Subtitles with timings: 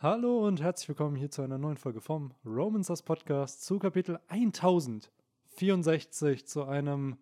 [0.00, 6.46] Hallo und herzlich willkommen hier zu einer neuen Folge vom Romancers Podcast zu Kapitel 1064
[6.46, 7.18] zu einem,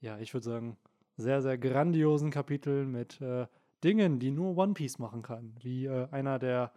[0.00, 0.78] ja, ich würde sagen,
[1.18, 3.46] sehr, sehr grandiosen Kapitel mit äh,
[3.84, 6.72] Dingen, die nur One Piece machen kann, wie äh, einer der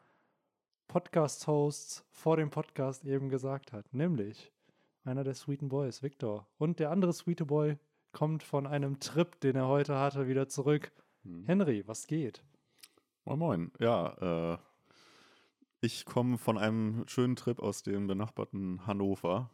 [0.89, 4.51] Podcast-Hosts vor dem Podcast eben gesagt hat, nämlich
[5.05, 6.45] einer der Sweeten Boys, Victor.
[6.57, 7.77] Und der andere Sweete Boy
[8.11, 10.91] kommt von einem Trip, den er heute hatte, wieder zurück.
[11.23, 11.45] Hm.
[11.45, 12.43] Henry, was geht?
[13.23, 13.71] Moin Moin.
[13.79, 14.57] Ja, äh,
[15.81, 19.49] ich komme von einem schönen Trip aus dem benachbarten Hannover.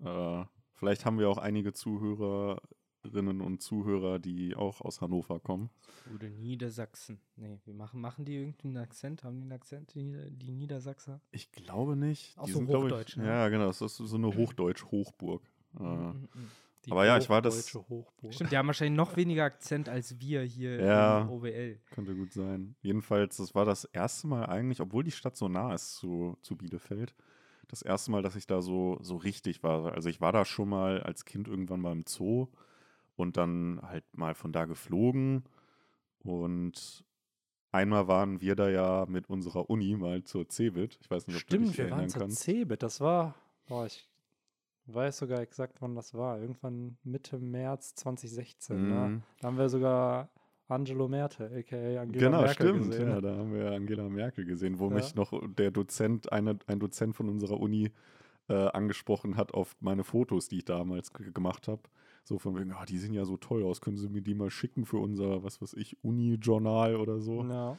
[0.00, 5.70] Äh, vielleicht haben wir auch einige Zuhörerinnen und Zuhörer, die auch aus Hannover kommen.
[6.14, 7.20] Oder Niedersachsen.
[7.36, 9.22] Nee, wir machen, machen die irgendwie einen Akzent?
[9.22, 11.20] Haben die einen Akzent, die, die Niedersachser?
[11.30, 12.36] Ich glaube nicht.
[12.36, 13.26] Auch die so sind, Hochdeutsch, ich, ne?
[13.26, 13.66] Ja, genau.
[13.66, 15.42] Das ist so eine Hochdeutsch-Hochburg.
[15.78, 16.50] Äh, Mhm, mhm.
[16.84, 18.32] Die Aber ja, ich war das- Hochburg.
[18.32, 21.22] Stimmt, die haben wahrscheinlich noch weniger Akzent als wir hier Ja.
[21.22, 21.80] in OWL.
[21.90, 22.76] Könnte gut sein.
[22.82, 26.56] Jedenfalls, das war das erste Mal eigentlich, obwohl die Stadt so nah ist zu, zu
[26.56, 27.14] Bielefeld,
[27.66, 29.92] das erste Mal, dass ich da so, so richtig war.
[29.92, 32.46] Also ich war da schon mal als Kind irgendwann mal im Zoo
[33.16, 35.44] und dann halt mal von da geflogen.
[36.20, 37.04] Und
[37.72, 40.98] einmal waren wir da ja mit unserer Uni mal zur CeBIT.
[41.02, 42.42] Ich weiß nicht, ob du Stimmt, dich wir waren erinnern zur kannst.
[42.42, 42.82] Cebit.
[42.82, 43.34] Das war,
[43.66, 44.07] boah, ich
[44.94, 46.40] weiß sogar exakt, wann das war.
[46.40, 48.76] Irgendwann Mitte März 2016.
[48.88, 48.94] Ne?
[48.94, 49.22] Mhm.
[49.40, 50.28] Da haben wir sogar
[50.68, 52.00] Angelo Merte, a.k.a.
[52.02, 52.90] Angela Genau, Merkel stimmt.
[52.90, 53.06] gesehen.
[53.08, 53.14] ne?
[53.14, 54.94] Ja, da haben wir Angela Merkel gesehen, wo Ja.
[54.96, 57.90] mich noch der Dozent, eine, ein Dozent von unserer Uni
[58.48, 61.82] äh, angesprochen hat auf meine Fotos, die ich damals gemacht habe.
[62.24, 64.50] So von wegen, ah, die sehen ja so toll aus, können Sie mir die mal
[64.50, 67.42] schicken für unser, was weiß ich, Uni-Journal oder so.
[67.44, 67.78] Ja.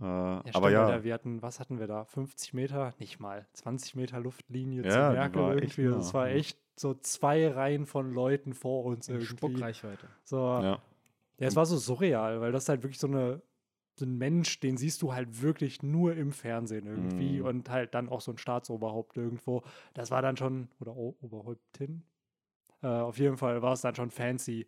[0.00, 2.04] Äh, Ja, stimmt, aber ja, Alter, wir hatten, was hatten wir da?
[2.04, 2.94] 50 Meter?
[2.98, 3.46] Nicht mal.
[3.54, 5.90] 20 Meter Luftlinie Ja, zu Merkel war echt irgendwie.
[5.90, 6.34] nah, Das war ja.
[6.34, 9.26] echt so zwei Reihen von Leuten vor uns In irgendwie.
[9.26, 10.06] Spuckreichweite.
[10.24, 10.62] So, ja.
[10.72, 10.78] ja,
[11.38, 13.42] es war so surreal, weil das ist halt wirklich so eine
[13.98, 17.46] so ein Mensch, den siehst du halt wirklich nur im Fernsehen irgendwie Mhm.
[17.46, 19.62] und halt dann auch so ein Staatsoberhaupt irgendwo.
[19.94, 22.02] Das war dann schon, oder o Oberhäuptin?
[22.82, 24.66] Äh, auf jeden Fall war es dann schon fancy,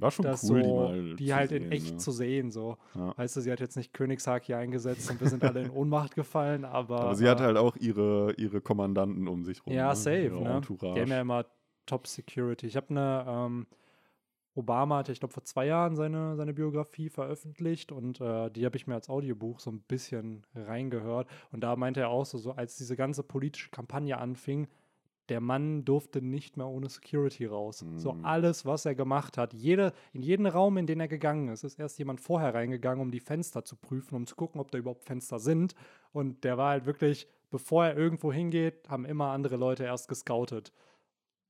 [0.00, 1.96] war schon das cool, so, die die halt in sehen, echt ne?
[1.98, 2.50] zu sehen.
[2.50, 2.76] So.
[2.94, 3.16] Ja.
[3.16, 6.64] Weißt du, sie hat jetzt nicht Königshaki eingesetzt und wir sind alle in Ohnmacht gefallen,
[6.64, 7.00] aber.
[7.00, 9.72] Aber sie hat äh, halt auch ihre, ihre Kommandanten um sich rum.
[9.72, 9.96] Ja, ne?
[9.96, 10.56] safe, ne?
[10.56, 10.94] Entourage.
[10.94, 11.46] Die haben ja immer
[11.86, 12.66] Top Security.
[12.66, 13.66] Ich habe eine, ähm,
[14.54, 18.76] Obama hatte, ich glaube, vor zwei Jahren seine, seine Biografie veröffentlicht und äh, die habe
[18.76, 21.28] ich mir als Audiobuch so ein bisschen reingehört.
[21.52, 24.68] Und da meinte er auch so, so, als diese ganze politische Kampagne anfing,
[25.30, 27.84] der Mann durfte nicht mehr ohne Security raus.
[27.96, 28.24] So Mhm.
[28.24, 31.78] alles, was er gemacht hat, jede, in jeden Raum, in den er gegangen ist, ist
[31.78, 35.04] erst jemand vorher reingegangen, um die Fenster zu prüfen, um zu gucken, ob da überhaupt
[35.04, 35.74] Fenster sind.
[36.12, 40.72] Und der war halt wirklich, bevor er irgendwo hingeht, haben immer andere Leute erst gescoutet.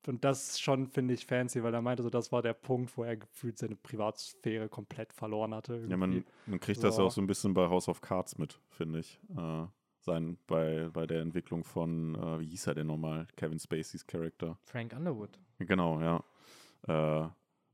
[0.06, 3.04] Und das schon, finde ich, fancy, weil er meinte, so, das war der Punkt, wo
[3.04, 5.84] er gefühlt seine Privatsphäre komplett verloren hatte.
[5.88, 6.30] Ja, man, irgendwie.
[6.46, 7.02] man kriegt das So.
[7.04, 9.20] auch so ein bisschen bei House of Cards mit, finde ich.
[9.36, 9.66] Äh,
[10.00, 13.26] sein, bei, bei der Entwicklung von, äh, wie hieß er denn nochmal?
[13.36, 14.58] Kevin Spaceys Charakter.
[14.64, 15.38] Frank Underwood.
[15.58, 16.16] Genau, ja.
[16.86, 17.28] Äh,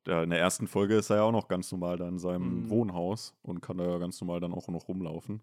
[0.07, 2.65] der, in der ersten Folge ist er ja auch noch ganz normal da in seinem
[2.65, 2.71] Mhm.
[2.71, 5.43] Wohnhaus und kann da ja ganz normal dann auch noch rumlaufen.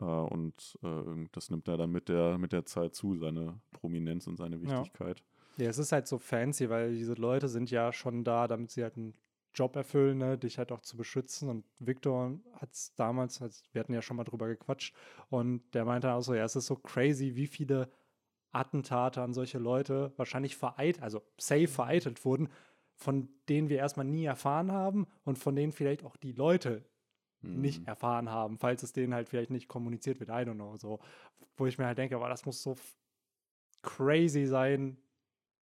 [0.00, 4.26] Äh, und äh, das nimmt er dann mit der, mit der Zeit zu, seine Prominenz
[4.26, 5.22] und seine Wichtigkeit.
[5.56, 8.82] Ja, es ist halt so fancy, weil diese Leute sind ja schon da, damit sie
[8.84, 9.14] halt einen
[9.58, 11.48] Job erfüllen, ne, dich halt auch zu beschützen.
[11.48, 14.94] Und Victor hat es damals, als- wir hatten ja schon mal drüber gequatscht,
[15.30, 17.90] und der meinte auch so, ja, es ist so crazy, wie viele
[18.52, 22.48] Attentate an solche Leute wahrscheinlich vereitelt, also safe vereitelt wurden,
[22.96, 26.84] von denen wir erstmal nie erfahren haben und von denen vielleicht auch die Leute
[27.42, 27.86] nicht Mhm.
[27.86, 30.98] erfahren haben, falls es denen halt vielleicht nicht kommuniziert wird, I don't know, so.
[31.56, 32.74] Wo ich mir halt denke, aber das muss so
[33.82, 34.96] crazy sein,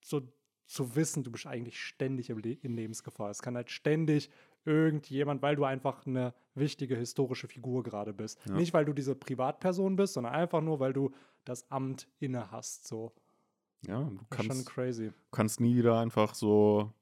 [0.03, 0.23] so
[0.66, 3.31] zu wissen, du bist eigentlich ständig im Le in Lebensgefahr.
[3.31, 4.31] Es kann halt ständig
[4.65, 8.38] irgendjemand, weil du einfach eine wichtige historische Figur gerade bist.
[8.47, 8.54] Ja.
[8.54, 11.12] Nicht, weil du diese Privatperson bist, sondern einfach nur, weil du
[11.44, 12.88] das Amt inne hast.
[12.88, 13.12] So.
[13.87, 16.93] Ja, du Das ist schon kannst, kannst nie wieder einfach so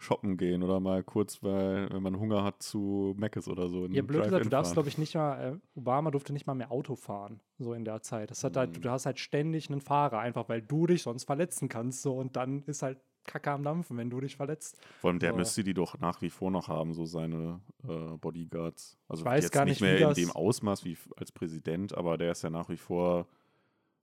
[0.00, 3.84] shoppen gehen oder mal kurz, weil, wenn man Hunger hat, zu Mc's oder so.
[3.84, 6.54] in Ja, blöd gesagt, du darfst, glaube ich, nicht mal, äh, Obama durfte nicht mal
[6.54, 8.30] mehr Auto fahren, so in der Zeit.
[8.30, 8.82] Das hat halt, Mhm.
[8.82, 12.02] du hast halt ständig einen Fahrer, einfach weil du dich sonst verletzen kannst.
[12.02, 14.78] So, und dann ist halt Kacke am Dampfen, wenn du dich verletzt.
[14.98, 15.36] Vor allem, der So.
[15.36, 18.98] müsste die doch nach wie vor noch haben, so seine äh, Bodyguards.
[19.08, 21.94] Also Ich weiß jetzt gar nicht nicht, wie mehr in dem Ausmaß wie als Präsident,
[21.94, 23.26] aber der ist ja nach wie vor,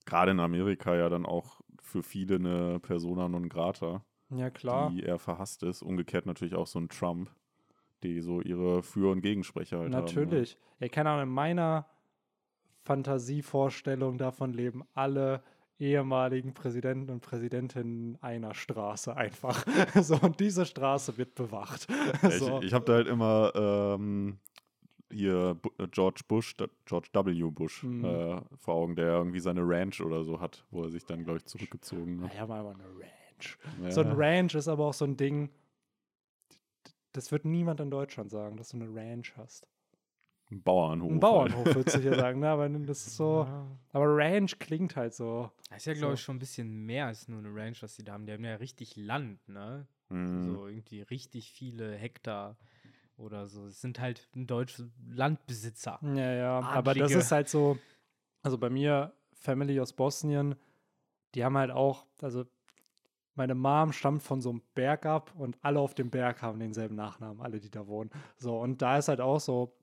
[0.05, 4.89] gerade in Amerika ja dann auch für viele eine Persona non grata, Ja, klar.
[4.91, 5.81] die eher verhasst ist.
[5.81, 7.29] Umgekehrt natürlich auch so ein Trump,
[8.03, 10.03] die so ihre Für- und Gegensprecher halt haben.
[10.05, 10.57] Natürlich.
[10.79, 11.87] Ja, keine Ahnung, in meiner
[12.83, 15.43] Fantasievorstellung davon leben alle
[15.79, 19.63] ehemaligen Präsidenten und Präsidentinnen einer Straße einfach.
[20.01, 21.87] so, und diese Straße wird bewacht.
[22.23, 22.59] Ja, so.
[22.59, 24.39] Ich, ich habe da halt immer ähm,
[25.11, 27.49] hier äh, George Bush, George W.
[27.51, 28.03] Bush Mhm.
[28.05, 31.37] äh, vor Augen, der irgendwie seine Ranch oder so hat, wo er sich dann, glaube
[31.37, 32.33] ich, zurückgezogen hat.
[32.33, 33.11] Ja, mal eine Ranch.
[33.81, 33.91] Ja.
[33.91, 35.49] So ein Ranch ist aber auch so ein Ding,
[37.11, 39.67] das wird niemand in Deutschland sagen, dass du eine Ranch hast.
[40.49, 41.09] Ein Bauernhof.
[41.09, 41.21] Ein halt.
[41.21, 42.49] Bauernhof würde ich ja sagen, ne?
[42.49, 43.43] aber das ist so.
[43.45, 43.67] Ja.
[43.91, 45.51] Aber Ranch klingt halt so.
[45.69, 46.25] Das ist ja, glaube ich, So.
[46.25, 48.25] schon ein bisschen mehr als nur eine Ranch, was die da haben.
[48.25, 49.87] Die haben ja richtig Land, ne?
[50.09, 50.53] Mhm.
[50.53, 52.55] So irgendwie richtig viele Hektar
[53.17, 53.65] oder so.
[53.65, 55.99] Es sind halt deutsche Landbesitzer.
[56.01, 56.59] Ja, ja.
[56.61, 57.19] Aber das Adlige.
[57.19, 57.77] ist halt so.
[58.41, 60.55] Also bei mir, Family aus Bosnien,
[61.35, 62.45] die haben halt auch, also
[63.37, 66.95] meine Mom stammt von so einem Berg ab und alle auf dem Berg haben denselben
[66.95, 68.09] Nachnamen, alle, die da wohnen.
[68.37, 69.73] So, und da ist halt auch so,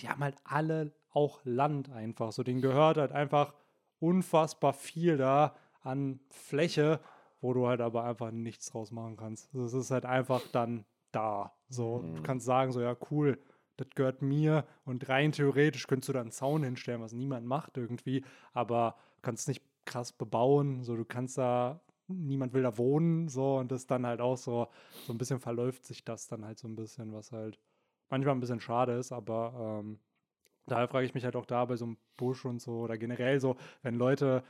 [0.00, 2.32] die haben halt alle auch Land einfach.
[2.32, 3.54] So, denen gehört halt einfach
[3.98, 7.00] unfassbar viel da an Fläche,
[7.40, 9.52] wo du halt aber einfach nichts draus machen kannst.
[9.54, 11.52] Also es ist halt einfach dann da.
[11.68, 12.22] So, du Mhm.
[12.22, 13.38] kannst sagen, so, ja, cool,
[13.76, 17.76] das gehört mir und rein theoretisch könntest du da einen Zaun hinstellen, was niemand macht
[17.76, 23.28] irgendwie, aber du kannst nicht krass bebauen, so, du kannst da, niemand will da wohnen,
[23.28, 24.68] so, und das dann halt auch so,
[25.06, 27.58] so ein bisschen verläuft sich das dann halt so ein bisschen, was halt
[28.10, 29.98] manchmal ein bisschen schade ist, aber ähm,
[30.66, 33.40] daher frage ich mich halt auch da bei so einem Busch und so oder generell
[33.40, 34.42] so, wenn Leute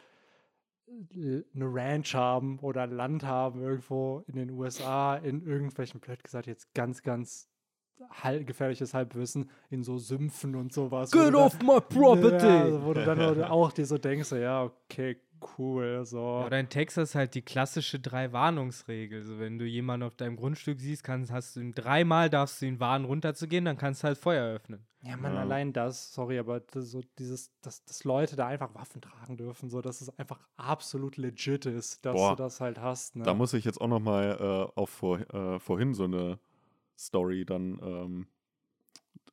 [0.89, 6.47] äh, eine Ranch haben oder Land haben irgendwo in den USA, in irgendwelchen, blöd gesagt,
[6.47, 7.52] jetzt ganz, ganz
[8.45, 11.11] gefährliches Halbwissen, in so Sümpfen und sowas.
[11.11, 12.47] Get da- off my property!
[12.47, 15.17] Ja, also wo du dann auch dir so denkst, ja, okay,
[15.59, 16.19] cool, so.
[16.41, 19.23] Ja, Oder in Texas halt die klassische Drei-Warnungsregel.
[19.25, 22.67] So, wenn du jemanden auf deinem Grundstück siehst, kannst, hast du ihn dreimal darfst du
[22.67, 24.87] ihn warnen, runterzugehen, dann kannst du halt Feuer öffnen.
[25.05, 25.41] Ja, man, Ja.
[25.41, 29.69] allein das, sorry, aber das, so dieses, dass, dass Leute da einfach Waffen tragen dürfen,
[29.69, 33.17] so dass es einfach absolut legit ist, dass Boah, du das halt hast.
[33.17, 33.25] Ne?
[33.25, 36.39] Da muss ich jetzt auch noch mal äh, auf vor, äh, vorhin so eine
[36.99, 38.27] Story dann, ähm,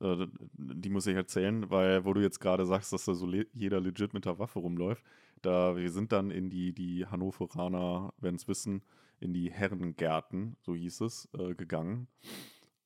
[0.01, 3.47] äh, die muss ich erzählen, weil wo du jetzt gerade sagst, dass da so le
[3.53, 5.03] jeder legit mit der Waffe rumläuft,
[5.41, 8.83] da wir sind dann in die, die Hannoveraner, werden es wissen,
[9.19, 12.07] in die Herrengärten, so hieß es, äh, gegangen.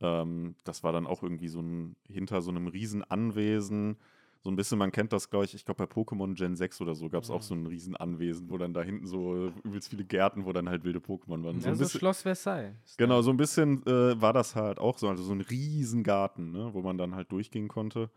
[0.01, 3.97] Ähm, das war dann auch irgendwie so ein, hinter so einem riesen Anwesen,
[4.43, 6.95] so ein bisschen, man kennt das, glaube ich, ich glaube bei Pokémon Gen 6 oder
[6.95, 7.43] so gab es auch Mhm.
[7.43, 10.83] so ein riesen Anwesen, wo dann da hinten so übelst viele Gärten, wo dann halt
[10.83, 11.59] wilde Pokémon waren.
[11.61, 12.75] So Ja, ein so bisschen, Schloss Versailles.
[12.97, 16.69] Genau, so ein bisschen äh, war das halt auch so, also so ein Riesengarten, ne,
[16.73, 18.09] wo man dann halt durchgehen konnte.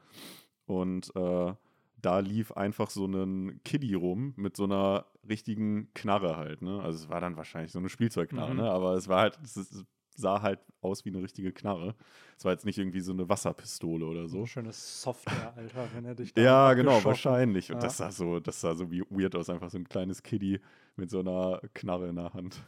[0.66, 1.54] Und äh,
[2.02, 6.80] da lief einfach so ein Kiddie rum mit so einer richtigen Knarre halt, ne?
[6.82, 8.60] Also es war dann wahrscheinlich so eine Spielzeugknarre, Mhm.
[8.60, 8.70] ne?
[8.70, 9.84] Aber es war halt, es, es
[10.16, 11.94] sah halt aus wie eine richtige Knarre.
[12.38, 16.14] Es war jetzt nicht irgendwie so eine Wasserpistole oder so schönes Software, Alter, wenn er
[16.14, 17.70] dich da Ja, genau, wahrscheinlich.
[17.70, 17.82] Und Ja.
[17.84, 20.60] das sah so, das sah so wie weird aus, einfach so ein kleines Kiddie
[20.96, 22.62] mit so einer Knarre in der Hand.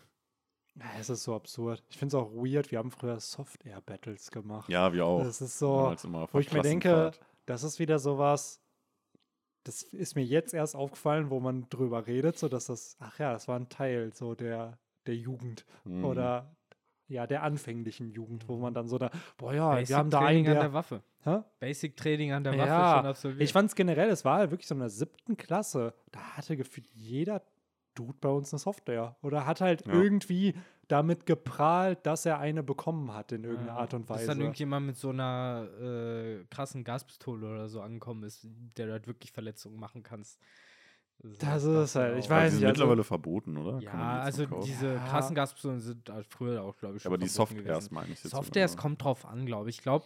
[0.99, 1.83] Es ist so absurd.
[1.91, 4.69] Ich finde es auch weird, wir haben früher Software-Battles gemacht.
[4.71, 5.25] Ja, wir auch.
[5.25, 7.11] Das ist so, auf wo ich mir denke,
[7.47, 8.61] das ist wieder sowas,
[9.65, 13.33] das ist mir jetzt erst aufgefallen, wo man drüber redet, so dass das, ach ja,
[13.33, 16.05] das war ein Teil so der, der Jugend Mhm.
[16.05, 16.56] oder
[17.08, 20.19] ja, der anfänglichen Jugend, wo man dann so da, boah ja, Basic wir haben da
[20.20, 21.02] einen, Training an der, der Waffe.
[21.25, 21.43] hä?
[21.58, 23.43] Basic Training an der Waffe Ja, schon absolviert.
[23.43, 26.56] Ich fand es generell, es war halt wirklich so in der siebten Klasse, da hatte
[26.56, 27.43] gefühlt jeder
[27.94, 29.93] Dude bei uns eine Software oder hat halt Ja.
[29.94, 30.55] irgendwie
[30.87, 34.26] damit geprahlt, dass er eine bekommen hat in irgendeiner Ja, Art und Dass Weise.
[34.28, 38.46] dann irgendjemand mit so einer äh, krassen Gaspistole oder so angekommen ist,
[38.76, 40.38] der du halt wirklich Verletzungen machen kannst.
[41.41, 43.81] Das ist halt- ich weiß die nicht, sind also- mittlerweile verboten, oder?
[43.81, 45.06] Ja, also diese Ja.
[45.08, 48.31] krassen Gaspistolen sind halt früher auch, glaube ich, schon Aber die Softwares meine ich jetzt.
[48.31, 48.82] Software, es sogar.
[48.82, 49.79] kommt drauf an, glaube ich.
[49.79, 50.05] Ich glaube,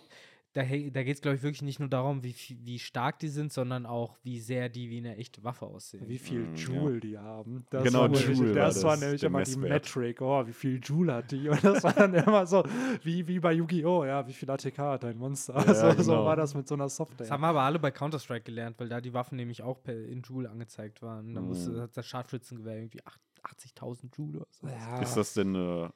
[0.55, 3.53] da, da geht es, glaube ich, wirklich nicht nur darum, wie, wie stark die sind,
[3.53, 6.07] sondern auch, wie sehr die wie eine echte Waffe aussehen.
[6.09, 6.63] wie viel Mm, ja.
[6.63, 7.65] Joule die haben.
[7.71, 9.71] Das Genau, war nämlich, Joule war das war das, nämlich der immer die Messwert.
[9.97, 10.21] Metric.
[10.21, 11.49] Oh, wie viel Joule hat die?
[11.49, 12.63] Und das war dann immer so,
[13.03, 14.05] wie, wie bei Yu-Gi-Oh!
[14.05, 15.55] Ja, wie viel ATK hat dein Monster?
[15.67, 16.25] Ja, so, so genau.
[16.27, 17.17] war das mit so einer Software.
[17.19, 19.95] Das haben wir aber alle bei Counter-Strike gelernt, weil da die Waffen nämlich auch per,
[20.07, 21.35] in Joule angezeigt waren.
[21.35, 21.81] Da musste Mhm.
[21.81, 24.67] hat das Scharfschützengewehr irgendwie acht- 80.000 Joule oder so.
[24.69, 25.01] Ja.
[25.01, 25.93] Ist das denn eine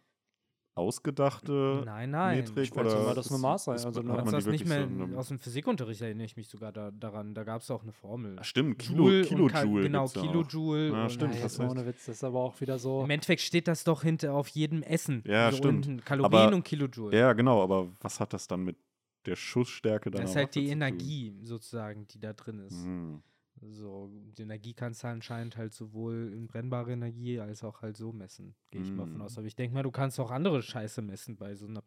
[0.77, 2.39] ausgedachte Nein, nein.
[2.39, 2.65] Metrik?
[2.65, 5.39] Ich oder immer, das Maß sein, also man die das nicht mehr so aus dem
[5.39, 7.35] Physikunterricht erinnere ich mich sogar da, daran.
[7.35, 8.37] Da gab es auch eine Formel.
[8.39, 9.83] Ach, stimmt, Kilo, Joule Kilojoule.
[9.85, 10.27] Genau, ja auch.
[10.27, 10.89] Kilojoule.
[10.91, 11.61] Ja, stimmt, recht.
[11.61, 13.03] ohne Witz, das ist aber auch wieder so.
[13.03, 15.23] Im Endeffekt steht das doch hinter auf jedem Essen.
[15.27, 15.87] Ja, stimmt.
[15.87, 17.17] unten Kalorien Aber- und Kilojoule.
[17.17, 18.77] Ja, genau, aber was hat das dann mit
[19.25, 20.69] der Schussstärke deiner das ist halt die?
[20.69, 22.85] Energie sozusagen, die da drin ist.
[22.85, 23.23] Mhm.
[23.63, 28.13] So, die Energie kannst du anscheinend halt sowohl in brennbare Energie als auch halt so
[28.13, 29.23] messen, gehe ich mal von Mm.
[29.23, 29.39] aus.
[29.39, 31.83] Aber ich denke mal, du kannst auch andere Scheiße messen bei so einer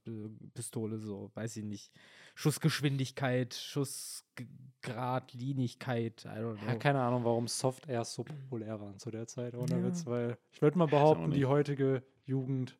[0.56, 1.94] Pistole, so, weiß ich nicht.
[2.36, 6.76] Schussgeschwindigkeit, Schussgradlinigkeit, I don't Ja, know.
[6.76, 9.84] keine Ahnung, warum Softwares so populär waren zu der Zeit, ohne Ja.
[9.84, 12.78] Witz, weil ich würde mal behaupten, die heutige Jugend,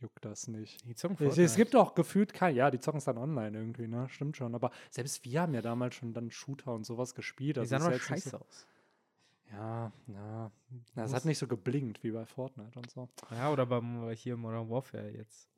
[0.00, 0.84] juckt das nicht.
[0.86, 3.86] Die zocken Es, es gibt auch gefühlt kein, ja, die zocken es dann online irgendwie,
[3.86, 4.08] ne?
[4.08, 4.54] Stimmt schon.
[4.54, 7.56] Aber selbst wir haben ja damals schon dann Shooter und sowas gespielt.
[7.56, 8.66] Die Das sahen aber scheiße so, aus.
[9.52, 10.50] Ja, ja.
[10.94, 13.08] Das Muss- hat nicht so geblinkt wie bei Fortnite und so.
[13.30, 15.48] Ja, oder beim hier Modern Warfare jetzt.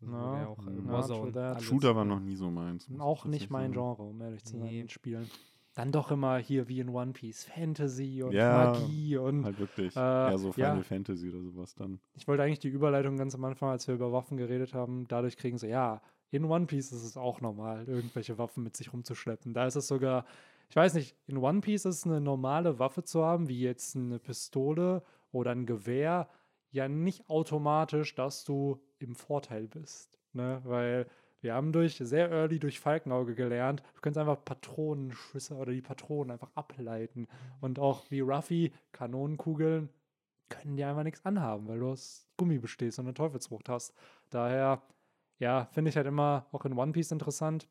[0.00, 1.60] Also, wo Ja, auch, äh, Warzone.
[1.60, 2.88] Shooter war noch nie so meins.
[2.98, 3.72] Auch nicht mein.
[3.72, 4.88] Genre, um ehrlich zu sein, Nee.
[4.88, 5.30] Spielen.
[5.74, 9.96] Dann doch immer hier wie in One Piece Fantasy und Ja, Magie und Halt wirklich.
[9.96, 10.70] Äh, eher so ja.
[10.70, 11.98] Final Fantasy oder sowas dann.
[12.14, 15.36] ich wollte eigentlich die Überleitung ganz am Anfang, als wir über Waffen geredet haben, dadurch
[15.36, 19.54] kriegen so, ja, in One Piece ist es auch normal, irgendwelche Waffen mit sich rumzuschleppen.
[19.54, 20.26] Da ist es sogar,
[20.68, 24.18] ich weiß nicht, in One Piece ist eine normale Waffe zu haben, wie jetzt eine
[24.18, 26.28] Pistole oder ein Gewehr,
[26.70, 30.18] ja nicht automatisch, dass du im Vorteil bist.
[30.32, 30.60] Ne?
[30.64, 31.06] Weil
[31.42, 36.30] wir haben durch sehr early durch Falkenauge gelernt, du kannst einfach Patronenschüsse oder die Patronen
[36.30, 37.26] einfach ableiten.
[37.60, 39.90] Und auch wie Ruffy, Kanonenkugeln
[40.48, 43.92] können dir einfach nichts anhaben, weil du aus Gummi bestehst und eine Teufelsfrucht hast.
[44.30, 44.82] Daher,
[45.38, 47.66] ja, finde ich halt immer auch in One Piece interessant,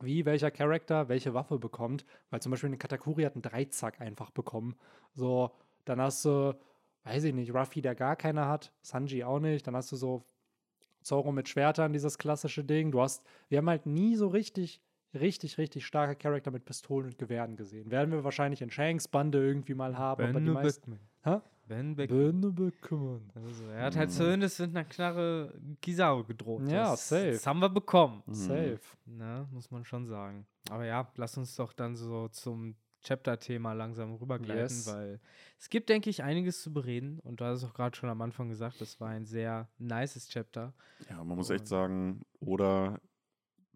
[0.00, 2.06] wie welcher Charakter welche Waffe bekommt.
[2.30, 4.76] Weil zum Beispiel eine Katakuri hat einen Dreizack einfach bekommen.
[5.12, 5.50] So,
[5.84, 6.58] dann hast du,
[7.04, 9.66] weiß ich nicht, Ruffy, der gar keine hat, Sanji auch nicht.
[9.66, 10.24] Dann hast du so
[11.04, 12.90] Zoro mit Schwertern, dieses klassische Ding.
[12.90, 14.80] Du hast, wir haben halt nie so richtig,
[15.14, 17.90] richtig, richtig starke Charakter mit Pistolen und Gewehren gesehen.
[17.90, 20.90] Werden wir wahrscheinlich in Shanks Bande irgendwie mal haben, aber die Ben meisten.
[20.92, 21.08] Beckman.
[21.22, 21.40] Hä?
[21.66, 22.18] Ben Beckman.
[22.42, 23.30] Bände bekommen.
[23.34, 24.14] Also, er hat halt Mhm.
[24.14, 26.68] zumindest mit einer Knarre Kizaru gedroht.
[26.68, 27.32] Ja, das, safe.
[27.32, 28.22] Das haben wir bekommen.
[28.26, 28.34] Mhm.
[28.34, 28.80] Safe.
[29.06, 30.46] Ne, muss man schon sagen.
[30.70, 34.86] Aber ja, lass uns doch dann so zum Chapter-Thema langsam rübergleiten, Yes.
[34.92, 35.20] weil
[35.58, 37.20] es gibt, denke ich, einiges zu bereden.
[37.20, 40.28] Und du hast es auch gerade schon am Anfang gesagt, das war ein sehr nices
[40.28, 40.74] Chapter.
[41.08, 43.00] Ja, man muss echt Und- sagen, oder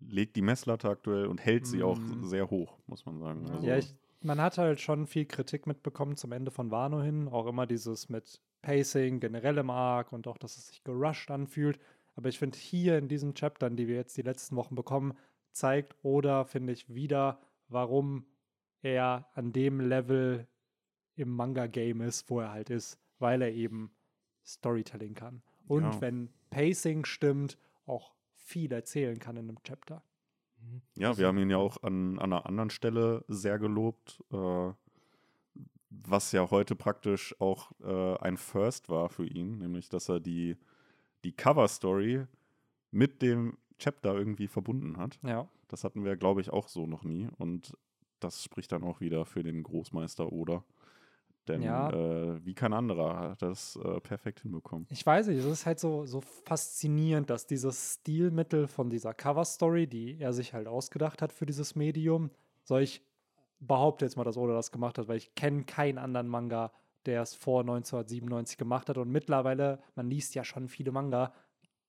[0.01, 2.25] legt die Messlatte aktuell und hält sie auch Mhm.
[2.25, 3.47] sehr hoch, muss man sagen.
[3.47, 3.53] Ja.
[3.55, 7.29] Also, Ja, ich, man hat halt schon viel Kritik mitbekommen zum Ende von Wano hin.
[7.29, 11.79] Auch immer dieses mit Pacing, generell im Arc und auch, dass es sich gerusht anfühlt.
[12.17, 15.15] Aber ich finde, hier in diesen Chaptern, die wir jetzt die letzten Wochen bekommen,
[15.53, 18.27] zeigt oder finde ich wieder, warum
[18.83, 20.47] er an dem Level
[21.17, 23.91] im Manga-Game ist, wo er halt ist, weil er eben
[24.45, 25.43] Storytelling kann.
[25.67, 26.01] Und Ja.
[26.01, 30.03] wenn Pacing stimmt, auch viel erzählen kann in einem Chapter.
[30.97, 34.73] Ja, Also wir haben ihn ja auch an, an einer anderen Stelle sehr gelobt, äh,
[35.91, 40.57] was ja heute praktisch auch äh, ein First war für ihn, nämlich dass er die,
[41.25, 42.27] die Cover-Story
[42.91, 45.19] mit dem Chapter irgendwie verbunden hat.
[45.23, 45.49] Ja.
[45.69, 47.29] Das hatten wir, glaube ich, auch so noch nie.
[47.39, 47.77] Und
[48.21, 50.65] das spricht dann auch wieder für den Großmeister Oda.
[51.47, 51.91] Denn Ja.
[51.91, 54.87] äh, wie kein anderer hat das äh, perfekt hinbekommen.
[54.91, 59.87] Ich weiß nicht, es ist halt so, so faszinierend, dass dieses Stilmittel von dieser Cover-Story,
[59.87, 62.31] die er sich halt ausgedacht hat für dieses Medium,
[62.65, 63.03] so ich
[63.61, 66.71] behaupte jetzt mal, dass Oda das gemacht hat, weil ich kenne keinen anderen Manga,
[67.07, 68.99] der es vor 1997 gemacht hat.
[68.99, 71.33] Und mittlerweile, man liest ja schon viele Manga,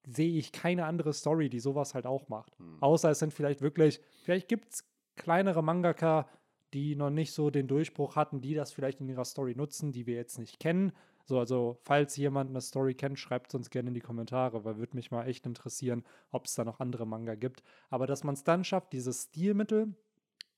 [0.07, 2.55] sehe ich keine andere Story, die sowas halt auch macht.
[2.79, 4.85] Außer es sind vielleicht wirklich, vielleicht gibt es
[5.19, 6.27] kleinere Mangaka,
[6.73, 10.07] die noch nicht so den Durchbruch hatten, die das vielleicht in ihrer Story nutzen, die
[10.07, 10.91] wir jetzt nicht kennen.
[11.25, 14.77] So, also, falls jemand eine Story kennt, schreibt es uns gerne in die Kommentare, weil
[14.77, 17.61] würde mich mal echt interessieren, ob es da noch andere Manga gibt.
[17.89, 19.93] Aber dass man es dann schafft, dieses Stilmittel,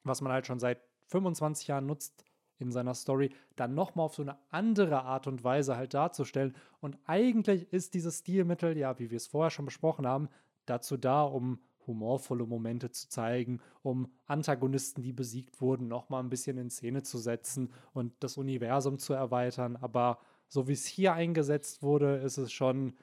[0.03, 2.23] was man halt schon seit 25 Jahren nutzt
[2.57, 6.55] in seiner Story, dann nochmal auf so eine andere Art und Weise halt darzustellen.
[6.79, 10.29] Und eigentlich ist dieses Stilmittel, ja, wie wir es vorher schon besprochen haben,
[10.65, 11.59] dazu da, um
[11.91, 17.17] humorvolle Momente zu zeigen, um Antagonisten, die besiegt wurden, nochmal ein bisschen in Szene zu
[17.17, 19.75] setzen und das Universum zu erweitern.
[19.75, 22.93] Aber so wie es hier eingesetzt wurde, ist es schon,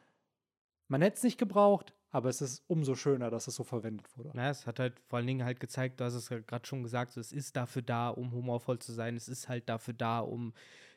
[0.88, 4.32] man hätte es nicht gebraucht, aber es ist umso schöner, dass es so verwendet wurde.
[4.34, 6.82] Ja, es hat halt vor allen Dingen halt gezeigt, du hast es ja gerade schon
[6.82, 10.20] gesagt, so, es ist dafür da, um humorvoll zu sein, es ist halt dafür da,
[10.20, 10.54] um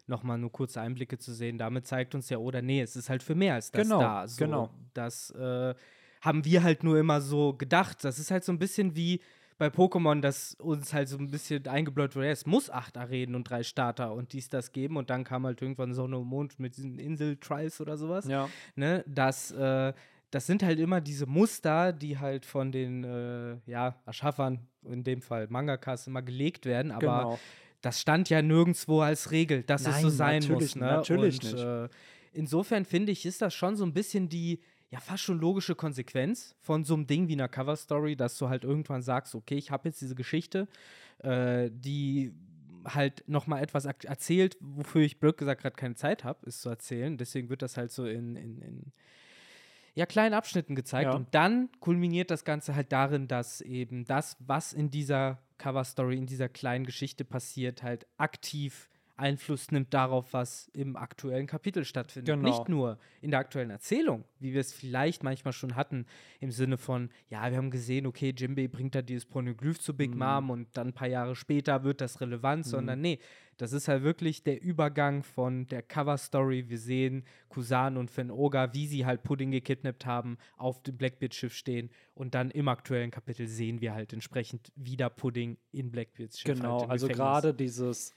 [0.08, 1.58] nochmal nur kurze Einblicke zu sehen.
[1.58, 4.28] Damit zeigt uns ja, oder nee, es ist halt für mehr als das Genau, da.
[4.28, 4.70] So, genau.
[4.94, 5.76] Das äh,
[6.22, 8.04] haben wir halt nur immer so gedacht.
[8.04, 9.22] Das ist halt so ein bisschen wie
[9.58, 13.36] bei Pokémon, dass uns halt so ein bisschen eingebläut wurde, ja, es muss acht Arenen
[13.36, 14.98] und drei Starter und dies, das geben.
[14.98, 18.50] Und dann kam halt irgendwann Sonne und Mond mit diesen Insel-Trials oder sowas Ja.
[18.76, 19.94] ne, dass äh,
[20.32, 25.22] das sind halt immer diese Muster, die halt von den äh, ja, Erschaffern, in dem
[25.22, 27.40] Fall Mangakas, immer gelegt werden, aber genau.
[27.82, 30.76] das stand ja nirgendwo als Regel, dass es so Nein, sein natürlich- muss.
[30.78, 30.86] Ne?
[30.88, 31.64] natürlich Und, nicht.
[31.64, 31.90] Äh,
[32.34, 34.62] insofern finde ich, ist das schon so ein bisschen die,
[34.92, 38.66] ja, fast schon logische Konsequenz von so einem Ding wie einer Cover-Story, dass du halt
[38.66, 40.68] irgendwann sagst, okay, ich habe jetzt diese Geschichte,
[41.20, 42.34] äh, die
[42.84, 46.70] halt noch mal etwas erzählt, wofür ich blöd gesagt gerade keine Zeit habe, es zu
[46.70, 47.18] erzählen.
[47.18, 48.92] Deswegen wird das halt so in, in, in
[49.94, 51.12] ja, kleinen Abschnitten gezeigt.
[51.12, 51.16] Ja.
[51.16, 56.26] Und dann kulminiert das Ganze halt darin, dass eben das, was in dieser Cover-Story, in
[56.26, 58.90] dieser kleinen Geschichte passiert, halt aktiv
[59.22, 62.36] Einfluss nimmt darauf, was im aktuellen Kapitel stattfindet.
[62.36, 62.50] Genau.
[62.50, 66.06] Nicht nur in der aktuellen Erzählung, wie wir es vielleicht manchmal schon hatten,
[66.40, 70.12] im Sinne von, ja, wir haben gesehen, okay, Jimbei bringt da dieses Poneglyph zu Big
[70.12, 70.18] Mhm.
[70.20, 73.20] Mom und dann ein paar Jahre später wird das relevant, sondern nee,
[73.58, 76.70] das ist halt wirklich der Übergang von der Cover-Story.
[76.70, 81.92] Wir sehen Kusan und Fenoga, wie sie halt Pudding gekidnappt haben, auf dem Blackbeard-Schiff stehen
[82.16, 86.58] und dann im aktuellen Kapitel sehen wir halt entsprechend wieder Pudding in Blackbeards Schiff.
[86.58, 88.16] Genau, halt also gerade dieses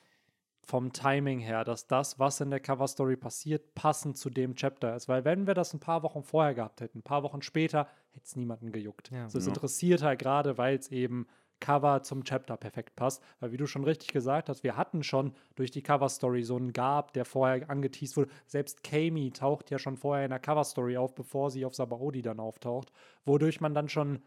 [0.67, 5.09] vom Timing her, dass das, was in der Cover-Story passiert, passend zu dem Chapter ist.
[5.09, 8.25] Weil wenn wir das ein paar Wochen vorher gehabt hätten, ein paar Wochen später, hätte
[8.25, 9.11] es niemanden gejuckt.
[9.11, 9.25] Ja.
[9.25, 9.53] Also es Ja.
[9.53, 11.27] interessiert halt gerade, weil es eben
[11.61, 13.23] Cover zum Chapter perfekt passt.
[13.41, 16.73] Weil wie du schon richtig gesagt hast, wir hatten schon durch die Cover-Story so einen
[16.73, 18.31] Gab, der vorher angeteased wurde.
[18.47, 22.41] Selbst Kami taucht ja schon vorher in der Cover-Story auf, bevor sie auf Sabaody dann
[22.41, 22.91] auftaucht.
[23.25, 24.23] Wodurch man dann schon,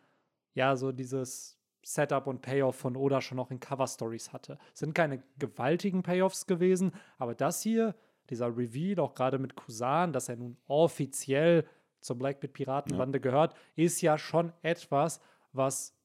[0.53, 1.56] ja, so dieses
[1.87, 4.59] Setup und Payoff von Oda schon noch in Cover-Stories hatte.
[4.73, 7.95] Sind keine gewaltigen Payoffs gewesen, aber das hier,
[8.29, 11.65] dieser Reveal, auch gerade mit Kusan, dass er nun offiziell
[12.01, 15.21] zur Blackbeard Piratenbande gehört, ist ja schon etwas,
[15.53, 15.95] was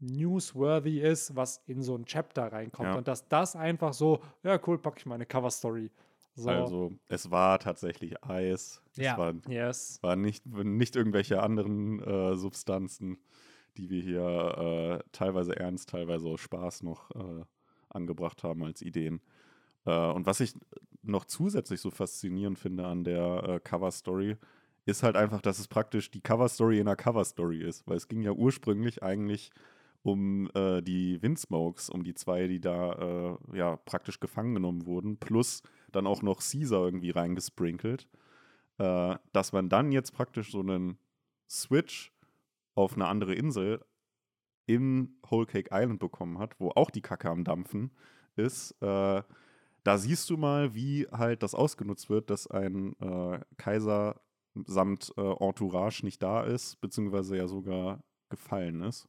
[0.00, 2.88] newsworthy ist, was in so ein Chapter reinkommt.
[2.88, 2.96] Ja.
[2.96, 5.92] Und dass das einfach so, ja, cool, packe ich meine Cover-Story.
[6.34, 8.82] So, Also, es war tatsächlich Eis.
[8.96, 9.12] Ja.
[9.12, 9.98] Es war, yes.
[10.02, 13.18] war nicht, nicht irgendwelche anderen äh, Substanzen,
[13.76, 17.44] die wir hier äh, teilweise ernst, teilweise aus Spaß noch äh,
[17.88, 19.20] angebracht haben als Ideen.
[19.84, 20.54] Äh, und was ich
[21.02, 24.36] noch zusätzlich so faszinierend finde an der äh, Cover-Story,
[24.84, 27.86] ist halt einfach, dass es praktisch die Cover-Story in einer Cover-Story ist.
[27.86, 29.50] Weil es ging ja ursprünglich eigentlich
[30.02, 35.18] um äh, die Windsmokes, um die zwei, die da äh, ja praktisch gefangen genommen wurden,
[35.18, 35.62] plus
[35.92, 38.08] dann auch noch Caesar irgendwie reingesprinkelt,
[38.78, 40.96] dass man dann jetzt praktisch so einen
[41.48, 42.12] Switch
[42.74, 43.84] auf eine andere Insel
[44.66, 47.90] in Whole Cake Island bekommen hat, wo auch die Kacke am Dampfen
[48.36, 48.72] ist.
[48.80, 49.22] Äh,
[49.84, 54.20] da siehst du mal, wie halt das ausgenutzt wird, dass ein äh, Kaiser
[54.66, 59.08] samt äh, Entourage nicht da ist, beziehungsweise ja sogar gefallen ist.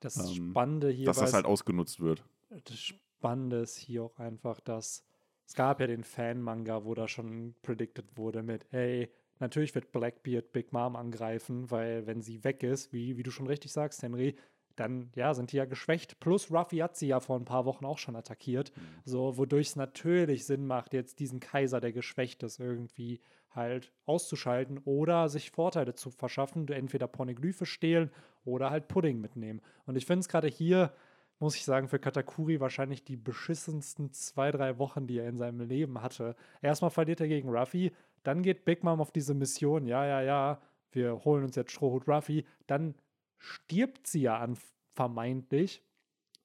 [0.00, 2.24] Das Ähm, Spannende hier dass das halt ausgenutzt wird.
[2.48, 5.04] das Spannende ist hier auch einfach, dass
[5.46, 10.52] es gab ja den Fan-Manga, wo da schon predicted wurde mit, ey, natürlich wird Blackbeard
[10.52, 14.36] Big Mom angreifen, weil wenn sie weg ist, wie, wie du schon richtig sagst, Henry,
[14.76, 16.20] dann ja, sind die ja geschwächt.
[16.20, 18.72] Plus Ruffy hat sie ja vor ein paar Wochen auch schon attackiert.
[19.04, 24.78] So, wodurch es natürlich Sinn macht, jetzt diesen Kaiser, der geschwächt ist, irgendwie halt auszuschalten
[24.84, 28.10] oder sich Vorteile zu verschaffen, entweder Pornoglyphe stehlen
[28.44, 29.60] oder halt Pudding mitnehmen.
[29.86, 30.94] Und ich finde es gerade hier,
[31.40, 35.60] muss ich sagen, für Katakuri wahrscheinlich die beschissensten zwei, drei Wochen, die er in seinem
[35.60, 36.36] Leben hatte.
[36.62, 40.60] Erstmal verliert er gegen Ruffy, dann geht Big Mom auf diese Mission, ja, ja, ja,
[40.92, 42.94] wir holen uns jetzt Strohhut Ruffy, dann
[43.38, 44.56] stirbt sie ja an,
[44.94, 45.82] vermeintlich.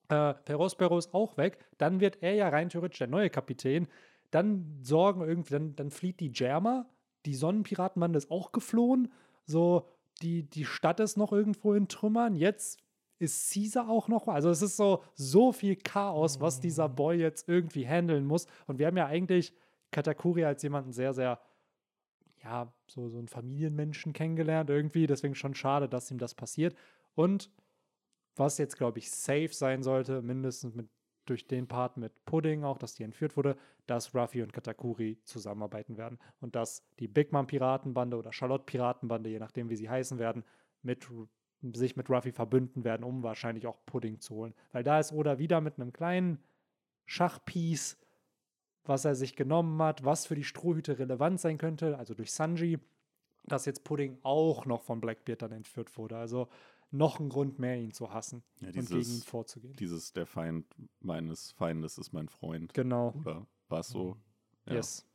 [0.09, 3.87] Äh, Perospero ist auch weg, dann wird er ja rein theoretisch der neue Kapitän.
[4.31, 6.87] Dann sorgen irgendwie, dann, dann flieht die Germa,
[7.25, 9.11] die Sonnenpiratenbande ist auch geflohen.
[9.45, 9.87] So,
[10.21, 12.35] die, die Stadt ist noch irgendwo in Trümmern.
[12.35, 12.79] Jetzt
[13.19, 14.27] ist Caesar auch noch.
[14.27, 18.45] Also es ist so, so viel Chaos, was dieser Boy jetzt irgendwie handeln muss.
[18.67, 19.53] Und wir haben ja eigentlich
[19.91, 21.39] Katakuri als jemanden sehr, sehr,
[22.45, 25.07] ja, so, so einen Familienmenschen kennengelernt irgendwie.
[25.07, 26.75] Deswegen schon schade, dass ihm das passiert.
[27.15, 27.51] Und
[28.35, 30.87] was jetzt, glaube ich, safe sein sollte, mindestens mit,
[31.25, 35.97] durch den Part mit Pudding auch, dass die entführt wurde, dass Ruffy und Katakuri zusammenarbeiten
[35.97, 36.19] werden.
[36.39, 40.43] Und dass die Big Mom Piratenbande oder Charlotte Piratenbande, je nachdem, wie sie heißen werden,
[40.83, 41.07] mit,
[41.73, 44.53] sich mit Ruffy verbünden werden, um wahrscheinlich auch Pudding zu holen.
[44.71, 46.43] Weil da ist Oda wieder mit einem kleinen
[47.07, 47.97] Schachpiece,
[48.85, 52.79] was er sich genommen hat, was für die Strohhüte relevant sein könnte, also durch Sanji,
[53.45, 56.17] dass jetzt Pudding auch noch von Blackbeard dann entführt wurde.
[56.17, 56.47] Also
[56.91, 59.75] noch ein Grund mehr, ihn zu hassen Ja, und gegen ihn dieses, vorzugehen.
[59.75, 60.65] dieses der Feind
[61.01, 62.73] meines Feindes ist mein Freund.
[62.73, 63.13] Genau.
[63.21, 64.15] Oder war es so?
[64.67, 64.75] Ja.
[64.75, 65.05] Yes.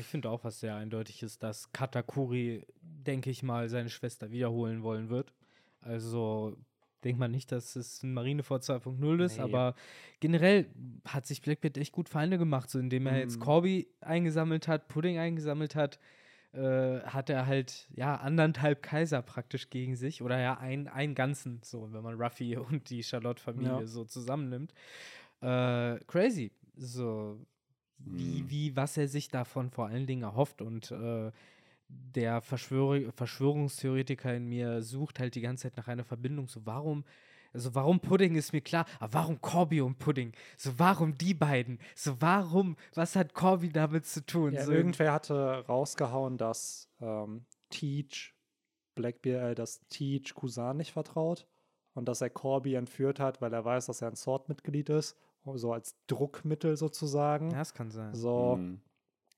[0.00, 4.82] Ich finde auch, was sehr eindeutig ist, dass Katakuri, denke ich mal, seine Schwester wiederholen
[4.82, 5.34] wollen wird.
[5.80, 6.56] Also
[7.04, 9.42] denkt man nicht, dass es ein Marineford 2.0 ist, Nee.
[9.42, 9.74] aber
[10.20, 10.66] generell
[11.06, 13.40] hat sich Blackbeard echt gut Feinde gemacht, so indem er jetzt Mhm.
[13.42, 15.98] Corby eingesammelt hat, Pudding eingesammelt hat,
[16.52, 21.60] äh, hat er halt ja anderthalb Kaiser praktisch gegen sich oder ja ein, einen ganzen,
[21.62, 23.86] so wenn man Ruffy und die Charlotte-Familie Ja.
[23.86, 24.74] so zusammennimmt.
[25.40, 26.52] Äh, crazy.
[26.76, 27.38] So,
[27.98, 28.50] wie, Mhm.
[28.50, 30.60] wie, was er sich davon vor allen Dingen erhofft.
[30.62, 31.30] Und äh,
[32.14, 36.48] der Verschwör Verschwörungstheoretiker in mir sucht halt die ganze Zeit nach einer Verbindung.
[36.48, 37.04] So, warum,
[37.52, 40.32] also warum Pudding ist mir klar, aber warum Corby und Pudding?
[40.56, 41.78] So, warum die beiden?
[41.94, 44.52] So, warum, was hat Corby damit zu tun?
[44.54, 48.34] Ja, so, irgendwer hatte rausgehauen, dass ähm, Teach
[48.94, 51.46] Blackbeard, äh, dass Teach Kusan nicht vertraut
[51.94, 55.16] und dass er Corby entführt hat, weil er weiß, dass er ein Sword-Mitglied ist
[55.54, 57.50] so als Druckmittel sozusagen.
[57.50, 58.14] Ja, das kann sein.
[58.14, 58.56] So.
[58.56, 58.80] Mhm.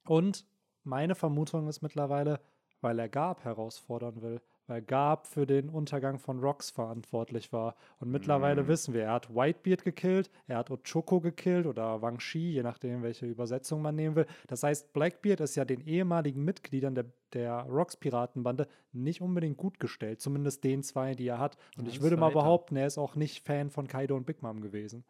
[0.06, 0.46] Und
[0.84, 2.40] meine Vermutung ist mittlerweile,
[2.80, 7.76] weil er Garb herausfordern will, weil Garb für den Untergang von Rox verantwortlich war.
[7.98, 8.68] Und mittlerweile Mhm.
[8.68, 13.02] wissen wir, er hat Whitebeard gekillt, er hat Ochoko gekillt oder Wang Shi, je nachdem,
[13.02, 14.26] welche Übersetzung man nehmen will.
[14.48, 20.20] Das heißt, Blackbeard ist ja den ehemaligen Mitgliedern der, der Rox-Piratenbande nicht unbedingt gut gestellt,
[20.20, 21.56] zumindest den zwei, die er hat.
[21.78, 22.40] Und ich würde mal weiter.
[22.40, 25.04] behaupten, er ist auch nicht Fan von Kaido und Big Mom gewesen.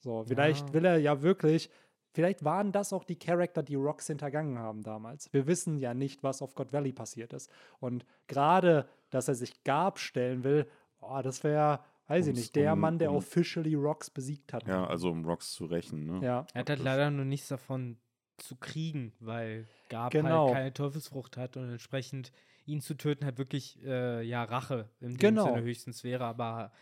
[0.00, 0.74] So, vielleicht Ja.
[0.74, 1.70] will er ja wirklich
[2.14, 5.32] Vielleicht waren das auch die Charakter, die Rocks hintergangen haben damals.
[5.32, 7.50] Wir wissen ja nicht, was auf God Valley passiert ist.
[7.80, 10.66] Und gerade, dass er sich Gab stellen will,
[11.00, 14.66] oh, das wäre, weiß ich nicht, der um- Mann, der um- officially Rocks besiegt hat.
[14.68, 16.20] Ja, also um Rocks zu rächen, ne?
[16.24, 16.46] ja.
[16.52, 17.96] Er hat halt leider nur nichts davon
[18.36, 20.46] zu kriegen, weil Gab Genau.
[20.46, 22.32] halt keine Teufelsfrucht hat und entsprechend
[22.66, 25.46] ihn zu töten halt wirklich äh, ja Rache im Genau.
[25.46, 26.72] Sinne höchstens wäre, aber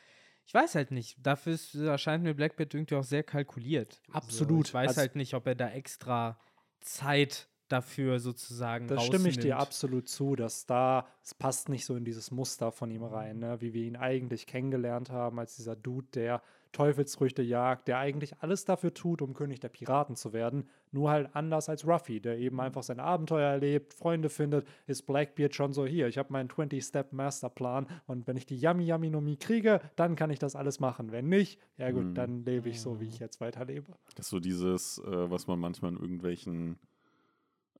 [0.50, 1.16] ich weiß halt nicht.
[1.24, 4.02] Dafür ist, erscheint mir Blackbeard irgendwie auch sehr kalkuliert.
[4.10, 4.66] Absolut.
[4.66, 6.40] So, ich weiß Also- halt nicht, ob er da extra
[6.80, 11.94] Zeit dafür sozusagen Das stimme ich dir absolut zu, dass da, es passt nicht so
[11.94, 13.60] in dieses Muster von ihm rein, ne?
[13.60, 18.64] wie wir ihn eigentlich kennengelernt haben, als dieser Dude, der Teufelsfrüchte jagt, der eigentlich alles
[18.64, 22.60] dafür tut, um König der Piraten zu werden, nur halt anders als Ruffy, der eben
[22.60, 27.86] einfach sein Abenteuer erlebt, Freunde findet, ist Blackbeard schon so hier, ich habe meinen 20-Step-Masterplan
[28.06, 31.12] und wenn ich die Yummy Yummy Nomi kriege, dann kann ich das alles machen.
[31.12, 32.14] Wenn nicht, ja gut, Mhm.
[32.14, 33.92] dann lebe ich so, wie ich jetzt weiterlebe.
[34.16, 36.78] Das ist so dieses, äh, was man manchmal in irgendwelchen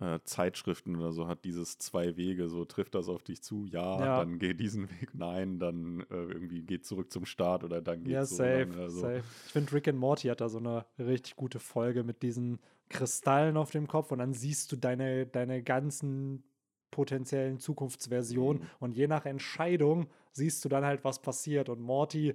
[0.00, 3.98] äh, Zeitschriften oder so hat, dieses zwei Wege, so trifft das auf dich zu, ja,
[3.98, 4.18] Ja.
[4.20, 8.12] dann geh diesen Weg, nein, dann äh, irgendwie geh zurück zum Start oder dann geht
[8.12, 9.24] Ja, so safe, lang, also, safe.
[9.46, 12.58] Ich finde, Rick and Morty hat da so eine richtig gute Folge mit diesen
[12.88, 16.44] Kristallen auf dem Kopf und dann siehst du deine, deine ganzen
[16.90, 18.68] potenziellen Zukunftsversionen Mhm.
[18.80, 21.68] und je nach Entscheidung siehst du dann halt, was passiert.
[21.68, 22.34] Und Morty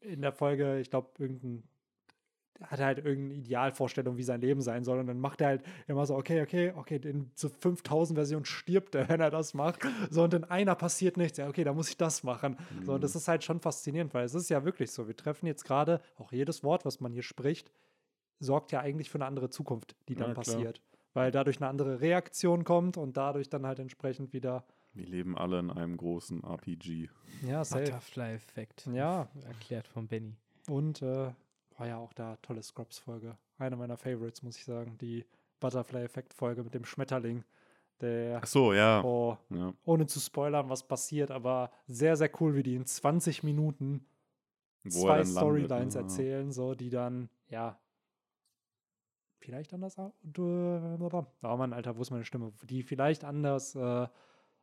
[0.00, 1.62] in der Folge, ich glaube, irgendein
[2.62, 4.98] hat halt irgendeine Idealvorstellung, wie sein Leben sein soll.
[4.98, 8.94] Und dann macht er halt immer so, okay, okay, okay, in so 5000 Versionen stirbt
[8.94, 9.80] er, wenn er das macht.
[10.10, 11.38] So, und in einer passiert nichts.
[11.38, 12.56] Ja, okay, da muss ich das machen.
[12.84, 15.06] So, und das ist halt schon faszinierend, weil es ist ja wirklich so.
[15.06, 17.70] Wir treffen jetzt gerade, auch jedes Wort, was man hier spricht,
[18.38, 20.82] sorgt ja eigentlich für eine andere Zukunft, die dann Ja, passiert.
[21.14, 25.58] Weil dadurch eine andere Reaktion kommt und dadurch dann halt entsprechend wieder, Wir leben alle
[25.58, 27.08] in einem großen RPG.
[27.46, 27.62] ja.
[27.62, 28.88] Butterfly-Effekt.
[28.92, 29.28] Ja.
[29.46, 30.36] Erklärt von Benny.
[30.68, 31.30] Und äh,
[31.78, 33.36] war ja auch da tolle Scrubs-Folge.
[33.58, 34.96] Eine meiner Favorites, muss ich sagen.
[34.98, 35.24] Die
[35.60, 37.44] Butterfly-Effekt-Folge mit dem Schmetterling.
[38.00, 39.02] Der, Ach so, ja.
[39.02, 39.72] oh, ja.
[39.84, 44.04] ohne zu spoilern, was passiert, aber sehr, sehr cool, wie die in 20 Minuten
[44.84, 46.02] Wo zwei Storylines ne?
[46.02, 47.80] erzählen, so die dann, ja,
[49.38, 49.96] vielleicht anders.
[49.98, 50.56] Oh
[51.42, 52.52] Mann, Alter, wo ist meine Stimme?
[52.64, 54.06] Die vielleicht anders äh,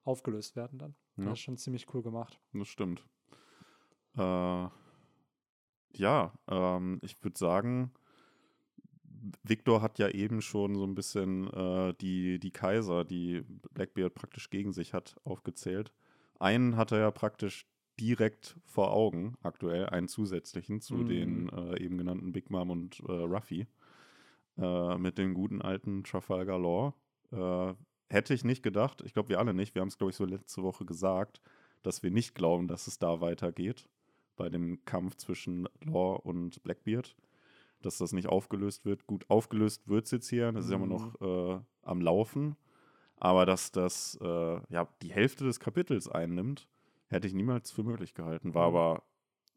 [0.04, 0.96] aufgelöst werden dann.
[1.18, 1.26] Ja.
[1.26, 2.40] Das ist schon ziemlich cool gemacht.
[2.54, 3.04] Das stimmt.
[4.16, 4.68] Äh,
[5.96, 7.92] ja, ähm, ich würde sagen,
[9.44, 14.50] Victor hat ja eben schon so ein bisschen äh, die, die Kaiser, die Blackbeard praktisch
[14.50, 15.94] gegen sich hat, aufgezählt.
[16.40, 17.66] Einen hat er ja praktisch
[18.00, 21.06] direkt vor Augen, aktuell, einen zusätzlichen zu Mhm.
[21.08, 23.68] den äh, eben genannten Big Mom und äh, Ruffy.
[24.58, 26.94] Äh, mit dem guten alten Trafalgar Law.
[27.32, 27.74] Äh,
[28.10, 29.74] hätte ich nicht gedacht, ich glaube, wir alle nicht.
[29.74, 31.42] Wir haben es, glaube ich, so letzte Woche gesagt,
[31.82, 33.88] dass wir nicht glauben, dass es da weitergeht
[34.36, 37.16] bei dem Kampf zwischen Law und Blackbeard.
[37.82, 39.06] Dass das nicht aufgelöst wird.
[39.08, 40.52] Gut, aufgelöst wird es jetzt hier.
[40.54, 42.56] Das ist ja immer noch äh, am Laufen.
[43.18, 46.68] Aber dass das äh, ja, die Hälfte des Kapitels einnimmt,
[47.08, 48.54] hätte ich niemals für möglich gehalten.
[48.54, 48.76] War Mhm.
[48.76, 49.04] aber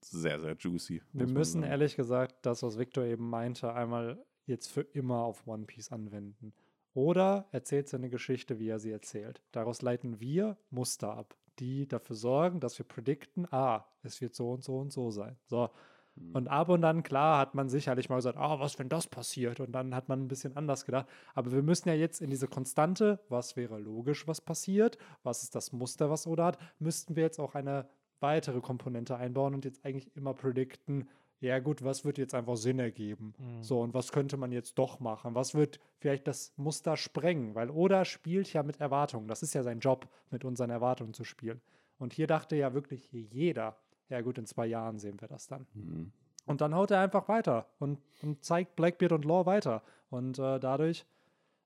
[0.01, 1.03] sehr, sehr juicy.
[1.13, 5.65] Wir müssen ehrlich gesagt das, was Victor eben meinte, einmal jetzt für immer auf One
[5.65, 6.53] Piece anwenden.
[6.95, 9.43] Oder erzählt seine Geschichte, wie er sie erzählt.
[9.53, 14.51] Daraus leiten wir Muster ab, die dafür sorgen, dass wir predikten, ah, es wird so
[14.51, 15.37] und so und so sein.
[15.47, 15.71] So.
[16.17, 16.35] Mhm.
[16.35, 19.61] Und ab und dann, klar, hat man sicherlich mal gesagt, ah, was, wenn das passiert?
[19.61, 21.07] Und dann hat man ein bisschen anders gedacht.
[21.35, 25.55] Aber wir müssen ja jetzt in diese Konstante, was wäre logisch, was passiert, was ist
[25.55, 27.89] das Muster, was Oda hat, müssten wir jetzt auch eine
[28.21, 31.09] weitere Komponente einbauen und jetzt eigentlich immer predikten,
[31.41, 33.35] ja gut, was wird jetzt einfach Sinn ergeben?
[33.39, 33.63] Mhm.
[33.63, 35.35] So, und was könnte man jetzt doch machen?
[35.35, 37.55] Was wird vielleicht das Muster sprengen?
[37.55, 39.29] Weil Oda spielt ja mit Erwartungen.
[39.29, 41.61] Das ist ja sein Job, mit unseren Erwartungen zu spielen.
[41.99, 43.77] Und hier dachte ja wirklich jeder,
[44.09, 45.67] ja gut, in zwei Jahren sehen wir das dann.
[45.75, 46.13] Mhm.
[46.47, 49.83] Und dann haut er einfach weiter und, und zeigt Blackbeard und Law weiter.
[50.11, 51.05] Und äh, dadurch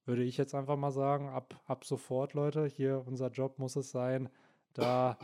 [0.07, 3.91] würde ich jetzt einfach mal sagen, ab, ab sofort, Leute, hier unser Job muss es
[3.91, 4.31] sein,
[4.73, 5.19] da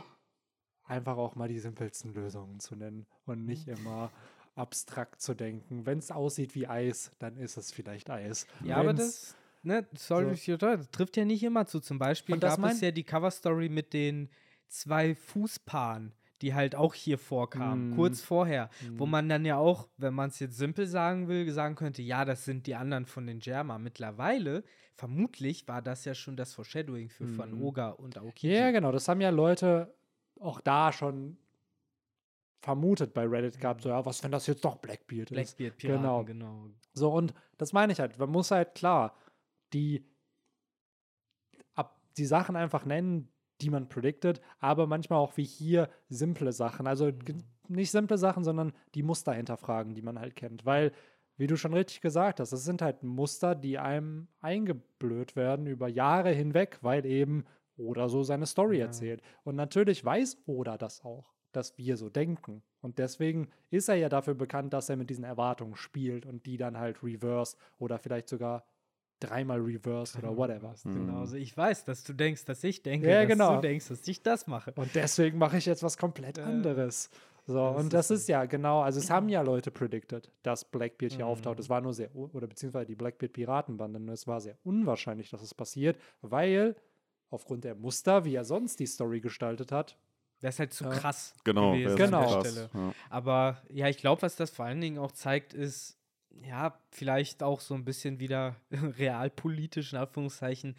[0.83, 4.11] einfach auch mal die simpelsten Lösungen zu nennen und nicht immer
[4.57, 5.85] abstrakt zu denken.
[5.85, 8.47] Wenn es aussieht wie Eis, dann ist es vielleicht Eis.
[8.63, 11.79] Ja, aber Wenn's- das, ne, sorry, so- das trifft ja nicht immer zu.
[11.79, 14.29] Zum Beispiel gab es ja die Cover-Story mit den
[14.67, 17.95] zwei Fußpaaren, die halt auch hier vorkamen, Mhm.
[17.95, 19.11] kurz vorher, wo Mhm.
[19.11, 22.45] man dann ja auch, wenn man es jetzt simpel sagen will, sagen könnte, ja, das
[22.45, 23.79] sind die anderen von den Germa.
[23.79, 24.63] Mittlerweile,
[24.95, 27.61] vermutlich war das ja schon das Foreshadowing für Van Mhm.
[27.63, 28.53] Oga und Aokiji.
[28.53, 28.91] Ja, genau.
[28.91, 29.95] Das haben ja Leute
[30.39, 31.37] auch da schon
[32.61, 33.81] vermutet bei Reddit gehabt.
[33.81, 35.35] So, ja, was, wenn das jetzt doch Blackbeard ist?
[35.57, 36.23] Blackbeard Piraten, Genau.
[36.23, 36.69] genau.
[36.93, 38.17] So, und das meine ich halt.
[38.17, 39.15] Man muss halt klar
[39.73, 40.05] die,
[41.75, 43.29] ab, die Sachen einfach nennen,
[43.61, 46.87] die man predicted, aber manchmal auch wie hier simple Sachen.
[46.87, 47.35] Also ge-
[47.67, 50.65] nicht simple Sachen, sondern die Muster hinterfragen, die man halt kennt.
[50.65, 50.91] Weil,
[51.37, 55.87] wie du schon richtig gesagt hast, das sind halt Muster, die einem eingeblöd werden über
[55.87, 57.45] Jahre hinweg, weil eben
[57.77, 58.85] Oda so seine Story Ja.
[58.85, 59.21] erzählt.
[59.43, 62.61] Und natürlich weiß Oda das auch, dass wir so denken.
[62.81, 66.57] Und deswegen ist er ja dafür bekannt, dass er mit diesen Erwartungen spielt und die
[66.57, 68.65] dann halt reverse oder vielleicht sogar
[69.19, 70.75] dreimal reverse oder whatever.
[70.83, 73.55] Genau, also ich weiß, dass du denkst, dass ich denke, Ja, dass genau.
[73.55, 74.73] du denkst, dass ich das mache.
[74.75, 77.09] Und deswegen mache ich jetzt was komplett anderes.
[77.47, 78.13] So, das und ist das so.
[78.13, 81.57] ist ja genau, also es haben ja Leute predicted, dass Blackbeard hier auftaucht.
[81.57, 81.61] Mhm.
[81.61, 85.41] Es war nur sehr, oder beziehungsweise die Blackbeard Piratenbande, nur es war sehr unwahrscheinlich, dass
[85.41, 86.75] es passiert, weil
[87.29, 89.97] aufgrund der Muster, wie er sonst die Story gestaltet hat,
[90.41, 90.89] Das ist halt zu Ja.
[90.91, 91.33] krass.
[91.43, 92.19] Genau, gewesen wär an Genau.
[92.19, 92.69] der krass, Stelle.
[92.73, 92.93] Ja.
[93.09, 95.97] Aber ja, ich glaube, was das vor allen Dingen auch zeigt, ist,
[96.43, 100.75] ja, vielleicht auch so ein bisschen wieder realpolitisch, in Anführungszeichen.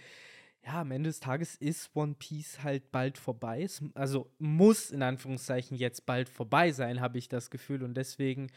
[0.65, 3.63] Ja, am Ende des Tages ist One Piece halt bald vorbei.
[3.63, 7.83] Es, also muss in Anführungszeichen jetzt bald vorbei sein, habe ich das Gefühl.
[7.83, 8.49] Und deswegen,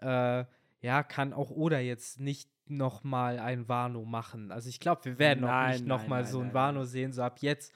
[0.00, 0.44] äh,
[0.80, 4.50] ja, kann auch Oda jetzt nicht noch mal ein Wano machen.
[4.52, 6.84] Also ich glaube, wir werden auch Nein, nicht noch nein, mal nein, so ein Wano
[6.84, 7.12] sehen.
[7.12, 7.72] So ab jetzt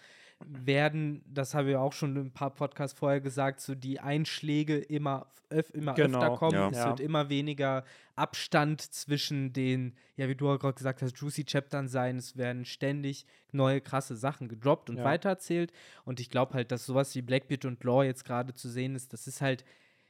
[0.47, 4.79] werden, das habe ich auch schon in ein paar Podcasts vorher gesagt, so die Einschläge
[4.79, 6.55] immer, öf immer öfter Genau, kommen.
[6.55, 6.69] ja.
[6.71, 6.87] Es Ja.
[6.89, 7.85] wird immer weniger
[8.17, 12.17] Abstand zwischen den, ja, wie du auch gerade gesagt hast, Juicy Chaptern sein.
[12.17, 15.05] Es werden ständig neue krasse Sachen gedroppt und Ja.
[15.05, 15.73] weitererzählt.
[16.05, 19.13] Und ich glaube halt, dass sowas wie Blackbeard und Law jetzt gerade zu sehen ist,
[19.13, 19.65] das ist halt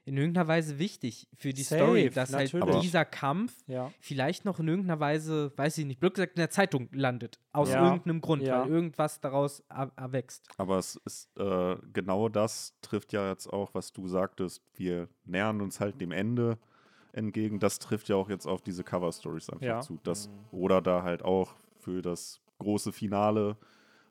[0.04, 2.80] in irgendeiner Weise wichtig für die Safe, Story, dass halt natürlich.
[2.80, 3.92] dieser Kampf ja.
[4.00, 7.38] vielleicht noch in irgendeiner Weise, weiß ich nicht, blöd gesagt, in der Zeitung landet.
[7.52, 8.62] Aus Ja, irgendeinem Grund, ja.
[8.62, 10.48] weil irgendwas daraus er erwächst.
[10.58, 14.60] Aber es ist äh, genau das trifft ja jetzt auch, was du sagtest.
[14.74, 16.58] Wir nähern uns halt dem Ende
[17.12, 17.60] entgegen.
[17.60, 19.80] Das trifft ja auch jetzt auf diese Cover Stories einfach Ja.
[19.80, 23.56] zu, dass oder da halt auch für das große Finale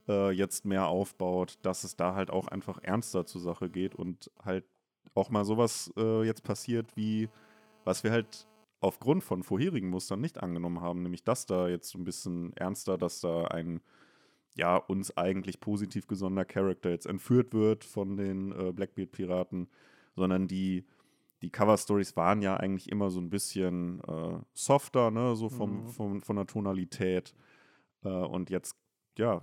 [0.08, 4.32] äh, jetzt mehr aufbaut, dass es da halt auch einfach ernster zur Sache geht und
[4.44, 4.66] halt
[5.16, 7.30] auch mal sowas äh, jetzt passiert wie
[7.84, 8.48] was wir halt
[8.80, 12.98] aufgrund von vorherigen Mustern nicht angenommen haben, nämlich dass da jetzt so ein bisschen ernster,
[12.98, 13.82] dass da ein
[14.54, 19.70] ja, uns eigentlich positiv gesonnener Charakter jetzt entführt wird von den äh, Blackbeard-Piraten,
[20.16, 20.86] sondern die,
[21.42, 25.88] die Cover-Stories waren ja eigentlich immer so ein bisschen äh, softer, ne, so vom, Mhm.
[25.88, 27.34] vom, von der Tonalität.
[28.04, 28.76] Äh, und jetzt,
[29.18, 29.42] ja,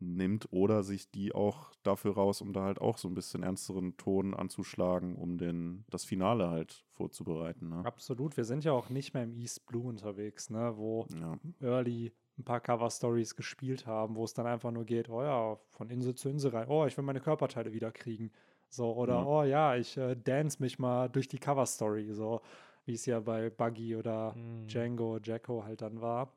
[0.00, 3.96] nimmt oder sich die auch dafür raus, um da halt auch so ein bisschen ernsteren
[3.96, 7.68] Ton anzuschlagen, um den, das Finale halt vorzubereiten.
[7.68, 7.84] Ne?
[7.84, 8.36] Absolut.
[8.36, 11.38] Wir sind ja auch nicht mehr im East Blue unterwegs, ne, wo Ja.
[11.60, 15.90] Early ein paar Cover-Stories gespielt haben, wo es dann einfach nur geht, oh ja, von
[15.90, 18.30] Insel zu Insel rein, oh, ich will meine Körperteile wieder kriegen.
[18.68, 19.24] So, oder Ja.
[19.24, 22.40] oh ja, ich äh, dance mich mal durch die Cover-Story, so
[22.84, 24.68] wie es ja bei Buggy oder Mhm.
[24.68, 26.32] Django, Jacko halt dann war.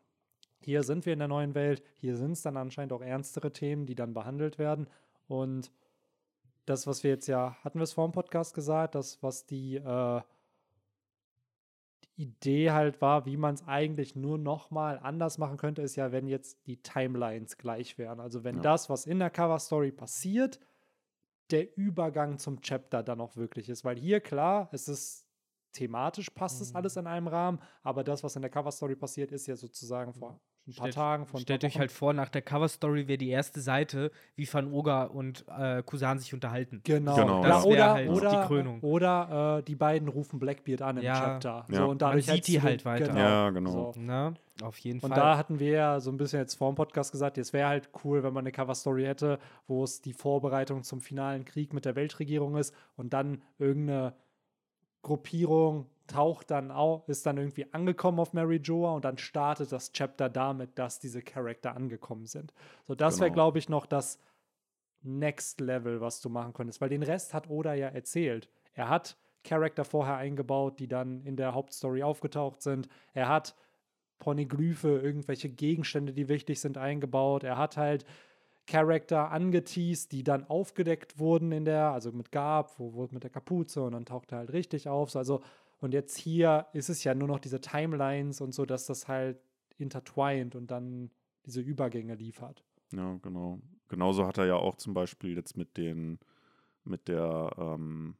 [0.64, 3.86] Hier sind wir in der neuen Welt, hier sind es dann anscheinend auch ernstere Themen,
[3.86, 4.88] die dann behandelt werden.
[5.28, 5.72] Und
[6.66, 9.76] das, was wir jetzt ja, hatten wir es vor dem Podcast gesagt, das, was die,
[9.78, 10.22] äh,
[12.04, 15.96] die Idee halt war, wie man es eigentlich nur noch mal anders machen könnte, ist
[15.96, 18.20] ja, wenn jetzt die Timelines gleich wären.
[18.20, 18.62] Also wenn Ja.
[18.62, 20.60] das, was in der Cover-Story passiert,
[21.50, 23.84] der Übergang zum Chapter dann auch wirklich ist.
[23.84, 25.26] Weil hier, klar, es ist
[25.74, 26.76] thematisch passt es Mhm.
[26.78, 30.40] alles in einem Rahmen, aber das, was in der Cover-Story passiert, ist ja sozusagen vor
[30.68, 33.30] ein paar Stellt- Tagen, vor ein Stellt euch halt vor, nach der Cover-Story wäre die
[33.30, 36.82] erste Seite, wie Van Oga und äh, Kusan sich unterhalten.
[36.84, 38.80] Genau, Genau, Ja, das wär oder, halt die oder, Krönung.
[38.82, 41.16] Oder äh, die beiden rufen Blackbeard an im Ja.
[41.20, 41.66] Chapter.
[41.70, 41.76] Ja.
[41.78, 43.18] So, und dadurch sieht hättest die halt weiter.
[43.18, 43.72] Ja, genau.
[43.72, 43.94] So.
[43.98, 45.20] Na, auf jeden Und Fall.
[45.20, 47.90] da hatten wir ja so ein bisschen jetzt vor dem Podcast gesagt, es wäre halt
[48.04, 51.96] cool, wenn man eine Cover-Story hätte, wo es die Vorbereitung zum finalen Krieg mit der
[51.96, 54.14] Weltregierung ist und dann irgendeine
[55.02, 59.92] Gruppierung taucht dann auch, ist dann irgendwie angekommen auf Mary Joa und dann startet das
[59.94, 62.54] Chapter damit, dass diese Charakter angekommen sind.
[62.88, 63.36] So, das wäre, Genau.
[63.36, 64.20] glaube ich, noch das
[65.04, 68.50] Next Level, was du machen könntest, weil den Rest hat Oda ja erzählt.
[68.74, 72.88] Er hat Charakter vorher eingebaut, die dann in der Hauptstory aufgetaucht sind.
[73.14, 73.56] Er hat
[74.20, 77.44] Poneglyphe, irgendwelche Gegenstände, die wichtig sind, eingebaut.
[77.44, 78.06] Er hat halt
[78.68, 83.32] Charakter angeteased, die dann aufgedeckt wurden in der, also mit Gab, wo wurde mit der
[83.32, 85.10] Kapuze und dann taucht er halt richtig auf.
[85.10, 85.42] So, Also,
[85.82, 89.38] und jetzt hier ist es ja nur noch diese Timelines und so, dass das halt
[89.78, 91.12] intertwined und dann
[91.46, 92.64] diese Übergänge liefert.
[92.94, 93.60] Ja, genau.
[93.90, 96.20] Genauso hat er ja auch zum Beispiel jetzt mit den
[96.84, 98.16] mit der ähm,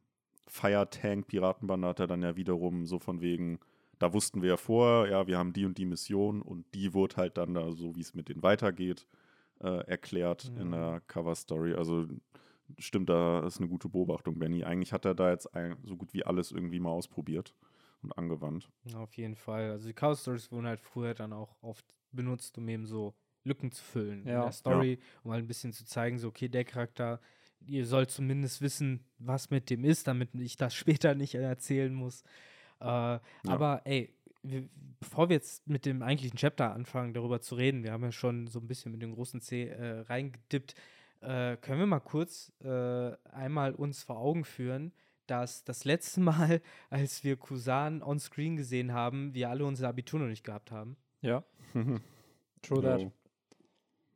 [0.48, 3.58] Fire Tank Piratenbande hat er dann ja wiederum so von wegen,
[3.98, 7.16] da wussten wir ja vorher, ja, wir haben die und die Mission und die wurde
[7.16, 9.06] halt dann da so, wie es mit denen weitergeht,
[9.60, 10.60] äh, erklärt Mhm.
[10.60, 11.74] in der Cover Story.
[11.74, 12.06] Also
[12.78, 14.64] stimmt, da ist eine gute Beobachtung, Benny.
[14.64, 17.54] Eigentlich hat er da jetzt ein, so gut wie alles irgendwie mal ausprobiert
[18.02, 18.70] und angewandt.
[18.94, 19.70] Auf jeden Fall.
[19.70, 23.70] Also die Cover Stories wurden halt früher dann auch oft benutzt, um eben so Lücken
[23.72, 24.42] zu füllen in Ja.
[24.42, 27.20] der Story, um halt ein bisschen zu zeigen, so okay, der Charakter,
[27.64, 32.22] ihr sollt zumindest wissen, was mit dem ist, damit ich das später nicht erzählen muss.
[32.80, 32.84] Äh,
[33.46, 34.68] Aber ey, wir,
[35.00, 38.48] bevor wir jetzt mit dem eigentlichen Chapter anfangen, darüber zu reden, wir haben ja schon
[38.48, 40.74] so ein bisschen mit dem großen C äh, reingedippt,
[41.22, 44.92] äh, können wir mal kurz äh, einmal uns vor Augen führen,
[45.26, 50.20] dass das letzte Mal, als wir Kusan on Screen gesehen haben, wir alle unser Abitur
[50.20, 50.96] noch nicht gehabt haben.
[51.20, 51.44] Ja,
[52.62, 53.10] true that.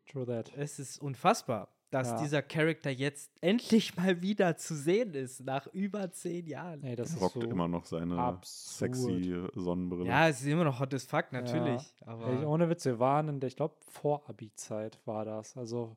[0.07, 0.53] True that.
[0.57, 2.19] Es ist unfassbar, dass Ja.
[2.23, 6.83] dieser Charakter jetzt endlich mal wieder zu sehen ist, nach über zehn Jahren.
[6.83, 8.95] Ey, das ist Rockt so immer noch seine absurd.
[8.95, 10.07] sexy Sonnenbrille.
[10.09, 11.83] Ja, es ist immer noch hot as fuck, natürlich.
[12.01, 15.57] Ey, Aber ohne Witz, wir waren in der, ich glaube, vor Abi-Zeit war das.
[15.57, 15.97] Also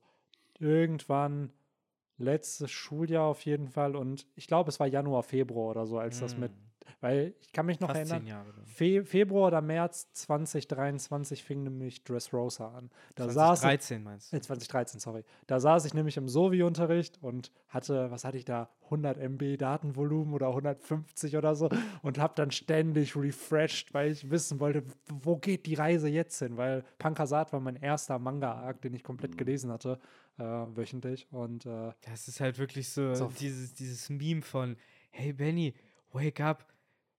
[0.60, 1.52] irgendwann
[2.18, 3.96] letztes Schuljahr auf jeden Fall.
[3.96, 6.52] Und ich glaube, es war Januar, Februar oder so, als das mit,
[7.02, 8.44] weil ich kann mich noch fast erinnern.
[8.66, 12.90] Fe Februar oder März 2023 fing nämlich Dressrosa an.
[13.16, 14.38] Da saß ich, 2013 meinst du?
[14.38, 15.24] äh, 2013, sorry.
[15.48, 20.34] Da saß ich nämlich im Sovi-Unterricht und hatte, was hatte ich da, 100 MB Datenvolumen
[20.34, 21.70] oder 150 oder so
[22.02, 26.58] und habe dann ständig refreshed, weil ich wissen wollte, wo geht die Reise jetzt hin?
[26.58, 30.00] Weil Pankasat war mein erster Manga-Arc, den ich komplett gelesen hatte,
[30.40, 31.28] äh, wöchentlich.
[31.32, 33.32] Und äh, Das ist halt wirklich so, So.
[33.40, 34.76] dieses, dieses Meme von,
[35.12, 35.74] hey Benny,
[36.14, 36.66] wake up.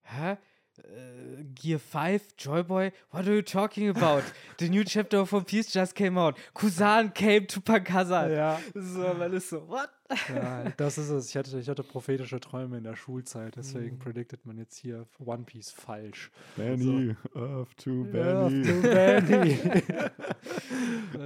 [0.02, 0.36] Hä?
[0.78, 4.22] Äh, Gear 5, Joyboy, what are you talking about?
[4.58, 6.36] The new chapter of One Piece just came out.
[6.54, 8.30] Kusan came to Pankazat.
[8.30, 9.90] ja, So, man ist so, what?
[10.34, 11.28] ja, das ist es.
[11.28, 13.98] Ich hatte, ich hatte prophetische Träume in der Schulzeit, deswegen Mhm.
[13.98, 16.30] predicted man jetzt hier One Piece falsch.
[16.56, 18.62] Benny, off to Benny.
[18.62, 19.58] du Benny.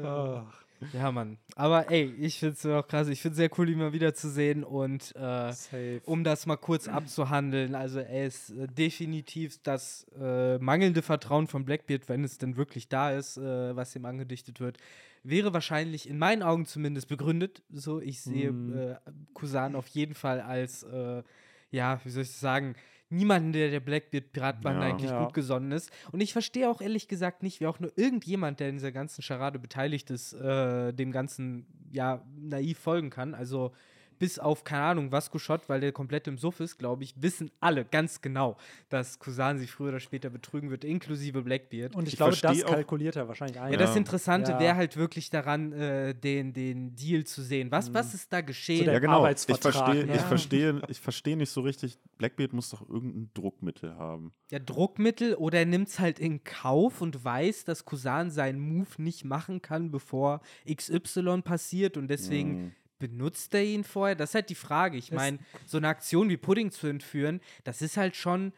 [0.04, 1.38] Ach, Ja, Mann.
[1.57, 3.09] Aber ey, ich finde es auch krass.
[3.09, 4.64] Ich finde es sehr cool, ihn mal wieder zu sehen.
[4.64, 11.03] Und äh, um das mal kurz abzuhandeln, also er ist äh, definitiv das äh, mangelnde
[11.03, 14.79] Vertrauen von Blackbeard, wenn es denn wirklich da ist, äh, was ihm angedichtet wird,
[15.23, 17.62] wäre wahrscheinlich in meinen Augen zumindest begründet.
[17.73, 18.77] So, ich sehe Mhm.
[18.77, 18.97] äh,
[19.33, 21.23] Kusan auf jeden Fall als, äh,
[21.70, 22.75] ja, wie soll ich das sagen,
[23.11, 24.87] niemanden, der der Blackbeard-Piratbande Ja.
[24.93, 25.25] eigentlich Ja.
[25.25, 25.90] gut gesonnen ist.
[26.12, 29.23] Und ich verstehe auch ehrlich gesagt nicht, wie auch nur irgendjemand, der in dieser ganzen
[29.23, 33.35] Charade beteiligt ist, äh, dem Ganzen ja naiv folgen kann.
[33.35, 33.73] Also
[34.18, 37.50] bis auf, keine Ahnung, Vasco Schott, weil der komplett im Suff ist, glaube ich, wissen
[37.61, 38.57] alle ganz genau,
[38.88, 41.94] dass Kusan sich früher oder später betrügen wird, inklusive Blackbeard.
[41.94, 43.72] Und ich, Ich glaube, das kalkuliert er wahrscheinlich ein.
[43.72, 43.96] ja, das Ja.
[43.96, 44.61] Interessante Ja.
[44.61, 47.70] wäre halt wirklich daran, äh, den, den Deal zu sehen.
[47.70, 48.87] Was, was ist da geschehen?
[48.87, 49.12] Ja, genau.
[49.12, 50.12] Ich Arbeitsvertrag, verstehe ne?
[50.14, 50.27] ich Ja.
[50.27, 51.98] verstehe, ich verstehe nicht so richtig.
[52.18, 54.33] Blackbeard muss doch irgendein Druckmittel haben.
[54.50, 58.88] ja, Druckmittel oder er nimmt es halt in Kauf und weiß, dass Kusan seinen Move
[58.98, 60.40] nicht machen kann, bevor
[60.72, 62.72] XY passiert und deswegen Mhm.
[62.98, 64.14] Benutzt er ihn vorher?
[64.14, 64.96] Das ist halt die Frage.
[64.96, 68.52] Ich meine, so eine Aktion wie Pudding zu entführen, das ist halt schon,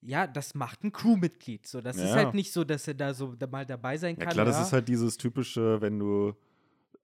[0.00, 1.66] ja, das macht ein Crewmitglied.
[1.66, 2.16] So, das ist Ja.
[2.16, 4.32] halt nicht so, dass er da so da mal dabei sein Ja kann.
[4.34, 6.34] klar, das ist halt dieses typische, wenn du,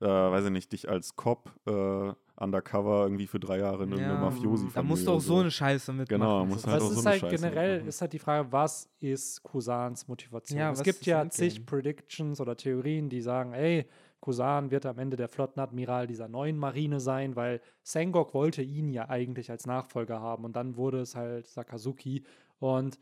[0.01, 4.14] äh, weiß ich nicht, dich als Cop äh, undercover irgendwie für drei Jahre in irgendeine
[4.14, 6.20] Ja, mafiosi Da musst du auch so eine Scheiße mitmachen.
[6.20, 7.88] Genau, So, musst das- halt Das auch so ist eine halt Scheiße generell, mitmachen.
[7.88, 10.59] ist halt die Frage, was ist Kusans Motivation?
[10.59, 11.66] Ja, es gibt ist ja zig?
[11.66, 13.87] Predictions oder Theorien, die sagen, ey,
[14.21, 19.09] Kusan wird am Ende der Flottenadmiral dieser neuen Marine sein, weil Sengok wollte ihn ja
[19.09, 22.25] eigentlich als Nachfolger haben und dann wurde es halt Sakazuki
[22.59, 22.99] und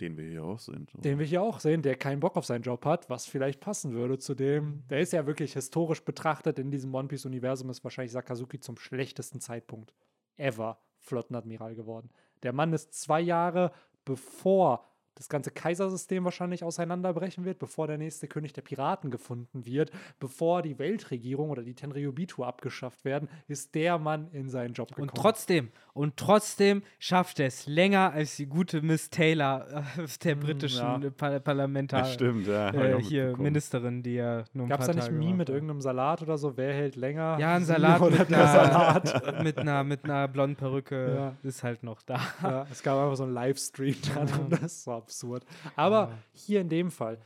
[0.00, 0.90] Den wir hier auch sind.
[0.90, 0.98] so.
[0.98, 3.92] den wir hier auch sehen, der keinen Bock auf seinen Job hat, was vielleicht passen
[3.92, 4.82] würde zu dem.
[4.90, 9.40] Der ist ja wirklich historisch betrachtet in diesem One Piece-Universum, ist wahrscheinlich Sakazuki zum schlechtesten
[9.40, 9.94] Zeitpunkt
[10.36, 12.10] ever Flottenadmiral geworden.
[12.42, 13.72] Der Mann ist zwei Jahre
[14.04, 14.84] bevor
[15.16, 20.62] das ganze Kaisersystem wahrscheinlich auseinanderbrechen wird, bevor der nächste König der Piraten gefunden wird, bevor
[20.62, 25.08] die Weltregierung oder die Tenryubitu abgeschafft werden, ist der Mann in seinen Job gekommen.
[25.10, 29.66] Und trotzdem, und trotzdem schafft er es länger als die gute Miss Taylor,
[29.98, 31.10] äh, der Mm, britischen ja.
[31.10, 32.70] Par Parlamentar stimmt, ja.
[32.74, 33.36] äh, hier.
[33.36, 35.36] Ministerin, die ja nur ein Gab es da nicht Tage Meme war.
[35.36, 36.56] mit irgendeinem Salat oder so?
[36.56, 37.36] Wer hält länger?
[37.38, 39.42] Ja, ein Salat oder mit der einer, Salat?
[39.44, 41.36] mit einer mit einer blonden Perücke Ja.
[41.48, 42.20] ist halt noch da.
[42.42, 44.34] Ja, es gab einfach so einen Livestream dann Ja.
[44.36, 45.44] und das so absurd.
[45.76, 46.18] Aber Ja.
[46.32, 47.18] hier in dem Fall,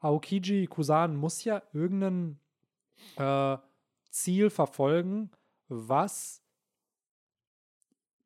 [0.00, 2.38] Aokiji Kusan muss ja irgendein
[3.16, 3.56] äh,
[4.10, 5.30] Ziel verfolgen,
[5.68, 6.42] was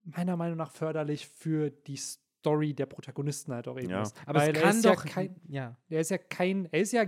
[0.05, 4.03] meiner Meinung nach förderlich für die Story der Protagonisten halt auch eben Ja.
[4.03, 4.17] ist.
[4.27, 5.77] Aber Weil es er kann ist doch Ja kein, ja.
[5.89, 7.05] er ist ja kein, er ist ja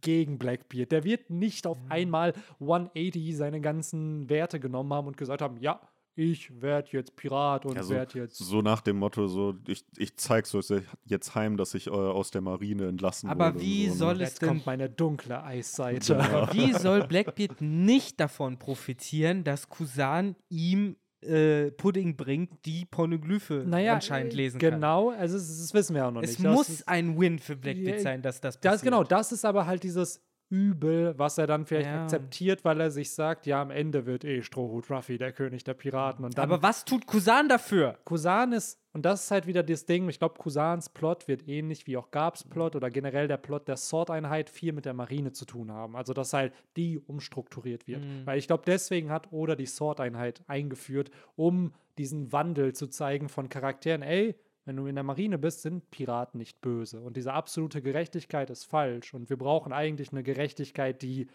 [0.00, 0.92] gegen Blackbeard.
[0.92, 5.80] Der wird nicht auf einmal 180 seine ganzen Werte genommen haben und gesagt haben, ja,
[6.18, 8.38] ich werde jetzt Pirat und Ja, so- werde jetzt.
[8.38, 10.66] So nach dem Motto, so, ich, ich zeig's euch
[11.04, 13.64] jetzt heim, dass ich äh, aus der Marine entlassen Aber wurde.
[13.64, 14.22] wie und so, soll ne?
[14.24, 16.18] es Jetzt denn kommt meine dunkle Eisseite.
[16.18, 23.66] Aber wie soll Blackbeard nicht davon profitieren, dass Kusan ihm äh, Pudding bringt, die Pornoglyphe
[23.70, 24.70] anscheinend lesen kann?
[24.74, 26.44] genau, also das, das wissen wir auch noch Es nicht.
[26.44, 28.74] Das muss ein Win für Blackbeard Ja, sein, dass das passiert.
[28.74, 32.02] Das genau, das ist aber halt dieses Übel, was er dann vielleicht Ja.
[32.02, 35.74] akzeptiert, weil er sich sagt, ja, am Ende wird eh Strohhut Ruffy der König der
[35.74, 36.24] Piraten.
[36.24, 37.98] Und dann Aber was tut Kusan dafür?
[38.04, 41.86] Kusan ist, und das ist halt wieder das Ding, ich glaube, Kusans Plot wird ähnlich
[41.86, 45.44] wie auch Gabs Plot oder generell der Plot der Sword-Einheit viel mit der Marine zu
[45.46, 45.96] tun haben.
[45.96, 48.04] Also, dass halt die umstrukturiert wird.
[48.04, 48.22] Mhm.
[48.24, 53.48] Weil ich glaube, deswegen hat Oda die Sword-Einheit eingeführt, um diesen Wandel zu zeigen von
[53.48, 54.02] Charakteren.
[54.02, 54.36] Ey,
[54.66, 57.00] wenn du in der Marine bist, sind Piraten nicht böse.
[57.00, 59.14] Und diese absolute Gerechtigkeit ist falsch.
[59.14, 61.28] Und wir brauchen eigentlich eine Gerechtigkeit, die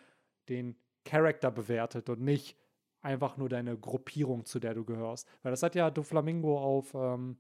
[0.49, 0.75] den
[1.05, 2.57] Charakter bewertet und nicht
[3.01, 5.27] einfach nur deine Gruppierung, zu der du gehörst.
[5.43, 7.38] Weil das hat ja Doflamingo auf ähm,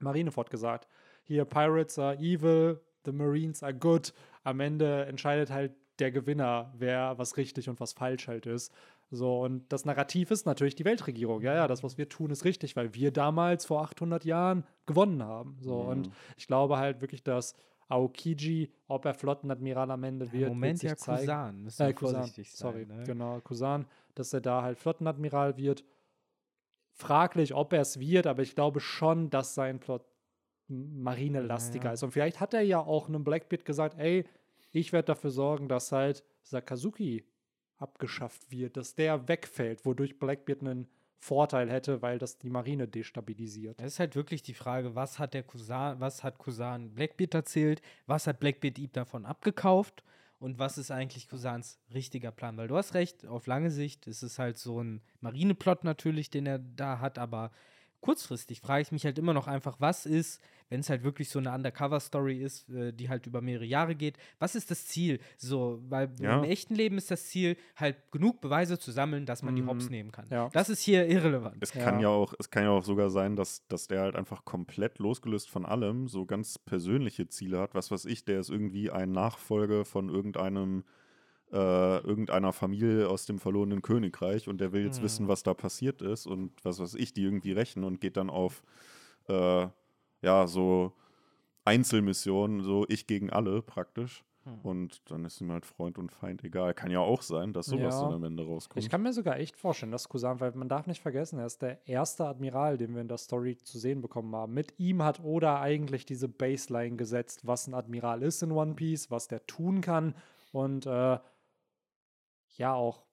[0.00, 0.86] Marineford gesagt.
[1.24, 4.12] Hier, Pirates are evil, the Marines are good.
[4.44, 8.72] Am Ende entscheidet halt der Gewinner, wer was richtig und was falsch halt ist.
[9.14, 11.42] So, und das Narrativ ist natürlich die Weltregierung.
[11.42, 15.22] Ja, ja, das, was wir tun, ist richtig, weil wir damals vor 800 Jahren gewonnen
[15.22, 15.58] haben.
[15.60, 17.54] So, und ich glaube halt wirklich, dass
[17.88, 21.20] Aokiji, ob er Flottenadmiral am Ende wird, Im Moment wird ja zeigen.
[21.26, 21.62] Kusan.
[21.64, 22.72] Müssen Äh, wir Kusan, vorsichtig sein.
[22.72, 23.02] sorry, ne?
[23.04, 25.84] genau, Kusan, dass er da halt Flottenadmiral wird.
[26.94, 30.06] Fraglich, ob er es wird, aber ich glaube schon, dass sein Plot
[30.68, 31.94] marinelastiger Ja, ja.
[31.94, 32.02] ist.
[32.02, 34.24] Und vielleicht hat er ja auch einem Blackbeard gesagt, ey,
[34.70, 37.26] ich werde dafür sorgen, dass halt Sakazuki
[37.82, 43.80] abgeschafft wird, dass der wegfällt, wodurch Blackbeard einen Vorteil hätte, weil das die Marine destabilisiert.
[43.80, 47.82] Es ist halt wirklich die Frage, was hat der Kusan, was hat Kusan Blackbeard erzählt,
[48.06, 50.02] was hat Blackbeard ihm davon abgekauft
[50.40, 52.56] und was ist eigentlich Kusans richtiger Plan?
[52.56, 56.46] Weil du hast recht, auf lange Sicht ist es halt so ein Marineplot natürlich, den
[56.46, 57.52] er da hat, aber
[58.02, 61.38] kurzfristig frage ich mich halt immer noch einfach, was ist, wenn es halt wirklich so
[61.38, 65.20] eine Undercover-Story ist, äh, die halt über mehrere Jahre geht, was ist das Ziel?
[65.38, 66.38] So, weil Ja.
[66.38, 69.68] im echten Leben ist das Ziel, halt genug Beweise zu sammeln, dass man die Mhm.
[69.68, 70.26] Hops nehmen kann.
[70.30, 70.50] Ja.
[70.52, 71.56] Das ist hier irrelevant.
[71.60, 72.02] Es kann Ja.
[72.02, 75.48] ja auch, es kann ja auch sogar sein, dass, dass der halt einfach komplett losgelöst
[75.48, 77.74] von allem so ganz persönliche Ziele hat.
[77.74, 80.84] Was weiß ich, der ist irgendwie ein Nachfolger von irgendeinem,
[81.52, 85.04] äh, irgendeiner Familie aus dem verlorenen Königreich und der will jetzt Mhm.
[85.04, 88.30] wissen, was da passiert ist und was weiß ich, die irgendwie rächen und geht dann
[88.30, 88.62] auf
[89.28, 89.68] äh,
[90.22, 90.92] ja, so
[91.64, 94.24] Einzelmissionen, so ich gegen alle praktisch.
[94.44, 94.58] Hm.
[94.64, 96.74] Und dann ist ihm halt Freund und Feind egal.
[96.74, 98.06] Kann ja auch sein, dass sowas Ja.
[98.06, 98.82] dann am Ende rauskommt.
[98.84, 101.62] Ich kann mir sogar echt vorstellen, dass Kusan, weil man darf nicht vergessen, er ist
[101.62, 104.52] der erste Admiral, den wir in der Story zu sehen bekommen haben.
[104.52, 109.12] Mit ihm hat Oda eigentlich diese Baseline gesetzt, was ein Admiral ist in One Piece,
[109.12, 110.16] was der tun kann
[110.50, 111.18] und äh,
[112.58, 113.04] ja auch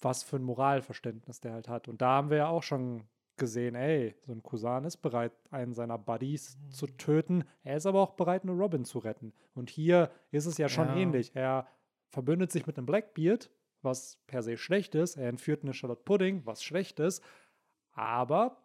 [0.00, 1.88] was für ein Moralverständnis der halt hat.
[1.88, 3.04] Und da haben wir ja auch schon
[3.36, 7.44] gesehen, ey, so ein Kusan ist bereit, einen seiner Buddies zu töten.
[7.62, 9.32] Er ist aber auch bereit, eine Robin zu retten.
[9.54, 10.96] Und hier ist es ja schon Ja.
[10.96, 11.34] ähnlich.
[11.34, 11.66] Er
[12.10, 13.50] verbündet sich mit einem Blackbeard,
[13.82, 15.16] was per se schlecht ist.
[15.16, 17.22] Er entführt eine Charlotte Pudding, was schlecht ist.
[17.92, 18.63] Aber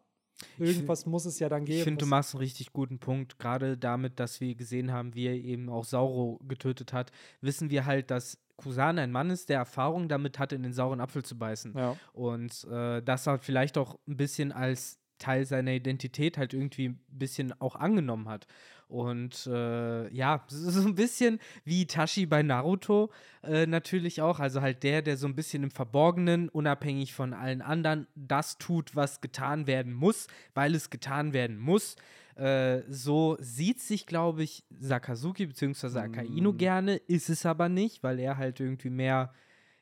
[0.57, 1.77] find- irgendwas muss es ja dann geben.
[1.79, 3.39] Ich finde, du machst einen richtig guten Punkt.
[3.39, 7.11] Gerade damit, dass wir gesehen haben, wie er eben auch Sauro getötet hat,
[7.41, 10.99] wissen wir halt, dass Kusan ein Mann ist, der Erfahrung damit hat, in den sauren
[10.99, 11.73] Apfel zu beißen.
[11.77, 11.95] ja.
[12.13, 16.99] Und äh, das halt vielleicht auch ein bisschen als Teil seiner Identität halt irgendwie ein
[17.09, 18.47] bisschen auch angenommen hat.
[18.89, 23.11] Und äh, ja, so ein bisschen wie Tashi bei Naruto
[23.43, 24.39] äh, natürlich auch.
[24.39, 28.95] Also halt der, der so ein bisschen im Verborgenen, unabhängig von allen anderen, das tut,
[28.95, 31.97] was getan werden muss, weil es getan werden muss.
[32.35, 35.99] Äh, so sieht sich, glaube ich, Sakazuki bzw.
[35.99, 36.57] Akainu Mm.
[36.57, 39.31] gerne, ist es aber nicht, weil er halt irgendwie mehr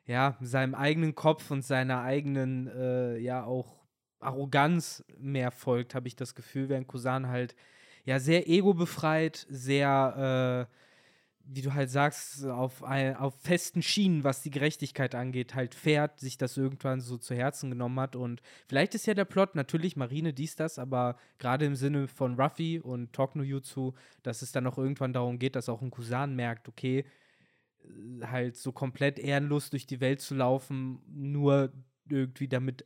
[0.05, 3.85] ja, seinem eigenen Kopf und seiner eigenen, äh, ja, auch
[4.19, 7.55] Arroganz mehr folgt, habe ich das Gefühl, während Kusan halt,
[8.07, 10.73] ja, sehr ego-befreit, sehr, äh,
[11.43, 16.37] wie du halt sagst, auf, auf festen Schienen, was die Gerechtigkeit angeht, halt fährt, sich
[16.37, 18.15] das irgendwann so zu Herzen genommen hat.
[18.15, 22.39] Und vielleicht ist ja der Plot natürlich Marine dies, das, aber gerade im Sinne von
[22.39, 23.91] Ruffy und Talk no Jutsu,
[24.23, 27.03] dass es dann auch irgendwann darum geht, dass auch ein Kusan merkt, okay,
[27.83, 31.73] äh, halt so komplett ehrenlos durch die Welt zu laufen, nur
[32.09, 32.85] irgendwie damit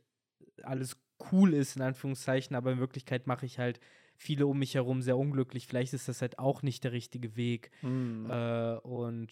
[0.64, 0.96] alles
[1.30, 3.78] cool ist, in Anführungszeichen, aber in Wirklichkeit mache ich halt
[4.22, 5.66] viele um mich herum sehr unglücklich.
[5.66, 7.70] Vielleicht ist das halt auch nicht der richtige Weg.
[7.82, 8.30] Mm.
[8.30, 9.30] Äh, und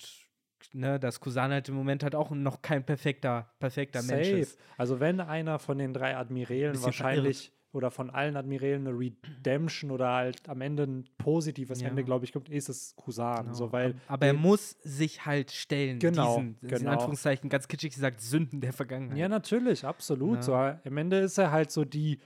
[0.72, 4.38] ne, dass Kusan halt im Moment halt auch noch kein perfekter, perfekter Mensch Safe.
[4.38, 4.58] ist.
[4.76, 10.10] Also wenn einer von den drei Admirälen wahrscheinlich oder von allen Admirälen eine Redemption oder
[10.12, 11.88] halt am Ende ein positives Ja.
[11.88, 13.44] Ende, glaube ich, kommt, ist es Kusan.
[13.44, 13.54] Genau.
[13.54, 16.90] So, weil aber er muss sich halt stellen, Genau, diesen, in genau.
[16.90, 19.18] Anführungszeichen ganz kitschig gesagt, Sünden der Vergangenheit.
[19.18, 20.38] Ja, natürlich, absolut.
[20.38, 20.42] Ja.
[20.42, 22.18] So, am Ende ist er halt so die,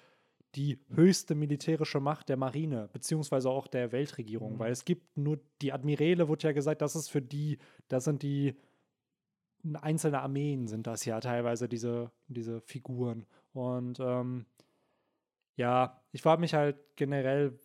[0.55, 4.59] die höchste militärische Macht der Marine, beziehungsweise auch der Weltregierung, Mhm.
[4.59, 8.23] weil es gibt nur die Admiräle, wurde ja gesagt, das ist für die, das sind
[8.23, 8.55] die
[9.81, 13.25] einzelne Armeen sind das ja teilweise, diese, diese Figuren.
[13.55, 14.45] Und ähm,
[15.57, 17.59] ja, ich frage mich halt generell,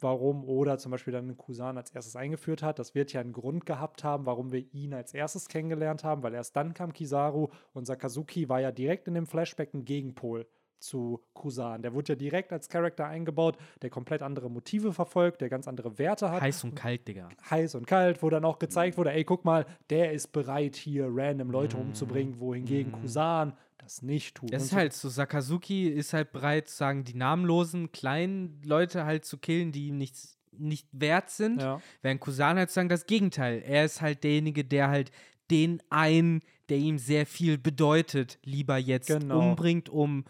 [0.00, 2.78] warum Oda zum Beispiel dann den Kusan als erstes eingeführt hat.
[2.78, 6.34] Das wird ja einen Grund gehabt haben, warum wir ihn als erstes kennengelernt haben, weil
[6.34, 10.46] erst dann kam Kizaru und Sakazuki war ja direkt in dem Flashback ein Gegenpol
[10.78, 11.82] zu Kusan.
[11.82, 15.98] Der wurde ja direkt als Charakter eingebaut, der komplett andere Motive verfolgt, der ganz andere
[15.98, 17.28] Werte hat Heiß und kalt, Digga.
[17.50, 21.06] heiß und kalt, wo dann auch gezeigt wurde, ey, guck mal, der ist bereit, hier
[21.10, 24.52] random Leute umzubringen, wohingegen Kusan das nicht tut.
[24.52, 29.04] Das ist so- halt so, Sakazuki ist halt bereit zu sagen, die namenlosen, kleinen Leute
[29.04, 31.60] halt zu killen, die ihm nichts nicht wert sind.
[31.60, 31.80] Ja.
[32.00, 33.62] Während Kusan halt sagen das Gegenteil.
[33.66, 35.10] Er ist halt derjenige, der halt
[35.50, 39.38] den einen, der ihm sehr viel bedeutet, lieber jetzt Genau.
[39.38, 40.24] umbringt, um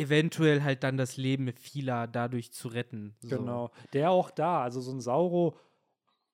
[0.00, 3.14] eventuell halt dann das Leben vieler dadurch zu retten.
[3.20, 3.36] So.
[3.36, 3.70] Genau.
[3.92, 5.56] Der auch da, also so ein Sauro,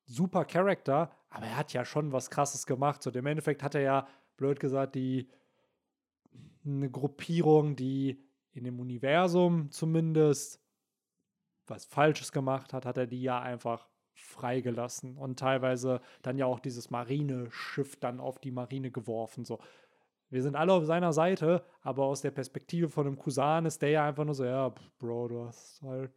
[0.05, 3.03] super Charakter, aber er hat ja schon was krasses gemacht.
[3.03, 5.29] So, im Endeffekt hat er ja, blöd gesagt, die
[6.65, 10.61] eine Gruppierung, die in dem Universum zumindest
[11.67, 16.61] was Falsches gemacht hat, hat er die ja einfach freigelassen und teilweise dann ja auch
[16.61, 19.45] dieses Marineschiff dann auf die Marine geworfen.
[19.45, 19.59] So.
[20.31, 23.91] Wir sind alle auf seiner Seite, aber aus der Perspektive von einem Kusan ist der
[23.91, 26.11] ja einfach nur so, ja, Bro, du hast halt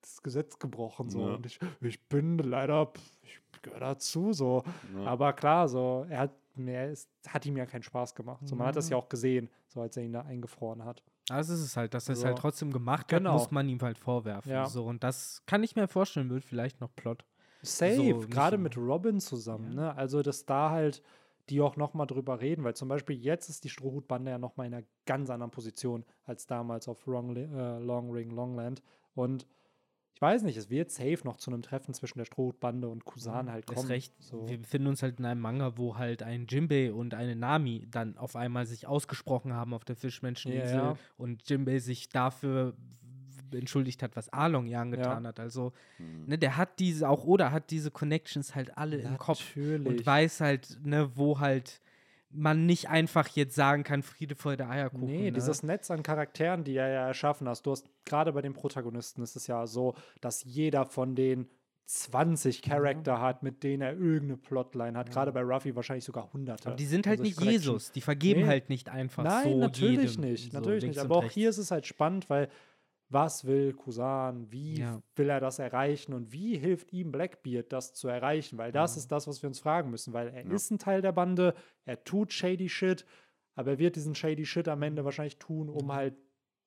[0.00, 1.34] das Gesetz gebrochen so Ja.
[1.34, 2.92] und ich, ich bin leider,
[3.22, 4.64] ich gehöre dazu so.
[4.96, 5.04] Ja.
[5.06, 8.40] Aber klar, so, er hat, er ist, hat ihm ja keinen Spaß gemacht.
[8.46, 11.02] So, man hat das ja auch gesehen, so als er ihn da eingefroren hat.
[11.30, 12.26] Also ist es halt, dass er es So.
[12.26, 13.30] halt trotzdem gemacht Genau.
[13.34, 14.50] hat, muss man ihm halt vorwerfen.
[14.50, 14.66] Ja.
[14.66, 17.24] So, und das kann ich mir vorstellen, wird vielleicht noch Plot.
[17.62, 19.80] Safe, So, gerade so- mit Robin zusammen, Ja.
[19.92, 19.96] ne?
[19.96, 21.00] Also, dass da halt
[21.50, 24.56] die auch noch mal drüber reden, weil zum Beispiel jetzt ist die Strohhutbande ja noch
[24.56, 28.82] mal in einer ganz anderen Position als damals auf Wrong, äh, Long Ring Longland
[29.14, 29.46] und
[30.14, 33.50] ich weiß nicht, es wird safe noch zu einem Treffen zwischen der Strohhutbande und Kusan
[33.50, 33.88] halt Ist kommen.
[33.88, 34.14] recht.
[34.22, 34.48] So.
[34.48, 38.16] Wir befinden uns halt in einem Manga, wo halt ein Jinbei und eine Nami dann
[38.18, 40.96] auf einmal sich ausgesprochen haben auf der Fischmenscheninsel Ja.
[41.16, 42.76] und Jinbei sich dafür
[43.58, 45.38] entschuldigt hat, was Arlong ihr angetan hat.
[45.40, 46.26] Also, Hm.
[46.26, 49.86] ne, der hat diese, auch Oda hat diese Connections halt alle im Kopf Natürlich.
[49.86, 51.80] und weiß halt, ne, wo halt
[52.34, 55.04] man nicht einfach jetzt sagen kann, Friede vor der Eierkuchen.
[55.06, 55.32] Nee, ne?
[55.32, 57.66] dieses Netz an Charakteren, die er ja erschaffen hast.
[57.66, 61.46] Du hast gerade bei den Protagonisten ist es ja so, dass jeder von den
[61.84, 65.10] 20 Charakter hat, mit denen er irgendeine Plotline hat.
[65.10, 66.68] Gerade bei Ruffy wahrscheinlich sogar hunderte.
[66.68, 67.40] Aber die sind halt Also nicht.
[67.42, 67.92] Jesus.
[67.92, 68.46] Die vergeben Nee.
[68.46, 70.52] halt nicht einfach Nein, so natürlich jedem, nicht.
[70.52, 70.98] so Natürlich nicht.
[71.00, 71.34] Aber auch rechts.
[71.34, 72.48] hier ist es halt spannend, weil
[73.12, 74.50] was will Kusan?
[74.50, 75.02] Wie Ja.
[75.16, 76.12] will er das erreichen?
[76.14, 78.58] Und wie hilft ihm Blackbeard, das zu erreichen?
[78.58, 80.12] Weil das ist das, was wir uns fragen müssen.
[80.12, 80.52] Weil er Ja.
[80.54, 81.54] ist ein Teil der Bande,
[81.84, 83.04] er tut shady Shit,
[83.54, 86.14] aber er wird diesen shady Shit am Ende wahrscheinlich tun, um halt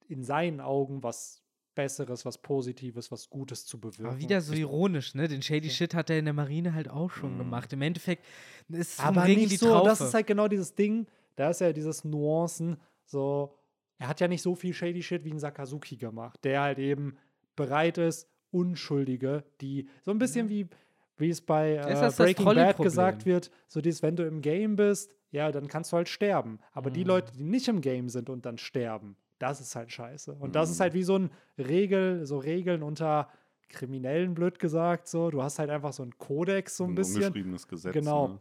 [0.07, 1.41] in seinen Augen was
[1.73, 4.05] Besseres, was Positives, was Gutes zu bewirken.
[4.05, 5.27] Aber wieder so ironisch, ne?
[5.27, 7.39] Den Shady Shit hat er in der Marine halt auch schon Mhm.
[7.39, 7.73] gemacht.
[7.73, 8.23] Im Endeffekt
[8.69, 11.59] ist es aber Ring in nicht so, das ist halt genau dieses Ding, da ist
[11.59, 13.57] ja dieses Nuancen, so,
[13.97, 17.17] er hat ja nicht so viel shady Shit wie ein Sakazuki gemacht, der halt eben
[17.55, 20.67] bereit ist, Unschuldige, die, so ein bisschen wie,
[21.17, 25.13] wie es bei äh, Breaking Bad gesagt wird, so dieses, wenn du im Game bist,
[25.31, 27.07] ja, dann kannst du halt sterben, aber die Mhm.
[27.07, 30.33] Leute, die nicht im Game sind und dann sterben, das ist halt scheiße.
[30.35, 30.83] Und das ist Mhm.
[30.83, 33.29] halt wie so ein Regel, so Regeln unter
[33.67, 37.23] Kriminellen, blöd gesagt, so, du hast halt einfach so einen Kodex, so ein bisschen.
[37.23, 37.93] ungeschriebenes Gesetz.
[37.93, 38.27] Genau.
[38.29, 38.39] Ne?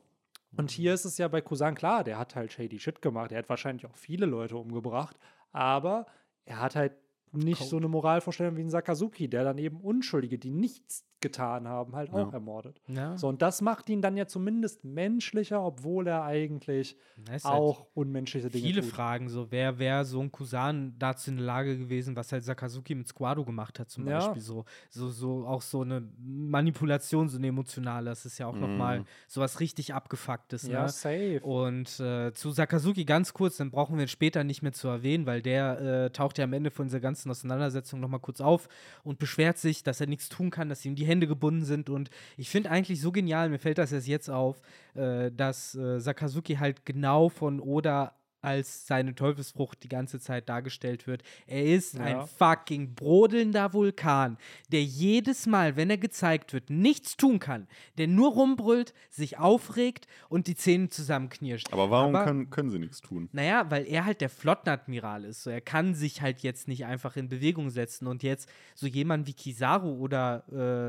[0.57, 3.33] Und hier ist es ja bei Kusan klar, der hat halt shady Shit gemacht.
[3.33, 5.17] Er hat wahrscheinlich auch viele Leute umgebracht,
[5.55, 6.07] aber
[6.45, 6.93] er hat halt
[7.37, 7.70] nicht Code.
[7.70, 12.12] so eine Moralvorstellung wie ein Sakazuki, der dann eben Unschuldige, die nichts getan haben, halt
[12.12, 12.26] Ja.
[12.26, 12.82] auch ermordet.
[12.87, 13.16] ja.
[13.16, 18.51] So, und das macht ihn dann ja zumindest menschlicher, obwohl er eigentlich halt auch unmenschliche
[18.51, 18.91] Dinge viele tut.
[18.91, 19.30] Fragen.
[19.30, 23.09] So, wer wäre so ein Kusan dazu in der Lage gewesen, was halt Sakazuki mit
[23.09, 24.18] Squado gemacht hat, zum Ja.
[24.18, 24.43] Beispiel.
[24.43, 28.11] So, so, so auch so eine Manipulation, so eine emotionale.
[28.11, 29.05] Das ist ja auch Mhm.
[29.26, 30.66] so was richtig abgefucktes.
[30.68, 30.89] Ja, ne?
[30.91, 31.41] safe.
[31.43, 35.24] Und äh, zu Sakazuki ganz kurz, dann brauchen wir ihn später nicht mehr zu erwähnen,
[35.26, 38.68] weil der äh, taucht ja am Ende von dieser ganzen Auseinandersetzung nochmal kurz auf
[39.03, 41.91] und beschwert sich, dass er nichts tun kann, dass ihm die Hände gebunden sind.
[41.91, 44.61] Und ich finde eigentlich so genial, mir fällt das erst jetzt auf,
[44.95, 48.14] äh, dass äh, Sakazuki halt genau von Oda
[48.45, 51.22] als seine Teufelsfrucht die ganze Zeit dargestellt wird.
[51.47, 52.26] Er ist ein Ja.
[52.26, 54.36] fucking brodelnder Vulkan,
[54.70, 57.66] der jedes Mal, wenn er gezeigt wird, nichts tun kann,
[57.99, 61.72] der nur rumbrüllt, sich aufregt und die Zähne zusammenknirscht.
[61.72, 63.28] Aber warum Aber- können, können sie nichts tun?
[63.32, 65.42] Naja, weil er halt der Flottenadmiral ist.
[65.45, 69.26] So, er kann sich halt jetzt nicht einfach in Bewegung setzen und jetzt so jemanden
[69.26, 70.45] wie Kizaru oder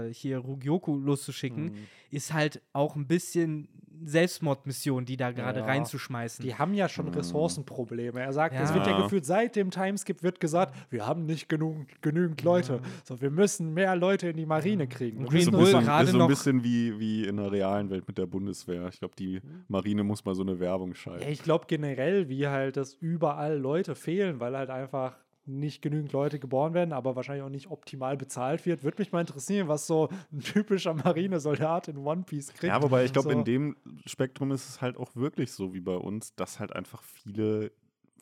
[0.10, 1.88] äh, hier Rugyoku loszuschicken, Mhm.
[2.12, 3.70] ist halt auch ein bisschen
[4.04, 5.66] Selbstmordmission, die da gerade Ja.
[5.66, 6.44] reinzuschmeißen.
[6.44, 7.12] Die haben ja schon
[7.46, 8.20] Ressourcenprobleme.
[8.20, 8.76] Er sagt, es Ja.
[8.76, 12.82] wird ja gefühlt seit dem Timeskip wird gesagt, wir haben nicht genug, genügend Leute.
[13.04, 15.20] So, wir müssen mehr Leute in die Marine kriegen.
[15.20, 17.90] Wir Green Ist so Bull gerade ist so ein bisschen wie, wie in der realen
[17.90, 18.88] Welt mit der Bundeswehr.
[18.90, 21.24] Ich glaube, die Marine muss mal so eine Werbung schalten.
[21.24, 25.18] Ja, ich glaube generell, wie halt, dass überall Leute fehlen, weil halt einfach
[25.48, 28.84] nicht genügend Leute geboren werden, aber wahrscheinlich auch nicht optimal bezahlt wird.
[28.84, 32.64] Würde mich mal interessieren, was so ein typischer Marinesoldat in One Piece kriegt.
[32.74, 33.38] Ja, wobei ich glaube, So.
[33.38, 33.76] in dem
[34.06, 37.72] Spektrum ist es halt auch wirklich so wie bei uns, dass halt einfach viele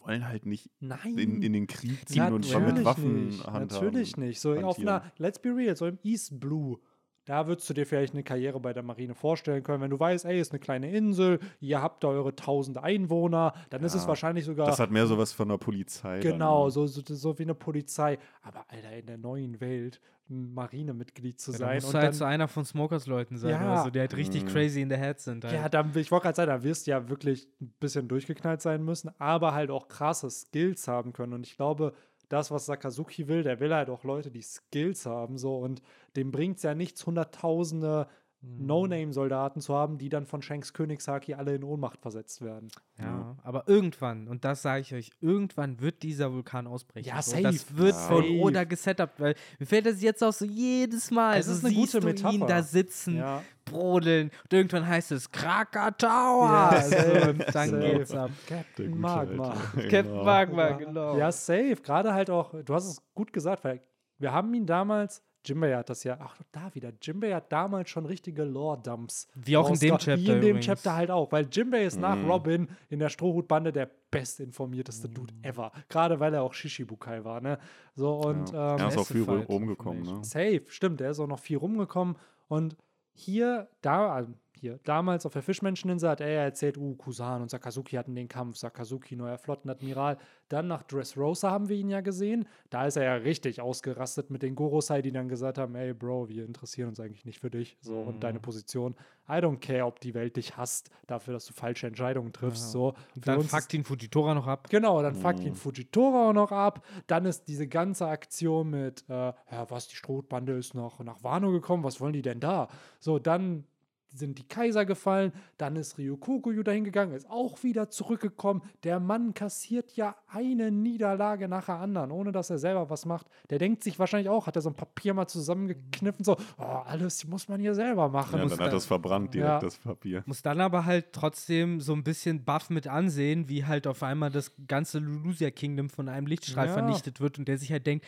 [0.05, 0.69] wollen halt nicht
[1.05, 3.47] in, in den Krieg ziehen und schon Natürlich mit Waffen nicht.
[3.47, 3.67] handhaben.
[3.85, 4.39] Natürlich nicht.
[4.41, 6.77] So auf einer, let's be real, so im East Blue,
[7.25, 9.81] da würdest du dir vielleicht eine Karriere bei der Marine vorstellen können.
[9.81, 13.83] Wenn du weißt, ey, ist eine kleine Insel, ihr habt da eure tausend Einwohner, dann
[13.83, 16.19] ist es Ja, wahrscheinlich sogar Das hat mehr sowas von der Polizei.
[16.19, 16.71] genau, ne?
[16.71, 18.17] so, so, so wie eine Polizei.
[18.41, 22.07] Aber Alter, in der neuen Welt ein Marinemitglied zu Ja, sein musst und du halt
[22.07, 23.73] dann, so einer von Smokers Leuten sein, Ja.
[23.73, 24.47] oder so, die halt richtig Mhm.
[24.47, 25.43] crazy in the head sind.
[25.43, 25.53] Halt.
[25.53, 28.83] Ja, dann, ich wollte gerade sagen, da wirst du ja wirklich ein bisschen durchgeknallt sein
[28.83, 31.33] müssen, aber halt auch krasse Skills haben können.
[31.33, 31.93] Und ich glaube,
[32.33, 35.37] das, was Sakazuki will, der will halt auch Leute, die Skills haben.
[35.37, 35.81] So, und
[36.15, 38.07] dem bringt es ja nichts, hunderttausende.
[38.45, 42.69] No-Name-Soldaten zu haben, die dann von Shanks Königshaki alle in Ohnmacht versetzt werden.
[42.99, 47.07] Ja, aber irgendwann, und das sage ich euch, irgendwann wird dieser Vulkan ausbrechen.
[47.07, 47.41] Ja, so.
[47.41, 47.77] Das safe.
[47.77, 47.99] wird Ja.
[47.99, 48.39] von Safe.
[48.41, 51.37] Oda gesetupt, weil mir fällt das jetzt auch so jedes Mal.
[51.39, 52.45] Es so ist eine siehst gute du ihn Metapher.
[52.47, 53.41] da sitzen, Ja.
[53.65, 56.73] brodeln und irgendwann heißt es Krakatoa.
[56.75, 57.79] Ja, so, safe, und dann safe.
[57.97, 58.31] geht's ab.
[58.47, 59.49] Captain Magma.
[59.51, 59.59] Alte.
[59.89, 60.23] Captain Genau.
[60.25, 60.77] Magma, Ja.
[60.77, 61.17] genau.
[61.17, 61.77] Ja, safe.
[61.83, 63.81] Gerade halt auch, du hast es gut gesagt, weil
[64.19, 68.05] wir haben ihn damals, Jimbei hat das ja, ach, da wieder, Jimbei hat damals schon
[68.05, 69.27] richtige Lore-Dumps.
[69.35, 69.97] Wie auch in dem.
[69.97, 70.65] Chapter Wie in dem übrigens.
[70.65, 72.29] Chapter halt auch, weil Jimbei ist nach Mhm.
[72.31, 75.13] Robin in der Strohhutbande der bestinformierteste Mhm.
[75.13, 75.71] Dude ever.
[75.89, 77.59] Gerade weil er auch Shishibukai war, ne?
[77.95, 78.75] So und Ja.
[78.75, 80.03] ähm, er ist auch viel rumgekommen.
[80.03, 80.23] Ne?
[80.23, 82.15] Safe, stimmt, er ist auch noch viel rumgekommen.
[82.47, 82.75] Und
[83.13, 84.31] hier, da, also
[84.63, 88.29] hier, damals auf der Fischmenscheninsel hat er ja erzählt, uh, Kusan und Sakazuki hatten den
[88.29, 90.17] Kampf, Sakazuki, neuer Flottenadmiral.
[90.47, 92.47] Dann nach Dressrosa haben wir ihn ja gesehen.
[92.69, 96.29] Da ist er ja richtig ausgerastet mit den Gorosei, die dann gesagt haben, ey Bro,
[96.29, 98.95] wir interessieren uns eigentlich nicht für dich so und deine Position.
[99.27, 102.63] I don't care, ob die Welt dich hasst, dafür, dass du falsche Entscheidungen triffst.
[102.65, 102.69] Ja.
[102.71, 102.93] So.
[103.15, 104.67] Und dann fuckt ihn Fujitora noch ab.
[104.69, 105.55] Genau, dann fuckt ihn Mhm.
[105.55, 106.85] Fujitora auch noch ab.
[107.07, 111.51] Dann ist diese ganze Aktion mit, äh, ja, was, die Strohbande ist noch nach Wano
[111.51, 112.67] gekommen, was wollen die denn da?
[112.99, 113.65] So, dann
[114.13, 118.61] sind die Kaiser gefallen, dann ist Ryukokuyu dahin gegangen, ist auch wieder zurückgekommen.
[118.83, 123.27] Der Mann kassiert ja eine Niederlage nach der anderen, ohne dass er selber was macht.
[123.49, 127.25] Der denkt sich wahrscheinlich auch, hat er so ein Papier mal zusammengekniffen, so, oh, alles
[127.27, 128.37] muss man hier selber machen.
[128.39, 129.59] Ja, dann da- hat das verbrannt direkt, Ja.
[129.59, 130.23] das Papier.
[130.25, 134.29] Muss dann aber halt trotzdem so ein bisschen buff mit ansehen, wie halt auf einmal
[134.31, 136.73] das ganze Lulusia Kingdom von einem Lichtstrahl Ja.
[136.73, 138.05] vernichtet wird und der sich halt denkt,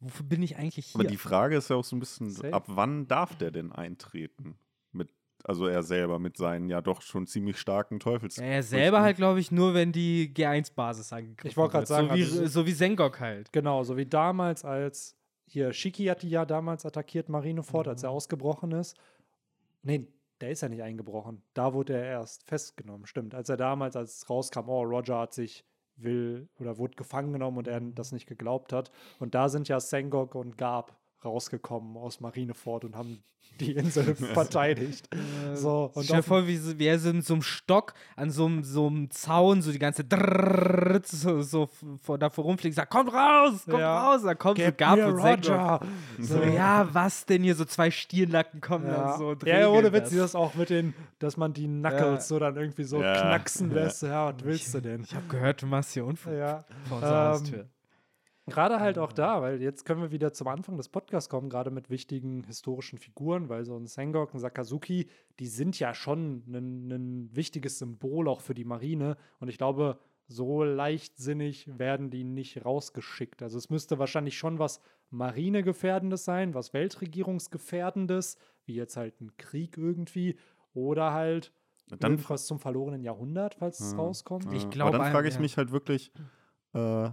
[0.00, 1.00] wofür bin ich eigentlich hier?
[1.00, 2.52] Aber die Frage ist ja auch so ein bisschen, Safe.
[2.52, 4.56] ab wann darf der denn eintreten?
[5.44, 8.36] Also er selber mit seinen ja doch schon ziemlich starken Teufels.
[8.36, 11.86] ja, er selber halt, glaube ich, nur wenn die G1-Basis angegriffen Ich wollte wird.
[11.88, 13.52] sagen, so wie, also so- wie Sengok halt.
[13.52, 15.16] Genau, so wie damals, als
[15.46, 18.06] hier Shiki hat die ja damals attackiert, Marineford, als Mhm.
[18.08, 18.96] er ausgebrochen ist.
[19.82, 20.08] Nee,
[20.40, 21.42] der ist ja nicht eingebrochen.
[21.54, 23.34] Da wurde er erst festgenommen, stimmt.
[23.34, 25.64] Als er damals, als es rauskam, oh, Roger hat sich
[25.96, 28.90] will oder wurde gefangen genommen und er das nicht geglaubt hat.
[29.18, 33.22] Und da sind ja Sengok und Garb rausgekommen aus Marineford und haben
[33.60, 35.08] die Insel verteidigt.
[35.54, 38.46] So, und Stell vor, wie, so- wie er so in so einem Stock an so
[38.46, 41.68] einem, so einem Zaun so die ganze Drrrr, so, so
[42.02, 44.10] vor, davor rumfliegt, sagt, kommt raus, kommt Ja.
[44.12, 44.22] raus.
[44.22, 45.14] Da kommt so Gab und.
[45.18, 45.80] Roger.
[46.18, 47.54] So, ja, was denn hier?
[47.54, 49.28] So zwei Stiernacken kommen Ja, dann so.
[49.30, 50.34] und ja ohne Witz, das.
[50.34, 52.20] auch mit den, dass man die Knuckles Ja.
[52.20, 53.76] so dann irgendwie so Ja, knacksen ja.
[53.82, 54.02] lässt.
[54.02, 55.02] Ja, was willst du denn?
[55.02, 56.64] Ich habe gehört, du machst hier Unfug Ja.
[56.88, 57.66] vor unserer Ähm, Haustür.
[58.48, 61.70] Gerade halt auch da, weil jetzt können wir wieder zum Anfang des Podcasts kommen, gerade
[61.70, 66.90] mit wichtigen historischen Figuren, weil so ein Sengok, ein Sakazuki, die sind ja schon ein,
[66.90, 69.16] ein wichtiges Symbol auch für die Marine.
[69.40, 73.42] Und ich glaube, so leichtsinnig werden die nicht rausgeschickt.
[73.42, 74.80] Also es müsste wahrscheinlich schon was
[75.10, 78.36] Marinegefährdendes sein, was Weltregierungsgefährdendes,
[78.66, 80.36] wie jetzt halt ein Krieg irgendwie,
[80.74, 81.52] oder halt
[81.88, 83.98] Dann irgendwas zum verlorenen Jahrhundert, falls es Ja.
[83.98, 84.52] rauskommt.
[84.52, 84.68] Ich Ja.
[84.68, 85.40] glaub Aber dann frage ich ja.
[85.40, 86.12] mich halt wirklich,
[86.74, 87.08] äh,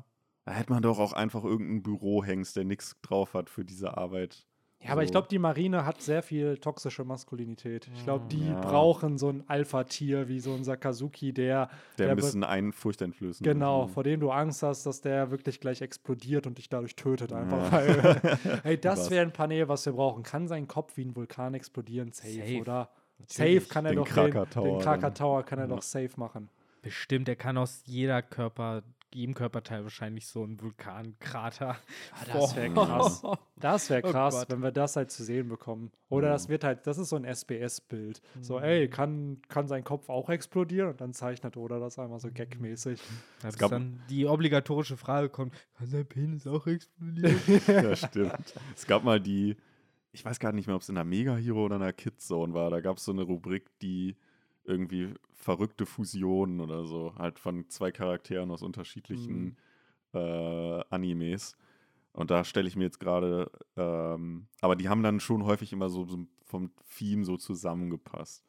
[0.46, 4.46] da hätte man doch auch einfach irgendeinen Bürohengst, der nichts drauf hat für diese Arbeit.
[4.84, 5.14] Ja, aber ich So.
[5.14, 7.90] glaube, die Marine hat sehr viel toxische Maskulinität.
[7.96, 8.60] Ich glaube, die Ja.
[8.62, 13.48] brauchen so ein Alpha-Tier wie so ein Sakazuki, der, Der der ein bisschen einen furchteinflößend
[13.48, 13.94] genau, ist.
[13.94, 17.72] vor dem du Angst hast, dass der wirklich gleich explodiert und dich dadurch tötet einfach.
[17.72, 18.22] Ja.
[18.22, 18.22] Weil,
[18.64, 20.22] hey, das wäre ein Panel, was wir brauchen.
[20.22, 22.12] Kann sein Kopf wie ein Vulkan explodieren?
[22.12, 22.60] Safe, Safe.
[22.62, 22.90] oder?
[23.18, 23.62] Natürlich.
[23.64, 24.82] Safe kann er Den doch Krakatoa den, den.
[24.82, 25.76] Krakatoa kann er Ja.
[25.76, 26.50] doch safe machen.
[26.84, 28.84] Bestimmt, er kann aus jeder Körper,
[29.16, 31.78] jedem Körperteil wahrscheinlich so einen Vulkankrater.
[32.32, 32.76] das wär formen.
[32.76, 33.24] krass.
[33.58, 34.50] Das wäre Oh krass, Gott.
[34.52, 35.92] wenn wir das halt zu sehen bekommen.
[36.10, 36.34] Oder Ja.
[36.34, 38.22] das wird halt, das ist so ein SBS-Bild.
[38.42, 38.64] So, Mhm.
[38.66, 40.90] ey, kann, kann sein Kopf auch explodieren?
[40.90, 43.00] Und dann zeichnet Oda das einmal so gagmäßig.
[43.44, 47.40] Als gab- dann die obligatorische Frage kommt, kann sein Penis auch explodieren?
[47.68, 48.54] ja, stimmt.
[48.76, 49.56] Es gab mal die,
[50.12, 52.28] ich weiß gar nicht mehr, ob es in der Mega Hero oder in der Kids
[52.28, 52.70] Zone war.
[52.70, 54.18] Da gab es so eine Rubrik, die
[54.66, 59.58] irgendwie verrückte Fusionen oder so, halt von zwei Charakteren aus unterschiedlichen
[60.14, 61.56] äh, Animes.
[62.14, 65.90] Und da stelle ich mir jetzt gerade, ähm, aber die haben dann schon häufig immer
[65.90, 68.44] so, so vom Theme so zusammengepasst.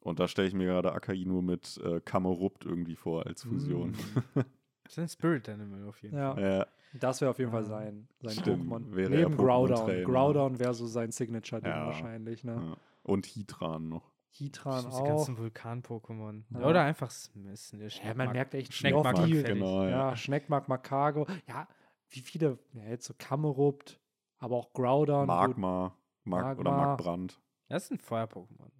[0.00, 3.90] Und da stelle ich mir gerade Akainu mit äh, Kamerupt irgendwie vor als Fusion.
[4.34, 4.40] Mm.
[4.84, 6.34] Das ist ein Spirit Animal auf jeden Ja.
[6.34, 6.42] Fall.
[6.44, 6.66] Ja,
[7.00, 8.94] Das wäre auf jeden Fall sein, sein Stimmt, Pokémon.
[8.94, 9.76] wäre er Neben Pokémon Groudon.
[9.84, 10.04] Trainer.
[10.04, 11.86] Groudon wäre so sein Signature-Ding Ja.
[11.86, 12.44] wahrscheinlich.
[12.44, 12.52] Ne?
[12.54, 12.76] ja.
[13.02, 14.12] Und Hitran noch.
[14.38, 15.04] Hitran auch.
[15.04, 16.44] ganzen Vulkan-Pokémon.
[16.50, 16.66] Ja.
[16.66, 17.70] Oder einfach Smith.
[17.72, 19.88] Der Ja, man merkt echt, wie Schneckmark die, genau, ja.
[20.10, 21.26] ja, Schneckmark, Makago.
[21.48, 21.66] Ja,
[22.10, 24.00] wie viele, ja, jetzt so Kamerupt,
[24.38, 25.26] aber auch Groudon.
[25.26, 26.86] Magma, Mag oder Magma.
[26.88, 27.40] Magbrand.
[27.68, 28.70] Das ist ein Feuer-Pokémon.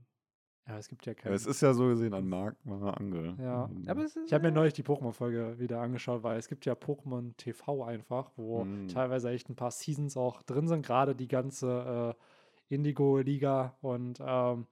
[0.68, 1.34] Ja, es gibt ja Ja, keine.
[1.36, 3.36] es ist ja so gesehen ein Magma Angel.
[3.40, 3.70] Ja.
[3.86, 6.72] Aber es ist, Ich habe mir neulich die Pokémon-Folge wieder angeschaut, weil es gibt ja
[6.74, 8.88] Pokémon TV einfach, wo Mm.
[8.88, 12.14] teilweise echt ein paar Seasons auch drin sind, gerade die ganze
[12.70, 14.66] äh, Indigo-Liga und ähm,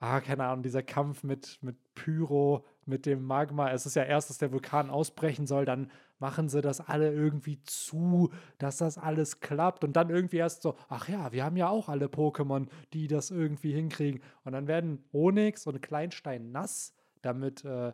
[0.00, 3.70] ah, keine Ahnung, dieser Kampf mit, mit Pyro, mit dem Magma.
[3.70, 7.62] Es ist ja erst, dass der Vulkan ausbrechen soll, dann machen sie das alle irgendwie
[7.64, 11.68] zu, dass das alles klappt und dann irgendwie erst so, ach ja, wir haben ja
[11.68, 14.22] auch alle Pokémon, die das irgendwie hinkriegen.
[14.44, 17.92] Und dann werden Onyx und Kleinstein nass, damit äh,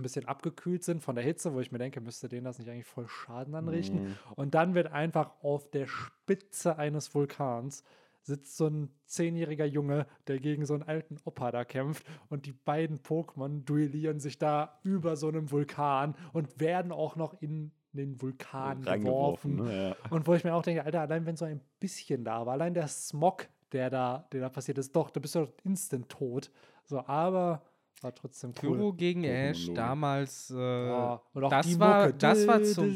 [0.00, 2.70] ein bisschen abgekühlt sind von der Hitze, wo ich mir denke, müsste denen das nicht
[2.70, 4.02] eigentlich voll Schaden anrichten.
[4.02, 4.16] Mhm.
[4.34, 7.84] Und dann wird einfach auf der Spitze eines Vulkans
[8.22, 12.52] sitzt so ein zehnjähriger Junge, der gegen so einen alten Opa da kämpft und die
[12.52, 18.20] beiden Pokémon duellieren sich da über so einem Vulkan und werden auch noch in den
[18.20, 19.56] Vulkan geworfen.
[19.56, 19.88] Ne?
[19.88, 19.96] Ja.
[20.10, 22.74] Und wo ich mir auch denke, Alter, allein wenn so ein bisschen da war, allein
[22.74, 26.50] der Smog, der da, der da passiert ist, doch, da bist du doch instant tot.
[26.84, 27.62] So, aber
[28.02, 28.76] war trotzdem cool.
[28.76, 29.76] Pyro gegen Ash Logo.
[29.76, 30.50] damals.
[30.50, 30.56] Äh,
[30.88, 32.86] Ja, und auch das die war- Mucke, das war zum-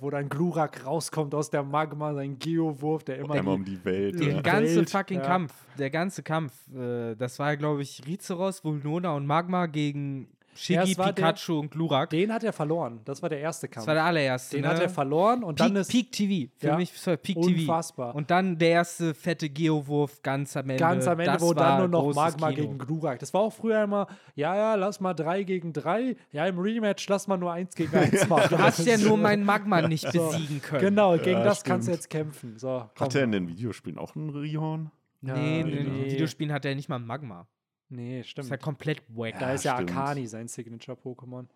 [0.00, 3.84] wo dann Glurak rauskommt aus der Magma, sein Geowurf, der immer Einmal die, um die
[3.84, 4.20] Welt.
[4.20, 4.40] Der ja.
[4.42, 5.24] ganze Welt, fucking ja.
[5.26, 10.92] Kampf, der ganze Kampf, äh, das war, glaube ich, Rizeros, Vulnona und Magma gegen Shiggy,
[10.92, 12.10] es war der- Pikachu und Glurak.
[12.10, 13.00] den hat er verloren.
[13.04, 13.84] Das war der erste Kampf.
[13.84, 14.56] Das war der allererste.
[14.56, 14.68] den ne?
[14.70, 16.52] hat er verloren und dann Peak, ist Peak TV.
[16.58, 17.46] Für Ja, mich ist das Peak TV.
[17.60, 18.14] unfassbar.
[18.14, 20.76] Und dann der erste fette Geowurf ganz am Ende.
[20.76, 22.62] ganz am Ende, das wo dann nur noch Magma Kino.
[22.62, 23.18] gegen Glurak.
[23.20, 26.16] Das war auch früher immer, ja, ja, lass mal drei gegen drei.
[26.32, 28.48] Ja, im Rematch lass mal nur eins gegen eins machen.
[28.50, 30.80] Du hast ja nur mein Magma nicht besiegen können.
[30.80, 32.02] Genau, gegen Ja, das kannst du stimmt.
[32.02, 32.58] jetzt kämpfen.
[32.58, 32.84] So.
[32.98, 34.90] Hat er in den Videospielen auch einen Rihorn?
[35.22, 35.88] Nee, Ja, nee, nee, nee.
[36.04, 36.10] nee.
[36.12, 37.46] Videospielen hat er nicht mal Magma.
[37.90, 38.44] Nee, Das stimmt.
[38.46, 39.38] ist ja komplett wack.
[39.38, 39.90] da Ja, ist ja stimmt.
[39.90, 41.46] Akani sein Signature-Pokémon.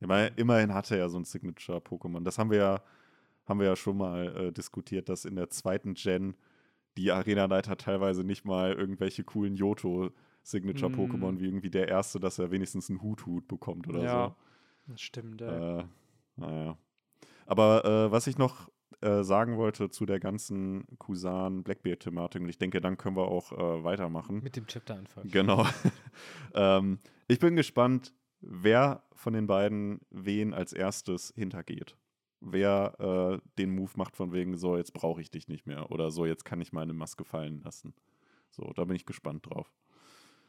[0.00, 2.22] Ja, immerhin hatte er ja so ein Signature-Pokémon.
[2.24, 2.82] Das haben wir ja,
[3.46, 6.34] haben wir ja schon mal äh, diskutiert, dass in der zweiten Gen
[6.96, 11.40] die Arena-Leiter teilweise nicht mal irgendwelche coolen Yoto-Signature-Pokémon, Mm.
[11.40, 14.36] wie irgendwie der erste, dass er wenigstens einen Hut-Hut bekommt oder Ja,
[14.86, 15.40] das stimmt.
[15.40, 15.46] so.
[15.46, 15.80] Ey.
[15.80, 15.84] Äh,
[16.36, 16.76] naja.
[17.46, 18.70] Aber äh, was ich noch
[19.00, 23.84] äh, sagen wollte zu der ganzen Kusan-Blackbeard-Thematik, und ich denke, dann können wir auch äh,
[23.84, 24.42] weitermachen.
[24.42, 25.30] Mit dem Chapter anfangen.
[25.30, 25.66] Genau.
[26.54, 31.96] ähm, ich bin gespannt, wer von den beiden wen als erstes hintergeht.
[32.40, 36.10] Wer äh, den Move macht von wegen, so, jetzt brauche ich dich nicht mehr oder
[36.10, 37.94] so, jetzt kann ich meine Maske fallen lassen.
[38.50, 39.72] So, da bin ich gespannt drauf.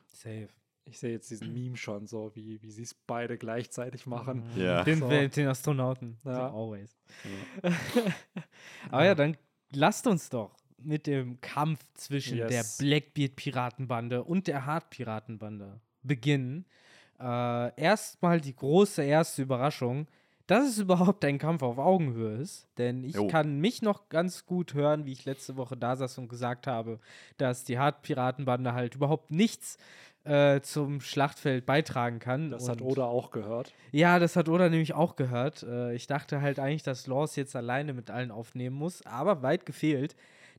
[0.08, 0.50] Safe.
[0.86, 4.44] Ich sehe jetzt diesen Meme schon so, wie, wie sie es beide gleichzeitig machen.
[4.58, 4.84] Ja.
[4.84, 5.08] Den, So.
[5.10, 6.18] den Astronauten.
[6.26, 6.50] Ja.
[6.50, 6.96] So always.
[8.92, 9.38] Aber ja, dann
[9.72, 12.78] lasst uns doch mit dem Kampf zwischen Yes.
[12.78, 16.66] der Blackbeard-Piratenbande und der Hard-Piratenbande beginnen.
[17.20, 20.08] Äh, Erstmal die große erste Überraschung,
[20.48, 22.68] dass es überhaupt ein Kampf auf Augenhöhe ist.
[22.78, 23.28] Denn ich Jo.
[23.28, 27.00] kann mich noch ganz gut hören, wie ich letzte Woche da saß und gesagt habe,
[27.38, 29.78] dass die Hard-Piratenbande halt überhaupt nichts
[30.26, 32.50] äh, zum Schlachtfeld beitragen kann.
[32.52, 33.74] Das hat Und- Oda auch gehört.
[33.92, 35.64] ja, das hat Oda nämlich auch gehört.
[35.64, 39.66] Äh, ich dachte halt eigentlich, dass Laws jetzt alleine mit allen aufnehmen muss, aber weit
[39.66, 40.16] gefehlt.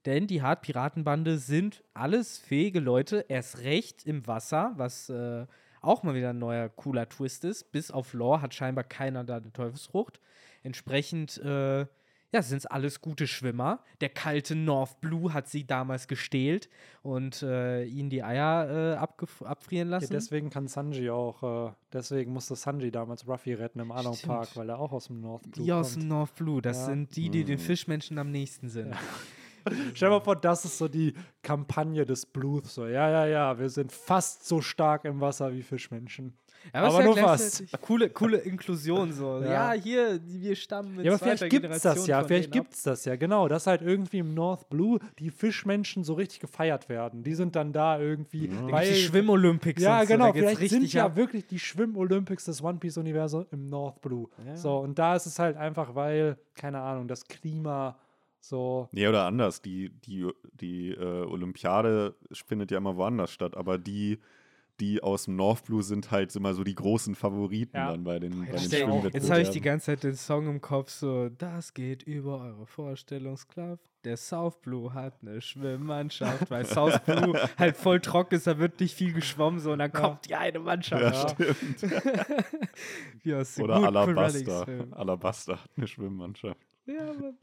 [0.07, 5.47] Denn die Hart-Piratenbande sind alles fähige Leute, erst recht im Wasser, was äh,
[5.81, 7.73] auch mal wieder ein neuer cooler Twist ist.
[7.73, 10.21] Bis auf Law hat scheinbar keiner da eine Teufelsfrucht.
[10.63, 11.87] Entsprechend, äh,
[12.35, 13.79] ja, sind es alles gute Schwimmer.
[14.01, 16.69] Der kalte North Blue hat sie damals gestählt
[17.03, 20.13] und äh, ihnen die Eier äh, abfrieren lassen.
[20.13, 24.57] Ja, deswegen kann Sanji auch, äh, deswegen musste Sanji damals Ruffy retten im Along Park,
[24.57, 25.81] weil er auch aus dem North Blue Die kommt.
[25.87, 26.85] aus dem North Blue, das Ja.
[26.87, 27.63] sind die, die den Mhm.
[27.63, 28.91] Fischmenschen am nächsten sind.
[28.91, 28.99] Ja.
[29.95, 32.75] Stell dir mal vor, das ist so die Kampagne des Blues.
[32.75, 36.35] So, ja, ja, ja, wir sind fast so stark im Wasser wie Fischmenschen.
[36.73, 39.41] Aber, Aber ja nur gleichzeitig Coole, coole Inklusion so.
[39.41, 39.75] Ja.
[39.75, 39.81] ja.
[39.81, 43.05] hier, wir stammen mit Ja, aber vielleicht gibt es das ja, vielleicht gibt es das
[43.05, 47.23] ja, genau, dass halt irgendwie im North Blue die Fischmenschen so richtig gefeiert werden.
[47.23, 48.73] Die sind dann da irgendwie, Ja.
[48.73, 50.33] weil die Schwimm-Olympics Ja, so, genau.
[50.33, 51.17] geht's Vielleicht sind ja ab.
[51.17, 54.29] wirklich die Schwimm-Olympics des One Piece-Universums im North Blue.
[54.47, 54.57] Ja.
[54.57, 57.97] So, und da ist es halt einfach, weil, keine Ahnung, das Klima
[58.41, 58.89] so.
[58.93, 59.63] Nee, oder anders.
[59.63, 62.15] Die, die, die äh, Olympiade
[62.47, 64.19] findet ja immer woanders statt, aber die,
[64.81, 67.93] die aus dem North Blue sind halt immer so die großen Favoriten Ja.
[67.93, 69.13] dann bei den, bei den Schwimmwettbewerben.
[69.13, 72.67] Jetzt habe ich die ganze Zeit den Song im Kopf, so, das geht über eure
[72.67, 73.83] Vorstellungskraft.
[74.05, 78.81] Der South Blue hat eine Schwimmmannschaft, weil South Blue halt voll trocken ist, da wird
[78.81, 80.01] nicht viel geschwommen, so, und dann Ja.
[80.01, 81.39] kommt die eine Mannschaft.
[81.39, 81.47] Ja,
[83.25, 83.45] Ja.
[83.45, 83.65] stimmt.
[83.65, 84.67] Oder Alabaster.
[84.91, 86.59] Alabaster hat eine Schwimmmannschaft.
[86.87, 87.37] Ja, Mann.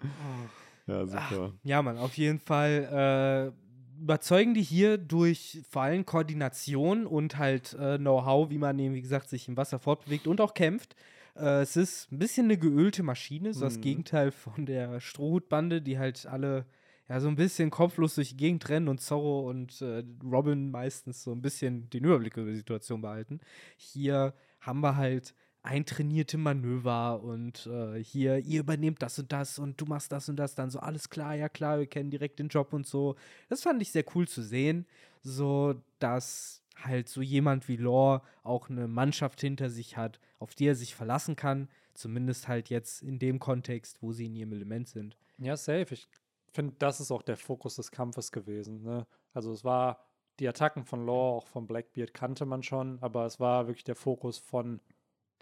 [0.88, 1.54] Ja, super.
[1.64, 3.61] Ja, Mann, auf jeden Fall äh,
[4.02, 9.02] überzeugen die hier durch vor allem Koordination und halt äh, Know-how, wie man eben, wie
[9.02, 10.96] gesagt, sich im Wasser fortbewegt und auch kämpft.
[11.36, 13.82] Äh, es ist ein bisschen eine geölte Maschine, so das Mhm.
[13.82, 16.66] Gegenteil von der Strohhutbande, die halt alle
[17.08, 21.24] ja so ein bisschen kopflos durch die Gegend rennen und Zorro und äh, Robin meistens
[21.24, 23.40] so ein bisschen den Überblick über die Situation behalten.
[23.78, 29.80] Hier haben wir halt eintrainierte Manöver und äh, hier, ihr übernehmt das und das und
[29.80, 32.48] du machst das und das, dann so alles klar, ja klar, wir kennen direkt den
[32.48, 33.16] Job und so.
[33.50, 34.88] Das fand ich sehr cool zu sehen,
[35.22, 40.66] so dass halt so jemand wie Lore auch eine Mannschaft hinter sich hat, auf die
[40.66, 44.88] er sich verlassen kann, zumindest halt jetzt in dem Kontext, wo sie in ihrem Element
[44.88, 45.18] sind.
[45.38, 45.94] Ja, safe.
[45.94, 46.08] Ich
[46.52, 48.82] finde, das ist auch der Fokus des Kampfes gewesen.
[48.82, 49.06] Ne?
[49.34, 50.06] Also, es war
[50.40, 53.96] die Attacken von Law, auch von Blackbeard kannte man schon, aber es war wirklich der
[53.96, 54.80] Fokus von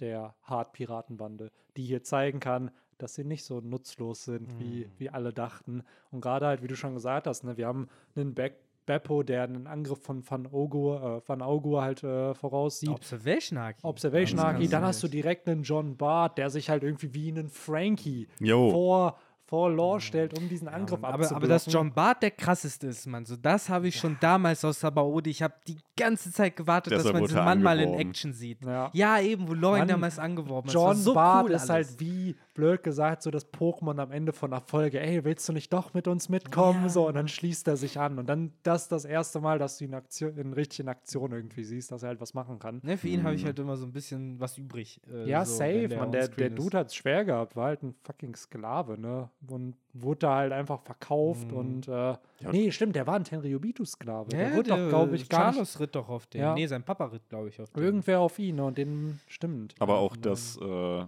[0.02, 4.91] der Hard-Piratenbande, die hier zeigen kann, dass sie nicht so nutzlos sind, wie, Mhm.
[4.97, 5.84] wie alle dachten.
[6.12, 9.43] Und gerade halt, wie du schon gesagt hast, ne, wir haben einen Back Beppo, der
[9.43, 12.89] einen Angriff von Van Ogur, äh, Van Augur halt äh, voraussieht.
[12.89, 13.80] Observation Haki.
[13.84, 17.50] Observation Haki, dann hast du direkt einen John Bart, der sich halt irgendwie wie einen
[17.50, 18.72] Frankie Jo.
[18.72, 22.32] vor, vor Law stellt, um diesen Ja, Angriff Mann, aber, aber dass John Bart der
[22.32, 25.30] krasseste ist, Mann, so das habe ich schon damals aus Sabaody.
[25.30, 28.10] Ich habe die ganze Zeit gewartet, dass Deshalb man wurde diesen Mann mal in angeworben.
[28.10, 28.66] Action sieht.
[28.66, 28.89] Ja.
[28.93, 30.76] Ja, eben, wo Mann, damals angeworben hat.
[30.76, 34.12] Das war John so Bart cool ist halt wie blöd gesagt so das Pokémon am
[34.12, 35.00] Ende von der Folge.
[35.00, 36.84] Ey, willst du nicht doch mit uns mitkommen?
[36.84, 36.89] Ja.
[36.89, 39.86] So und dann schließt er sich an und dann das das erste Mal, dass du
[39.86, 42.80] ihn Aktion, in richtigen Aktion irgendwie siehst, dass er halt was machen kann.
[42.84, 43.45] Ne, für ihn habe ich Mhm.
[43.47, 45.00] halt immer so ein bisschen was übrig.
[45.12, 46.12] äh, Ja, so, safe, wenn man.
[46.12, 46.58] Der, der ist.
[46.58, 49.30] Dude hat es schwer gehabt, war halt ein fucking Sklave, ne?
[49.47, 51.58] Und wurde da halt einfach verkauft Mhm.
[51.58, 52.16] und äh,
[52.52, 54.32] nee, stimmt, der war ein Tenryubitu-Sklave.
[54.32, 56.41] Ja, der wurde doch, glaube ich, gar nicht Charlos ritt doch auf den.
[56.41, 56.54] Ja.
[56.54, 57.84] Nee, sein Papa ritt, glaube ich, auf den.
[57.84, 58.66] irgendwer auf ihn ne?
[58.66, 59.76] und den stimmt.
[59.80, 61.06] Aber Ja, auch und das, äh,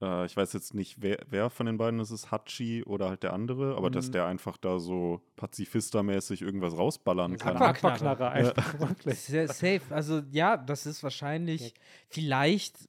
[0.00, 3.22] äh, ich weiß jetzt nicht, wer, wer von den beiden ist es, Hachi oder halt
[3.22, 4.12] der andere, aber dass Mhm.
[4.12, 7.56] der einfach da so pazifistermäßig irgendwas rausballern Das kann.
[7.56, 9.18] Aqua- Aquaknarre einfach wirklich.
[9.20, 9.80] Safe.
[9.90, 11.74] Also ja, das ist wahrscheinlich,
[12.08, 12.88] vielleicht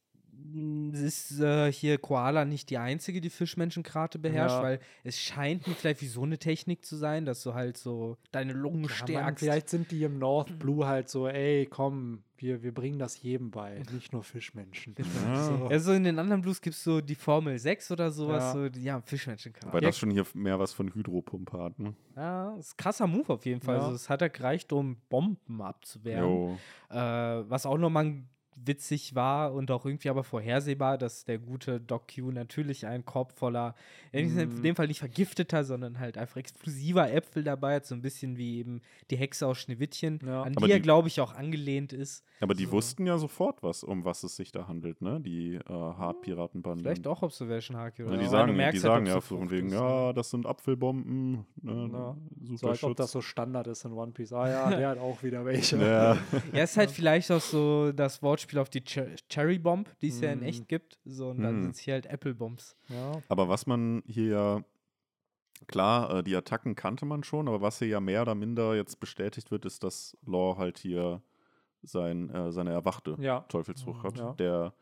[0.94, 4.64] ist äh, hier Koala nicht die einzige, die Fischmenschenkrate beherrscht, Ja.
[4.64, 8.18] weil es scheint mir vielleicht wie so eine Technik zu sein, dass du halt so
[8.32, 9.44] deine Lungen Ja, stärkst.
[9.44, 13.52] vielleicht sind die im North Blue halt so, ey, komm, wir, wir bringen das jedem
[13.52, 14.96] bei, nicht nur Fischmenschen.
[14.98, 15.06] Ja.
[15.50, 15.68] So.
[15.70, 18.54] ja, so in den anderen Blues gibt es so die Formel 6 oder sowas, Ja.
[18.54, 19.74] so, die, ja, Fischmenschenkrate.
[19.74, 21.94] Weil das schon hier mehr was von Hydropumpe hat, ne?
[22.16, 23.76] Ja, ist ein krasser Move auf jeden Fall.
[23.76, 23.82] Ja.
[23.84, 26.58] Also es hat ja gereicht, um Bomben abzuwehren.
[26.90, 28.16] Äh, was auch nochmal
[28.66, 33.32] witzig war und auch irgendwie aber vorhersehbar, dass der gute Doc Q natürlich einen Korb
[33.34, 33.76] voller,
[34.12, 34.62] in Mhm.
[34.62, 38.60] dem Fall nicht vergifteter, sondern halt einfach explosiver Äpfel dabei hat, so ein bisschen wie
[38.60, 38.82] eben
[39.12, 40.42] die Hexe aus Schneewittchen, Ja.
[40.44, 42.24] an Aber die er, die- glaube ich, auch angelehnt ist.
[42.42, 42.72] Aber die So.
[42.74, 45.20] wussten ja sofort, was, um was es sich da handelt, ne?
[45.20, 46.84] Die äh, Hard-Piratenbande.
[46.84, 48.32] Vielleicht auch Observation Haki oder Ja, die so.
[48.32, 51.90] sagen, die halt, sagen ob's ja von Frucht wegen, ist, ja, das sind Apfelbomben, ne,
[51.94, 52.18] Ja.
[52.42, 53.12] super So als ob das Schutz.
[53.12, 54.34] so Standard ist in One Piece.
[54.34, 55.78] Ah ja, der hat auch wieder welche.
[55.78, 56.18] Ja.
[56.54, 60.20] Ja, ist halt vielleicht auch so das Wortspiel auf die Cher Cherry Bomb, die es
[60.22, 60.98] ja in echt gibt.
[61.06, 61.62] So, und dann Mhm.
[61.64, 62.76] sind es hier halt Apple Bombs.
[62.88, 63.22] Ja.
[63.30, 64.64] Aber was man hier ja,
[65.68, 69.00] klar, äh, die Attacken kannte man schon, aber was hier ja mehr oder minder jetzt
[69.00, 71.22] bestätigt wird, ist, dass Law halt hier
[71.82, 73.42] sein, äh, seine erwachte Ja.
[73.42, 74.18] Teufelsfrucht hat.
[74.18, 74.34] Ja.
[74.34, 74.74] Der,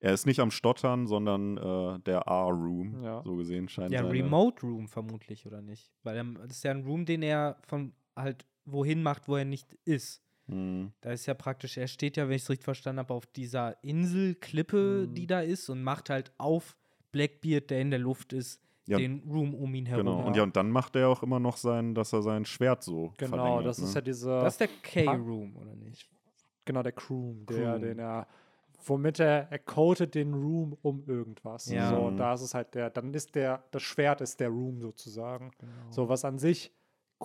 [0.00, 3.22] er ist nicht am Stottern, sondern äh, der R-Room, Ja.
[3.22, 5.92] so gesehen scheint Ja, seine- Remote Room vermutlich, oder nicht?
[6.04, 9.44] Weil er, das ist ja ein Room, den er von halt wohin macht, wo er
[9.44, 10.22] nicht ist.
[10.48, 10.92] Hm.
[11.00, 13.82] Da ist ja praktisch, er steht ja, wenn ich es richtig verstanden habe, auf dieser
[13.84, 15.14] Insel, Klippe, Mhm.
[15.14, 16.76] die da ist und macht halt auf
[17.12, 18.96] Blackbeard, der in der Luft ist, Ja.
[18.98, 20.06] den Room um ihn herum.
[20.06, 20.26] Genau.
[20.26, 23.12] Und ja, und dann macht er auch immer noch sein, dass er sein Schwert so
[23.18, 23.84] Genau, das ne?
[23.84, 24.28] ist ja diese.
[24.30, 26.08] Das ist der K-Room, oder nicht?
[26.64, 27.80] genau, der Croom, der, Croom.
[27.82, 28.26] den er.
[28.86, 31.66] Womit er, er coatet den Room um irgendwas.
[31.70, 31.90] Ja.
[31.90, 34.80] So, und da ist es halt der, dann ist der, das Schwert ist der Room
[34.80, 35.50] sozusagen.
[35.58, 35.72] Genau.
[35.90, 36.72] So, was an sich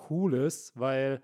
[0.09, 1.21] cool ist, weil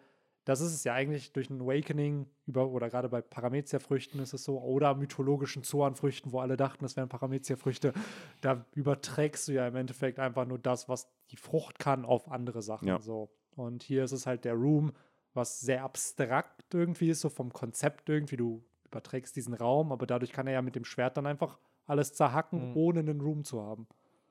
[0.49, 4.43] das ist es ja eigentlich durch ein Awakening über, oder gerade bei Paramezia-Früchten ist es
[4.43, 7.93] so, oder mythologischen Zoan-Früchten, wo alle dachten, das wären Paramezia-Früchte,
[8.41, 12.61] da überträgst du ja im Endeffekt einfach nur das, was die Frucht kann, auf andere
[12.63, 12.87] Sachen.
[12.87, 12.99] Ja.
[12.99, 13.29] So.
[13.55, 14.91] Und hier ist es halt der Room,
[15.35, 18.37] was sehr abstrakt irgendwie ist, so vom Konzept irgendwie.
[18.37, 22.13] Du überträgst diesen Raum, aber dadurch kann er ja mit dem Schwert dann einfach alles
[22.13, 22.77] zerhacken, Mhm.
[22.77, 23.87] ohne einen Room zu haben.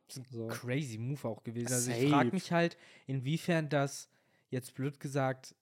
[0.09, 0.49] So.
[0.49, 1.73] Crazy Move auch gewesen.
[1.73, 2.09] Also ich Safe.
[2.09, 4.09] frage mich halt, inwiefern das
[4.51, 5.55] jetzt blöd gesagt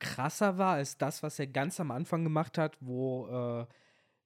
[0.00, 3.66] krasser war als das, was er ganz am Anfang gemacht hat, wo äh,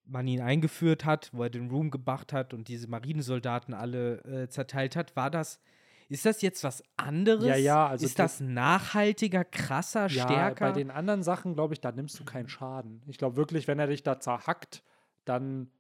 [0.07, 4.49] man ihn eingeführt hat, wo er den Room gemacht hat und diese Marinesoldaten alle äh,
[4.49, 5.15] zerteilt hat.
[5.17, 5.61] War das,
[6.09, 7.47] ist das jetzt was anderes?
[7.47, 10.67] Ja, ja, also ist das nachhaltiger, krasser, Ja, stärker?
[10.67, 13.03] bei den anderen Sachen, glaube ich, da nimmst du keinen Schaden.
[13.07, 14.83] Ich glaube wirklich, wenn er dich da zerhackt,
[15.27, 15.71] dann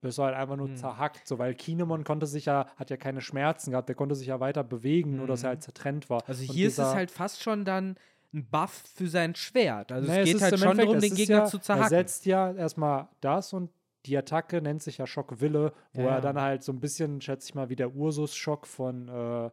[0.00, 0.76] bist du halt einfach nur Hm.
[0.76, 1.26] zerhackt.
[1.26, 4.38] So, weil Kinemon konnte sich ja, hat ja keine Schmerzen gehabt, der konnte sich ja
[4.40, 5.54] weiter bewegen, nur dass er Mhm.
[5.54, 6.22] halt zertrennt war.
[6.28, 7.96] also Und hier ist es halt fast schon dann
[8.34, 9.92] ein Buff für sein Schwert.
[9.92, 11.88] Also Nee, es geht ist halt schon darum, es den Gegner ja, zu Er zerhacken.
[11.90, 13.70] setzt ja erstmal das und
[14.06, 16.14] die Attacke nennt sich ja Schockwille, wo Ja.
[16.16, 19.50] er dann halt so ein bisschen, schätze ich mal, wie der Ursus-Schock von äh,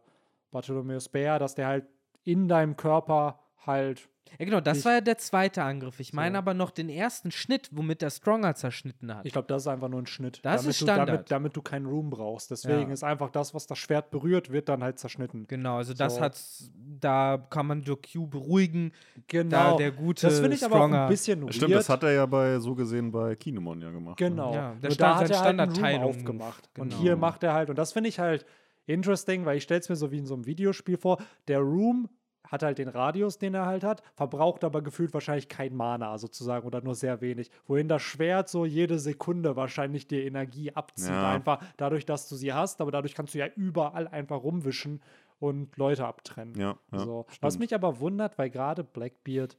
[0.50, 1.86] Bartholomeus Bär, dass der halt
[2.24, 4.08] in deinem Körper halt
[4.38, 5.98] Ja, genau, das war ja der zweite Angriff.
[5.98, 6.38] Ich meine So.
[6.38, 9.26] aber noch den ersten Schnitt, womit der Stronger zerschnitten hat.
[9.26, 10.38] Ich glaube, das ist einfach nur ein Schnitt.
[10.44, 11.08] Das damit ist du, Standard.
[11.08, 12.50] Damit, damit du keinen Room brauchst.
[12.52, 12.92] Deswegen Ja.
[12.92, 15.46] ist einfach das, was das Schwert berührt, wird dann halt zerschnitten.
[15.48, 16.20] genau, also das So.
[16.20, 16.40] hat,
[17.00, 18.92] da kann man durch Q beruhigen.
[19.16, 19.76] Da Genau.
[19.78, 21.02] der gute das finde ich aber auch Stronger.
[21.04, 21.54] ein bisschen weird.
[21.56, 24.16] Stimmt, das hat er ja bei so gesehen bei Kinemon ja gemacht.
[24.16, 24.54] Genau.
[24.54, 26.70] Ja, der Stand- da hat er halt einen Room Standardteilung- aufgemacht.
[26.78, 27.02] Und genau.
[27.02, 28.46] hier macht er halt, und das finde ich halt
[28.86, 32.08] interesting, weil ich stelle es mir so wie in so einem Videospiel vor, der Room
[32.50, 36.66] hat halt den Radius, den er halt hat, verbraucht aber gefühlt wahrscheinlich kein Mana sozusagen
[36.66, 37.50] oder nur sehr wenig.
[37.66, 41.10] Wohin das Schwert so jede Sekunde wahrscheinlich dir Energie abzieht.
[41.10, 41.30] Ja.
[41.30, 45.00] Einfach dadurch, dass du sie hast, aber dadurch kannst du ja überall einfach rumwischen
[45.38, 46.54] und Leute abtrennen.
[46.54, 47.26] Ja, ja, so.
[47.40, 49.56] Was mich aber wundert, weil gerade Blackbeard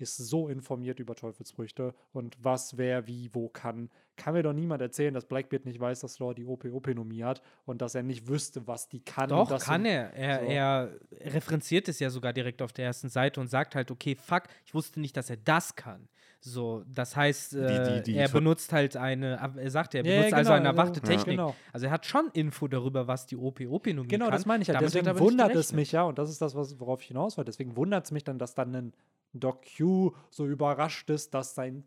[0.00, 3.90] ist so informiert über Teufelsfrüchte und was, wer, wie, wo kann.
[4.16, 7.82] Kann mir doch niemand erzählen, dass Blackbeard nicht weiß, dass Lore die OP-Openomie hat und
[7.82, 9.28] dass er nicht wüsste, was die kann.
[9.28, 10.12] Doch, kann er.
[10.14, 10.46] Er, so.
[10.46, 11.00] er
[11.34, 14.74] referenziert es ja sogar direkt auf der ersten Seite und sagt halt, okay, fuck, ich
[14.74, 16.08] wusste nicht, dass er das kann.
[16.40, 20.10] So, das heißt, äh, die- die er Ver- benutzt halt eine, er sagt, er Ja,
[20.12, 21.06] ja, benutzt also genau, eine also- erwachte Ja.
[21.16, 21.36] Technik.
[21.36, 21.54] Genau.
[21.72, 24.32] Also er hat schon Info darüber, was die OP-Openomie Genau, kann.
[24.32, 24.74] das meine ich ja.
[24.74, 27.44] Damit Deswegen wundert es mich ja, und das ist das, was, worauf ich hinaus will.
[27.44, 28.92] Deswegen wundert es mich dann, dass dann ein
[29.34, 31.84] Doc Q so überrascht ist, dass sein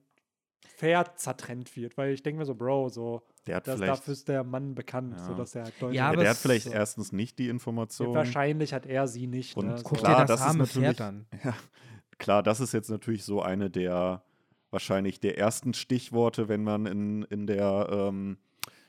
[0.77, 1.97] Pferd zertrennt wird.
[1.97, 4.75] Weil ich denke mir so, Bro, so, Der hat das, vielleicht, dafür ist der Mann
[4.75, 5.23] bekannt, Ja.
[5.25, 6.71] so dass er halt deutlich Ja, ja, aber der hat vielleicht so.
[6.73, 8.13] erstens nicht die Information.
[8.13, 9.55] Wahrscheinlich hat er sie nicht.
[9.55, 9.77] Und ne?
[9.77, 9.83] so.
[9.85, 11.25] Guck Klar, dir das, das ist arme natürlich- Pferd an.
[11.43, 11.53] Ja,
[12.19, 14.21] klar, das ist jetzt natürlich so eine der
[14.71, 18.37] wahrscheinlich der ersten Stichworte, wenn man in, in der, ähm,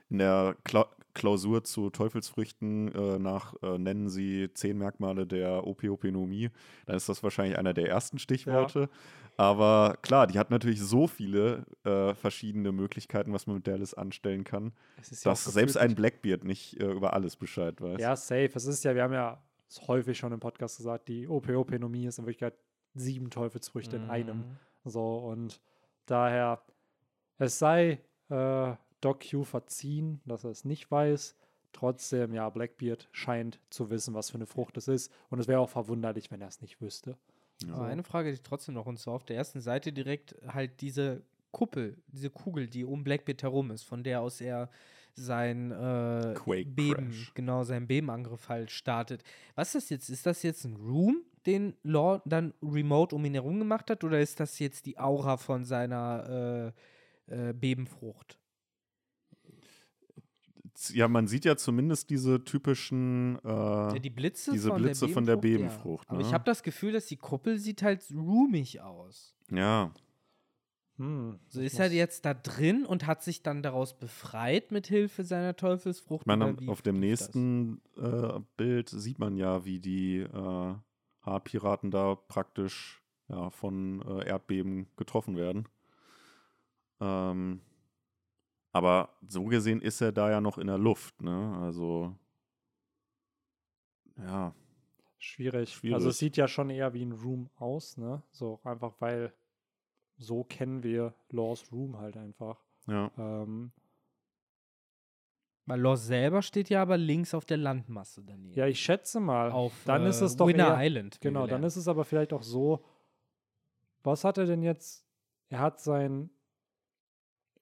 [0.08, 6.48] in der Kla Klausur zu Teufelsfrüchten äh, nach äh, nennen sie zehn Merkmale der Opiopenomie,
[6.86, 8.88] dann ist das wahrscheinlich einer der ersten Stichworte.
[9.36, 13.94] Aber klar, die hat natürlich so viele äh, verschiedene Möglichkeiten, was man mit der alles
[13.94, 18.00] anstellen kann, ja dass selbst ein Blackbeard nicht äh, über alles Bescheid weiß.
[18.00, 18.50] Ja, safe.
[18.54, 19.42] Es ist ja, wir haben ja
[19.86, 22.54] häufig schon im Podcast gesagt, die OP-Openomie ist in Wirklichkeit
[22.94, 24.38] sieben Teufelsfrüchte in einem.
[24.38, 24.56] Mhm.
[24.84, 25.60] So, und
[26.06, 26.62] daher,
[27.38, 31.36] es sei äh, Doc Q verziehen, dass er es nicht weiß.
[31.72, 35.10] Trotzdem, ja, Blackbeard scheint zu wissen, was für eine Frucht es ist.
[35.30, 37.16] Und es wäre auch verwunderlich, wenn er es nicht wüsste.
[37.66, 37.74] Ja.
[37.74, 40.80] Aber eine Frage hätte ich trotzdem noch, und zwar auf der ersten Seite direkt halt
[40.80, 44.70] diese Kuppel, diese Kugel, die um Blackbeard herum ist, von der aus er
[45.14, 47.34] sein äh, Quake Beben, Crash.
[47.34, 49.22] genau, seinen Bebenangriff halt startet.
[49.54, 50.08] Was ist das jetzt?
[50.08, 54.20] Ist das jetzt ein Room, den Law dann remote um ihn herum gemacht hat, oder
[54.20, 56.72] ist das jetzt die Aura von seiner
[57.28, 58.38] äh, äh, Bebenfrucht?
[60.92, 65.14] Ja, man sieht ja zumindest diese typischen äh, Ja, die Blitze, diese von, Blitze der
[65.14, 66.12] von der Bebenfrucht, Ja.
[66.12, 66.26] Aber ne?
[66.26, 69.36] ich habe das Gefühl, dass die Kuppel sieht halt roomig aus.
[69.50, 69.92] ja,
[70.98, 75.24] Hm, So ist er jetzt da drin und hat sich dann daraus befreit mit Hilfe
[75.24, 76.26] seiner Teufelsfrucht.
[76.26, 80.74] Wie auf dem nächsten äh, Bild sieht man ja, wie die äh,
[81.22, 85.68] Haarpiraten da praktisch ja, von äh, Erdbeben getroffen werden.
[87.00, 87.60] Ähm,
[88.72, 91.58] aber so gesehen ist er da ja noch in der Luft, ne?
[91.60, 92.16] Also,
[94.16, 94.54] ja,
[95.22, 95.72] Schwierig.
[95.72, 95.94] Schwierig.
[95.94, 98.24] Also es sieht ja schon eher wie ein Room aus, ne?
[98.32, 99.32] So einfach, weil
[100.18, 102.58] so kennen wir Laws Room halt einfach.
[102.88, 103.08] ja.
[103.16, 103.70] Ähm,
[105.66, 108.54] Weil Lost selber steht ja aber links auf der Landmasse daneben.
[108.54, 109.52] Ja, ich schätze mal.
[109.52, 111.20] auf dann äh, ist es doch Winner eher, Island.
[111.20, 112.84] Genau, dann ist es aber vielleicht auch so.
[114.02, 115.06] Was hat er denn jetzt?
[115.50, 116.30] Er hat sein.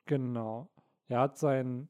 [0.06, 0.70] Genau.
[1.08, 1.88] Er hat sein.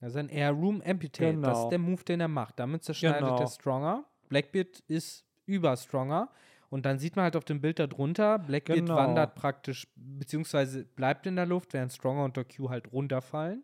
[0.00, 1.62] Also ein Air Room Amputate, das Genau.
[1.64, 2.58] ist der Move, den er macht.
[2.58, 3.38] Damit zerschneidet Genau.
[3.38, 4.04] er Stronger.
[4.28, 6.28] Blackbeard ist über Stronger.
[6.70, 8.96] Und dann sieht man halt auf dem Bild darunter, Blackbeard Genau.
[8.96, 13.62] wandert praktisch, beziehungsweise bleibt in der Luft, während Stronger und der Q halt runterfallen.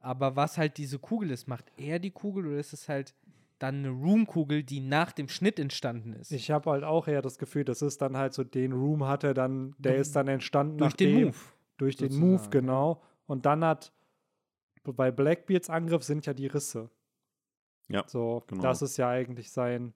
[0.00, 3.14] Aber was halt diese Kugel ist, macht er die Kugel oder ist es halt
[3.58, 6.30] dann eine Room-Kugel, die nach dem Schnitt entstanden ist?
[6.30, 9.34] Ich habe halt auch eher das Gefühl, das ist dann halt so den Room hatte
[9.34, 11.36] dann, der ist dann entstanden Durch nachdem, den Move.
[11.78, 13.02] Durch den Move, genau.
[13.26, 13.92] Und dann hat
[14.84, 16.88] bei Blackbeards Angriff sind ja die Risse.
[17.88, 18.62] Ja, So, genau.
[18.62, 19.94] das ist ja eigentlich sein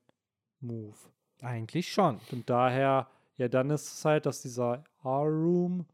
[0.61, 0.96] Move.
[1.40, 2.20] Eigentlich schon.
[2.30, 5.86] Und daher, ja, dann ist es halt, dass dieser R-Room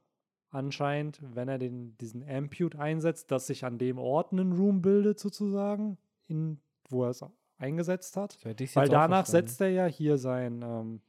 [0.50, 5.18] anscheinend, wenn er den, diesen Ampute einsetzt, dass sich an dem Ort ein Room bildet,
[5.18, 7.24] sozusagen, in, wo er es
[7.58, 8.38] eingesetzt hat.
[8.44, 11.00] Weil danach setzt er ja hier sein, ähm,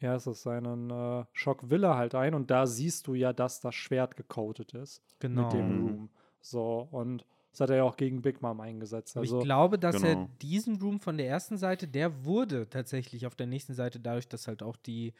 [0.00, 3.74] ja, ist es seinen äh, Schockwille halt ein und da siehst du ja, dass das
[3.74, 5.44] Schwert gecoated ist genau.
[5.44, 5.86] mit dem.
[5.86, 6.08] Room.
[6.40, 9.16] So, und das hat er ja auch gegen Big Mom eingesetzt.
[9.16, 10.28] Also, ich glaube, dass er Genau.
[10.42, 14.46] diesen Room von der ersten Seite, der wurde tatsächlich auf der nächsten Seite, dadurch, dass
[14.46, 15.14] halt auch die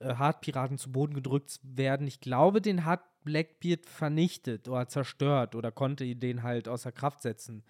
[0.00, 2.06] äh, Hard-Piraten zu Boden gedrückt werden.
[2.06, 7.62] Ich glaube, den hat Blackbeard vernichtet oder zerstört oder konnte den halt außer Kraft setzen.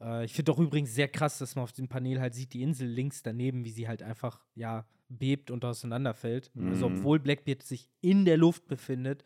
[0.00, 2.62] Äh, ich finde auch übrigens sehr krass, dass man auf dem Panel halt sieht, die
[2.62, 6.50] Insel links daneben, wie sie halt einfach, ja, bebt und auseinanderfällt.
[6.68, 6.96] Also, Mhm.
[6.98, 9.22] obwohl Blackbeard sich in der Luft befindet,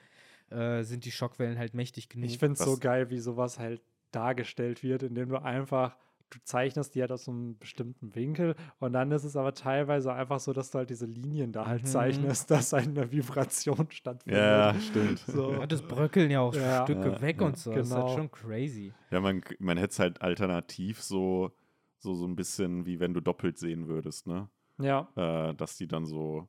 [0.50, 2.30] äh, sind die Schockwellen halt mächtig genug.
[2.30, 3.80] ich finde es so geil, wie sowas halt
[4.10, 5.96] dargestellt wird, indem du einfach,
[6.30, 10.12] du zeichnest die halt aus so einem bestimmten Winkel und dann ist es aber teilweise
[10.12, 11.86] einfach so, dass du halt diese Linien da halt Mhm.
[11.86, 14.40] zeichnest, dass eine Vibration stattfindet.
[14.40, 15.18] Ja, stimmt.
[15.20, 15.52] So.
[15.52, 16.84] Ja, das bröckeln ja auch Ja.
[16.84, 17.46] Stücke Ja, weg ja.
[17.46, 17.72] und so.
[17.72, 18.16] Das ist halt Genau.
[18.16, 18.92] schon crazy.
[19.10, 21.52] Ja, man, man hätte es halt alternativ so,
[21.98, 24.48] so, so ein bisschen wie wenn du doppelt sehen würdest, ne?
[24.78, 26.46] Ja, Äh, dass die dann so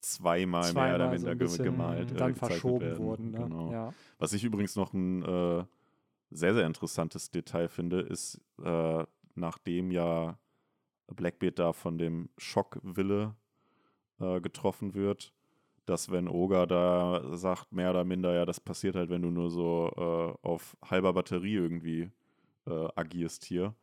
[0.00, 2.98] zweimal, mehr zweimal oder so minder bisschen gemalt äh, dann verschoben werden.
[3.04, 3.30] wurden.
[3.30, 3.38] Ne?
[3.38, 3.72] Genau.
[3.72, 3.94] Ja.
[4.18, 5.64] Was ich übrigens noch ein äh,
[6.32, 9.04] sehr, sehr interessantes Detail finde, ist, äh,
[9.34, 10.38] nachdem ja
[11.08, 13.34] Blackbeard da von dem Schockwille
[14.20, 15.32] äh, getroffen wird,
[15.86, 19.50] dass wenn Oga da sagt, mehr oder minder, ja, das passiert halt, wenn du nur
[19.50, 22.10] so äh, auf halber Batterie irgendwie
[22.66, 23.74] äh, agierst hier.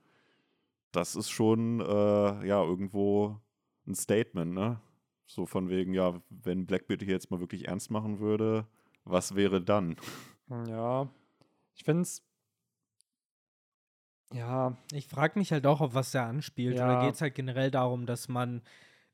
[0.91, 3.39] Das ist schon, äh, ja, irgendwo
[3.85, 4.79] ein Statement, ne?
[5.27, 8.65] So von wegen, ja, wenn Blackbeard hier jetzt mal wirklich ernst machen würde,
[9.03, 9.95] was wäre dann?
[10.67, 11.07] Ja,
[11.75, 12.23] ich finde es.
[14.33, 16.77] Ja, Ich frage mich halt auch, auf was er anspielt.
[16.77, 16.85] Ja.
[16.85, 18.61] Oder geht es halt generell darum, dass man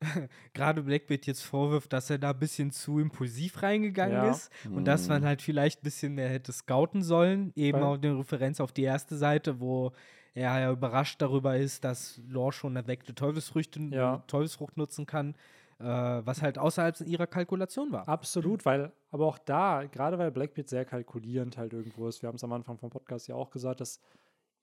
[0.53, 4.29] gerade Blackbeard jetzt vorwirft, dass er da ein bisschen zu impulsiv reingegangen Ja.
[4.29, 5.25] ist und dass man Mhm.
[5.27, 7.51] halt vielleicht ein bisschen mehr hätte scouten sollen.
[7.55, 9.93] Eben Weil- auch eine Referenz auf die erste Seite, wo
[10.33, 14.21] er ja überrascht darüber ist, dass Lore schon erweckte Teufelsfrüchte, Ja.
[14.27, 15.33] Teufelsfrucht nutzen kann,
[15.79, 18.07] äh, was halt außerhalb ihrer Kalkulation war.
[18.09, 22.35] absolut, weil, aber auch da, gerade weil Blackbeard sehr kalkulierend halt irgendwo ist, wir haben
[22.35, 24.01] es am Anfang vom Podcast ja auch gesagt, dass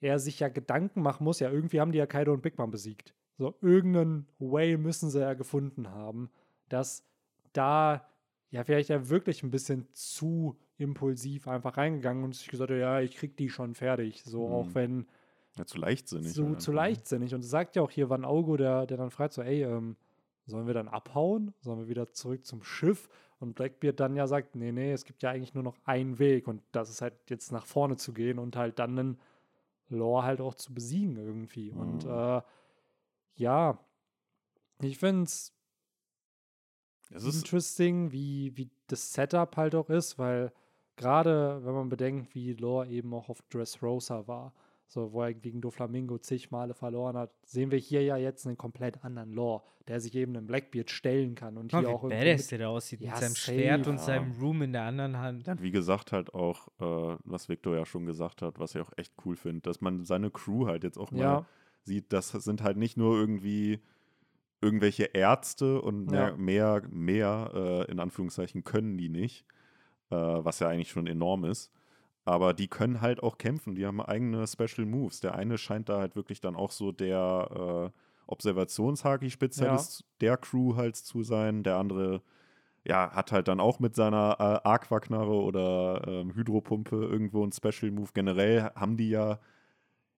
[0.03, 2.71] er sich ja Gedanken machen muss, ja, irgendwie haben die ja Kaido und Big Mom
[2.71, 3.15] besiegt.
[3.39, 6.31] So, irgendeinen Way müssen sie ja gefunden haben,
[6.69, 7.05] dass
[7.55, 8.07] da
[8.51, 13.01] ja vielleicht ja wirklich ein bisschen zu impulsiv einfach reingegangen und sich gesagt hat, ja,
[13.01, 14.23] ich krieg die schon fertig.
[14.25, 14.75] So, auch Mhm.
[14.75, 15.07] wenn
[15.57, 16.33] Ja, zu leichtsinnig.
[16.33, 16.77] so halt zu ne?
[16.77, 17.35] leichtsinnig.
[17.35, 19.97] Und es sagt ja auch hier Van Augo, der, der dann fragt so, ey, ähm,
[20.47, 21.55] sollen wir dann abhauen?
[21.61, 23.09] Sollen wir wieder zurück zum Schiff?
[23.39, 26.47] Und Blackbeard dann ja sagt, nee, nee, es gibt ja eigentlich nur noch einen Weg
[26.49, 29.21] und das ist halt jetzt nach vorne zu gehen und halt dann einen
[29.93, 31.71] Lore halt auch zu besiegen irgendwie.
[31.73, 32.11] Und Mhm.
[32.11, 32.43] äh,
[33.37, 33.79] ja,
[34.81, 35.53] ich finde es
[37.11, 40.53] Es ist, interesting, wie, wie das Setup halt auch ist, weil
[40.97, 44.55] gerade wenn man bedenkt, wie Lore eben auch auf Dressrosa war,
[44.93, 48.59] so wo er gegen Doflamingo zig Male verloren hat, sehen wir hier ja jetzt einen
[48.59, 52.09] komplett anderen Lore, der sich eben einem Blackbeard stellen kann und Guck hier auch wie
[52.09, 54.03] irgendwie badass mit, der da aussieht Ja, mit seinem safe, Schwert und ja.
[54.03, 55.47] seinem Room in der anderen Hand.
[55.63, 59.15] wie gesagt, halt auch, äh, was Victor ja schon gesagt hat, was ich auch echt
[59.25, 61.47] cool finde, dass man seine Crew halt jetzt auch mal ja,
[61.85, 63.81] sieht, das sind halt nicht nur irgendwie
[64.61, 69.47] irgendwelche Ärzte und mehr, mehr, mehr äh, in Anführungszeichen können die nicht,
[70.11, 71.73] äh, was ja eigentlich schon enorm ist.
[72.25, 75.21] Aber die können halt auch kämpfen, die haben eigene Special Moves.
[75.21, 80.97] Der eine scheint da halt wirklich dann auch so der äh, Observationshaki-Spezialist der Crew halt
[80.97, 81.65] zu sein.
[81.65, 82.23] Der andere,
[82.85, 87.91] ja, hat halt dann auch mit seiner äh, Aquaknarre oder ähm, Hydropumpe irgendwo einen Special
[87.91, 88.11] Move.
[88.15, 89.41] Generell haben die ja,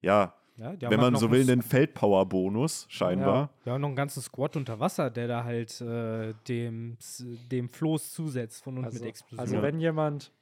[0.02, 3.48] ja, Ja, wenn halt man so will, einen Feldpower-Bonus, scheinbar.
[3.64, 6.98] Wir haben noch einen ganzen Squad unter Wasser, der da halt äh, dem,
[7.51, 9.40] dem Floß zusetzt von unten also, mit Explosion.
[9.40, 9.62] also Ja.
[9.62, 10.32] wenn jemand,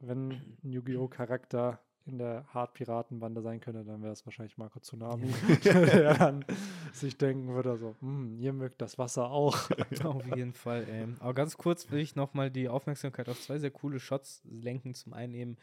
[0.00, 1.08] wenn ein Yu-Gi-Oh!
[1.08, 5.28] Charakter in der Hart-Piratenbande sein könnte, dann wäre es wahrscheinlich Marco Tsunami,
[5.64, 6.44] der dann
[6.92, 9.58] sich denken würde, so, hm, ihr mögt das Wasser auch.
[10.04, 11.06] Auf jeden Fall, ey.
[11.20, 14.94] Aber ganz kurz will ich nochmal die Aufmerksamkeit auf zwei sehr coole Shots lenken.
[14.94, 15.56] Zum einen eben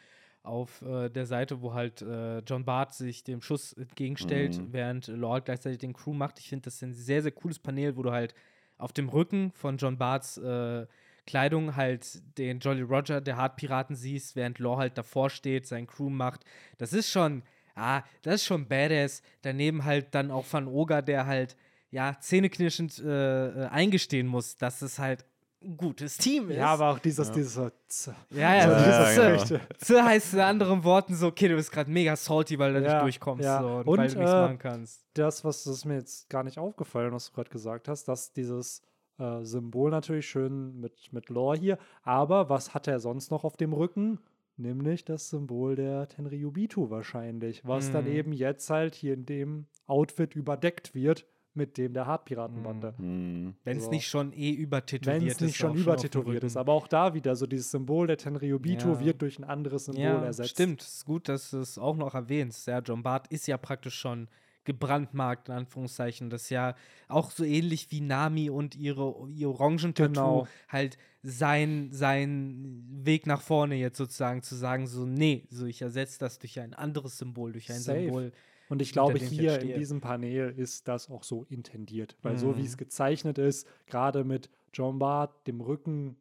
[0.44, 4.68] auf äh, der Seite, wo halt äh, John Bart sich dem Schuss entgegenstellt, Mhm.
[4.72, 6.38] während Lord gleichzeitig den Crew macht.
[6.38, 8.36] Ich finde, das ist ein sehr, sehr cooles Panel, wo du halt
[8.78, 10.86] auf dem Rücken von John Barts äh,
[11.26, 16.10] Kleidung halt den Jolly Roger der Hart-Piraten siehst, während Law halt davor steht, sein Crew
[16.10, 16.42] macht.
[16.78, 17.44] Das ist schon,
[17.76, 19.22] ah, das ist schon badass.
[19.42, 21.56] Daneben halt dann auch Van Oga, der halt,
[21.92, 25.26] ja, zähneknirschend äh, äh, eingestehen muss, dass es halt
[25.64, 26.58] ein gutes Team ist.
[26.58, 27.34] Ja, aber auch dieses, Ja.
[27.34, 29.62] dieses so, tz, ja, ja, ja, ist, ja, äh, genau.
[29.80, 32.92] zu heißt in anderen Worten so, okay, du bist gerade mega salty, weil du Ja,
[32.94, 33.62] nicht durchkommst ja.
[33.62, 35.06] so, und, Und, weil du nichts äh, machen kannst.
[35.16, 38.84] das, was das mir jetzt gar nicht aufgefallen, was du gerade gesagt hast, dass dieses
[39.18, 43.58] äh, Symbol natürlich schön mit, mit Lore hier, aber was hat er sonst noch auf
[43.58, 44.20] dem Rücken?
[44.58, 48.12] Nämlich das Symbol der Tenryubitu wahrscheinlich, was dann Mhm.
[48.12, 52.94] eben jetzt halt hier in dem Outfit überdeckt wird mit dem der Hartpiratenbande.
[52.98, 53.56] Hm.
[53.64, 53.90] Wenn es so.
[53.90, 55.36] nicht schon eh übertätowiert Wenn ist.
[55.36, 56.58] es nicht schon übertätowiert ist.
[56.58, 59.00] Aber auch da wieder so dieses Symbol der Tenryubitu Ja.
[59.00, 60.50] wird durch ein anderes Symbol ja, ersetzt.
[60.52, 62.68] Stimmt, ist gut, dass du es auch noch erwähnst.
[62.68, 64.28] Ja, John Bart ist ja praktisch schon
[64.66, 66.30] gebrandmarkt, in Anführungszeichen.
[66.30, 66.76] Das ist ja
[67.08, 70.48] auch so ähnlich wie Nami und ihre, ihr Orangentattoo Genau.
[70.68, 76.20] halt sein, sein Weg nach vorne jetzt sozusagen zu sagen, so, nee, so ich ersetze
[76.20, 78.00] das durch ein anderes Symbol, durch ein Safe.
[78.02, 78.32] Symbol.
[78.68, 82.18] Und ich glaube, ich hier jetzt in diesem Panel ist das auch so intendiert.
[82.24, 82.66] Weil so wie Mhm.
[82.66, 86.18] es gezeichnet ist, gerade mit John Bart, dem Rücken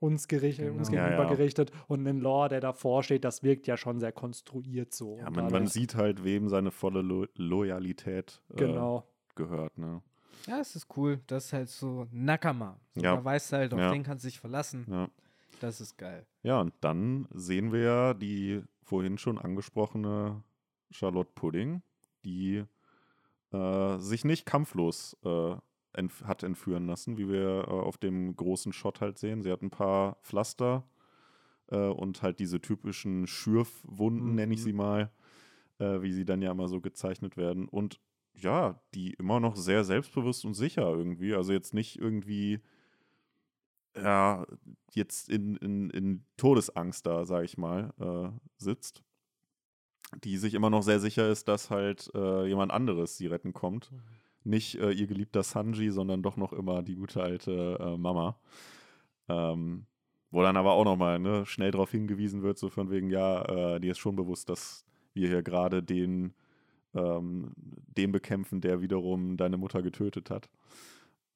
[0.00, 1.00] uns, gerichtet, uns Genau.
[1.02, 1.36] Ja, gegenüber ja.
[1.36, 5.18] gerichtet und ein Lore, der davor steht, das wirkt ja schon sehr konstruiert so.
[5.18, 9.04] Ja, man, man sieht halt, wem seine volle Lo Loyalität äh, Genau.
[9.34, 9.76] gehört.
[9.78, 10.02] Ne?
[10.46, 11.20] Ja, es ist cool.
[11.26, 12.78] Das ist halt so Nakama.
[12.94, 13.24] So, Ja.
[13.24, 13.90] Weißt du halt, auf Ja.
[13.92, 14.86] den kannst du dich verlassen.
[14.88, 15.08] Ja.
[15.60, 16.24] Das ist geil.
[16.44, 20.42] ja, und dann sehen wir ja die vorhin schon angesprochene
[20.92, 21.82] Charlotte Pudding,
[22.24, 22.64] die
[23.52, 25.56] äh, sich nicht kampflos äh,
[25.98, 29.42] entf hat entführen lassen, wie wir äh, auf dem großen Shot halt sehen.
[29.42, 30.88] Sie hat ein paar Pflaster
[31.70, 34.64] äh, und halt diese typischen Schürfwunden, nenne ich Mhm.
[34.64, 35.12] sie mal,
[35.78, 37.68] äh, wie sie dann ja immer so gezeichnet werden.
[37.68, 38.00] Und
[38.34, 41.34] ja, die immer noch sehr selbstbewusst und sicher irgendwie.
[41.34, 42.60] Also jetzt nicht irgendwie
[43.96, 44.46] ja,
[44.92, 49.02] jetzt in, in, in Todesangst da, sage ich mal, äh, sitzt.
[50.24, 53.92] Die sich immer noch sehr sicher ist, dass halt äh, jemand anderes sie retten kommt.
[54.44, 58.38] Nicht äh, ihr geliebter Sanji, sondern doch noch immer die gute alte äh, Mama.
[59.28, 59.86] Ähm,
[60.30, 63.80] wo dann aber auch nochmal ne, schnell darauf hingewiesen wird, so von wegen, ja, äh,
[63.80, 64.84] dir ist schon bewusst, dass
[65.14, 66.34] wir hier gerade den,
[66.94, 70.50] ähm, den bekämpfen, der wiederum deine Mutter getötet hat.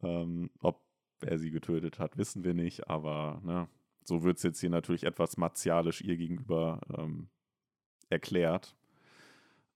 [0.02, 0.82] Ähm, ob
[1.20, 3.68] wer sie getötet hat, wissen wir nicht, aber ne,
[4.04, 7.28] so wird es jetzt hier natürlich etwas martialisch ihr gegenüber ähm,
[8.10, 8.76] erklärt.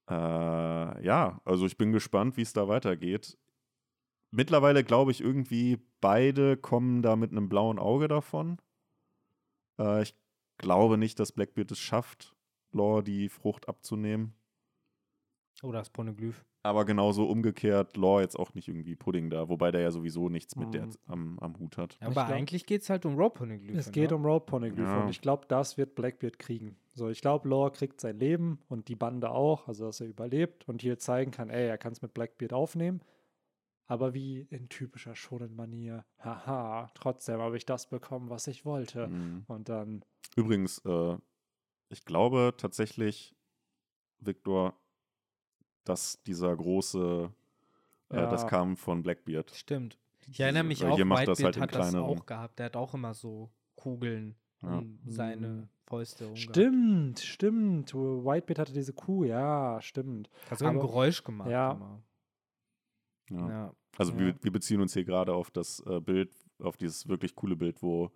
[0.09, 3.37] Äh, ja, also ich bin gespannt, wie es da weitergeht.
[4.31, 8.61] Mittlerweile glaube ich irgendwie, beide kommen da mit einem blauen Auge davon.
[9.79, 10.15] Äh, ich
[10.59, 12.35] glaube nicht, dass Blackbeard es schafft,
[12.73, 14.35] Law die Frucht abzunehmen.
[15.63, 16.45] Oder das Poneglyph.
[16.67, 20.57] Aber genauso umgekehrt, Law jetzt auch nicht irgendwie Pudding da, wobei der ja sowieso nichts
[20.57, 20.93] mit der Mhm.
[21.07, 21.97] am, am Hut hat.
[22.01, 23.77] Aber Ich glaub- eigentlich geht es halt um Rope Poneglyph.
[23.77, 25.03] Es geht um Road Poneglyph Ja.
[25.05, 26.77] und ich glaube, das wird Blackbeard kriegen.
[26.95, 30.69] So, ich glaube, Lore kriegt sein Leben und die Bande auch, also dass er überlebt
[30.69, 33.01] und hier zeigen kann, ey, er kann es mit Blackbeard aufnehmen.
[33.89, 39.07] Aber wie in typischer Shonen-Manier, haha, trotzdem habe ich das bekommen, was ich wollte.
[39.07, 39.45] Mhm.
[39.47, 41.17] Und dann, Übrigens, äh,
[41.91, 43.37] ich glaube tatsächlich,
[44.19, 44.75] Victor,
[45.89, 47.31] dass dieser große,
[48.11, 48.49] äh, das Ja.
[48.49, 49.51] kam von Blackbeard.
[49.55, 49.99] Stimmt.
[50.29, 52.59] Ich erinnere mich Weil auch, Whitebeard das halt hat das auch gehabt.
[52.59, 54.79] Der hat auch immer so Kugeln Ja.
[54.79, 55.69] um seine Mhm.
[55.87, 56.25] Fäuste.
[56.27, 56.39] umgehabt.
[56.57, 60.29] stimmt, stimmt, Whitebeard hatte diese Kuh, ja, stimmt.
[60.51, 61.49] Hat sogar ein Geräusch gemacht.
[61.49, 61.73] Ja.
[61.73, 62.03] Immer.
[63.31, 63.49] Ja.
[63.49, 63.73] Ja.
[63.97, 64.19] Also Ja.
[64.19, 67.83] wir, wir beziehen uns hier gerade auf das äh, Bild, auf dieses wirklich coole Bild,
[67.83, 68.11] wo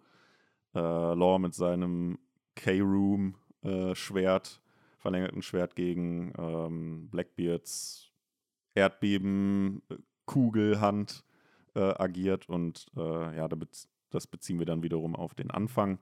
[0.74, 2.18] äh, Law mit seinem
[3.62, 4.60] K-Room-Schwert,
[5.01, 8.12] verlängerten Schwert gegen ähm, Blackbeards
[8.74, 9.97] Erdbeben, äh,
[10.27, 11.24] Kugelhand
[11.74, 13.48] äh, agiert und äh, ja,
[14.10, 15.98] das beziehen wir dann wiederum auf den Anfang,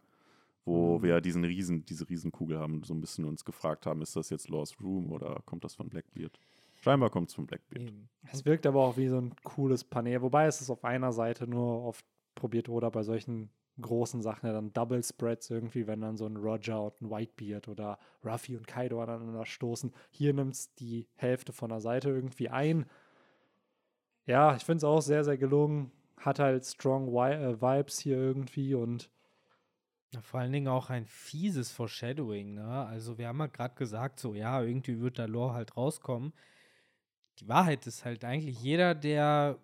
[0.65, 1.03] wo Mhm.
[1.03, 4.49] wir diesen Riesen, diese Riesenkugel haben, so ein bisschen uns gefragt haben, ist das jetzt
[4.51, 6.39] Law's Room oder kommt das von Blackbeard?
[6.81, 7.93] Scheinbar kommt es von Blackbeard.
[8.31, 11.49] Es wirkt aber auch wie so ein cooles Panel, wobei es ist auf einer Seite
[11.49, 12.05] nur oft
[12.35, 13.51] probiert oder bei solchen
[13.81, 17.69] großen Sachen ja dann Double Spreads irgendwie, wenn dann so ein Roger und ein Whitebeard
[17.69, 19.93] oder Ruffy und Kaido aneinander stoßen.
[20.11, 22.87] Hier nimmt es die Hälfte von der Seite irgendwie ein.
[24.27, 25.93] Ja, ich finde es auch sehr, sehr gelungen.
[26.17, 29.11] Hat halt strong Wi äh, Vibes hier irgendwie und
[30.23, 32.87] vor allen Dingen auch ein fieses Foreshadowing, ne?
[32.87, 36.33] Also wir haben ja gerade gesagt, so ja, irgendwie wird da Lore halt rauskommen.
[37.41, 39.59] Die Wahrheit ist halt eigentlich, jeder, der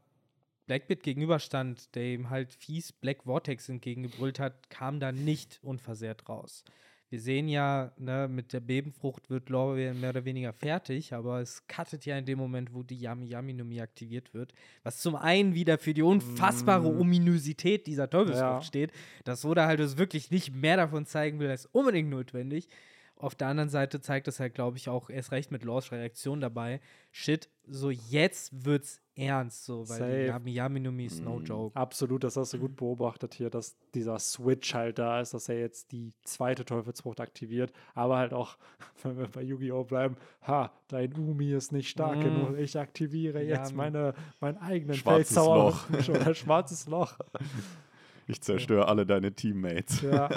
[0.66, 6.65] Blackbit gegenüberstand, der ihm halt fies Black Vortex entgegengebrüllt hat, kam da nicht unversehrt raus.
[7.11, 11.65] Wir sehen ja, ne, mit der Bebenfrucht wird Lore mehr oder weniger fertig, aber es
[11.69, 14.53] cuttet ja in dem Moment, wo die Yami Yami Nomi aktiviert wird.
[14.82, 17.01] Was zum einen wieder für die unfassbare Mm.
[17.01, 18.62] Ominosität dieser Teufelsfrucht Ja.
[18.62, 18.91] steht,
[19.24, 22.69] dass Oda halt uns wirklich nicht mehr davon zeigen will, als unbedingt notwendig.
[23.16, 26.41] Auf der anderen Seite zeigt es halt, glaube ich, auch erst recht mit Lores Reaktion
[26.41, 26.81] dabei.
[27.12, 31.45] Shit, so jetzt wird's ernst, so, weil Yami Yami Nomi ist no Mm.
[31.45, 31.77] joke.
[31.77, 35.59] Absolut, das hast du gut beobachtet hier, dass dieser Switch halt da ist, dass er
[35.61, 38.57] jetzt die zweite Teufelsfrucht aktiviert, aber halt auch,
[39.03, 39.85] wenn wir bei Yu-Gi-Oh!
[39.85, 40.16] bleiben,
[40.47, 42.23] ha, dein Umi ist nicht stark Mm.
[42.23, 45.57] genug, ich aktiviere Ja, jetzt meine, meinen eigenen Schwarzes Feldzauber
[45.91, 45.91] Loch.
[46.09, 47.16] oder schwarzes Loch.
[48.27, 50.01] Ich zerstöre alle deine Teammates.
[50.01, 50.31] Ja.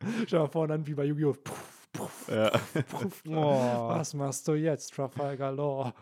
[0.00, 1.32] Stell dir mal vor, dann wie bei Yu-Gi-Oh!
[1.42, 2.50] Puff, puff, Ja.
[2.90, 3.22] puff.
[3.26, 3.32] Oh.
[3.88, 5.92] Was machst du jetzt, Trafalgar Law?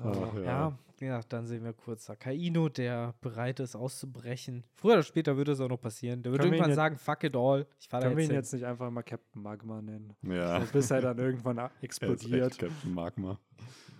[0.00, 0.78] Ach, Ja.
[1.00, 4.64] ja, dann sehen wir kurz Akaino, der bereit ist auszubrechen.
[4.74, 6.22] Früher oder später würde es auch noch passieren.
[6.22, 8.30] Der wird Können irgendwann jetzt- sagen, fuck it all, ich fahre da Können wir jetzt
[8.30, 8.40] ihn hin.
[8.40, 10.14] jetzt nicht einfach mal Captain Magma nennen?
[10.22, 10.60] Ja.
[10.60, 12.52] So, bis er dann irgendwann Er explodiert.
[12.52, 13.38] echt Captain Magma.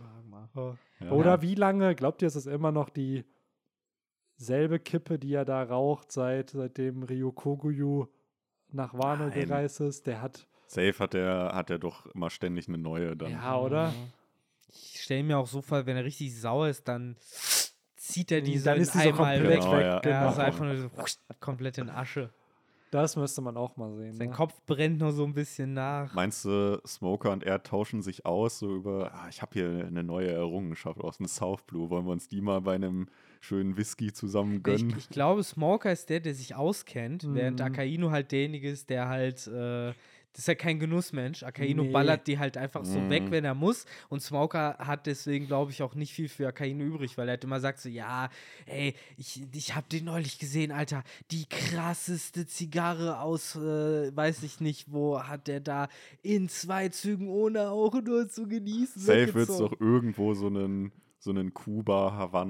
[0.01, 0.49] Magma.
[0.55, 0.75] Oh.
[1.05, 1.11] Ja.
[1.12, 6.12] Oder wie lange, glaubt ihr, ist es immer noch dieselbe Kippe, die er da raucht,
[6.12, 8.07] seit, seitdem Ryokoguyu
[8.70, 9.33] nach Wano Nein.
[9.41, 10.07] gereist ist?
[10.07, 13.31] Der hat, Safe hat er, hat er doch immer ständig eine neue dann.
[13.33, 13.93] ja, oder?
[14.70, 17.16] Ich stelle mir auch so vor, wenn er richtig sauer ist, dann
[17.97, 19.82] zieht er die so Dann in ist die so einmal komplett Genau, weg.
[19.82, 19.90] ja.
[19.95, 20.32] Ja, Genau.
[20.32, 20.90] so einfach nur so
[21.40, 22.31] komplett in Asche.
[22.90, 24.15] Das müsste man auch mal sehen.
[24.16, 24.35] Sein Ne?
[24.35, 26.15] Kopf brennt noch so ein bisschen nach.
[26.15, 30.03] Meinst du, Smoker und er tauschen sich aus, so über, ah, ich habe hier eine
[30.03, 33.09] neue Errungenschaft aus dem South Blue, wollen wir uns die mal bei einem
[33.40, 34.95] schönen Whisky zusammen Ich, gönnen?
[34.97, 37.66] ich glaube, Smoker ist der, der sich auskennt, während Mhm.
[37.66, 39.93] Akainu halt derjenige ist, der halt, äh,
[40.39, 41.43] das ist ja kein Genussmensch.
[41.43, 41.90] Akainu Nee.
[41.90, 43.10] ballert die halt einfach so Mhm.
[43.10, 43.86] weg, wenn er muss.
[44.09, 47.43] Und Smoker hat deswegen, glaube ich, auch nicht viel für Akainu übrig, weil er halt
[47.43, 48.31] immer sagt so, ja,
[48.66, 51.02] ey, ich, ich habe den neulich gesehen, Alter,
[51.32, 55.89] die krasseste Zigarre aus, äh, weiß ich nicht, wo hat der da
[56.23, 59.02] in zwei Zügen ohne auch nur zu genießen.
[59.02, 61.53] Safe wird es doch irgendwo so einen, so einen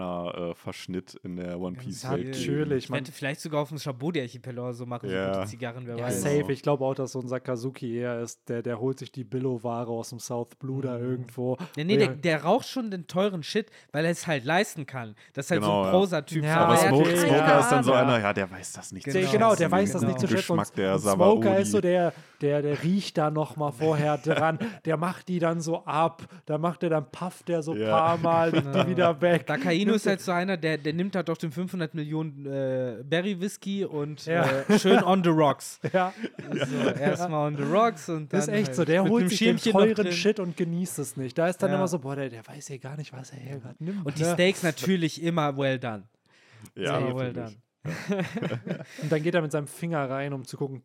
[0.03, 2.03] Kuba-Havanna-Verschnitt in der One Natürlich.
[2.03, 2.27] geben.
[2.31, 5.33] Natürlich, Ich man- werde vielleicht sogar auf dem Chabot-Archipel oder so machen, Ja.
[5.33, 6.23] so gute Zigarren, wer Ja, weiß.
[6.25, 6.41] Genau.
[6.41, 6.53] safe.
[6.53, 9.89] Ich glaube auch, dass so ein Sakazuki eher ist, der, der holt sich die Billo-Ware
[9.91, 11.05] aus dem South Blue da Mhm.
[11.05, 11.57] irgendwo.
[11.77, 12.13] Nee, nee, der, Ja.
[12.15, 15.15] der raucht schon den teuren Shit, weil er es halt leisten kann.
[15.33, 15.91] Das ist halt Genau, so ein ja.
[15.91, 16.45] Prosa-Typ.
[16.45, 18.03] Ja, so, Aber er Smoke, Smoker ja, ist dann so ja.
[18.03, 19.15] einer, ja, der weiß das nicht Genau.
[19.19, 19.61] Der, zu genau, schätzen.
[19.61, 20.13] der weiß das genau.
[20.13, 20.39] nicht zu schätzen.
[20.57, 22.13] Geschmack Und, der und Smoker ist so der,
[22.43, 24.59] der, der riecht da noch mal vorher dran.
[24.85, 26.23] Der macht die dann so ab.
[26.47, 27.89] Da macht er dann pufft der so ein Ja.
[27.99, 28.89] paar Mal die Ja.
[28.89, 29.47] wieder weg.
[29.47, 33.85] Dakaino ist halt so einer, der, der nimmt halt doch den 500 Millionen äh, Berry-Whisky
[33.85, 34.45] und Ja.
[34.69, 35.81] äh, schön on the rocks.
[35.93, 36.13] Ja,
[36.67, 38.41] So, erstmal on the rocks und dann.
[38.41, 38.85] das ist echt halt so.
[38.85, 40.13] Der mit holt sich den teuren.
[40.13, 41.37] Shit und genießt es nicht.
[41.39, 41.77] Da ist dann Ja.
[41.77, 44.05] immer so, boah, der, der weiß ja gar nicht, was er hier gerade nimmt.
[44.07, 44.33] Und die ne?
[44.35, 46.05] Steaks natürlich immer well done.
[46.75, 47.55] Ja, Immer well done.
[49.03, 50.83] Und dann geht er mit seinem Finger rein, um zu gucken.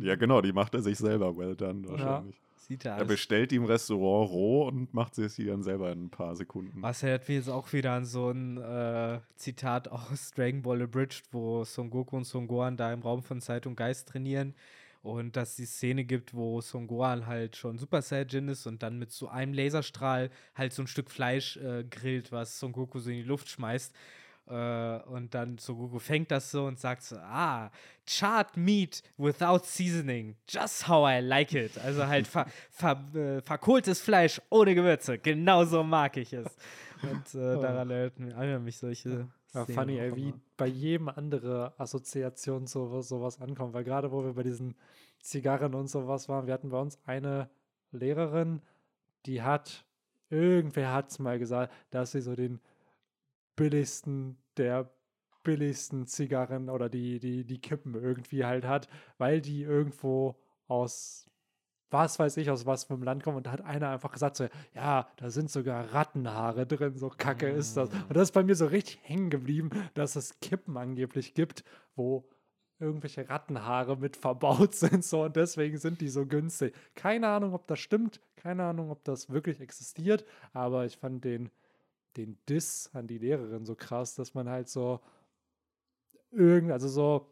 [0.00, 2.40] Ja, genau, die macht er sich selber well done wahrscheinlich.
[2.72, 5.92] Sieht er Er bestellt die im Restaurant roh und macht sie es die dann selber
[5.92, 6.80] in ein paar Sekunden.
[6.80, 11.24] Was erinnert mich jetzt auch wieder an so ein äh, Zitat aus Dragon Ball Abridged,
[11.32, 14.54] wo Son Goku und Son Gohan da im Raum von Zeit und Geist trainieren
[15.02, 18.82] und dass es die Szene gibt, wo Son Gohan halt schon Super Saiyajin ist und
[18.82, 23.00] dann mit so einem Laserstrahl halt so ein Stück Fleisch äh, grillt, was Son Goku
[23.00, 23.94] so in die Luft schmeißt.
[24.48, 27.70] Äh, und dann Son Goku fängt das so und sagt so, ah,
[28.06, 31.78] charred meat without seasoning, just how I like it.
[31.78, 36.56] Also halt ver, ver, äh, verkohltes Fleisch ohne Gewürze, genauso mag ich es.
[37.02, 42.66] Und äh, daran erinnern mich solche Ja, Szenen funny, ey, wie bei jedem andere Assoziation
[42.66, 43.74] sowas, sowas ankommt.
[43.74, 44.74] Weil gerade, wo wir bei diesen
[45.20, 47.48] Zigarren und sowas waren, wir hatten bei uns eine
[47.92, 48.60] Lehrerin,
[49.26, 49.84] die hat,
[50.30, 52.60] irgendwer hat es mal gesagt, dass sie so den
[53.56, 54.90] billigsten der
[55.42, 58.88] billigsten Zigarren oder die, die, die Kippen irgendwie halt hat,
[59.18, 60.36] weil die irgendwo
[60.68, 61.32] aus
[61.92, 63.36] was weiß ich, aus was für einem Land kommen.
[63.36, 67.48] Und da hat einer einfach gesagt, so, ja, da sind sogar Rattenhaare drin, so kacke
[67.48, 67.90] ist das.
[67.90, 71.64] Und das ist bei mir so richtig hängen geblieben, dass es Kippen angeblich gibt,
[71.94, 72.26] wo
[72.78, 76.74] irgendwelche Rattenhaare mit verbaut sind, so und deswegen sind die so günstig.
[76.94, 81.50] Keine Ahnung, ob das stimmt, keine Ahnung, ob das wirklich existiert, aber ich fand den,
[82.16, 85.00] den Diss an die Lehrerin so krass, dass man halt so
[86.30, 87.28] irgend, also so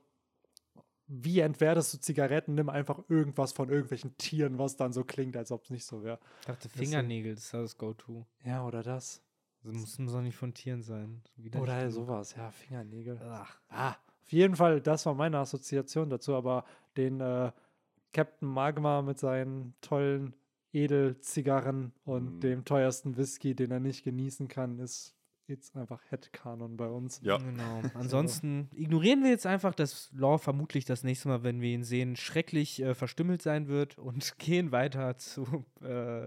[1.12, 2.54] wie entwertest du Zigaretten?
[2.54, 6.04] Nimm einfach irgendwas von irgendwelchen Tieren, was dann so klingt, als ob es nicht so
[6.04, 6.20] wäre.
[6.40, 8.26] Ich dachte, Fingernägel, das ist das Go-To.
[8.44, 9.20] Ja, oder das.
[9.64, 11.20] Also muss, muss auch nicht von Tieren sein.
[11.24, 13.20] So Oder widerlich sowas, ja, Fingernägel.
[13.24, 16.64] Ach, Ah, auf Auf jeden Fall, das war meine Assoziation dazu, aber
[16.96, 17.50] den äh,
[18.12, 20.34] Captain Magma mit seinen tollen
[20.72, 22.40] Edelzigarren und Mhm.
[22.40, 25.16] dem teuersten Whisky, den er nicht genießen kann, ist
[25.46, 27.20] jetzt einfach Headcanon bei uns.
[27.24, 27.38] Ja.
[27.38, 27.82] Genau.
[27.94, 32.14] Ansonsten ignorieren wir jetzt einfach, dass Law vermutlich das nächste Mal, wenn wir ihn sehen,
[32.14, 36.26] schrecklich äh, verstümmelt sein wird und gehen weiter zu, äh,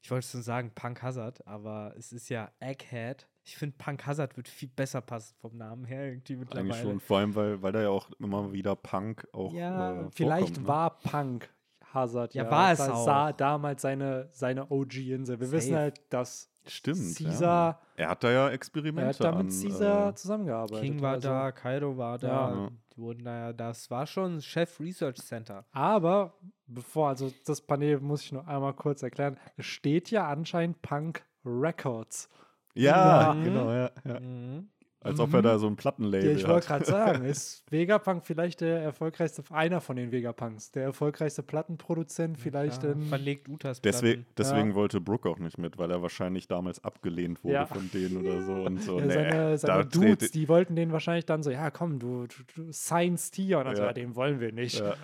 [0.00, 3.28] ich wollte schon sagen Punk Hazard, aber es ist ja Egghead.
[3.44, 6.72] Ich finde, Punk Hazard wird viel besser passen vom Namen her irgendwie mittlerweile.
[6.72, 9.52] Eigentlich schon, vor allem, weil, weil da ja auch immer wieder Punk auch.
[9.52, 10.68] Ja, äh, Vielleicht ne?
[10.68, 11.52] war Punk
[11.94, 13.04] Hazard Ja, ja, war es das auch.
[13.04, 15.40] sah damals seine, seine OG-Insel.
[15.40, 15.80] Wir wissen Safe.
[15.80, 17.16] halt, dass Stimmt.
[17.18, 18.04] Caesar, ja.
[18.04, 19.08] Er hat da ja er Experimente.
[19.08, 20.80] hat da mit an, Caesar äh, zusammengearbeitet.
[20.84, 21.28] King war also.
[21.28, 22.68] da, Kaido war da, Ja.
[22.94, 25.64] die wurden da ja, das war schon Chef Research Center.
[25.72, 26.34] Aber
[26.66, 29.36] bevor, also das Panel muss ich nur einmal kurz erklären.
[29.56, 32.28] Es steht ja anscheinend Punk Records.
[32.74, 33.42] Ja, Ja.
[33.42, 34.20] genau, ja, ja.
[34.20, 34.68] Mhm.
[35.04, 35.42] Als ob er Mhm.
[35.44, 36.50] da so ein Ja, Plattenlabel ich hat.
[36.50, 42.38] wollte gerade sagen, ist Vegapunk vielleicht der erfolgreichste, einer von den Vegapunks, der erfolgreichste Plattenproduzent
[42.38, 43.02] vielleicht Ja, in.
[43.02, 44.34] verlegt Utas Deswegen, Platten.
[44.38, 47.66] deswegen wollte Brooke auch nicht mit, weil er wahrscheinlich damals abgelehnt wurde Ja.
[47.66, 48.52] von denen oder so.
[48.52, 51.98] Und so Ja, nee, seine seine Dudes, die wollten den wahrscheinlich dann so, ja komm,
[51.98, 53.58] du, du, du Science Tier.
[53.58, 53.88] Und dann so, Ja.
[53.88, 54.78] ja, den wollen wir nicht.
[54.78, 54.94] Ja.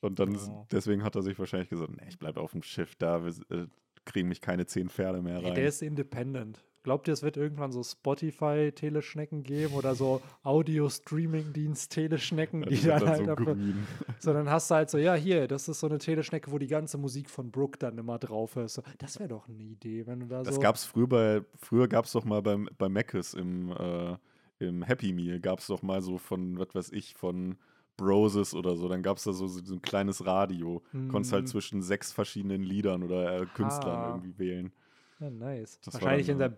[0.00, 0.66] Und dann, Genau.
[0.72, 3.66] deswegen hat er sich wahrscheinlich gesagt, nee, ich bleibe auf dem Schiff, da wir, äh,
[4.06, 5.54] kriegen mich keine zehn Pferde mehr rein.
[5.54, 6.64] der ist independent.
[6.82, 13.24] Glaubt ihr, es wird irgendwann so Spotify-Teleschnecken geben oder so Audio-Streaming-Dienst-Teleschnecken, die wird dann halt
[13.24, 13.86] so einfach, grün.
[14.18, 16.66] so dann hast du halt so, ja, hier, das ist so eine Teleschnecke, wo die
[16.66, 18.74] ganze Musik von Brooke dann immer drauf ist.
[18.74, 20.60] So, das wäre doch eine Idee, wenn du da Das so.
[20.60, 24.16] gab's früher bei, früher gab es doch mal beim, bei Mc's im, äh,
[24.58, 27.56] im Happy Meal, gab es doch mal so von, was weiß ich, von
[27.96, 30.82] Broses oder so, dann gab es da so, so ein kleines Radio.
[31.10, 31.46] Konntest halt Hm.
[31.48, 34.08] zwischen sechs verschiedenen Liedern oder äh, Künstlern Ah.
[34.14, 34.72] irgendwie wählen.
[35.18, 35.78] Ja, nice.
[35.84, 36.56] Das Wahrscheinlich dann in der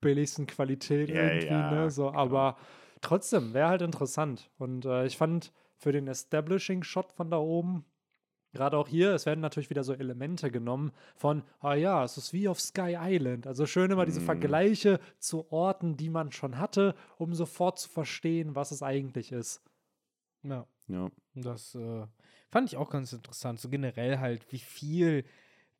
[0.00, 1.90] billigsten Qualität Ja, irgendwie, ja, ne?
[1.90, 2.18] So, genau.
[2.18, 2.56] aber
[3.00, 4.50] trotzdem, wäre halt interessant.
[4.58, 7.84] Und äh, ich fand für den Establishing-Shot von da oben,
[8.52, 12.32] gerade auch hier, es werden natürlich wieder so Elemente genommen von, ah ja, es ist
[12.32, 13.46] wie auf Sky Island.
[13.46, 14.24] Also schön immer diese Mm.
[14.24, 19.62] Vergleiche zu Orten, die man schon hatte, um sofort zu verstehen, was es eigentlich ist.
[20.42, 20.66] Ja.
[20.88, 21.10] Ja.
[21.34, 22.06] Das äh,
[22.50, 23.60] fand ich auch ganz interessant.
[23.60, 25.24] So generell halt, wie viel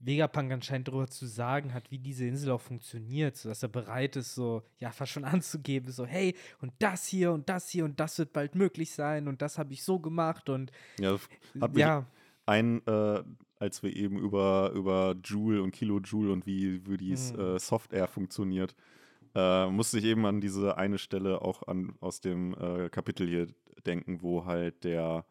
[0.01, 4.17] Vegapunk anscheinend darüber zu sagen hat, wie diese Insel auch funktioniert, so dass er bereit
[4.17, 8.01] ist, so, ja, fast schon anzugeben, so, hey, und das hier und das hier und
[8.01, 11.29] das wird bald möglich sein und das habe ich so gemacht und ja das
[11.61, 12.07] hat mich ja,
[12.47, 13.23] ein, äh,
[13.59, 17.39] als wir eben über, über Joule und Kilojoule und wie, wie die Mhm.
[17.39, 18.75] äh, Software funktioniert,
[19.35, 23.47] äh, musste ich eben an diese eine Stelle auch an, aus dem äh, Kapitel hier
[23.87, 25.25] denken, wo halt der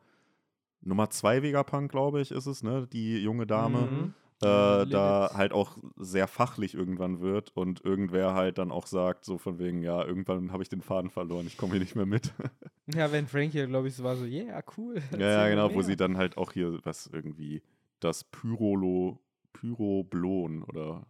[0.82, 2.88] Nummer zwei Vegapunk, glaube ich, ist es, ne?
[2.88, 3.88] Die junge Dame.
[3.88, 4.14] Mhm.
[4.42, 4.94] Äh, Lilith.
[4.94, 9.60] da halt auch sehr fachlich irgendwann wird und irgendwer halt dann auch sagt, so von
[9.60, 12.34] wegen, ja, irgendwann habe ich den Faden verloren, ich komme hier nicht mehr mit.
[12.96, 15.02] ja, wenn Frank hier, glaube ich, so war so, yeah, cool.
[15.12, 15.84] ja, ja, genau, wo mehr.
[15.84, 17.62] sie dann halt auch hier was irgendwie
[18.00, 19.20] das Pyrolo,
[19.52, 21.06] Pyroblon oder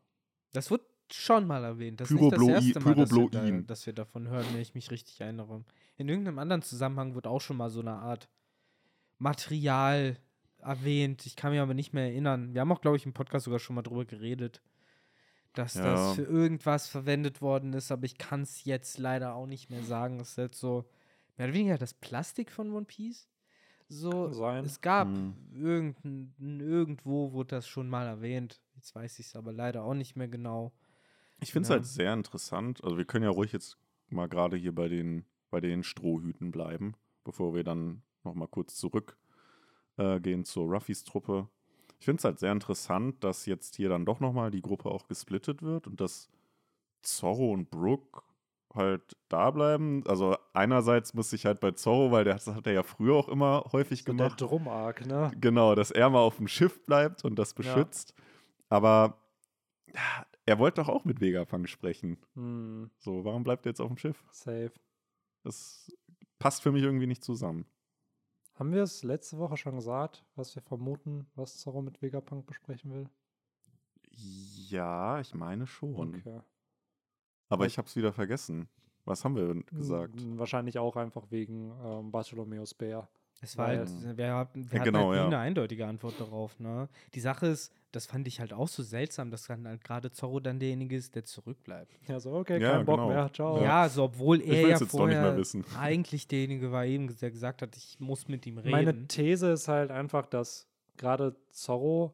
[0.51, 0.81] Das wird
[1.11, 2.01] schon mal erwähnt.
[2.01, 4.76] Das ist nicht das erste Mal, dass wir, da, dass wir davon hören, wenn ich
[4.76, 5.64] mich richtig erinnere.
[5.97, 8.30] In irgendeinem anderen Zusammenhang wird auch schon mal so eine Art
[9.18, 10.18] Material
[10.61, 11.26] erwähnt.
[11.26, 12.53] Ich kann mich aber nicht mehr erinnern.
[12.53, 14.61] Wir haben auch, glaube ich, im Podcast sogar schon mal drüber geredet,
[15.53, 15.84] dass Ja.
[15.84, 19.84] das für irgendwas verwendet worden ist, aber ich kann es jetzt leider auch nicht mehr
[19.84, 20.19] sagen.
[20.19, 20.86] Es ist halt so
[21.38, 23.27] mehr oder weniger das Plastik von One Piece.
[23.88, 24.27] So,
[24.64, 25.34] es gab Hm.
[25.52, 28.61] irgendein, irgendwo wurde das schon mal erwähnt.
[28.76, 30.72] Jetzt weiß ich es aber leider auch nicht mehr genau.
[31.40, 31.76] Ich finde es Ja.
[31.76, 32.84] halt sehr interessant.
[32.84, 33.77] Also wir können ja ruhig jetzt
[34.10, 38.76] mal gerade hier bei den, bei den Strohhüten bleiben, bevor wir dann noch mal kurz
[38.76, 39.18] zurück
[39.99, 41.47] äh, gehen zur Ruffys Truppe.
[41.99, 44.89] Ich finde es halt sehr interessant, dass jetzt hier dann doch noch mal die Gruppe
[44.89, 46.30] auch gesplittet wird und dass
[47.01, 48.21] Zorro und Brooke
[48.73, 50.03] halt da bleiben.
[50.07, 53.27] Also einerseits muss ich halt bei Zorro, weil der, das hat er ja früher auch
[53.27, 54.41] immer häufig So der gemacht.
[54.41, 55.31] Drum-Arc, ne?
[55.41, 58.13] Genau, dass er mal auf dem Schiff bleibt und das beschützt.
[58.69, 59.17] Aber
[59.93, 62.17] ja, er wollte doch auch mit Vegapunk sprechen.
[62.35, 64.23] Hm, So, warum bleibt er jetzt auf dem Schiff?
[64.31, 64.71] safe.
[65.43, 65.91] Das
[66.38, 67.65] passt für mich irgendwie nicht zusammen.
[68.60, 72.91] Haben wir es letzte Woche schon gesagt, was wir vermuten, was Zorro mit Vegapunk besprechen
[72.94, 73.10] will?
[74.11, 76.15] Ja, ich meine schon.
[76.18, 76.41] Okay.
[77.48, 78.68] Aber ich habe es wieder vergessen.
[79.06, 80.15] Was haben wir gesagt?
[80.38, 83.07] Wahrscheinlich auch einfach wegen ähm, Bartholomäus Bär.
[83.41, 85.25] Es war halt, wir, hatten- wir hatten genau, halt nie ja.
[85.27, 86.59] eine eindeutige Antwort darauf.
[86.59, 86.89] Ne?
[87.13, 90.39] Die Sache ist, das fand ich halt auch so seltsam, dass dann halt gerade Zorro
[90.39, 91.91] dann derjenige ist, der zurückbleibt.
[92.07, 93.09] Ja, so, okay, Ja, kein Bock genau.
[93.09, 93.61] mehr, ciao.
[93.63, 95.65] Ja, so obwohl Ich er ja jetzt doch nicht mehr vorher wissen.
[95.79, 98.71] eigentlich derjenige war, eben der gesagt hat, ich muss mit ihm reden.
[98.71, 100.67] Meine These ist halt einfach, dass
[100.97, 102.13] gerade Zorro,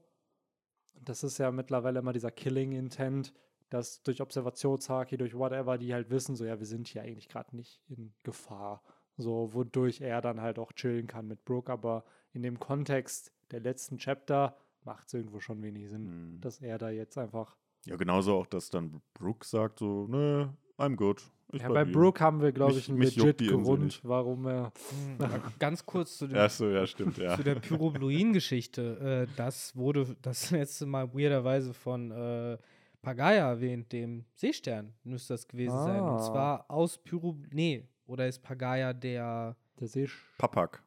[1.03, 3.33] das ist ja mittlerweile immer dieser Killing-Intent,
[3.69, 7.55] dass durch Observationshaki, durch whatever, die halt wissen, so ja, wir sind hier eigentlich gerade
[7.55, 8.81] nicht in Gefahr.
[9.17, 11.71] So, wodurch er dann halt auch chillen kann mit Brooke.
[11.71, 16.03] Aber in dem Kontext der letzten Chapter macht es irgendwo schon wenig Sinn,
[16.35, 16.41] Mhm.
[16.41, 17.55] dass er da jetzt einfach.
[17.85, 21.21] Ja, genauso auch, dass dann Brooke sagt so, ne, I'm good.
[21.51, 21.93] Ich Ja, bei hier.
[21.93, 24.73] Brooke haben wir, glaube ich, einen legit Grund, warum er.
[24.91, 25.17] Mhm.
[25.59, 27.35] Ganz kurz zu dem so, ja, stimmt, ja.
[27.37, 29.27] zu der Pyrobluin-Geschichte.
[29.29, 32.57] Äh, das wurde das letzte Mal weirderweise von äh,
[33.01, 36.01] Pagaya erwähnt, dem Seestern müsste das gewesen sein.
[36.01, 36.19] Und Ah.
[36.19, 37.37] zwar aus Pyro...
[37.51, 39.55] Nee, oder ist Pagaya der...
[39.79, 40.25] Der Seesch.
[40.37, 40.81] Papak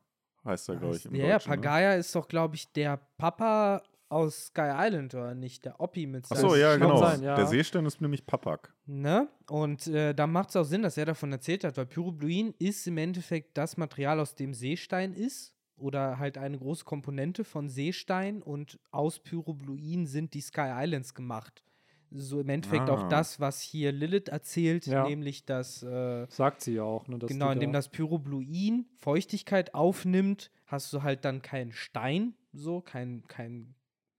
[0.45, 1.43] heißt er, glaube ich, im ja, ja, ne?
[1.45, 5.65] Pagaya ist doch, glaube ich, der Papa aus Sky Island, oder nicht?
[5.65, 6.97] Der Oppi mit Ach seinem so, ja, genau.
[6.97, 7.36] sein, ja.
[7.36, 8.73] Der Seestern ist nämlich Papak.
[8.86, 9.28] Ne?
[9.49, 12.86] Und äh, da macht es auch Sinn, dass er davon erzählt hat, weil Pyrobluin ist
[12.86, 15.55] im Endeffekt das Material, aus dem Seestein ist.
[15.77, 21.62] Oder halt eine große Komponente von Seestein und aus Pyrobluin sind die Sky Islands gemacht.
[22.11, 23.09] So im Endeffekt auch Ah.
[23.11, 25.05] das, was hier Lilith erzählt, Ja.
[25.09, 27.19] nämlich dass äh, Sagt sie ja auch, ne?
[27.19, 32.81] Dass genau, indem da, das Pyrobluin Feuchtigkeit aufnimmt, hast du halt dann keinen Stein, so,
[32.81, 33.75] kein, kein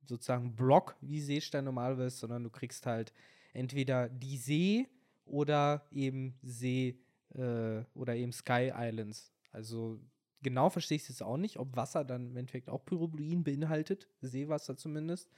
[0.05, 3.11] sozusagen Block, wie Seestein normalerweise ist, sondern du kriegst halt
[3.53, 4.87] entweder die See
[5.25, 6.99] oder eben See
[7.35, 9.31] äh, oder eben Sky Islands.
[9.51, 9.99] Also
[10.41, 14.07] genau verstehe ich es jetzt auch nicht, ob Wasser dann im Endeffekt auch Pyrobluin beinhaltet,
[14.21, 15.29] Seewasser zumindest.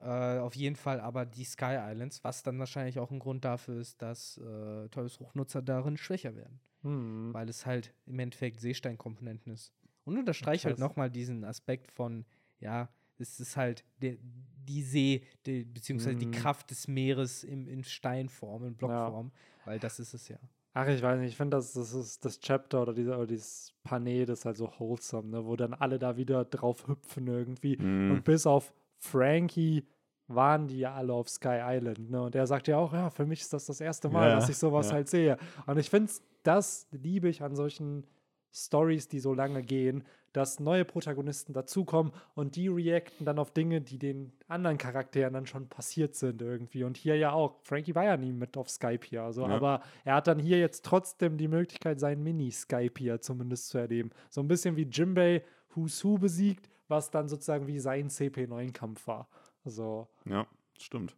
[0.00, 3.80] Äh, auf jeden Fall aber die Sky Islands, was dann wahrscheinlich auch ein Grund dafür
[3.80, 7.34] ist, dass äh, Teufelsfruchtnutzer darin schwächer werden Hm.
[7.34, 9.72] weil es halt im Endeffekt Seesteinkomponenten ist.
[10.04, 12.24] Und unterstreicht halt nochmal diesen Aspekt von,
[12.60, 12.88] ja,
[13.18, 16.20] es ist halt der, die See, die, beziehungsweise Mhm.
[16.20, 19.32] die Kraft des Meeres im, in Steinform, in Blockform,
[19.64, 20.38] weil das ist es ja.
[20.72, 23.74] Ach, ich weiß nicht, ich finde, das, das ist das Chapter oder, dieser, oder dieses
[23.82, 25.44] Panel, das ist halt so wholesome, ne?
[25.44, 27.76] wo dann alle da wieder drauf hüpfen irgendwie.
[27.76, 28.12] Mhm.
[28.12, 29.84] Und bis auf Frankie
[30.26, 32.10] waren die ja alle auf Sky Island.
[32.10, 32.22] Ne?
[32.22, 34.48] Und er sagt ja auch, ja, für mich ist das das erste Mal, Ja, dass
[34.48, 34.94] ich sowas ja.
[34.94, 35.38] halt sehe.
[35.66, 36.12] Und ich finde,
[36.42, 38.04] das liebe ich an solchen
[38.52, 40.04] Stories, die so lange gehen,
[40.34, 45.46] dass neue Protagonisten dazukommen und die reacten dann auf Dinge, die den anderen Charakteren dann
[45.46, 46.84] schon passiert sind irgendwie.
[46.84, 47.56] Und hier ja auch.
[47.62, 49.22] Frankie war ja nie mit auf Skype hier.
[49.22, 49.54] Also, Ja.
[49.56, 54.10] aber er hat dann hier jetzt trotzdem die Möglichkeit, seinen Mini-Skype hier zumindest zu erleben.
[54.28, 55.42] So ein bisschen wie Jimbei
[55.74, 59.28] Who's Who besiegt, was dann sozusagen wie sein CP9-Kampf war.
[59.64, 60.46] Also, Ja,
[60.78, 61.16] stimmt.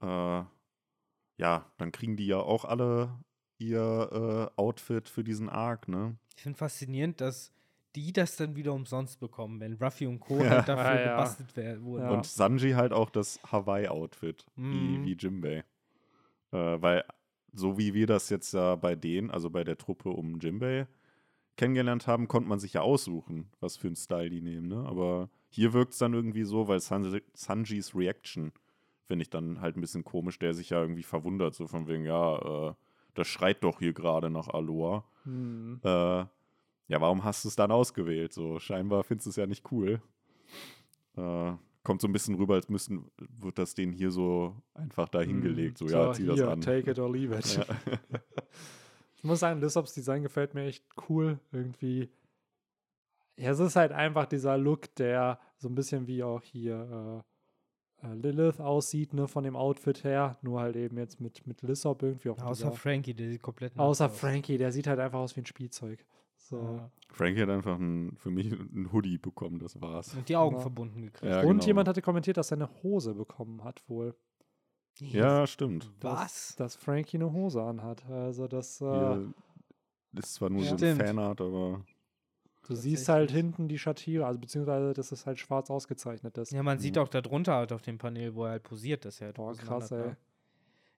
[0.00, 0.42] Äh,
[1.38, 3.18] ja, dann kriegen die ja auch alle
[3.58, 6.16] ihr äh, Outfit für diesen Arc, ne?
[6.36, 7.52] Ich finde faszinierend, dass
[7.94, 10.38] die das dann wieder umsonst bekommen, wenn Ruffy und Co.
[10.42, 10.50] Ja.
[10.50, 11.10] halt dafür Ah, ja.
[11.16, 12.04] gebastelt werden wurden.
[12.04, 12.10] Ja.
[12.10, 14.72] Und Sanji halt auch das Hawaii-Outfit, Mhm.
[14.72, 15.64] wie, wie Jimbei.
[16.52, 17.04] Äh, weil,
[17.52, 20.86] so wie wir das jetzt ja bei denen, also bei der Truppe um Jimbei,
[21.56, 24.84] kennengelernt haben, konnte man sich ja aussuchen, was für einen Style die nehmen, ne?
[24.86, 28.52] Aber hier wirkt es dann irgendwie so, weil Sanji, Sanjis Reaction
[29.04, 32.04] finde ich dann halt ein bisschen komisch, der sich ja irgendwie verwundert, so von wegen,
[32.04, 32.74] ja, äh,
[33.14, 35.04] das schreit doch hier gerade nach Aloha.
[35.24, 35.80] hm.
[35.82, 36.24] Äh,
[36.88, 38.32] ja, warum hast du es dann ausgewählt?
[38.32, 40.00] So, scheinbar findest du es ja nicht cool.
[41.16, 41.52] Äh,
[41.82, 45.78] kommt so ein bisschen rüber, als müssten, wird das denen hier so einfach da hingelegt.
[45.78, 46.60] So, ja, zieh das hier, an.
[46.60, 47.56] Take it or leave it.
[47.56, 47.64] Ja.
[49.26, 51.40] Ich muss sagen, Lissops Design gefällt mir echt cool.
[51.50, 52.08] Irgendwie.
[53.36, 57.24] Ja, es ist halt einfach dieser Look, der so ein bisschen wie auch hier
[58.02, 60.38] äh, äh, Lilith aussieht, ne, von dem Outfit her.
[60.42, 62.38] Nur halt eben jetzt mit, mit Lissop irgendwie auch.
[62.38, 64.16] Außer dieser, Frankie, der sieht komplett außer aus.
[64.16, 66.06] Frankie, der sieht halt einfach aus wie ein Spielzeug.
[66.36, 66.60] So.
[66.62, 66.90] Ja.
[67.10, 70.14] Frankie hat einfach ein, für mich ein Hoodie bekommen, das war's.
[70.14, 70.62] Und die Augen Ja.
[70.62, 71.24] verbunden gekriegt.
[71.32, 71.64] Ja, Und genau.
[71.64, 74.14] jemand hatte kommentiert, dass er eine Hose bekommen hat, wohl.
[75.00, 75.90] Ja, stimmt.
[76.00, 76.56] Dass, Was?
[76.56, 78.04] Dass Frankie eine Hose anhat.
[78.08, 78.80] Also, das.
[78.80, 79.18] Äh,
[80.18, 80.76] ist zwar nur Ja.
[80.78, 80.96] so ein.
[80.96, 81.84] Fanart, aber
[82.66, 86.50] Du siehst halt hinten die Schattiere, also beziehungsweise, dass es halt schwarz ausgezeichnet ist.
[86.50, 86.80] Ja, man Mhm.
[86.80, 89.54] sieht auch darunter halt auf dem Panel, wo er halt posiert, dass er halt Boah,
[89.54, 89.98] krass, ey.
[89.98, 90.16] ne?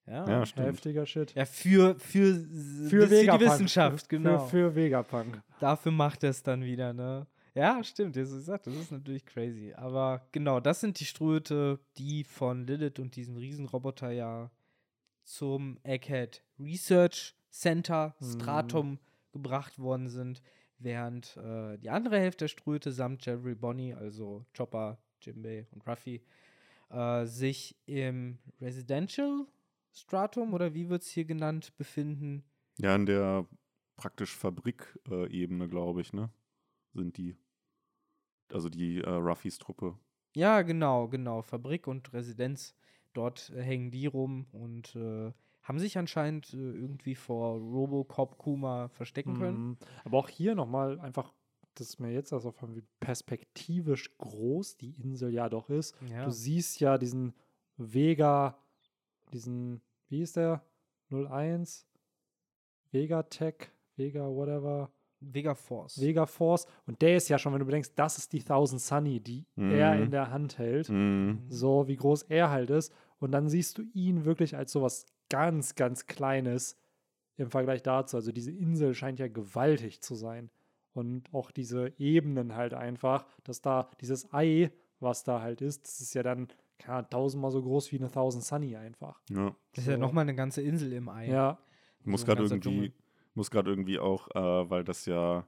[0.07, 0.67] Ja, ja, stimmt.
[0.69, 1.35] Heftiger Shit.
[1.35, 2.35] Ja, für, für,
[2.89, 3.41] Für für die.
[3.41, 4.39] Wissenschaft, genau.
[4.47, 5.43] Für, für Vegapunk.
[5.61, 7.27] Dafür macht er es dann wieder, ne?
[7.59, 9.73] Ja, stimmt, das ist, das ist natürlich crazy.
[9.75, 14.53] Aber genau, das sind die Ströte, die von Lilith und diesem Riesenroboter ja
[15.25, 18.25] zum Egghead Research Center Mhm.
[18.31, 18.99] Stratum
[19.33, 20.41] gebracht worden sind,
[20.79, 26.23] während äh, die andere Hälfte der Ströte samt Jerry Bonnie, also Chopper, Jimbei und Ruffy,
[26.91, 29.47] äh, sich im Residential
[29.93, 32.45] Stratum oder wie wird es hier genannt befinden.
[32.79, 33.49] ja, in der
[33.97, 36.31] praktisch Fabrik-Ebene, glaube ich, ne?
[36.95, 37.37] Sind die.
[38.53, 39.99] Also die äh, Ruffys Truppe.
[40.35, 41.43] Ja, genau, genau.
[41.43, 42.75] Fabrik und Residenz,
[43.13, 48.89] dort äh, hängen die rum und äh, haben sich anscheinend äh, irgendwie vor Robocop Kuma
[48.89, 49.67] verstecken können.
[49.67, 49.77] Mhm.
[50.05, 51.33] Aber auch hier nochmal einfach,
[51.75, 55.95] das ist mir jetzt also wie perspektivisch groß die Insel ja doch ist.
[56.11, 56.25] Ja.
[56.25, 57.35] Du siehst ja diesen
[57.77, 58.59] Vega,
[59.33, 60.65] diesen, wie ist der?
[61.11, 61.87] 01?
[62.91, 63.71] Vegatech?
[63.97, 64.91] Vega, whatever.
[65.21, 66.01] Vega Force.
[66.01, 66.67] Vega Force.
[66.87, 69.95] Und der ist ja schon, wenn du bedenkst, das ist die Thousand Sunny, die er
[69.97, 70.03] Mhm.
[70.05, 70.89] in der Hand hält.
[70.89, 71.43] Mhm.
[71.49, 72.93] So wie groß er halt ist.
[73.19, 76.77] Und dann siehst du ihn wirklich als sowas ganz, ganz Kleines
[77.37, 78.17] im Vergleich dazu.
[78.17, 80.51] Also diese Insel scheint ja gewaltig zu sein.
[80.95, 84.71] Und auch diese Ebenen halt einfach, dass da dieses Ei,
[85.01, 88.09] was da halt ist, das ist ja dann keine Ahnung, tausendmal so groß wie eine
[88.11, 89.21] Thousand Sunny einfach.
[89.31, 89.55] Ja.
[89.73, 90.01] das ist ja so.
[90.01, 91.29] nochmal eine ganze Insel im Ei.
[91.29, 91.59] Ja,
[92.01, 92.93] Ich muss So gerade irgendwie, Dschungel.
[93.39, 95.47] Muss gerade irgendwie auch, äh, weil das ja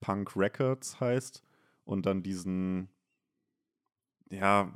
[0.00, 1.44] Punk Records heißt
[1.84, 2.88] und dann diesen,
[4.30, 4.72] ja,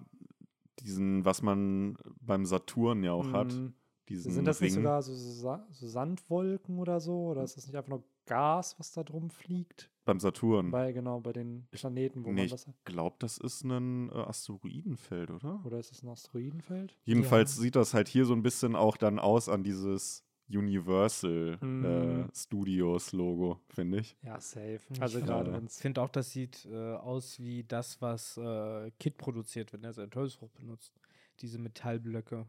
[0.78, 3.74] diesen, was man beim Saturn ja auch hat, mm,
[4.08, 4.82] diesen Sind das nicht Ring.
[4.82, 7.28] sogar so, Sa so Sandwolken oder so?
[7.30, 9.90] Oder ist das nicht einfach nur Gas, was da drum fliegt?
[10.04, 10.70] beim Saturn.
[10.70, 12.74] Bei, genau, bei den Planeten, wo nee, man ich das hat.
[12.84, 15.64] glaube, das ist ein äh, Asteroidenfeld, oder?
[15.64, 16.96] Oder ist es ein Asteroidenfeld?
[17.04, 21.84] Jedenfalls sieht das halt hier so ein bisschen auch dann aus an dieses Universal Mhm.
[21.84, 24.16] äh, Studios Logo, finde ich.
[24.22, 24.80] Ja, safe.
[24.90, 28.90] Ich Also gerade wenn Ich finde auch, das sieht äh, aus wie das, was äh,
[28.98, 30.92] Kit produziert, wenn er sein Teufelsfrucht benutzt.
[31.40, 32.46] Diese Metallblöcke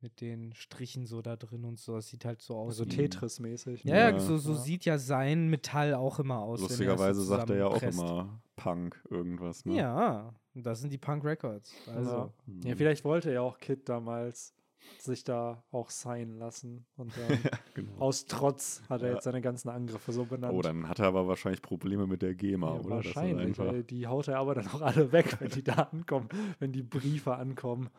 [0.00, 1.94] mit den Strichen so da drin und so.
[1.96, 2.76] Das sieht halt so aus.
[2.76, 3.84] So wie- Tetris-mäßig.
[3.84, 4.18] Ja, ja, Ja.
[4.20, 4.58] so, so Ja.
[4.58, 6.60] sieht ja sein Metall auch immer aus.
[6.60, 9.64] wenn er es so Lustigerweise sagt er ja auch immer Punk irgendwas.
[9.64, 9.76] Ne?
[9.76, 11.72] Ja, das sind die Punk Records.
[11.88, 12.32] Also, Ja.
[12.46, 12.62] Mhm.
[12.64, 14.54] ja, vielleicht wollte ja auch Kid damals
[14.98, 16.86] sich da auch sein lassen.
[16.96, 17.38] Und dann
[17.74, 17.92] genau.
[17.98, 19.14] aus Trotz hat er Ja.
[19.14, 20.54] jetzt seine ganzen Angriffe so benannt.
[20.54, 22.90] Oh, dann hat er aber wahrscheinlich Probleme mit der GEMA, ja, oder?
[22.96, 23.58] Wahrscheinlich.
[23.58, 26.28] Ey, die haut er aber dann auch alle weg, wenn die da ankommen,
[26.58, 27.90] wenn die Briefe ankommen.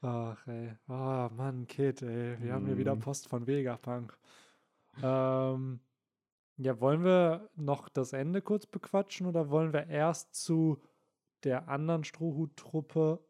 [0.00, 0.72] Ach, ey.
[0.86, 2.40] Ah, Mann, Kid, ey.
[2.40, 3.00] Wir haben hier wieder Mhm.
[3.00, 4.16] Post von Vegapunk.
[5.02, 5.80] Ähm,
[6.56, 10.80] ja, wollen wir noch das Ende kurz bequatschen oder wollen wir erst zu
[11.44, 13.20] der anderen Strohhut-Truppe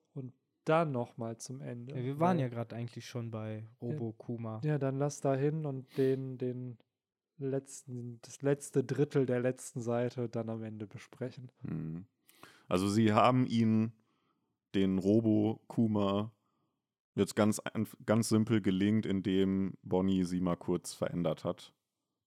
[0.68, 1.94] dann nochmal zum Ende?
[1.96, 4.60] ja, wir waren Weil- ja gerade eigentlich schon bei Robo Kuma.
[4.64, 6.78] Ja, dann lass da hin und den, den
[7.38, 11.50] letzten, das letzte Drittel der letzten Seite dann am Ende besprechen.
[11.62, 12.06] Mhm.
[12.68, 13.92] Also sie haben ihn,
[14.74, 16.30] den Robo-Kuma,
[17.14, 17.60] jetzt ganz,
[18.04, 21.74] ganz simpel gelingt, indem Bonnie sie mal kurz verändert hat.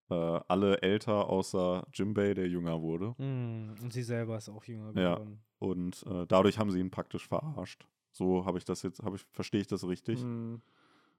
[0.10, 0.16] Äh,
[0.48, 3.14] alle älter, außer Jimbei, der jünger wurde.
[3.18, 5.14] Mm, und sie selber ist auch jünger Ja.
[5.16, 5.42] geworden.
[5.60, 7.88] Und äh, dadurch haben sie ihn praktisch verarscht.
[8.12, 10.24] So habe ich das jetzt, habe ich, verstehe ich das richtig?
[10.24, 10.62] Mhm.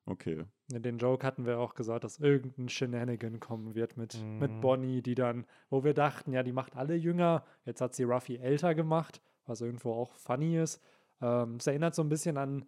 [0.05, 0.44] Okay.
[0.69, 4.60] Den Joke hatten wir auch gesagt, dass irgendein Shenanigan kommen wird mit, mit Mhm.
[4.60, 7.44] Bonnie, die dann, wo wir dachten, ja, die macht alle jünger.
[7.64, 10.82] Jetzt hat sie Ruffy älter gemacht, was irgendwo auch funny ist.
[11.20, 12.66] Ähm, es erinnert so ein bisschen an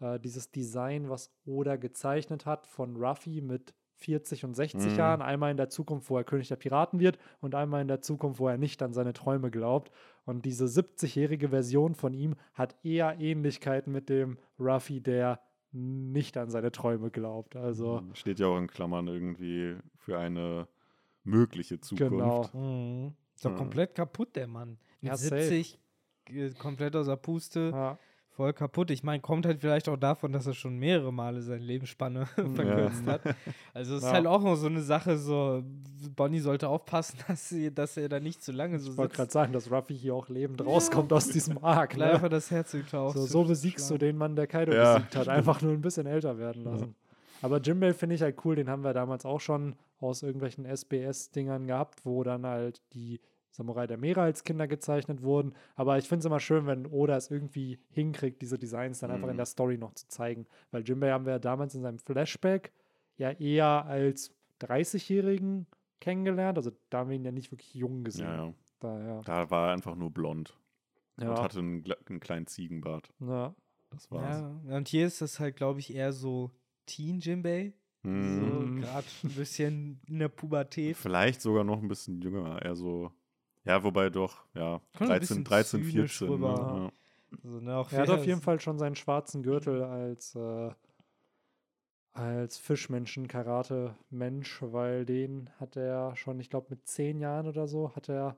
[0.00, 3.74] äh, dieses Design, was Oda gezeichnet hat von Ruffy mit
[4.04, 4.96] 40 und 60 Mhm.
[4.98, 5.22] Jahren.
[5.22, 8.38] Einmal in der Zukunft, wo er König der Piraten wird und einmal in der Zukunft,
[8.40, 9.90] wo er nicht an seine Träume glaubt.
[10.24, 15.40] Und diese 70-jährige Version von ihm hat eher Ähnlichkeiten mit dem Ruffy, der
[15.72, 17.56] nicht an seine Träume glaubt.
[17.56, 18.14] Also, Mhm.
[18.14, 20.68] Steht ja auch in Klammern irgendwie für eine
[21.24, 22.12] mögliche Zukunft.
[22.12, 22.48] genau.
[22.52, 23.14] Mhm.
[23.34, 23.56] Ist doch Ja.
[23.56, 24.78] komplett kaputt, der Mann.
[25.00, 25.42] Mit Ja, safe.
[25.42, 25.78] 70,
[26.30, 27.98] äh, komplett aus der Puste, Ja,
[28.34, 28.90] voll kaputt.
[28.90, 33.06] Ich meine, kommt halt vielleicht auch davon, dass er schon mehrere Male seine Lebensspanne verkürzt
[33.06, 33.22] hat.
[33.72, 34.14] Also es ist Ja.
[34.14, 35.62] halt auch noch so eine Sache, so
[36.16, 39.16] Bonnie sollte aufpassen, dass, sie, dass er da nicht zu lange so ich wollte sitzt.
[39.18, 41.90] gerade sagen, dass Ruffy hier auch lebend rauskommt aus diesem Arc.
[41.90, 42.14] Gleich Ne?
[42.14, 43.16] einfach das Herz getaucht.
[43.16, 45.28] So, so besiegst du den Mann, der Kaido Ja, besiegt hat.
[45.28, 46.94] Einfach nur ein bisschen älter werden lassen.
[47.42, 51.66] Aber Jimbei finde ich halt cool, den haben wir damals auch schon aus irgendwelchen SBS-Dingern
[51.66, 53.20] gehabt, wo dann halt die
[53.56, 55.54] Samurai der Meere als Kinder gezeichnet wurden.
[55.76, 59.28] Aber ich finde es immer schön, wenn Oda es irgendwie hinkriegt, diese Designs dann einfach
[59.28, 59.38] in Mhm.
[59.38, 60.46] der Story noch zu zeigen.
[60.72, 62.72] Weil Jimbei haben wir ja damals in seinem Flashback
[63.16, 65.66] ja eher als 30-Jährigen
[66.00, 66.58] kennengelernt.
[66.58, 68.26] Also da haben wir ihn ja nicht wirklich jung gesehen.
[68.26, 68.54] Ja, ja.
[68.80, 70.58] Daher, Da war er einfach nur blond
[71.16, 71.40] und ja.
[71.42, 73.10] hatte einen, einen kleinen Ziegenbart.
[73.20, 73.54] ja.
[73.90, 74.40] Das war's.
[74.66, 76.50] Ja, und hier ist das halt, glaube ich, eher so
[76.84, 77.72] Teen Jimbei.
[78.02, 78.74] So Mhm.
[78.74, 78.80] Mhm.
[78.80, 80.96] gerade ein bisschen in der Pubertät.
[80.96, 83.12] Vielleicht sogar noch ein bisschen jünger, eher so.
[83.64, 86.28] Ja, wobei doch, ja, Kommt ein bisschen 13, 13 zynisch 14.
[86.28, 86.72] rüber.
[86.74, 86.92] Ne?
[87.42, 90.70] Also, ne, auch Er hat auf jeden Fall schon seinen schwarzen Gürtel als, äh,
[92.12, 98.08] als Fischmenschen-Karate-Mensch, weil den hat er schon, ich glaube, mit zehn Jahren oder so, hat
[98.08, 98.36] er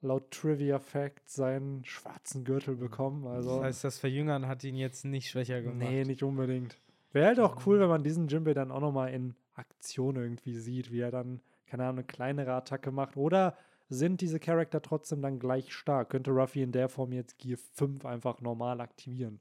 [0.00, 3.26] laut Trivia Fact seinen schwarzen Gürtel bekommen.
[3.26, 5.78] Also, Das heißt, das Verjüngern hat ihn jetzt nicht schwächer gemacht.
[5.78, 6.76] nee, nicht unbedingt.
[7.12, 10.90] Wäre halt auch cool, wenn man diesen Jimbei dann auch nochmal in Aktion irgendwie sieht,
[10.90, 13.16] wie er dann, keine Ahnung, eine kleinere Attacke macht.
[13.16, 13.56] Oder
[13.92, 16.10] sind diese Charakter trotzdem dann gleich stark?
[16.10, 19.40] Könnte Ruffy in der Form jetzt Gear 5 einfach normal aktivieren?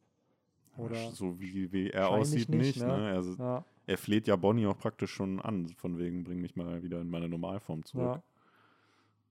[0.78, 1.11] Oder?
[1.11, 2.80] So wie, wie er aussieht, nicht, nicht.
[2.82, 2.88] ne?
[2.88, 3.11] Ne?
[3.11, 6.84] Also, Ja, er fleht ja Bonnie auch praktisch schon an, von wegen, bring mich mal
[6.84, 8.22] wieder in meine Normalform zurück.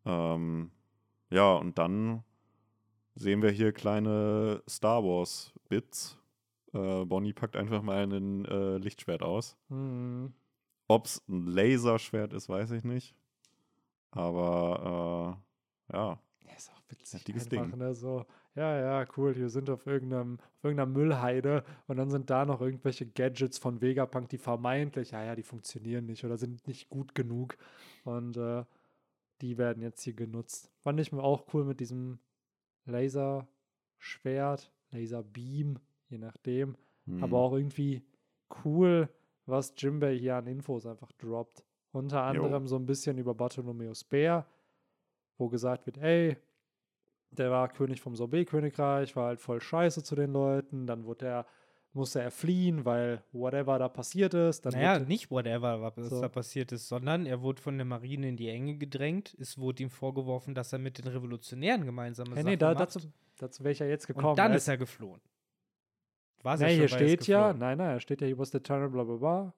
[0.05, 0.35] ja.
[0.35, 0.71] Ähm,
[1.31, 2.25] ja, und dann
[3.15, 6.19] sehen wir hier kleine Star Wars Bits.
[6.73, 9.57] Äh, Bonnie packt einfach mal ein äh, Lichtschwert aus.
[9.69, 10.33] Mhm.
[10.89, 13.15] Ob es ein Laserschwert ist, weiß ich nicht.
[14.11, 15.39] Aber
[15.89, 17.25] äh, ja, Ja, ist auch witzig.
[17.27, 17.79] Einfach, Ding.
[17.79, 17.95] Ne?
[17.95, 18.25] So,
[18.55, 22.61] ja, ja, cool, wir sind auf, irgendeinem, auf irgendeiner Müllheide und dann sind da noch
[22.61, 27.15] irgendwelche Gadgets von Vegapunk, die vermeintlich, ja, ja, die funktionieren nicht oder sind nicht gut
[27.15, 27.57] genug.
[28.05, 28.65] Und äh,
[29.41, 30.71] die werden jetzt hier genutzt.
[30.81, 32.19] Fand ich mir auch cool mit diesem
[32.85, 35.79] Laserschwert, Laserbeam,
[36.09, 36.77] je nachdem.
[37.07, 37.23] hm.
[37.23, 38.05] Aber auch irgendwie
[38.65, 39.09] cool,
[39.47, 41.65] was Jimbei hier an Infos einfach droppt.
[41.93, 42.45] Unter Jo.
[42.45, 44.47] anderem so ein bisschen über Bartholomeus Bär,
[45.39, 46.37] wo gesagt wird, ey,
[47.33, 51.47] der war König vom Sorbet-Königreich, war halt voll scheiße zu den Leuten, dann wurde er,
[51.93, 54.67] musste er fliehen, weil whatever da passiert ist.
[54.67, 56.21] Dann naja, nicht whatever, was So.
[56.21, 59.37] da passiert ist, sondern er wurde von der Marine in die Enge gedrängt.
[59.41, 62.81] Es wurde ihm vorgeworfen, dass er mit den Revolutionären gemeinsame hey, nee, da, macht.
[62.81, 63.01] dazu,
[63.39, 64.29] dazu wäre ich ja jetzt gekommen.
[64.29, 65.21] und dann Er ist er geflohen.
[66.43, 69.17] War Nee, hier steht ja, nein, nein, hier steht ja, he was determined, bla bla
[69.17, 69.55] bla.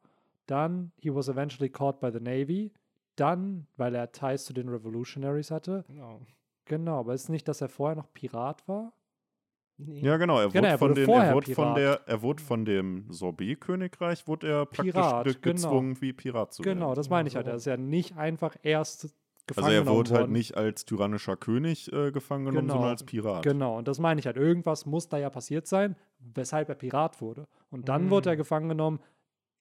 [0.53, 2.73] Dann, he was eventually caught by the Navy.
[3.17, 5.85] Dann, weil er Ties zu den Revolutionaries hatte.
[5.89, 6.21] Genau.
[6.67, 8.93] Genau, aber ist nicht, dass er vorher noch Pirat war?
[9.79, 10.01] Nee.
[10.01, 10.39] Ja, genau.
[10.41, 11.77] Er Genau, wurde, von, den, vorher er wurde von Pirat.
[11.79, 15.55] der, er wurde von dem Sorbet-Königreich wurde er praktisch Pirat, ge- genau.
[15.55, 16.95] gezwungen, wie Pirat zu Genau, werden.
[16.97, 17.47] das Genau, meine ich halt.
[17.49, 19.15] Er ist ja nicht einfach erst
[19.47, 20.33] gefangen Also er wurde halt worden.
[20.33, 22.75] nicht als tyrannischer König äh, gefangen genommen, Genau.
[22.75, 23.43] sondern als Pirat.
[23.43, 24.37] Genau, und das meine ich halt.
[24.37, 27.49] Irgendwas muss da ja passiert sein, weshalb er Pirat wurde.
[27.71, 28.11] Und dann Mhm.
[28.11, 29.01] wurde er gefangen genommen,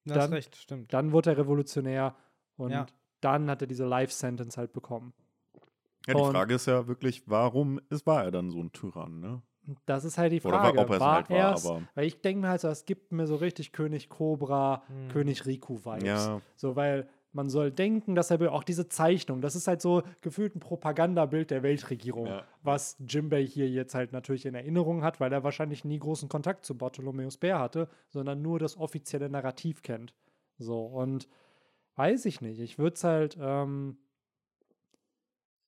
[0.06, 0.94] Du hast dann- recht, stimmt.
[0.94, 2.15] dann wurde er Revolutionär
[2.57, 2.86] und Ja.
[3.22, 5.14] dann hat er diese Life-Sentence halt bekommen.
[6.07, 9.19] Ja, die Und- Frage ist ja wirklich, warum ist, war er dann so ein Tyrann,
[9.19, 9.41] ne?
[9.86, 10.80] Das ist halt die Oder Frage.
[10.80, 12.86] ob er es war halt war, er's- aber Weil ich denke mir halt so, es
[12.86, 15.10] gibt mir so richtig König Cobra, Mhm.
[15.10, 16.03] König Riku-Vibes.
[16.03, 20.03] ja, So, weil man soll denken, dass er auch diese Zeichnung, das ist halt so
[20.22, 22.44] gefühlt ein Propagandabild der Weltregierung, Ja.
[22.62, 26.66] was Jimbei hier jetzt halt natürlich in Erinnerung hat, weil er wahrscheinlich nie großen Kontakt
[26.66, 30.14] zu Bartholomäus Bär hatte, sondern nur das offizielle Narrativ kennt.
[30.58, 31.28] So, und
[31.95, 32.60] weiß ich nicht.
[32.60, 33.98] Ich würde es halt, ähm,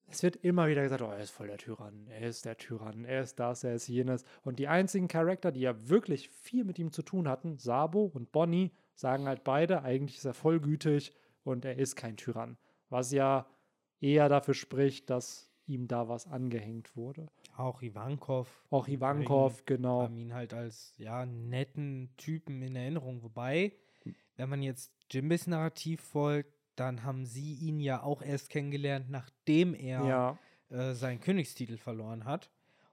[0.07, 3.03] es wird immer wieder gesagt, oh, er ist voll der Tyrann, er ist der Tyrann,
[3.05, 4.23] er ist das, er ist jenes.
[4.43, 8.31] Und die einzigen Charakter, die ja wirklich viel mit ihm zu tun hatten, Sabo und
[8.31, 12.57] Bonnie, sagen halt beide, eigentlich ist er vollgütig und er ist kein Tyrann.
[12.89, 13.47] Was ja
[13.99, 17.27] eher dafür spricht, dass ihm da was angehängt wurde.
[17.55, 18.63] Auch Ivankov.
[18.69, 20.03] Auch Ivankov, genau.
[20.03, 23.23] haben ihn halt als ja netten Typen in Erinnerung.
[23.23, 23.73] Wobei,
[24.35, 29.73] wenn man jetzt Jimbys Narrativ folgt, dann haben sie ihn ja auch erst kennengelernt, nachdem
[29.75, 30.37] er Ja,
[30.69, 32.49] äh, seinen Königstitel verloren hat.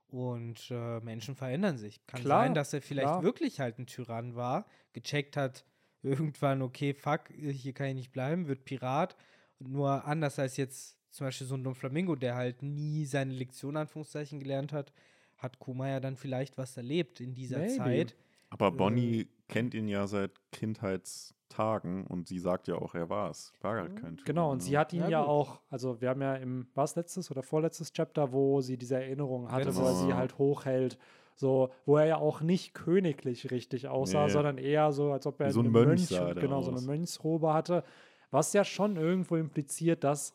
[0.07, 2.05] Und äh, Menschen verändern sich.
[2.05, 3.23] Kann Klar, sein, dass er vielleicht klar.
[3.23, 5.65] wirklich halt ein Tyrann war, gecheckt hat,
[6.03, 9.15] irgendwann, okay, fuck, hier kann ich nicht bleiben, wird Pirat.
[9.59, 13.77] Nur anders als jetzt zum Beispiel so ein Don Flamingo, der halt nie seine Lektion,
[13.77, 14.91] Anführungszeichen, gelernt hat,
[15.37, 17.75] hat Kuma ja dann vielleicht was erlebt in dieser Maybe.
[17.75, 18.15] Zeit.
[18.49, 23.51] aber Bonnie kennt ihn ja seit Kindheitstagen und sie sagt ja auch, er war es.
[23.61, 24.25] War halt kein Tyrann.
[24.25, 24.51] genau.
[24.51, 24.63] Und ne?
[24.63, 27.91] sie hat ihn Ja, ja, auch, also wir haben ja im, was letztes oder vorletztes
[27.91, 30.97] Chapter, wo sie diese Erinnerung hatte, wo er sie halt hochhält.
[31.35, 34.31] So, wo er ja auch nicht königlich richtig aussah, Nee.
[34.31, 36.81] sondern eher so, als ob er so ein eine Mönch der genau, so eine.
[36.81, 37.83] Mönchsrobe hatte.
[38.29, 40.33] Was ja schon irgendwo impliziert, dass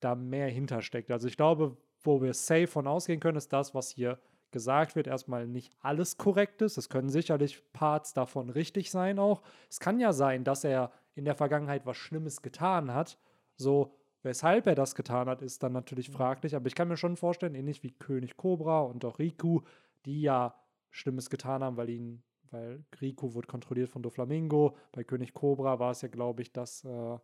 [0.00, 1.10] da mehr hintersteckt.
[1.10, 4.18] Also ich glaube, wo wir safe von ausgehen können, ist das, was hier
[4.50, 6.76] gesagt wird, erstmal nicht alles korrekt ist.
[6.76, 9.42] Es können sicherlich Parts davon richtig sein auch.
[9.70, 13.18] Es kann ja sein, dass er in der Vergangenheit was Schlimmes getan hat.
[13.56, 16.54] So, weshalb er das getan hat, ist dann natürlich fraglich.
[16.54, 19.62] Aber ich kann mir schon vorstellen, ähnlich wie König Cobra und auch Riku,
[20.04, 20.54] die ja
[20.90, 24.76] Schlimmes getan haben, weil ihn, weil Riku wurde kontrolliert von Doflamingo.
[24.92, 27.18] Bei König Cobra war es ja, glaube ich, dass, äh,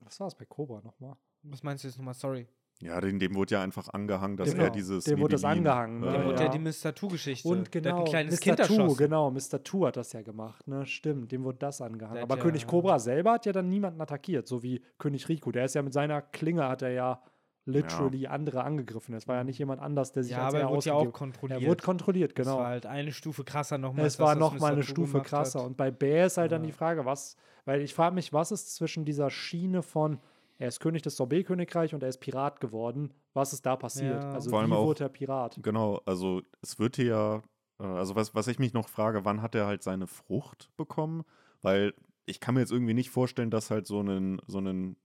[0.00, 1.16] was war es bei Cobra nochmal?
[1.42, 2.14] Was meinst du jetzt nochmal?
[2.14, 2.46] Sorry.
[2.82, 5.04] Ja, dem, dem wurde ja einfach angehangen, dass Genau, er dieses.
[5.04, 6.12] dem wurde das angehangen, ne?
[6.12, 6.42] Dem Äh, wurde ja.
[6.44, 6.48] ja.
[6.48, 6.94] die Mr.
[6.94, 7.46] Two-Geschichte.
[7.46, 8.40] Und Der hat genau, ein kleines Mr.
[8.40, 8.96] Kind Two, erschossen.
[8.96, 9.62] genau, Mr.
[9.62, 10.86] Two hat das ja gemacht, ne?
[10.86, 12.14] Stimmt, dem wurde das angehangen.
[12.14, 15.50] Der Aber ja- König Cobra selber hat ja dann niemanden attackiert, so wie König Riku.
[15.52, 17.22] Der ist ja mit seiner Klinge hat er ja
[17.70, 19.14] literally andere angegriffen.
[19.14, 21.12] Es war ja nicht jemand anders, der sich Ja, als aber er wurde ja auch
[21.12, 21.62] kontrolliert.
[21.62, 22.58] Er wurde kontrolliert, genau.
[22.58, 24.06] war halt eine Stufe krasser nochmal.
[24.06, 25.64] Es war noch mal eine Stufe krasser.
[25.64, 26.66] Und bei Bär ist halt dann Ja.
[26.66, 30.18] die Frage, was, weil ich frage mich, was ist zwischen dieser Schiene von,
[30.58, 34.22] er ist König des Sorbet-Königreichs und er ist Pirat geworden, was ist da passiert?
[34.22, 34.32] Ja.
[34.32, 35.58] Also Vor allem wie auch- wurde er Pirat?
[35.62, 37.42] Genau, also es wird hier ja,
[37.78, 41.24] äh, also was, was ich mich noch frage, wann hat er halt seine Frucht bekommen?
[41.62, 41.94] Weil
[42.26, 44.96] ich kann mir jetzt irgendwie nicht vorstellen, dass halt so einen, so einen,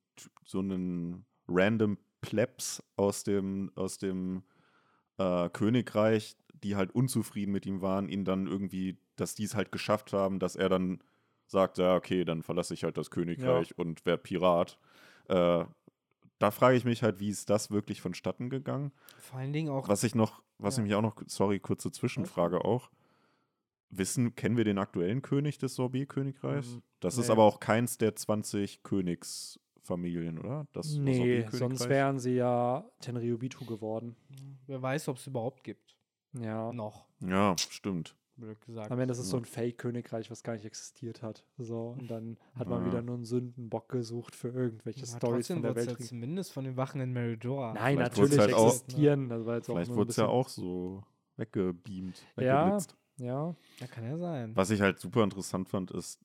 [0.43, 4.43] so einen random Plebs aus dem, aus dem
[5.18, 9.72] äh, Königreich, die halt unzufrieden mit ihm waren, ihn dann irgendwie, dass die es halt
[9.72, 10.99] geschafft haben, dass er dann
[11.47, 14.80] sagt, ja, okay, dann verlasse ich halt das Königreich und werde Pirat.
[15.27, 15.65] Äh,
[16.39, 18.91] da frage ich mich halt, wie ist das wirklich vonstatten gegangen?
[19.19, 19.88] Vor allen Dingen auch.
[19.88, 20.84] Was ich noch, was Ja.
[20.84, 22.89] ich mich auch noch, sorry, kurze Zwischenfrage auch.
[23.89, 26.76] Wissen, kennen wir den aktuellen König des Sorbet-Königreichs?
[26.76, 27.31] Mm, Das ist nee.
[27.31, 30.68] aber auch keins der 20 Königsfamilien, Familien, oder?
[30.74, 34.16] Das, nee, sonst wären sie ja Tenryubitu geworden.
[34.68, 35.95] Wer weiß, ob es überhaupt gibt.
[36.34, 36.74] Ja.
[36.74, 38.16] Noch, Ja, stimmt.
[38.66, 38.91] gesagt.
[38.91, 39.44] Am Ende ist es so Ja.
[39.44, 41.45] ein Fake-Königreich, was gar nicht existiert hat.
[41.57, 42.88] So, und dann hat man Ja.
[42.88, 45.98] wieder nur einen Sündenbock gesucht für irgendwelche Stories trotzdem von der Welt.
[45.99, 47.74] ja zumindest von den Wachen in Meridora.
[47.74, 49.30] Nein, Vielleicht natürlich halt auch- existieren.
[49.30, 51.03] Das war jetzt auch Vielleicht nur ein wurde es ja auch so
[51.38, 52.64] weggebeamt, Ja.
[52.66, 52.98] weggeblitzt.
[53.18, 54.53] Ja, Ja, kann ja sein.
[54.57, 56.20] Was ich halt super interessant fand, ist,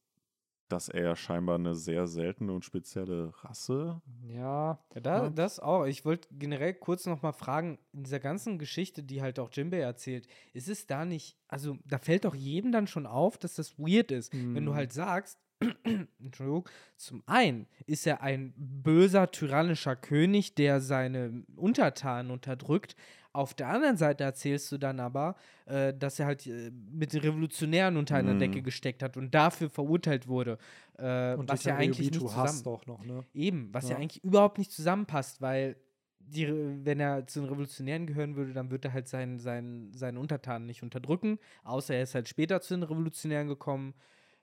[0.73, 4.01] dass er ja scheinbar eine sehr seltene und spezielle Rasse.
[4.23, 4.79] ja.
[4.93, 5.85] Ja, da, das auch.
[5.87, 9.79] Ich wollte generell kurz noch mal fragen, in dieser ganzen Geschichte, die halt auch Jimbei
[9.81, 13.79] erzählt, ist es da nicht, also da fällt doch jedem dann schon auf, dass das
[13.79, 14.77] weird ist, wenn du Mhm.
[14.77, 15.39] halt sagst,
[16.19, 22.97] Entschuldigung, zum einen ist er ein böser, tyrannischer König, der seine Untertanen unterdrückt.
[23.33, 25.37] Auf der anderen Seite erzählst du dann aber,
[25.67, 28.39] äh, dass er halt äh, mit den Revolutionären unter einer Mhm.
[28.41, 30.59] Decke gesteckt hat und dafür verurteilt wurde.
[30.99, 33.25] Äh, Und was ja eigentlich nicht zusammen auch noch, ne?
[33.33, 33.91] Eben, was ja.
[33.91, 33.97] Ja.
[33.99, 35.77] eigentlich überhaupt nicht zusammenpasst, weil
[36.19, 36.49] die,
[36.85, 40.67] wenn er zu den Revolutionären gehören würde, dann würde er halt seinen, seinen, seinen Untertanen
[40.67, 43.95] nicht unterdrücken, außer er ist halt später zu den Revolutionären gekommen.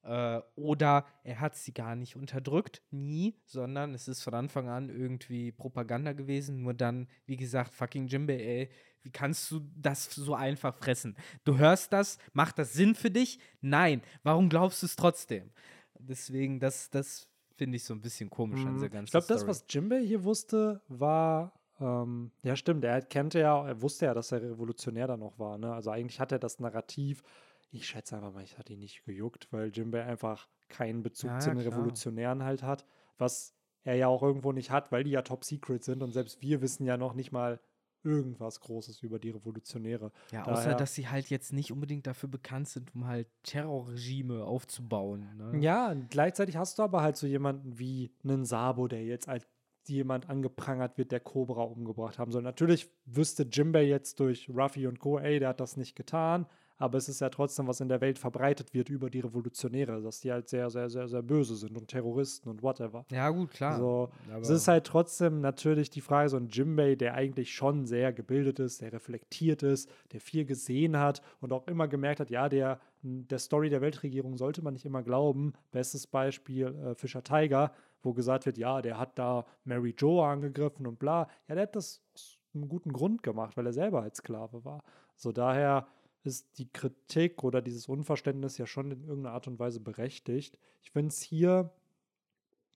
[0.07, 4.89] Äh, oder er hat sie gar nicht unterdrückt, nie, sondern es ist von Anfang an
[4.89, 6.61] irgendwie Propaganda gewesen.
[6.63, 8.69] Nur dann, wie gesagt, fucking Jimbei, ey,
[9.01, 11.17] wie kannst du das so einfach fressen?
[11.43, 13.39] Du hörst das, macht das Sinn für dich?
[13.59, 14.01] Nein.
[14.23, 15.51] Warum glaubst du es trotzdem?
[15.99, 17.27] Deswegen, das, das
[17.57, 18.75] finde ich so ein bisschen komisch an Mhm.
[18.75, 21.51] dieser ganzen Ich glaube, das, was Jimbei hier wusste, war,
[21.81, 25.57] ähm, ja stimmt, er kannte ja, er wusste ja, dass er Revolutionär dann noch war,
[25.57, 25.73] ne?
[25.73, 27.23] Also eigentlich hat er das Narrativ,
[27.72, 31.39] ich schätze einfach mal, ich hatte ihn nicht gejuckt, weil Jimbei einfach keinen Bezug Ja,
[31.39, 31.72] zu den klar.
[31.73, 32.85] Revolutionären halt hat,
[33.18, 33.53] was
[33.84, 36.61] er ja auch irgendwo nicht hat, weil die ja top secret sind und selbst wir
[36.61, 37.60] wissen ja noch nicht mal
[38.03, 40.11] irgendwas Großes über die Revolutionäre.
[40.31, 44.45] Ja, außer Daher- dass sie halt jetzt nicht unbedingt dafür bekannt sind, um halt Terrorregime
[44.45, 45.35] aufzubauen.
[45.38, 45.60] Ne?
[45.60, 49.48] Ja, und gleichzeitig hast du aber halt so jemanden wie einen Sabo, der jetzt als
[49.88, 52.41] jemand angeprangert wird, der Cobra umgebracht haben soll.
[52.44, 56.45] Natürlich wüsste Jimbei jetzt durch Ruffy und Co., ey, der hat das nicht getan,
[56.77, 60.19] aber es ist ja trotzdem, was in der Welt verbreitet wird über die Revolutionäre, dass
[60.19, 63.05] die halt sehr, sehr, sehr, sehr böse sind und Terroristen und whatever.
[63.11, 63.79] Ja, gut, klar.
[63.79, 67.85] So, aber es ist halt trotzdem natürlich die Frage, so ein Jimbei, der eigentlich schon
[67.85, 72.29] sehr gebildet ist, der reflektiert ist, der viel gesehen hat und auch immer gemerkt hat,
[72.29, 75.53] ja, der, der Story der Weltregierung sollte man nicht immer glauben.
[75.71, 77.71] Bestes Beispiel äh, Fischer Tiger,
[78.03, 81.27] wo gesagt wird, ja, der hat da Mary Joe angegriffen und bla.
[81.47, 84.83] Ja, der hat das aus einem guten Grund gemacht, weil er selber als Sklave war.
[85.15, 85.87] So daher
[86.27, 90.59] ist die Kritik oder dieses Unverständnis ja schon in irgendeiner Art und Weise berechtigt.
[90.83, 91.71] Ich finde es hier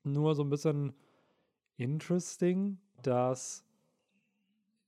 [0.03, 0.93] nur so ein bisschen
[1.77, 3.63] interesting, dass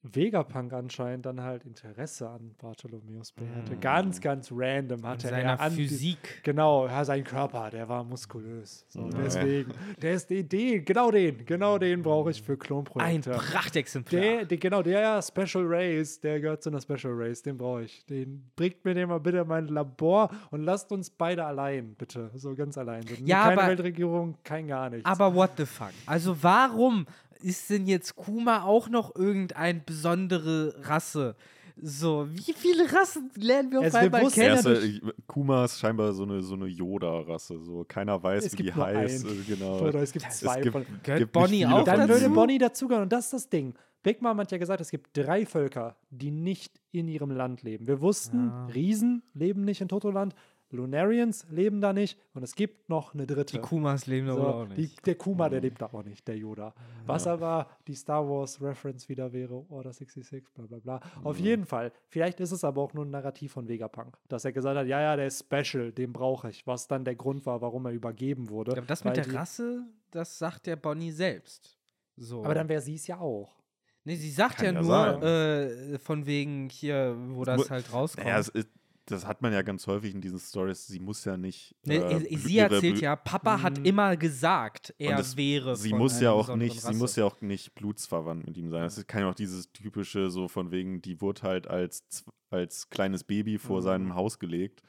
[0.04, 3.76] Vegapunk anscheinend dann halt Interesse an Bartholomäus Bay hatte.
[3.76, 3.80] Mm.
[3.80, 6.42] Ganz, ganz random in hatte seiner er an Physik.
[6.44, 8.86] Genau, ja, sein Körper, der war muskulös.
[8.90, 9.10] So, Ja.
[9.24, 9.72] deswegen,
[10.02, 13.32] der ist den, den, genau den, genau den brauche ich für Ein Klonprojekte.
[13.32, 14.22] Prachtexemplar.
[14.22, 18.06] Der, der, genau, der Special Race, der gehört zu einer Special Race, den brauche ich.
[18.06, 22.30] Den bringt mir den mal bitte in mein Labor und lasst uns beide allein, bitte.
[22.36, 23.04] So ganz allein.
[23.08, 25.06] So, Ja, keine aber- Weltregierung, kein gar nichts.
[25.06, 25.92] Aber what the fuck?
[26.06, 27.06] Also warum
[27.44, 31.36] ist denn jetzt Kuma auch noch irgendeine besondere Rasse?
[31.82, 34.48] So, wie viele Rassen lernen wir auf Also einmal kennen?
[34.64, 37.60] ja Erste, Kuma ist scheinbar so eine, so eine Yoda-Rasse.
[37.60, 37.84] So.
[37.88, 39.26] Keiner weiß, Es wie die gibt nur heißt.
[39.26, 39.40] einen.
[39.40, 39.80] äh, Genau.
[39.80, 40.74] Oder es gibt Es zwei gibt-.
[41.04, 42.10] Gehört gibt nicht Bonnie auch Dann dazu?
[42.22, 42.30] würde.
[42.30, 43.04] Bonnie dazugehören.
[43.04, 43.74] Und das ist das Ding.
[44.04, 47.88] Big Mom hat ja gesagt, es gibt drei Völker, die nicht in ihrem Land leben.
[47.88, 48.66] Wir wussten, Ah.
[48.68, 50.36] Riesen leben nicht in Totoland,
[50.74, 53.54] Lunarians leben da nicht und es gibt noch eine dritte.
[53.58, 55.06] Die Kumas leben da So, wohl auch die, nicht.
[55.06, 56.74] der Kuma, der lebt da auch nicht, der Yoda.
[57.06, 61.00] Was aber die Star Wars Reference wieder wäre, Order 66, bla bla bla.
[61.24, 61.92] Auf jeden Fall.
[62.10, 65.00] Vielleicht ist es aber auch nur ein Narrativ von Vegapunk, dass er gesagt hat, ja,
[65.02, 66.66] ja, der ist special, den brauche ich.
[66.68, 68.72] Was dann der Grund war, warum er übergeben wurde.
[68.72, 71.78] Ja, aber das mit der die- Rasse, das sagt der Bonnie selbst.
[72.16, 72.44] So.
[72.44, 73.56] Aber dann wäre sie es ja auch.
[74.04, 78.26] nee, sie sagt Kann ja, ja nur äh, von wegen hier, wo das halt rauskommt.
[78.28, 78.68] Naja, es ist,
[79.06, 80.88] das hat man ja ganz häufig in diesen Stories.
[80.88, 81.76] Sie muss ja nicht.
[81.84, 83.86] Nee, äh, sie- sie erzählt ja, Papa hat Mhm.
[83.86, 85.76] immer gesagt, er es- wäre.
[85.76, 86.98] Sie von muss ja auch nicht, sie Rasse.
[86.98, 88.84] muss ja auch nicht blutsverwandt mit ihm sein.
[88.86, 92.04] Es kann ja auch dieses typische, so von wegen, die wurde halt als,
[92.50, 93.84] als kleines Baby vor Mhm.
[93.84, 94.82] seinem Haus gelegt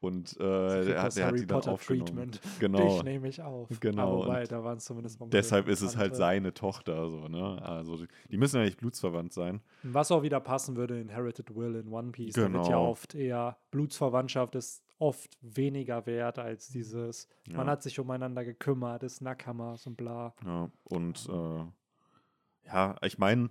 [0.00, 2.06] und äh, das hat, der hat Harry die dann aufgenommen.
[2.06, 2.40] Treatment.
[2.60, 2.78] Genau.
[2.78, 3.68] Dich nehme ich auf.
[3.80, 7.28] Genau, Aber wobei, da waren es zumindest Onkel Deshalb ist es halt seine Tochter, so,
[7.28, 7.60] ne?
[7.62, 9.60] Also die- müssen ja nicht blutsverwandt sein.
[9.82, 12.34] Was auch wieder passen würde, Inherited Will in One Piece.
[12.34, 12.88] Da wird ja Genau.
[12.90, 17.72] oft eher, Blutsverwandtschaft ist oft weniger wert als dieses, man Ja.
[17.72, 20.34] hat sich umeinander gekümmert, ist Nakamas und bla.
[20.44, 21.64] Ja, und äh,
[22.66, 23.50] ja, ich meine,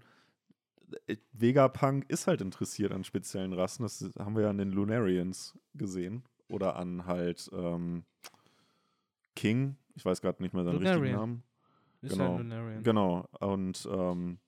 [1.34, 3.84] Vegapunk ist halt interessiert an speziellen Rassen.
[3.84, 6.24] Das haben wir ja an den Lunarians gesehen.
[6.48, 8.04] Oder an halt ähm,
[9.36, 9.78] King.
[9.96, 11.20] Ich weiß gerade nicht mehr seinen richtigen Lunarian.
[11.20, 11.44] Namen.
[12.02, 12.32] Ist genau.
[12.32, 12.84] ja Lunarian.
[12.84, 13.28] Genau.
[13.40, 14.40] Und ähm,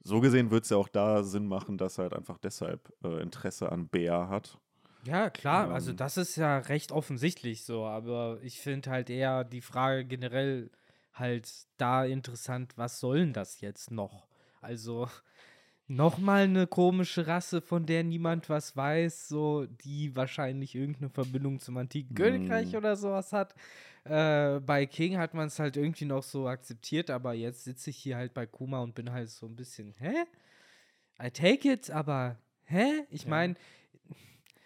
[0.00, 3.20] so gesehen wird es ja auch da Sinn machen, dass er halt einfach deshalb äh,
[3.22, 4.58] Interesse an Bär hat.
[5.04, 5.96] Ja, klar, also Ähm.
[5.98, 10.70] das ist ja recht offensichtlich so, aber ich finde halt eher die Frage generell
[11.12, 14.26] halt da interessant, was soll denn das jetzt noch?
[14.60, 15.08] Also
[15.86, 21.76] nochmal eine komische Rasse, von der niemand was weiß, so die wahrscheinlich irgendeine Verbindung zum
[21.76, 22.76] antiken Königreich Mm.
[22.76, 23.54] oder sowas hat.
[24.04, 27.96] Äh, bei King hat man es halt irgendwie noch so akzeptiert, aber jetzt sitze ich
[27.98, 30.14] hier halt bei Kuma und bin halt so ein bisschen, hä?
[31.22, 33.04] I take it, aber hä?
[33.10, 33.30] Ich Ja.
[33.30, 33.54] meine,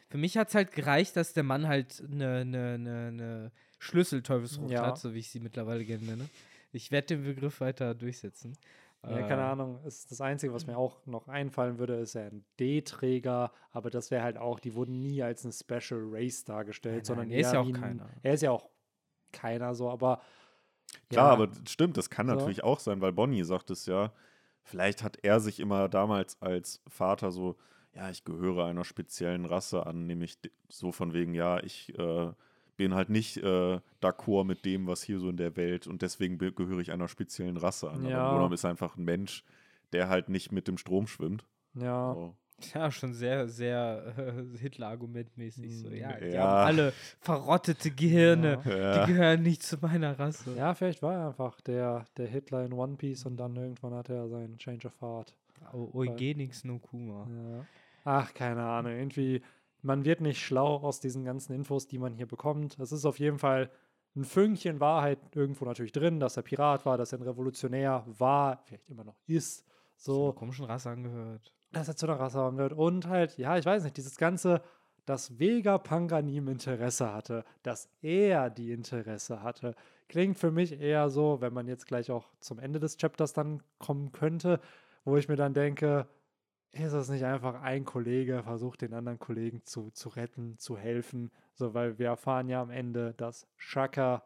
[0.08, 4.72] für mich hat es halt gereicht, dass der Mann halt eine ne, ne, ne Schlüsselteufelsfrucht
[4.72, 4.82] Ja.
[4.82, 6.28] hat, so wie ich sie mittlerweile gerne nenne.
[6.72, 8.56] Ich werde den Begriff weiter durchsetzen.
[9.06, 9.82] Ja, keine Äh, Ahnung.
[9.84, 14.10] Ist das Einzige, was mir auch noch einfallen würde, ist ja ein D-Träger, aber das
[14.10, 17.40] wäre halt auch, die wurden nie als eine Special Race dargestellt, Nein, sondern nein, er
[17.40, 18.08] ist ja auch ein- keiner.
[18.22, 18.68] Er ist ja auch
[19.32, 20.22] keiner so, aber
[21.10, 22.34] Klar, ja, aber stimmt, das kann So.
[22.34, 24.12] natürlich auch sein, weil Bonnie sagt es ja.
[24.62, 27.56] Vielleicht hat er sich immer damals als Vater so,
[27.94, 30.38] ja, ich gehöre einer speziellen Rasse an, nämlich
[30.68, 32.32] so von wegen, ja, ich äh,
[32.78, 36.38] bin halt nicht äh, d'accord mit dem, was hier so in der Welt und deswegen
[36.38, 38.06] gehöre ich einer speziellen Rasse an.
[38.06, 38.20] Ja.
[38.22, 39.44] Aber Bonham ist einfach ein Mensch,
[39.92, 41.44] der halt nicht mit dem Strom schwimmt.
[41.74, 42.14] ja.
[42.14, 42.34] So.
[42.74, 45.78] Ja, schon sehr, sehr äh, Hitler-Argumentmäßig.
[45.78, 45.90] So.
[45.90, 46.42] Ja, die ja.
[46.42, 48.60] haben alle verrottete Gehirne.
[48.64, 49.06] Ja.
[49.06, 50.56] Die gehören nicht zu meiner Rasse.
[50.56, 54.14] Ja, vielleicht war er einfach der, der Hitler in One Piece und dann irgendwann hatte
[54.14, 55.34] er seinen Change of Heart.
[55.72, 57.28] O- Eugenix no Kuma.
[57.30, 57.64] Ja.
[58.04, 58.90] Ach, keine Ahnung.
[58.92, 59.40] Irgendwie,
[59.82, 62.78] man wird nicht schlau aus diesen ganzen Infos, die man hier bekommt.
[62.78, 63.70] Es ist auf jeden Fall
[64.16, 68.62] ein Fünkchen Wahrheit irgendwo natürlich drin, dass er Pirat war, dass er ein Revolutionär war,
[68.64, 69.64] vielleicht immer noch ist.
[69.96, 70.14] So.
[70.14, 71.52] So, Einer komischen Rasse angehört.
[71.72, 72.72] dass er zu einer Rasse wird.
[72.72, 74.62] Und halt, ja, ich weiß nicht, dieses Ganze,
[75.04, 79.74] dass Vegapunk an ihm Interesse hatte, dass er die Interesse hatte,
[80.08, 83.62] klingt für mich eher so, wenn man jetzt gleich auch zum Ende des Chapters dann
[83.78, 84.60] kommen könnte,
[85.04, 86.06] wo ich mir dann denke,
[86.72, 91.30] ist es nicht einfach ein Kollege, versucht den anderen Kollegen zu, zu retten, zu helfen,
[91.54, 94.24] so, weil wir erfahren ja am Ende, dass Shaka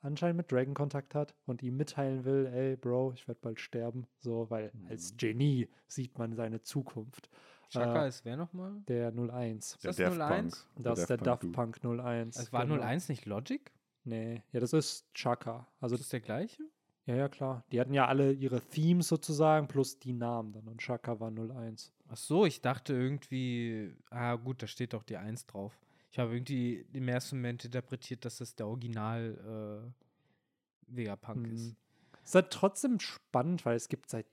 [0.00, 4.06] anscheinend mit Dragon Kontakt hat und ihm mitteilen will, ey Bro, ich werde bald sterben,
[4.18, 5.16] so, weil als Mhm.
[5.18, 7.30] Genie sieht man seine Zukunft.
[7.68, 8.82] Chaka Äh, ist wer nochmal?
[8.88, 9.74] Der 01.
[9.76, 10.66] Ist das Der Daft 01?
[10.74, 10.84] Punk.
[10.84, 11.52] Das ist der Daft.
[11.52, 12.36] Punk 01.
[12.36, 12.82] Es war genau.
[12.82, 13.72] 01 nicht Logic?
[14.04, 15.68] Nee, ja, das ist Chaka.
[15.80, 16.64] Also, Ist das der gleiche?
[17.06, 17.64] Ja, ja, klar.
[17.72, 21.92] Die hatten ja alle ihre Themes sozusagen plus die Namen dann und Chaka war 01.
[22.08, 25.78] Ach so, ich dachte irgendwie, ah gut, da steht doch die 1 drauf.
[26.10, 31.70] Ich habe irgendwie im ersten Moment interpretiert, dass das der Original äh, Vegapunk ist.
[31.70, 31.76] Mhm.
[32.22, 34.26] Ist halt trotzdem spannend, weil es gibt seit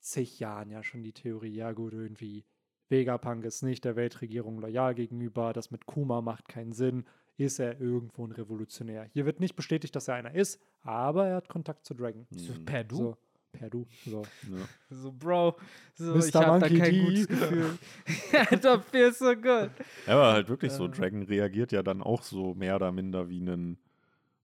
[0.00, 2.44] zig Jahren ja schon die Theorie, ja gut, irgendwie
[2.88, 7.04] Vegapunk ist nicht der Weltregierung loyal gegenüber, das mit Kuma macht keinen Sinn,
[7.46, 9.06] ist er irgendwo ein Revolutionär.
[9.12, 12.26] Hier wird nicht bestätigt, dass er einer ist, aber er hat Kontakt zu Dragon.
[12.30, 12.64] Mhm.
[12.64, 12.96] per Du?
[12.96, 13.16] So,
[13.52, 13.86] per Du.
[14.04, 14.22] So.
[14.22, 14.58] Ja.
[14.90, 15.56] So, Bro,
[15.94, 16.26] so, Mr.
[16.26, 17.04] ich habe da Monkey kein D.
[17.04, 17.78] gutes Gefühl.
[18.60, 19.70] Don't feel so good.
[20.06, 20.90] Ja, aber halt wirklich so, Äh.
[20.90, 23.78] Dragon reagiert ja dann auch so mehr oder minder wie ein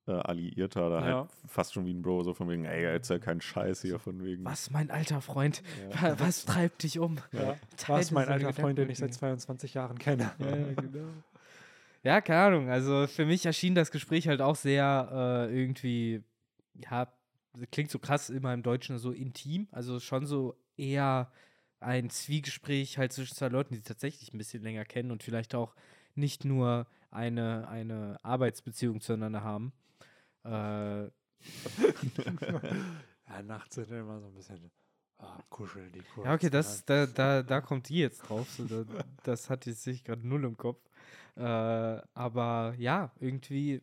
[0.06, 1.16] äh, Alliierter oder Ja.
[1.20, 4.22] halt fast schon wie ein Bro, so von wegen, ey, erzähl keinen Scheiß hier, von
[4.22, 4.44] wegen.
[4.44, 5.62] Was, mein alter Freund?
[5.94, 6.02] Ja.
[6.02, 7.16] Wa- Was treibt dich um?
[7.32, 7.56] Ja.
[7.88, 10.30] Was mein alter Freund, den ich seit mit 22 Jahren kenne.
[10.38, 11.08] Ja, ja, genau.
[12.04, 12.68] Ja, keine Ahnung.
[12.68, 16.22] Also für mich erschien das Gespräch halt auch sehr äh, irgendwie,
[16.74, 17.10] ja,
[17.72, 19.68] klingt so krass immer im Deutschen so intim.
[19.72, 21.32] Also schon so eher
[21.80, 25.54] ein Zwiegespräch halt zwischen zwei Leuten, die sich tatsächlich ein bisschen länger kennen und vielleicht
[25.54, 25.74] auch
[26.14, 29.72] nicht nur eine, eine Arbeitsbeziehung zueinander haben.
[30.44, 30.48] Äh,
[33.28, 34.70] ja, nachts sind wir immer so ein bisschen
[35.18, 36.26] ah, kuscheln die kurz.
[36.26, 38.46] Ja, okay, das, da, da, da kommt die jetzt drauf.
[38.50, 40.82] So, da, das hatte ich sich gerade null im Kopf.
[41.36, 43.82] Äh, aber ja, irgendwie,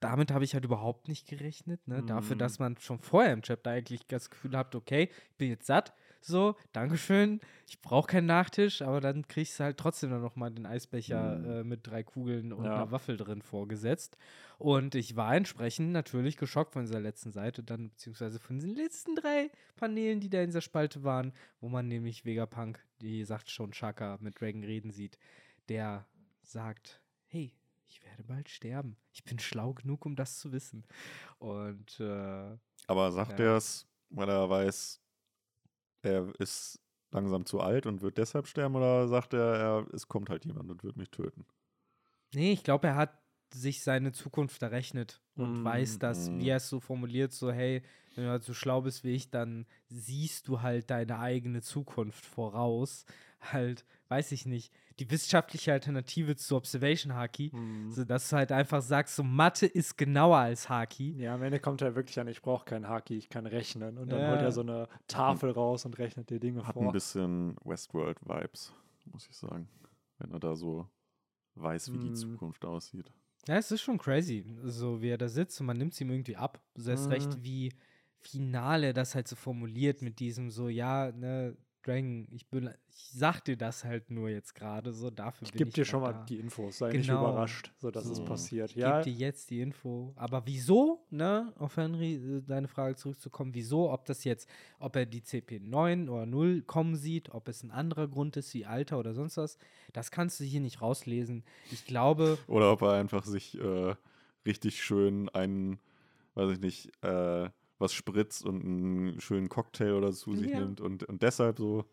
[0.00, 1.86] damit habe ich halt überhaupt nicht gerechnet.
[1.88, 2.02] Ne?
[2.02, 2.40] Dafür, Mhm.
[2.40, 5.94] dass man schon vorher im Chapter eigentlich das Gefühl hat, okay, ich bin jetzt satt.
[6.20, 10.64] So, Dankeschön, ich brauche keinen Nachtisch, aber dann kriegst du halt trotzdem dann nochmal den
[10.64, 11.50] Eisbecher Mhm.
[11.50, 12.76] äh, mit drei Kugeln und Ja.
[12.76, 14.16] einer Waffel drin vorgesetzt.
[14.56, 19.16] Und ich war entsprechend natürlich geschockt von dieser letzten Seite, dann beziehungsweise von den letzten
[19.16, 23.72] drei Paneelen, die da in dieser Spalte waren, wo man nämlich Vegapunk, die sagt schon
[23.72, 25.18] Chaka, mit Dragon reden sieht,
[25.68, 26.06] der
[26.46, 27.54] sagt, hey,
[27.86, 28.96] ich werde bald sterben.
[29.12, 30.86] Ich bin schlau genug, um das zu wissen.
[31.38, 33.40] Und äh, Aber sagt Ja.
[33.40, 35.00] er es, weil er weiß,
[36.02, 36.80] er ist
[37.10, 40.70] langsam zu alt und wird deshalb sterben, oder sagt er, er es kommt halt jemand
[40.70, 41.46] und wird mich töten?
[42.32, 43.18] nee, ich glaube, er hat
[43.52, 46.36] sich seine Zukunft errechnet und Mm, weiß, dass, mm.
[46.36, 47.82] wie er es so formuliert, so, hey,
[48.14, 52.24] wenn du halt so schlau bist wie ich, dann siehst du halt deine eigene Zukunft
[52.24, 53.04] voraus.
[53.40, 54.72] Halt, weiß ich nicht.
[54.98, 57.50] Die wissenschaftliche Alternative zu Observation Haki.
[57.52, 57.90] Mhm.
[57.90, 61.12] So, dass du halt einfach sagst, so Mathe ist genauer als Haki.
[61.18, 63.98] Ja, am Ende kommt er wirklich an, ich brauche keinen Haki, ich kann rechnen.
[63.98, 64.30] Und dann Ja.
[64.30, 66.92] holt er so eine Tafel raus und rechnet dir Dinge Hat ein vor.
[66.92, 68.72] bisschen Westworld-Vibes,
[69.12, 69.68] muss ich sagen.
[70.18, 70.88] Wenn er da so
[71.56, 72.14] weiß, wie die Mm.
[72.14, 73.12] Zukunft aussieht.
[73.46, 76.10] Ja, es ist schon crazy, so wie er da sitzt und man nimmt es ihm
[76.10, 76.60] irgendwie ab.
[76.74, 77.12] So erst Mhm.
[77.12, 77.72] recht, wie
[78.20, 83.10] final er das halt so formuliert mit diesem so, ja, ne, Dragon, ich bin, ich
[83.12, 86.00] sag dir das halt nur jetzt gerade, so dafür Ich bin gebe ich dir schon
[86.00, 86.24] mal da.
[86.26, 87.18] die Infos, sei nicht Genau.
[87.30, 88.24] überrascht, so dass es So.
[88.24, 88.70] passiert.
[88.70, 90.12] Ich Ja, gebe dir jetzt die Info.
[90.16, 94.48] Aber wieso, ne, auf Henry, äh, deine Frage zurückzukommen, wieso, ob das jetzt,
[94.78, 98.64] ob er die CP9 oder 0 kommen sieht, ob es ein anderer Grund ist, wie
[98.66, 99.58] Alter oder sonst was,
[99.92, 101.44] das kannst du hier nicht rauslesen.
[101.70, 103.94] Ich glaube, Oder ob er einfach sich äh,
[104.46, 105.78] richtig schön einen,
[106.34, 107.48] weiß ich nicht, äh,
[107.84, 110.60] was spritzt und einen schönen Cocktail oder so zu sich Ja.
[110.60, 111.84] nimmt und, und deshalb so.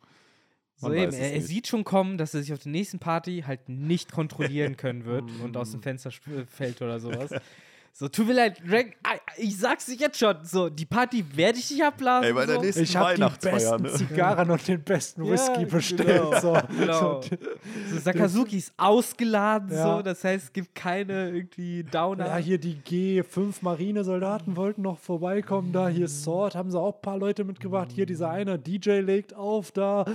[0.77, 3.69] so eben, er, er sieht schon kommen, dass er sich auf der nächsten Party halt
[3.69, 5.81] nicht kontrollieren können wird und aus dem.
[5.81, 6.11] Fenster
[6.47, 7.31] fällt oder sowas.
[7.93, 11.59] So, tut mir leid, Drag, ah, ich sag's dir jetzt schon, so, die Party werde
[11.59, 12.23] ich nicht abblasen.
[12.27, 12.61] Ey, bei der so.
[12.61, 13.89] nächsten ich habe die besten ne?
[13.93, 16.07] Zigarren und den besten Ja, Whisky bestellt.
[16.07, 16.57] genau, So.
[16.79, 17.21] genau.
[17.21, 19.97] So, Sakazuki ist ausgeladen, Ja.
[19.97, 22.25] so, das heißt, es gibt keine irgendwie Downer.
[22.27, 25.71] Ja, hier die G5 Marinesoldaten wollten noch vorbeikommen.
[25.73, 27.89] Da hier Sword haben sie auch ein paar Leute mitgebracht.
[27.93, 30.05] Hier dieser eine DJ legt auf da.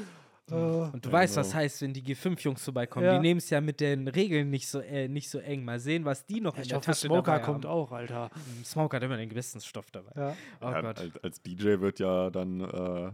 [0.51, 1.47] Äh, Und du Ja, weißt, genau.
[1.47, 3.07] was heißt, wenn die G5-Jungs vorbeikommen.
[3.07, 3.15] Ja.
[3.17, 5.65] Die nehmen es ja mit den Regeln nicht so, äh, nicht so eng.
[5.65, 7.73] Mal sehen, was die noch in ich der hoffe, Tasche Smoker dabei kommt haben.
[7.73, 8.31] auch, Alter.
[8.35, 10.13] Mm, Smoke hat immer den Gewissensstoff dabei.
[10.15, 10.37] Ja.
[10.61, 11.01] Oh ja, Gott.
[11.01, 13.11] als, als DJ wird ja dann äh,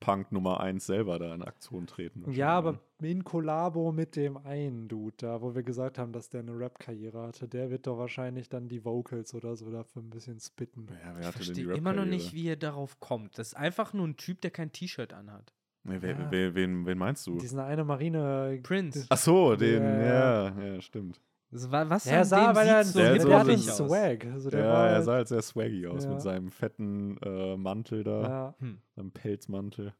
[0.00, 2.28] Punk Nummer 1 selber da in Aktion treten.
[2.32, 6.28] Ja, aber wahrscheinlich, in Kollabo mit dem einen Dude da, wo wir gesagt haben, dass
[6.28, 10.10] der eine Rap-Karriere hatte, der wird doch wahrscheinlich dann die Vocals oder so dafür ein
[10.10, 10.86] bisschen spitten.
[10.86, 10.98] ne?
[11.04, 13.38] Ja, Ich verstehe immer noch nicht, wie er darauf kommt.
[13.38, 15.52] Das ist einfach nur ein Typ, der kein T-Shirt anhat.
[15.84, 16.30] Nee, wer, Ja.
[16.30, 17.38] wer, wen, wen meinst du?
[17.38, 18.60] Diesen eine Marine.
[18.62, 19.06] Prince.
[19.08, 21.20] Ach so, den, Ja, ja, ja, stimmt.
[21.50, 23.58] War, was Er sah, weil er sieht so Der so der.
[23.58, 24.24] Swag.
[24.32, 26.10] Also der ja, war er halt- sah halt sehr swaggy aus Ja.
[26.12, 28.54] mit seinem fetten äh, Mantel da, ja.
[28.58, 28.78] Hm.
[28.96, 29.92] seinem Pelzmantel.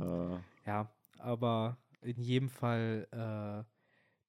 [0.00, 0.02] Äh,
[0.66, 0.88] Ja,
[1.18, 3.62] aber in jedem Fall äh,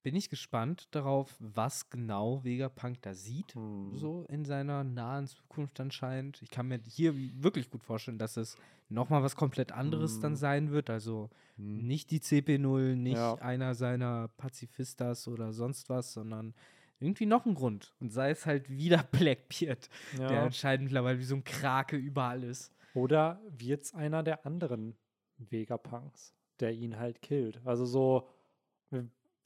[0.04, 3.96] bin ich gespannt darauf, was genau Vegapunk da sieht, Hm.
[3.96, 6.40] so in seiner nahen Zukunft anscheinend.
[6.42, 8.56] Ich kann mir hier wirklich gut vorstellen, dass es
[8.90, 10.36] nochmal was komplett anderes dann Hm.
[10.36, 10.90] sein wird.
[10.90, 11.86] Also hm.
[11.86, 13.34] nicht die CP0, nicht Ja.
[13.36, 16.54] einer seiner Pazifistas oder sonst was, sondern
[17.00, 17.94] irgendwie noch ein Grund.
[17.98, 20.44] Und sei es halt wieder Blackbeard, der ja.
[20.44, 22.72] anscheinend mittlerweile wie so ein Krake überall ist.
[22.92, 24.96] Oder wird es einer der anderen
[25.38, 27.60] Vegapunks, der ihn halt killt?
[27.64, 28.28] Also so,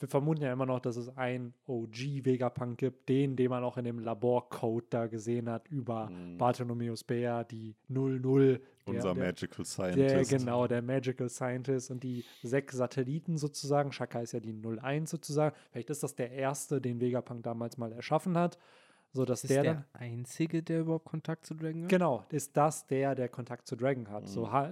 [0.01, 3.85] wir, vermuten ja immer noch, dass es einen OG-Vegapunk gibt, den, den man auch in
[3.85, 6.39] dem Laborcode da gesehen hat über Mhm.
[6.39, 8.61] Bartholomeus Bea, die 00.
[8.87, 10.31] der- Unser der, Magical der, Scientist.
[10.31, 13.93] genau, der Magical Scientist und die sechs Satelliten sozusagen.
[13.93, 15.55] Shaka ist ja die 01 sozusagen.
[15.71, 18.59] Vielleicht ist das der erste, den Vegapunk damals mal erschaffen hat.
[19.13, 19.85] So dass Ist der, der, dann.
[19.95, 21.89] Einzige, der überhaupt Kontakt zu Dragon hat?
[21.89, 24.29] Genau, ist das der, der Kontakt zu Dragon hat.
[24.29, 24.53] So Mhm.
[24.53, 24.71] ha-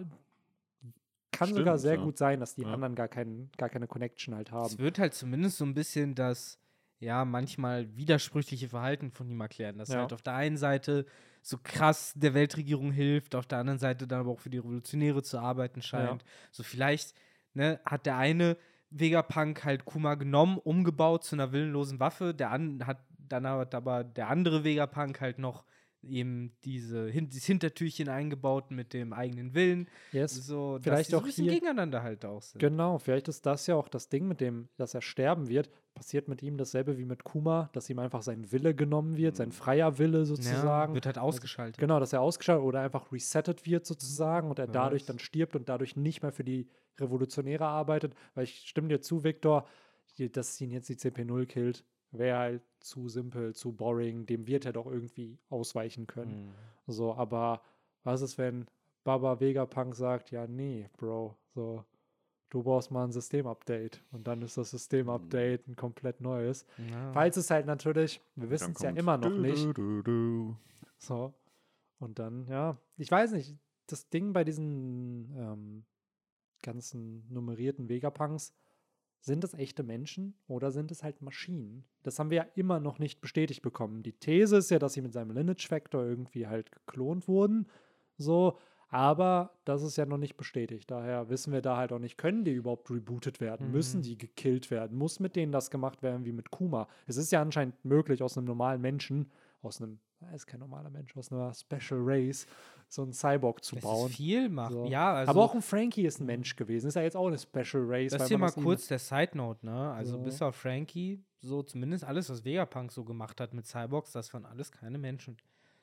[1.39, 2.05] kann sogar Stimmt, sehr ja.
[2.05, 2.73] gut sein, dass die Ja.
[2.73, 4.79] anderen gar, kein, gar keine Connection halt Es haben.
[4.79, 6.59] wird halt zumindest so ein bisschen das,
[6.99, 9.79] ja, manchmal widersprüchliche Verhalten von ihm erklären.
[9.79, 10.01] Dass er Ja.
[10.03, 11.07] halt auf der einen Seite
[11.43, 15.23] so krass der Weltregierung hilft, auf der anderen Seite dann aber auch für die Revolutionäre
[15.23, 16.25] zu arbeiten scheint.
[16.51, 17.15] So vielleicht
[17.55, 18.57] ne, hat der eine
[18.91, 22.99] Vegapunk halt Kuma genommen, umgebaut zu einer willenlosen Waffe, der an, hat
[23.29, 25.65] dann hat aber der andere Vegapunk halt noch
[26.03, 29.89] eben diese hin, dieses Hintertürchen eingebaut mit dem eigenen Willen.
[30.13, 30.35] Yes.
[30.47, 32.61] So, vielleicht die so auch ein bisschen hier- gegeneinander halt auch sind.
[32.61, 35.71] Genau, vielleicht ist das ja auch das Ding mit dem, dass er sterben wird.
[35.95, 39.51] Passiert mit ihm dasselbe wie mit Kuma, dass ihm einfach sein Wille genommen wird, sein
[39.51, 40.93] freier Wille sozusagen.
[40.93, 41.79] Ja, wird halt ausgeschaltet.
[41.79, 45.57] Genau, dass er ausgeschaltet oder einfach resettet wird sozusagen und er Wer dadurch dann stirbt
[45.57, 46.69] und dadurch nicht mehr für die
[47.01, 48.15] Revolutionäre arbeitet.
[48.35, 49.67] Weil ich stimme dir zu, Viktor,
[50.33, 51.85] dass ihn jetzt die CP0 killt,
[52.19, 54.27] wäre halt zu simpel, zu boring.
[54.27, 56.47] Dem wird er doch irgendwie ausweichen können.
[56.47, 56.93] Mhm.
[56.93, 57.63] So, aber
[58.05, 58.67] was ist, wenn
[59.05, 61.85] Baba Vegapunk sagt, ja, nee, Bro, so,
[62.51, 64.03] du brauchst mal ein Systemupdate.
[64.13, 66.67] Und dann ist das Systemupdate ein komplett neues.
[66.91, 67.13] Ja.
[67.13, 69.65] Falls es halt natürlich, wir wissen es ja immer noch du, nicht.
[69.65, 70.57] Du, du, du.
[70.99, 71.35] So.
[71.99, 73.57] Und dann, ja, ich weiß nicht,
[73.87, 75.85] das Ding bei diesen ähm,
[76.63, 78.53] ganzen nummerierten Vegapunks,
[79.27, 81.85] sind es echte Menschen oder sind es halt Maschinen?
[82.05, 84.03] Das haben wir ja immer noch nicht bestätigt bekommen.
[84.05, 87.67] Die These ist ja, dass sie mit seinem Lineage Factor irgendwie halt geklont wurden.
[88.19, 88.59] So,
[88.89, 90.89] aber das ist ja noch nicht bestätigt.
[90.93, 93.73] Daher wissen wir da halt auch nicht, können die überhaupt rebootet werden?
[93.73, 94.03] Müssen Mhm.
[94.05, 94.97] die gekillt werden?
[94.97, 96.87] Muss mit denen das gemacht werden wie mit Kuma?
[97.09, 99.31] Es ist ja anscheinend möglich, aus einem normalen Menschen,
[99.67, 102.47] aus einem, er ist kein normaler Mensch, aus einer Special Race,
[102.89, 104.09] so einen Cyborg zu Das bauen.
[104.11, 104.73] ist viel machen.
[104.73, 104.87] So.
[104.87, 106.87] Ja, also Aber auch ein Frankie ist ein Mensch gewesen.
[106.89, 108.13] Ist ja jetzt auch eine Special Race.
[108.13, 109.93] Das weil hier mal kurz der Side Note, ne?
[109.93, 110.23] Also So.
[110.23, 114.47] bis auf Frankie, so zumindest alles, was Vegapunk so gemacht hat mit Cyborgs, das waren
[114.47, 115.37] alles keine Menschen.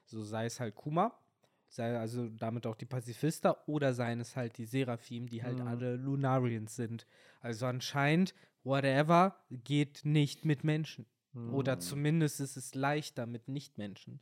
[0.06, 1.14] So sei es halt Kuma,
[1.70, 5.68] sei also damit auch die Pazifista oder seien es halt die Seraphim, die halt Mhm.
[5.68, 7.06] alle Lunarians sind.
[7.42, 8.34] Also anscheinend,
[8.64, 11.06] whatever, geht nicht mit Menschen.
[11.52, 11.80] Oder Mhm.
[11.82, 14.20] zumindest ist es leichter mit Nichtmenschen.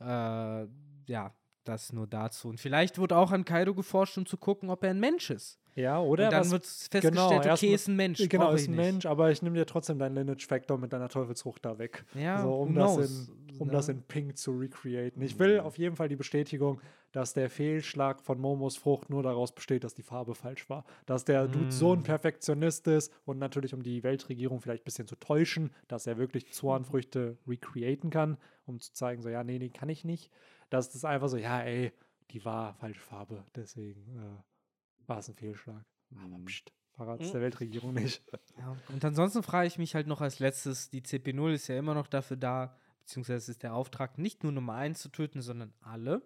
[0.00, 0.62] Ja.
[0.62, 0.68] Äh,
[1.06, 1.34] ja,
[1.64, 2.48] das nur dazu.
[2.48, 5.58] Und vielleicht wurde auch an Kaido geforscht, um zu gucken, ob er ein Mensch ist.
[5.74, 8.26] Ja, oder Und dann wird festgestellt, genau, okay, ist ein Mensch.
[8.26, 8.74] Genau, ist ein.
[8.76, 12.06] Mensch, aber ich nehme dir trotzdem deinen Lineage Factor mit deiner Teufelsfrucht da weg.
[12.14, 13.72] Ja, so, um who das, knows, in, um ne?
[13.72, 15.20] das in Pink zu recreaten.
[15.22, 15.66] Ich will Mhm.
[15.66, 16.80] auf jeden Fall die Bestätigung,
[17.12, 20.84] dass der Fehlschlag von Momos Frucht nur daraus besteht, dass die Farbe falsch war.
[21.06, 22.02] Dass der Dude so ein.
[22.02, 26.46] Perfektionist ist und natürlich, um die Weltregierung vielleicht ein bisschen zu täuschen, dass er wirklich
[26.46, 26.50] Mhm.
[26.52, 30.30] Zornfrüchte recreaten kann, um zu zeigen, so, ja, nee, nee, kann ich nicht.
[30.70, 31.92] Dass das einfach so, ja, ey,
[32.32, 35.84] die war falsche Farbe, deswegen äh, war es ein Fehlschlag.
[36.16, 36.44] Aber Mhm.
[36.44, 37.32] pst, verrat es Mhm.
[37.32, 38.22] der Weltregierung nicht.
[38.58, 41.94] Ja, und ansonsten frage ich mich halt noch als letztes, die CP0 ist ja immer
[41.94, 42.76] noch dafür da,
[43.06, 46.22] beziehungsweise ist der Auftrag, nicht nur Nummer 1 zu töten, sondern alle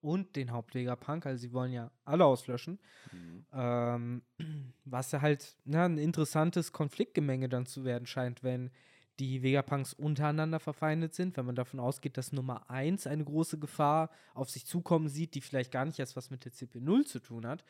[0.00, 2.80] und den Hauptwegapunk, also sie wollen ja alle auslöschen.
[3.12, 3.46] Mhm.
[3.52, 4.22] Ähm,
[4.84, 8.70] was ja halt na, ein interessantes Konfliktgemenge dann zu werden scheint, wenn
[9.20, 14.10] die Vegapunks untereinander verfeindet sind, wenn man davon ausgeht, dass Nummer 1 eine große Gefahr
[14.34, 17.46] auf sich zukommen sieht, die vielleicht gar nicht erst was mit der CP0 zu tun
[17.46, 17.64] hat.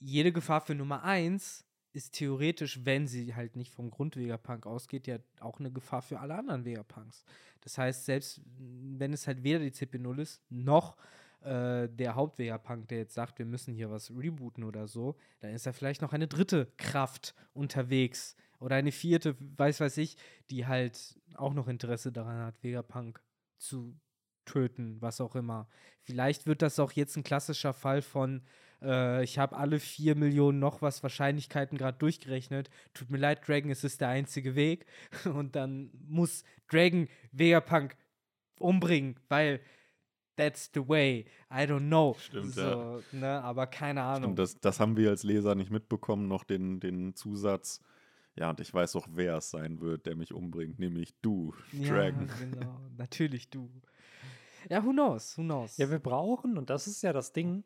[0.00, 5.18] Jede Gefahr für Nummer 1 ist theoretisch, wenn sie halt nicht vom Grund-Vegapunk ausgeht, ja
[5.40, 7.24] auch eine Gefahr für alle anderen Vegapunks.
[7.60, 10.96] Das heißt, selbst mm, wenn es halt weder die CP0 ist, noch
[11.42, 15.66] äh, der Haupt-Vegapunk, der jetzt sagt, wir müssen hier was rebooten oder so, dann ist
[15.66, 20.16] da vielleicht noch eine dritte Kraft unterwegs oder eine vierte, weiß weiß ich,
[20.50, 23.22] die halt auch noch Interesse daran hat, Vegapunk
[23.58, 23.94] zu
[24.44, 25.68] töten, was auch immer.
[26.02, 28.42] Vielleicht wird das auch jetzt ein klassischer Fall von,
[28.84, 32.70] äh, ich habe alle vier Millionen noch was Wahrscheinlichkeiten gerade durchgerechnet.
[32.92, 34.86] Tut mir leid, Dragon, es ist der einzige Weg.
[35.24, 37.96] Und dann muss Dragon Vegapunk
[38.58, 39.60] umbringen, weil
[40.36, 41.26] that's the way.
[41.50, 42.16] I don't know.
[42.18, 44.34] Stimmt, so, ne, aber keine Ahnung.
[44.34, 47.80] Stimmt, das, das haben wir als Leser nicht mitbekommen, noch den, den Zusatz.
[48.36, 52.26] Ja, und ich weiß auch, wer es sein wird, der mich umbringt, nämlich du, Dragon.
[52.28, 52.80] Ja, genau.
[52.96, 53.70] Natürlich du.
[54.68, 55.38] Ja, who knows?
[55.38, 55.76] Who knows?
[55.76, 57.64] Ja, wir brauchen, und das ist ja das Ding,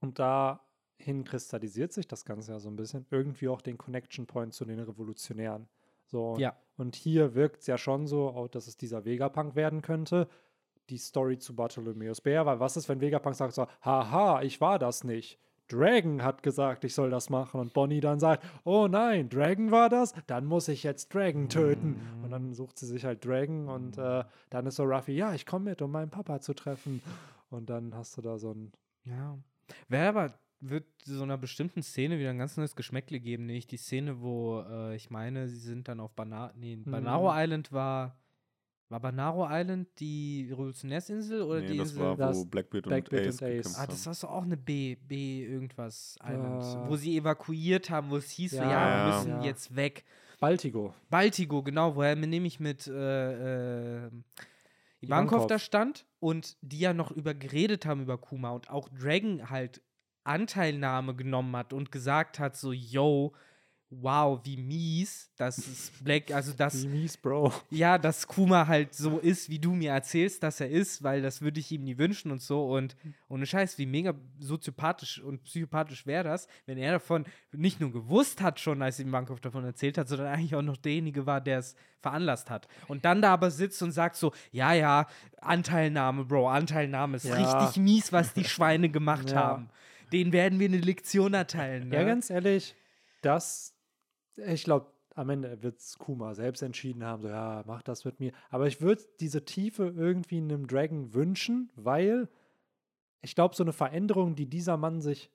[0.00, 4.52] und dahin kristallisiert sich das Ganze ja so ein bisschen, irgendwie auch den Connection Point
[4.54, 5.68] zu den Revolutionären.
[6.06, 6.56] So, Ja.
[6.76, 10.28] und hier wirkt es ja schon so, auch, dass es dieser Vegapunk werden könnte,
[10.88, 14.78] die Story zu Bartholomeus Bär, weil was ist, wenn Vegapunk sagt so, haha, ich war
[14.80, 15.38] das nicht.
[15.68, 17.60] Dragon hat gesagt, ich soll das machen.
[17.60, 20.12] Und Bonnie dann sagt, oh nein, Dragon war das?
[20.26, 22.00] Dann muss ich jetzt Dragon töten.
[22.24, 25.46] Und dann sucht sie sich halt Dragon und äh, dann ist so Ruffy, ja, ich
[25.46, 27.00] komme mit, um meinen Papa zu treffen.
[27.50, 28.72] Und dann hast du da so ein,
[29.04, 29.38] Ja.
[29.88, 33.76] Wäre aber, wird so einer bestimmten Szene wieder ein ganz neues Geschmäckle geben, nämlich die
[33.78, 38.16] Szene, wo äh, ich meine, sie sind dann auf Bana nee, Banaro Island war.
[38.90, 42.02] War Banaro Island die Revolutionärsinsel oder Nee, die das Insel?
[42.04, 43.78] war, wo Das- Blackbeard, Blackbeard und Ace und Ace.
[43.78, 46.88] Ah, das war so auch eine B, B irgendwas Island, Äh.
[46.90, 49.16] wo sie evakuiert haben, wo es hieß, so, Ja, ja, wir ja.
[49.16, 49.44] müssen Ja.
[49.44, 50.04] jetzt weg.
[50.40, 50.92] Baltigo.
[51.08, 54.10] Baltigo, genau, wo er nämlich mit äh, äh,
[55.00, 59.50] Ivankov da stand und die ja noch über geredet haben über Kuma und auch Dragon
[59.50, 59.82] halt
[60.24, 63.32] Anteilnahme genommen hat und gesagt hat so, yo,
[63.92, 67.52] wow, wie mies, dass es Black, also dass Wie mies, Bro.
[67.70, 71.40] ja, dass Kuma halt so ist, wie du mir erzählst, dass er ist, weil das
[71.42, 72.70] würde ich ihm nie wünschen und so.
[72.72, 72.96] Und
[73.28, 78.40] ohne Scheiß, wie mega soziopathisch und psychopathisch wäre das, wenn er davon nicht nur gewusst
[78.40, 81.58] hat schon, als ihm Bankhoff davon erzählt hat, sondern eigentlich auch noch derjenige war, der
[81.58, 82.68] es veranlasst hat.
[82.86, 85.06] Und dann da aber sitzt und sagt so, ja, ja,
[85.40, 87.34] Anteilnahme, Bro, Anteilnahme ist Ja.
[87.34, 89.36] richtig mies, was die Schweine gemacht Ja.
[89.36, 89.68] haben.
[90.12, 91.88] Denen werden wir eine Lektion erteilen.
[91.88, 91.96] Ne?
[91.96, 92.74] Ja, ganz ehrlich,
[93.22, 93.74] das,
[94.46, 98.20] ich glaube, am Ende wird es Kuma selbst entschieden haben, so, ja, mach das mit
[98.20, 98.32] mir.
[98.48, 102.28] Aber ich würde diese Tiefe irgendwie in einem Dragon wünschen, weil
[103.22, 105.30] ich glaube, so eine Veränderung, die dieser Mann sich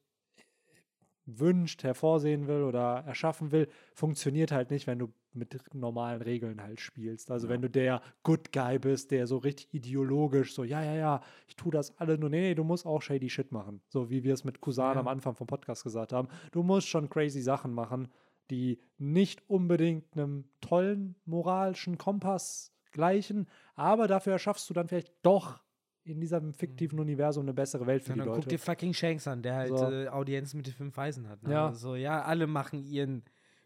[1.27, 6.79] wünscht, hervorsehen will oder erschaffen will, funktioniert halt nicht, wenn du mit normalen Regeln halt
[6.79, 7.31] spielst.
[7.31, 7.53] Also Ja.
[7.53, 11.55] wenn du der Good Guy bist, der so richtig ideologisch so, ja, ja, ja, ich
[11.55, 13.81] tue das alle nur, nee, nee, du musst auch shady Shit machen.
[13.89, 14.99] So wie wir es mit Kusan Ja.
[15.01, 16.27] am Anfang vom Podcast gesagt haben.
[16.51, 18.07] Du musst schon crazy Sachen machen,
[18.49, 25.59] die nicht unbedingt einem tollen moralischen Kompass gleichen, aber dafür erschaffst du dann vielleicht doch
[26.03, 28.57] in diesem fiktiven Universum eine bessere Welt für Ja, die dann guck dir Leute.
[28.59, 29.91] fucking Shanks an, der halt So.
[29.91, 31.41] äh, Audienz mit den fünf Weisen hat.
[31.43, 31.51] Ne?
[31.51, 31.73] Ja.
[31.73, 33.23] So, ja, alle machen ihren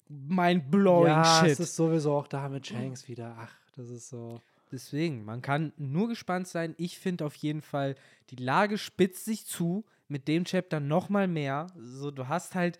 [0.07, 1.51] mind-blowing ja, Shit.
[1.51, 3.35] es ist sowieso auch da mit Shanks wieder.
[3.39, 4.41] Ach, das ist so.
[4.71, 6.75] Deswegen, man kann nur gespannt sein.
[6.77, 7.95] Ich finde auf jeden Fall,
[8.29, 9.85] die Lage spitzt sich zu.
[10.11, 11.67] Mit dem Chapter noch mal mehr.
[11.77, 12.79] So, du hast halt,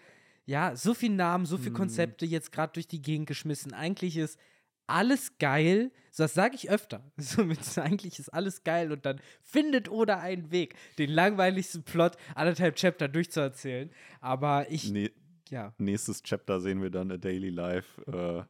[0.49, 1.75] ja, so viele Namen, so viele Mhm.
[1.75, 3.71] Konzepte jetzt gerade durch die Gegend geschmissen.
[3.73, 4.39] Eigentlich ist
[4.87, 5.91] alles geil.
[6.11, 7.03] So, das sage ich öfter.
[7.17, 12.15] So, mit, eigentlich ist alles geil und dann findet oder einen Weg, den langweiligsten Plot
[12.33, 13.91] anderthalb Chapter durchzuerzählen.
[14.21, 15.11] Aber ich, Nee,
[15.51, 15.73] ja.
[15.77, 18.43] nächstes Chapter sehen wir dann A Daily Life äh,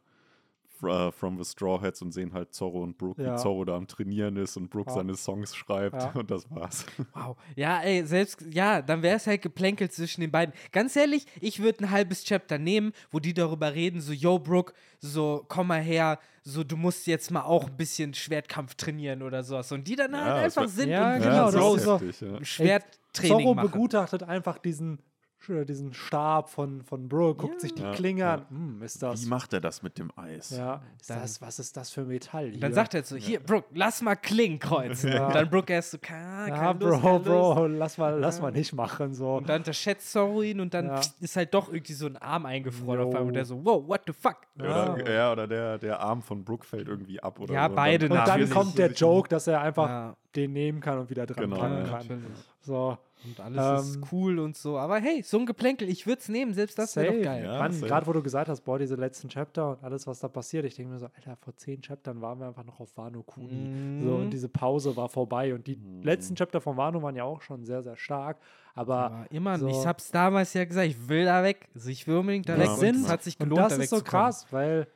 [0.82, 3.34] äh, from the Straw Hats und sehen halt Zorro und Brooke, Ja.
[3.34, 4.96] wie Zorro da am Trainieren ist und Brooke Ja.
[4.96, 6.12] seine Songs schreibt Ja.
[6.14, 6.86] und das war's.
[7.14, 7.36] Wow.
[7.56, 10.54] Ja, ey, selbst, ja, dann wäre es halt geplänkelt zwischen den beiden.
[10.72, 14.72] Ganz ehrlich, ich würde ein halbes Chapter nehmen, wo die darüber reden, so, yo, Brooke,
[15.00, 19.42] so, komm mal her, so, du musst jetzt mal auch ein bisschen Schwertkampf trainieren oder
[19.42, 19.70] sowas.
[19.72, 22.00] Und die dann halt Ja, das einfach sind Ja, und genau, das so ist so-
[22.00, 22.44] heftig, ja.
[22.44, 23.70] Schwerttraining Zorro machen.
[23.70, 25.00] begutachtet einfach diesen,
[25.48, 27.60] diesen Stab von, von Brooke, guckt Ja.
[27.60, 28.34] sich die Klinge ja.
[28.34, 28.46] an.
[28.50, 29.24] Hm, ist das.
[29.24, 30.50] Wie macht er das mit dem Eis?
[30.50, 32.46] Ja, ist Dann- das, was ist das für Metall?
[32.52, 32.74] Und dann hier?
[32.74, 35.12] sagt er so, hier, Brooke, lass mal Klingen kreuzen.
[35.12, 35.26] Ja.
[35.28, 37.24] Und dann Brooke erst so, keine, ja, Bro, Lust, Lust.
[37.24, 39.14] Bro, lass mal, lass mal nicht machen.
[39.14, 39.36] So.
[39.36, 41.00] Und dann unterschätzt Zorro ihn und dann Ja.
[41.20, 43.22] ist halt doch irgendwie so ein Arm eingefroren auf einmal.
[43.22, 44.36] Und der so, wow, what the fuck?
[44.58, 47.74] Ja, Oder, oder der, der Arm von Brooke fällt irgendwie ab oder Ja, so.
[47.74, 48.50] beide Und dann natürlich.
[48.50, 50.16] kommt der Joke, dass er einfach Ja.
[50.36, 51.82] den nehmen kann und wieder dran Genau, packen ja.
[51.84, 51.92] kann.
[52.08, 52.24] natürlich.
[52.60, 54.78] So, Und alles Ähm, ist cool und so.
[54.78, 57.44] Aber hey, so ein Geplänkel, ich würde es nehmen, selbst das wäre doch geil.
[57.44, 57.68] Ja.
[57.68, 60.74] Gerade wo du gesagt hast, boah, diese letzten Chapter und alles, was da passiert, ich
[60.74, 64.00] denke mir so, Alter, vor zehn Chaptern waren wir einfach noch auf Wano Kuni.
[64.02, 64.20] So, Mhm.
[64.22, 65.52] und diese Pause war vorbei.
[65.54, 66.02] Und die Mhm.
[66.02, 68.38] letzten Chapter von Wano waren ja auch schon sehr, sehr stark.
[68.74, 71.68] Aber Aber immer, so- ich hab's damals ja gesagt, ich will da weg.
[71.74, 72.68] Also ich will unbedingt da Ja, weg.
[72.68, 74.86] und Und sind- es hat sich Und gelohnt, das da ist so krass, weil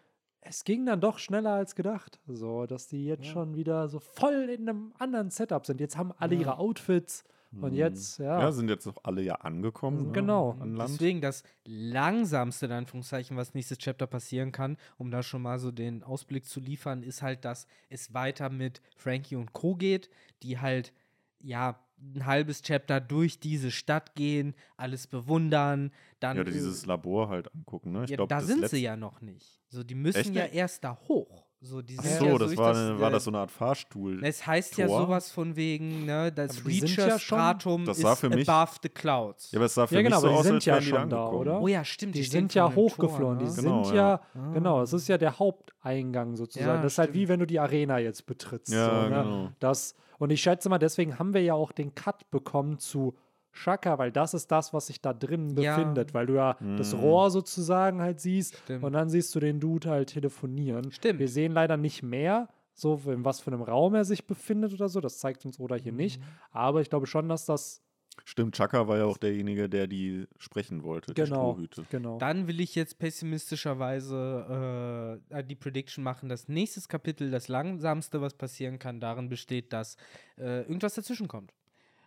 [0.41, 2.21] es ging dann doch schneller als gedacht.
[2.27, 3.33] So, dass die jetzt Ja.
[3.33, 5.81] schon wieder so voll in einem anderen Setup sind.
[5.81, 6.41] Jetzt haben alle Ja.
[6.43, 7.25] ihre Outfits
[7.61, 7.77] und Mhm.
[7.79, 8.41] jetzt, ja.
[8.41, 10.07] Ja, sind jetzt auch alle ja angekommen.
[10.09, 10.57] ne, Genau.
[10.61, 10.91] An Land.
[10.95, 15.71] Deswegen das langsamste, in Anführungszeichen, was nächstes Chapter passieren kann, um da schon mal so
[15.71, 19.75] den Ausblick zu liefern, ist halt, dass es weiter mit Frankie und Co.
[19.77, 20.11] geht,
[20.43, 20.93] die halt,
[21.41, 21.79] ja,
[22.15, 26.37] ein halbes Chapter durch diese Stadt gehen, alles bewundern, dann.
[26.37, 28.05] Ja, dieses Labor halt angucken, ne?
[28.05, 29.61] Ich ja, glaub, da sind letzte- sie ja noch nicht.
[29.69, 31.44] So, die müssen Echt ja erst da hoch.
[31.67, 33.51] So, die Ach sind so, ja das durch war, eine, war das so eine Art
[33.51, 34.23] Fahrstuhl.
[34.23, 37.55] es heißt ja sowas von wegen, ne, das Aber die sind Reacher ja
[37.87, 39.51] Das ist sah für mich- above the clouds.
[39.51, 40.79] ja, aber es sah für Ja, genau, mich so aber die aus, sind als ja
[40.79, 41.61] die schon da, oder?
[41.63, 42.15] oh ja, stimmt.
[42.17, 43.39] die stehen sind ja hochgeflogen.
[43.39, 43.45] ne?
[43.51, 44.11] Die Genau, sind ja.
[44.11, 44.53] ja, Ah.
[44.53, 46.69] genau, es ist ja der Haupteingang sozusagen.
[46.77, 48.73] Ja, das ist halt wie wenn du die Arena jetzt betrittst.
[48.73, 49.09] Ja, so, ne?
[49.09, 49.49] genau.
[49.61, 53.15] das, und ich schätze mal, deswegen haben wir ja auch den Cut bekommen zu
[53.57, 55.77] Shaka, weil das ist das, was sich da drin Ja.
[55.77, 56.99] befindet, weil du ja das Mhm.
[57.01, 58.83] Rohr sozusagen halt siehst Stimmt.
[58.85, 60.91] und dann siehst du den Dude halt telefonieren.
[60.93, 61.21] Stimmt.
[61.21, 64.89] Wir sehen leider nicht mehr, so in was für einem Raum er sich befindet oder
[64.89, 66.25] so, das zeigt uns Oda hier nicht, Mhm.
[66.51, 67.81] aber ich glaube schon, dass das
[68.25, 71.85] Stimmt, Chaka war ja auch derjenige, der die sprechen wollte, die genau, Strohhüte.
[71.91, 72.19] genau.
[72.19, 78.35] Dann will ich jetzt pessimistischerweise äh, die Prediction machen, dass nächstes Kapitel das langsamste, was
[78.35, 79.97] passieren kann, darin besteht, dass
[80.39, 81.53] äh, irgendwas dazwischen kommt.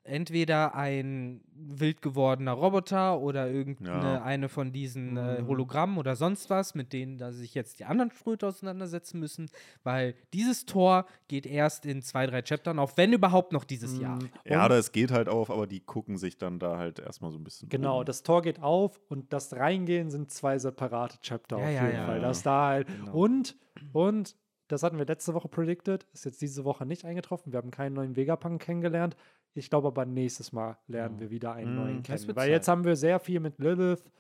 [0.08, 4.22] Entweder ein wild gewordener Roboter oder irgendeine Ja.
[4.24, 5.48] eine von diesen äh, Mhm.
[5.48, 9.50] Hologrammen oder sonst was, mit denen da sich jetzt die anderen Ströte auseinandersetzen müssen,
[9.84, 14.16] weil dieses Tor geht erst in zwei, drei Chaptern auf, wenn überhaupt noch dieses Jahr.
[14.16, 14.30] Mhm.
[14.46, 17.32] Ja, Und- oder es geht halt auf, aber die gucken sich dann da halt erstmal
[17.32, 18.06] so ein bisschen Genau, um.
[18.06, 21.96] das Tor geht auf und das Reingehen sind zwei separate Chapter Ja, auf ja, jeden
[21.98, 22.06] ja.
[22.06, 22.22] Fall.
[22.22, 22.88] Das da halt.
[22.88, 23.12] Genau.
[23.14, 23.56] Und,
[23.94, 24.36] und,
[24.70, 27.54] das hatten wir letzte Woche predicted, ist jetzt diese Woche nicht eingetroffen.
[27.54, 29.16] Wir haben keinen neuen Vegapunk kennengelernt.
[29.58, 31.76] Ich glaube aber nächstes Mal lernen wir wieder einen Mhm.
[31.78, 32.36] neuen kennen.
[32.36, 34.12] Weil jetzt haben wir sehr viel mit Lilith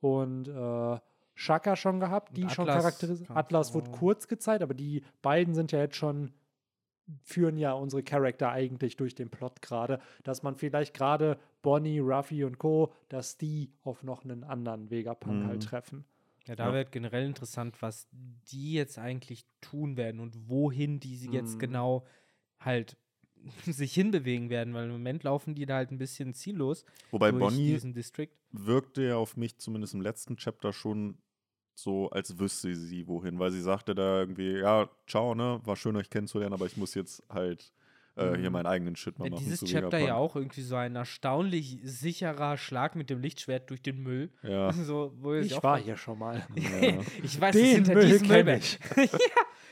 [0.00, 0.98] und äh,
[1.34, 3.30] Shaka schon gehabt, die Und schon Atlas charakterisiert.
[3.30, 6.32] Atlas wurde kurz gezeigt, aber die beiden sind ja jetzt schon
[7.22, 12.42] führen ja unsere Charakter eigentlich durch den Plot gerade, dass man vielleicht gerade Bonnie, Ruffy
[12.42, 15.46] und Co., dass die auf noch einen anderen Vegapunk Mhm.
[15.46, 16.04] halt treffen.
[16.46, 16.72] Ja, da Ja.
[16.72, 21.60] wird generell interessant, was die jetzt eigentlich tun werden und wohin die sie jetzt Mhm.
[21.60, 22.06] genau
[22.58, 22.96] halt
[23.66, 27.40] sich hinbewegen werden, weil im Moment laufen die da halt ein bisschen ziellos Wobei durch
[27.42, 28.28] Bonnie diesen District.
[28.52, 31.18] wirkte ja auf mich zumindest im letzten Chapter schon
[31.74, 35.94] so, als wüsste sie wohin, weil sie sagte da irgendwie, ja, ciao, ne, war schön
[35.96, 37.70] euch kennenzulernen, aber ich muss jetzt halt
[38.16, 38.52] äh, hier Mhm.
[38.54, 39.44] meinen eigenen Shit mal Ja, machen.
[39.44, 43.82] dieses zu Chapter ja auch irgendwie so ein erstaunlich sicherer Schlag mit dem Lichtschwert durch
[43.82, 44.30] den Müll.
[44.42, 44.72] Ja.
[44.84, 46.46] so, wo ich war hier schon mal.
[46.56, 47.00] ja.
[47.22, 48.62] ich weiß, es Den hinter Müll diesem Müllberg.
[48.62, 48.78] ich.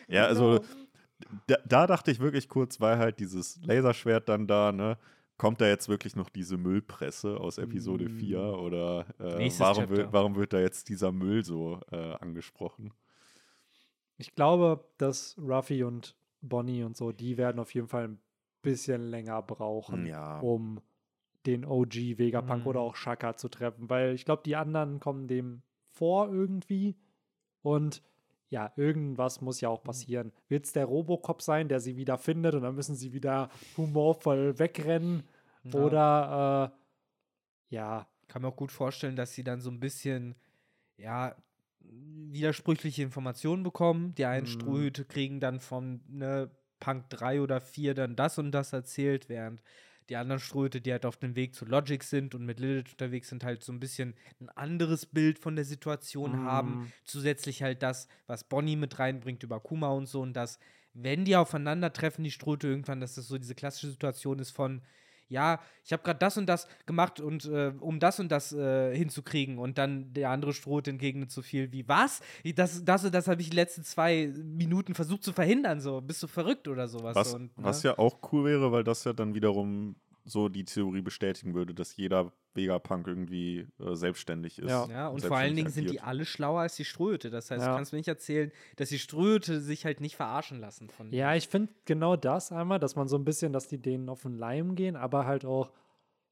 [0.09, 0.84] ja, also Genau.
[1.47, 4.99] Da, da dachte ich wirklich kurz, weil halt dieses Laserschwert dann da, ne,
[5.37, 8.19] kommt da jetzt wirklich noch diese Müllpresse aus Episode Mm.
[8.19, 12.93] 4 oder äh, warum, wird, warum wird da jetzt dieser Müll so äh, angesprochen?
[14.17, 18.19] Ich glaube, dass Ruffy und Bonnie und so, die werden auf jeden Fall ein
[18.63, 20.39] bisschen länger brauchen, Ja.
[20.41, 20.81] um
[21.47, 22.67] den OG Vegapunk Mhm.
[22.69, 26.97] oder auch Shaka zu treffen, weil ich glaube, die anderen kommen dem vor irgendwie
[27.63, 28.03] und
[28.55, 29.85] ja, irgendwas muss ja auch Mhm.
[29.85, 30.33] passieren.
[30.49, 34.59] Wird es der Robocop sein, der sie wieder findet und dann müssen sie wieder humorvoll
[34.61, 35.25] wegrennen?
[35.65, 35.73] Ja.
[35.73, 36.73] Oder,
[37.71, 40.37] äh, ja, kann mir auch gut vorstellen, dass sie dann so ein bisschen,
[40.97, 41.37] ja,
[41.81, 44.15] widersprüchliche Informationen bekommen.
[44.17, 44.47] Die einen Mhm.
[44.47, 46.51] Strohhüte kriegen dann von ne,
[46.81, 49.63] Punk 3 oder 4 dann das und das erzählt, während
[50.09, 53.29] die anderen Strohhüte, die halt auf dem Weg zu Logic sind und mit Lilith unterwegs
[53.29, 56.81] sind, halt so ein bisschen ein anderes Bild von der Situation haben.
[56.81, 56.93] Mhm.
[57.05, 60.59] Zusätzlich halt das, was Bonnie mit reinbringt über Kuma und so und das,
[60.93, 64.83] wenn die aufeinandertreffen, die Strohhüte irgendwann, dass das so diese klassische Situation ist von
[65.35, 68.97] ja, ich habe gerade das und das gemacht und äh, um das und das äh,
[68.97, 72.23] hinzukriegen und dann der andere Strohhut entgegnet so viel wie was?
[72.55, 76.01] Das das und das habe ich die letzten zwei Minuten versucht zu verhindern so.
[76.01, 77.17] Bist du verrückt oder sowas?
[77.17, 77.65] Was, und, ne?
[77.65, 81.75] was ja auch cool wäre, weil das ja dann wiederum so die Theorie bestätigen würde,
[81.75, 84.71] dass jeder Vegapunk irgendwie äh, selbstständig ist.
[84.71, 84.87] Ja.
[84.89, 86.05] Ja, und vor allen Dingen sind die agiert.
[86.07, 87.29] alle schlauer als die Ströte.
[87.31, 87.71] Das heißt, Ja.
[87.73, 91.35] du kannst mir nicht erzählen, dass die Ströte sich halt nicht verarschen lassen von Ja,
[91.35, 94.39] ich finde genau das einmal, dass man so ein bisschen, dass die denen auf den
[94.39, 95.73] Leim gehen, aber halt auch,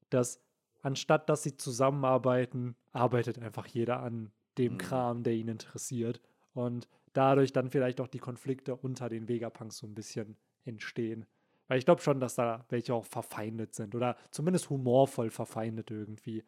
[0.09, 0.39] dass
[0.81, 4.77] anstatt dass sie zusammenarbeiten, arbeitet einfach jeder an dem Mhm.
[4.79, 6.19] Kram, der ihn interessiert.
[6.53, 11.25] Und dadurch dann vielleicht auch die Konflikte unter den Vegapunks so ein bisschen entstehen.
[11.67, 16.43] Weil ich glaube schon, dass da welche auch verfeindet sind oder zumindest humorvoll verfeindet irgendwie.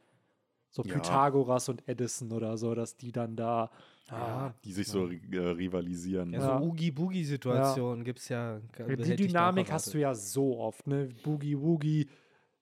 [0.72, 0.96] So Ja.
[0.96, 3.72] Pythagoras und Edison oder so, dass die dann da.
[4.12, 6.32] Ja, Die sich so ri- äh, rivalisieren.
[6.34, 6.60] Ja, Ja.
[6.60, 8.60] so Oogie-Boogie-Situationen gibt es ja.
[8.78, 11.10] Ja, Die Dynamik hast du ja so oft, ne?
[11.24, 12.10] Boogie Woogie,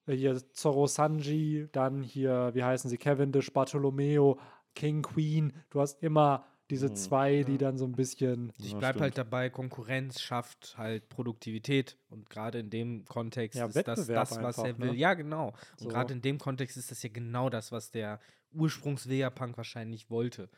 [0.05, 4.39] äh, hier Zorro Sanji, dann hier, wie heißen sie, Cavendish, Bartolomeo,
[4.75, 5.51] King Queen.
[5.69, 6.95] Du hast immer diese Mhm.
[6.95, 7.57] zwei, die Ja.
[7.57, 8.51] dann so ein bisschen.
[8.57, 11.97] Ich bleibe halt dabei, Konkurrenz schafft halt Produktivität.
[12.09, 14.91] Und gerade in dem Kontext Ja, ist das Wettbewerb das, was einfach, er will.
[14.91, 14.95] ne?
[14.97, 15.47] Ja, genau.
[15.49, 15.87] Und So.
[15.89, 18.19] gerade in dem Kontext ist das ja genau das, was der
[18.53, 20.49] Ursprungs-Vegapunk wahrscheinlich wollte.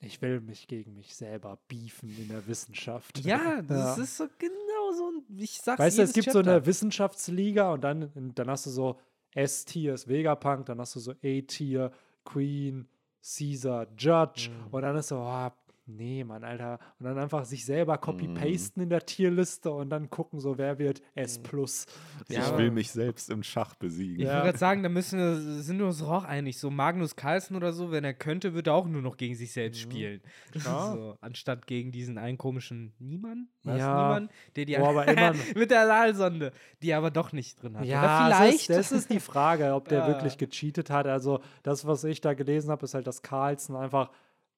[0.00, 3.18] Ich will mich gegen mich selber beefen in der Wissenschaft.
[3.24, 4.02] Ja, das Ja.
[4.02, 5.38] ist so genau so ein.
[5.38, 6.50] Ich sag's Weißt du, es gibt so Chapter.
[6.56, 9.00] eine Wissenschaftsliga und dann, dann hast du so
[9.32, 11.92] S-Tier ist Vegapunk, dann hast du so A-Tier,
[12.24, 12.88] Queen,
[13.34, 14.68] Caesar, Judge Mhm.
[14.70, 15.50] und dann ist so, oh,
[15.86, 16.78] nee, Mann, Alter.
[16.98, 18.00] Und dann einfach sich selber Mhm.
[18.00, 21.38] copy-pasten in der Tierliste und dann gucken, so wer wird S+.
[21.38, 21.86] plus.
[22.28, 24.16] Ja, ich aber- will mich selbst im Schach besiegen.
[24.20, 24.32] Ich Ja.
[24.34, 26.58] wollte gerade sagen, da müssen wir, sind wir uns doch auch einig.
[26.58, 29.52] So Magnus Carlsen oder so, wenn er könnte, würde er auch nur noch gegen sich
[29.52, 30.20] selbst spielen.
[30.52, 30.92] Klar.
[30.94, 33.48] So, anstatt gegen diesen einen komischen Niemann.
[33.62, 33.78] Was?
[33.78, 34.08] Ja.
[34.08, 34.28] Niemann?
[34.56, 36.52] Der die Wo aber immer- mit der Analsonde,
[36.82, 37.84] die er aber doch nicht drin hat.
[37.84, 38.70] Ja, oder das vielleicht.
[38.70, 40.08] ist, das ist die Frage, ob der Ja.
[40.08, 41.06] wirklich gecheatet hat.
[41.06, 44.10] Also das, was ich da gelesen habe, ist halt, dass Carlsen einfach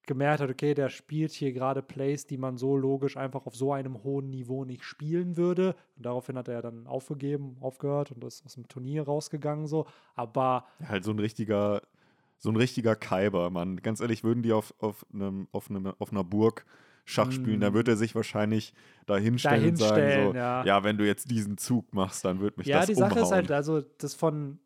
[0.07, 3.73] gemerkt hat, okay, der spielt hier gerade Plays, die man so logisch einfach auf so
[3.73, 5.75] einem hohen Niveau nicht spielen würde.
[5.97, 9.85] Und daraufhin hat er ja dann aufgegeben, aufgehört und ist aus dem Turnier rausgegangen so.
[10.15, 11.81] Aber Halt so ein richtiger,
[12.37, 13.77] so ein richtiger Kaiber, Mann.
[13.81, 16.65] Ganz ehrlich, würden die auf, auf, einem, auf, einem, auf einer Burg
[17.05, 17.75] Schach spielen, dann Mm.
[17.75, 18.73] wird er sich wahrscheinlich
[19.07, 20.63] da hinstellen und sagen Dahinstellen, so, ja.
[20.63, 20.83] ja.
[20.83, 23.23] wenn du jetzt diesen Zug machst, dann wird mich ja, das die Sache umhauen.
[23.25, 24.59] ist halt, also das von,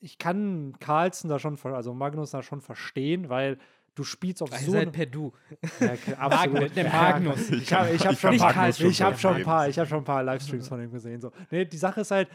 [0.00, 3.58] ich kann Carlsen da schon, also Magnus da schon verstehen, weil
[3.98, 5.32] du spielst auf Ihr so seid einem per Du.
[5.80, 6.76] Ja, absolut.
[6.76, 7.50] der Ja, Magnus.
[7.50, 9.88] Ich habe ich hab Ich schon, paar- Magnus ich hab schon ein paar, ich habe
[9.88, 11.20] schon ein paar Livestreams von ihm gesehen.
[11.20, 11.32] So.
[11.50, 12.28] Nee, die Sache ist halt,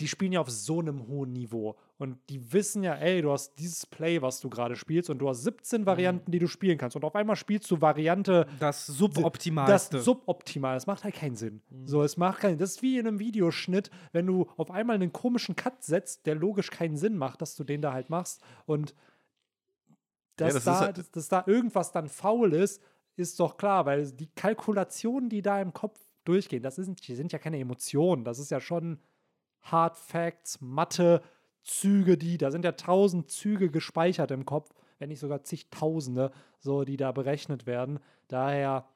[0.00, 1.76] die spielen ja auf so einem hohen Niveau.
[1.98, 5.28] Und die wissen ja, ey, du hast dieses Play, was du gerade spielst, und du
[5.28, 6.96] hast 17 Varianten, die du spielen kannst.
[6.96, 10.00] Und auf einmal spielst du Variante Das das Suboptimalste.
[10.00, 10.74] suboptimal.
[10.74, 11.60] Das macht halt keinen Sinn.
[11.84, 15.12] So, es macht keinen Das ist wie in einem Videoschnitt, wenn du auf einmal einen
[15.12, 18.40] komischen Cut setzt, der logisch keinen Sinn macht, dass du den da halt machst.
[18.66, 18.94] Und
[20.36, 22.82] dass, das ist da, halt- dass, dass da irgendwas dann faul ist,
[23.16, 27.32] ist doch klar, weil die Kalkulationen, die da im Kopf durchgehen, das sind, die sind
[27.32, 28.24] ja keine Emotionen.
[28.24, 28.98] Das ist ja schon
[29.60, 31.22] Hard Facts, Mathe,
[31.62, 36.84] Züge, die, da sind ja tausend Züge gespeichert im Kopf, wenn nicht sogar zigtausende, so,
[36.84, 38.00] die da berechnet werden.
[38.28, 38.88] Daher,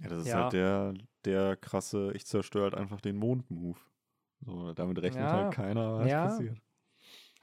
[0.00, 0.42] ja, das ist Ja.
[0.44, 0.94] halt der,
[1.24, 3.78] der krasse, ich zerstöre halt einfach den Mond-Move.
[4.44, 5.32] So, damit rechnet Ja.
[5.32, 6.24] halt keiner, was Ja.
[6.26, 6.58] passiert.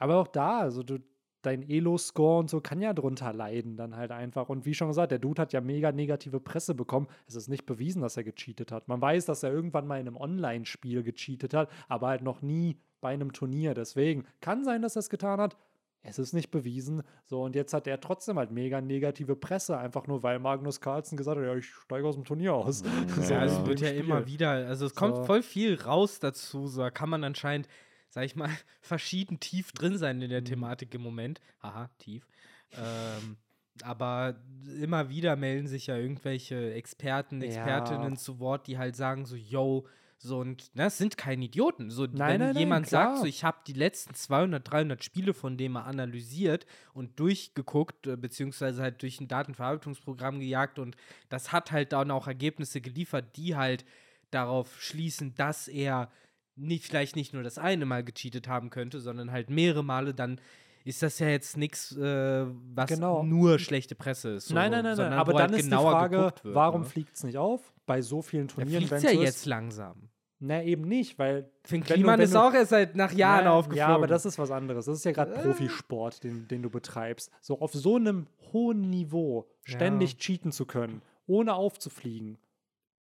[0.00, 0.98] aber auch da, also du,
[1.42, 4.48] dein Elo-Score und so kann ja drunter leiden, dann halt einfach.
[4.48, 7.06] Und wie schon gesagt, der Dude hat ja mega negative Presse bekommen.
[7.26, 8.88] Es ist nicht bewiesen, dass er gecheatet hat.
[8.88, 12.76] Man weiß, dass er irgendwann mal in einem Online-Spiel gecheatet hat, aber halt noch nie
[13.00, 13.74] bei einem Turnier.
[13.74, 15.56] Deswegen kann sein, dass er es getan hat.
[16.02, 17.02] Es ist nicht bewiesen.
[17.26, 21.16] So, und jetzt hat er trotzdem halt mega negative Presse, einfach nur weil Magnus Carlsen
[21.16, 22.82] gesagt hat, ja, ich steige aus dem Turnier aus.
[23.20, 24.00] So Ja, in es dem wird ja Spiel.
[24.04, 25.24] immer wieder, also es kommt So.
[25.24, 27.68] voll viel raus dazu, so da kann man anscheinend,
[28.10, 30.46] sag ich mal, verschieden tief drin sein in der Mhm.
[30.46, 31.40] Thematik im Moment.
[31.62, 32.26] Haha, tief.
[32.72, 33.36] Ähm,
[33.82, 34.36] aber
[34.80, 37.46] immer wieder melden sich ja irgendwelche Experten, Ja.
[37.46, 39.86] Expertinnen zu Wort, die halt sagen so, yo,
[40.20, 41.90] so und ne, das sind keine Idioten.
[41.90, 43.20] So, Nein, wenn nein, nein, jemand sagt, klar.
[43.20, 48.16] so ich habe die letzten 200, 300 Spiele von dem mal analysiert und durchgeguckt, äh,
[48.16, 50.96] beziehungsweise halt durch ein Datenverarbeitungsprogramm gejagt und
[51.28, 53.84] das hat halt dann auch Ergebnisse geliefert, die halt
[54.32, 56.10] darauf schließen, dass er
[56.58, 60.40] nicht, vielleicht nicht nur das eine Mal gecheatet haben könnte, sondern halt mehrere Male, dann
[60.84, 63.22] ist das ja jetzt nichts, äh, was Genau.
[63.22, 64.48] nur schlechte Presse ist.
[64.48, 65.12] So, nein, nein, nein, nein.
[65.12, 66.86] Aber dann halt ist die Frage, wird, warum ne?
[66.86, 67.72] fliegt es nicht auf?
[67.84, 70.08] Bei so vielen Turnieren, fliegt wenn ja jetzt langsam.
[70.40, 71.50] Na, eben nicht, weil.
[71.64, 73.90] Finn Kliman ist auch erst seit nach Jahren Ja, aufgeflogen.
[73.90, 74.86] Ja, aber das ist was anderes.
[74.86, 75.42] Das ist ja gerade Äh.
[75.42, 77.30] Profisport, den, den du betreibst.
[77.40, 82.38] So auf so einem hohen Niveau ständig cheaten zu können, ohne aufzufliegen,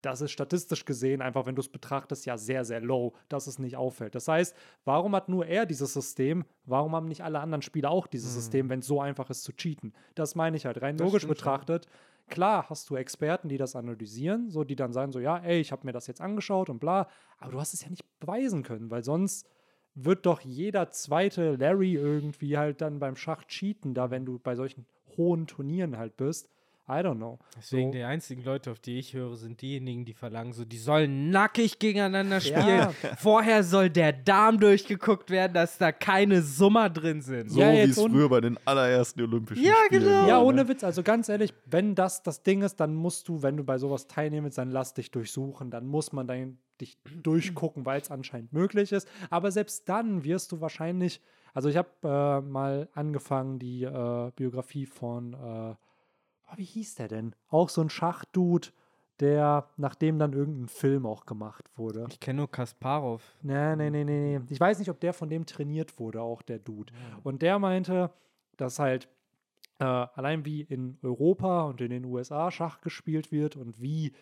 [0.05, 3.59] das ist statistisch gesehen einfach, wenn du es betrachtest, ja sehr, sehr low, dass es
[3.59, 4.15] nicht auffällt.
[4.15, 4.55] Das heißt,
[4.85, 6.45] warum hat nur er dieses System?
[6.65, 8.35] Warum haben nicht alle anderen Spieler auch dieses Mhm.
[8.41, 9.93] System, wenn es so einfach ist zu cheaten?
[10.15, 10.81] Das meine ich halt.
[10.83, 11.45] Rein Das logisch stimmt schon.
[11.45, 11.87] betrachtet,
[12.29, 15.73] klar hast du Experten, die das analysieren, so die dann sagen so, ja, ey, ich
[15.73, 17.09] habe mir das jetzt angeschaut und bla,
[17.39, 19.47] aber du hast es ja nicht beweisen können, weil sonst
[19.95, 24.57] wird doch jeder zweite Larry irgendwie halt dann beim Schach cheaten, da wenn du bei
[24.57, 24.87] solchen
[25.17, 26.49] hohen Turnieren halt bist.
[26.87, 27.39] I don't know.
[27.57, 27.93] Deswegen So.
[27.99, 31.79] die einzigen Leute, auf die ich höre, sind diejenigen, die verlangen, so, die sollen nackig
[31.79, 32.67] gegeneinander spielen.
[32.67, 32.93] Ja.
[33.17, 37.51] Vorher soll der Darm durchgeguckt werden, dass da keine Summer drin sind.
[37.51, 40.13] So Ja, wie es früher bei den allerersten Olympischen Ja, Spielen genau.
[40.15, 40.29] war.
[40.29, 40.45] Ja, ne?
[40.45, 43.65] ohne Witz, also ganz ehrlich, wenn das das Ding ist, dann musst du, wenn du
[43.65, 48.11] bei sowas teilnimmst, dann lass dich durchsuchen, dann muss man dann dich durchgucken, weil es
[48.11, 49.09] anscheinend möglich ist.
[49.31, 51.23] Aber selbst dann wirst du wahrscheinlich,
[51.55, 55.75] also ich habe äh, mal angefangen, die äh, Biografie von, äh,
[56.55, 57.35] oh, wie hieß der denn?
[57.49, 58.69] Auch so ein Schachdude,
[59.21, 62.07] der, nachdem dann irgendein Film auch gemacht wurde.
[62.11, 63.23] Ich kenne nur Kasparov.
[63.43, 64.45] Nee, nee, nee, nee, nee.
[64.51, 66.93] Ich weiß nicht, ob der von dem trainiert wurde, auch der Dude.
[67.23, 68.11] Und der meinte,
[68.57, 69.09] dass halt
[69.79, 74.13] äh, allein wie in Europa und in den USA Schach gespielt wird und wie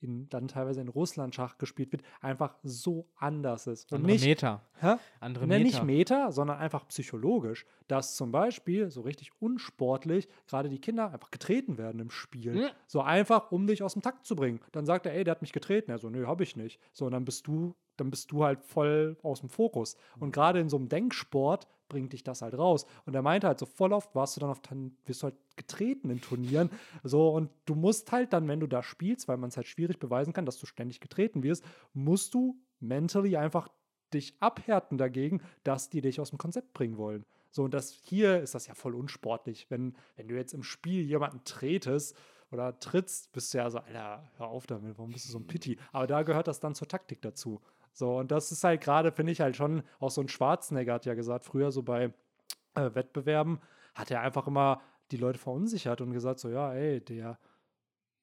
[0.00, 3.92] in, dann teilweise in Russland Schach gespielt wird, einfach so anders ist.
[3.92, 4.62] Und Andere nicht, Meter.
[4.80, 4.94] hä?
[5.20, 5.64] Andere Ne, Meter.
[5.64, 11.30] nicht Meta, sondern einfach psychologisch, dass zum Beispiel so richtig unsportlich gerade die Kinder einfach
[11.30, 12.52] getreten werden im Spiel.
[12.54, 12.68] Mhm.
[12.86, 14.60] So einfach, um dich aus dem Takt zu bringen.
[14.72, 15.90] Dann sagt er, ey, der hat mich getreten.
[15.90, 16.80] Er so, nö, hab ich nicht.
[16.92, 19.96] So, und dann bist du, dann bist du halt voll aus dem Fokus.
[20.16, 20.22] Mhm.
[20.22, 22.86] Und gerade in so einem Denksport bringt dich das halt raus.
[23.06, 25.36] Und er meinte halt so, voll oft warst du dann auf, dann wirst du halt
[25.56, 26.70] getreten in Turnieren.
[27.02, 29.98] So, und du musst halt dann, wenn du da spielst, weil man es halt schwierig
[29.98, 33.68] beweisen kann, dass du ständig getreten wirst, musst du mentally einfach
[34.14, 37.24] dich abhärten dagegen, dass die dich aus dem Konzept bringen wollen.
[37.50, 39.66] So, und das hier ist das ja voll unsportlich.
[39.70, 42.16] Wenn, wenn du jetzt im Spiel jemanden tretest
[42.50, 45.46] oder trittst, bist du ja so, Alter, hör auf damit, warum bist du so ein
[45.46, 45.78] Pitti?
[45.92, 47.60] Aber da gehört das dann zur Taktik dazu.
[47.98, 51.04] So, und das ist halt gerade, finde ich halt schon, auch so ein Schwarzenegger hat
[51.04, 52.12] ja gesagt, früher so bei
[52.76, 53.58] äh, Wettbewerben,
[53.96, 54.80] hat er einfach immer
[55.10, 57.40] die Leute verunsichert und gesagt, so, ja, ey, der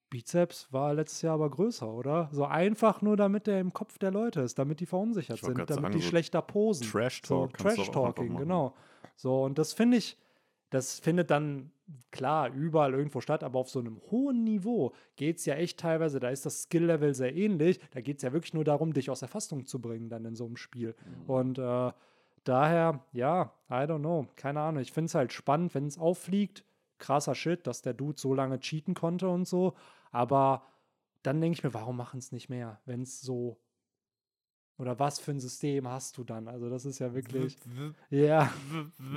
[0.09, 2.29] Bizeps war letztes Jahr aber größer, oder?
[2.31, 5.69] So einfach nur, damit der im Kopf der Leute ist, damit die verunsichert sind, damit
[5.69, 6.87] sagen, die so schlechter posen.
[6.87, 8.73] Trash So, Trash-Talking, genau.
[9.17, 10.17] So, und das finde ich,
[10.75, 11.71] das findet dann
[12.11, 16.19] klar überall irgendwo statt, aber auf so einem hohen Niveau geht es ja echt teilweise,
[16.19, 17.79] da ist das Skill-Level sehr ähnlich.
[17.91, 20.35] Da geht es ja wirklich nur darum, dich aus der Fassung zu bringen, dann in
[20.35, 20.95] so einem Spiel.
[21.05, 21.29] Mhm.
[21.29, 21.91] Und äh,
[22.43, 24.81] daher, ja, I don't know, keine Ahnung.
[24.81, 26.63] Ich finde es halt spannend, wenn es auffliegt.
[26.97, 29.73] Krasser Shit, dass der Dude so lange cheaten konnte und so.
[30.11, 30.63] Aber
[31.23, 33.57] dann denke ich mir, warum machen es nicht mehr, wenn es so.
[34.77, 36.47] Oder was für ein System hast du dann?
[36.47, 37.57] Also, das ist ja wirklich.
[38.09, 38.51] Ja.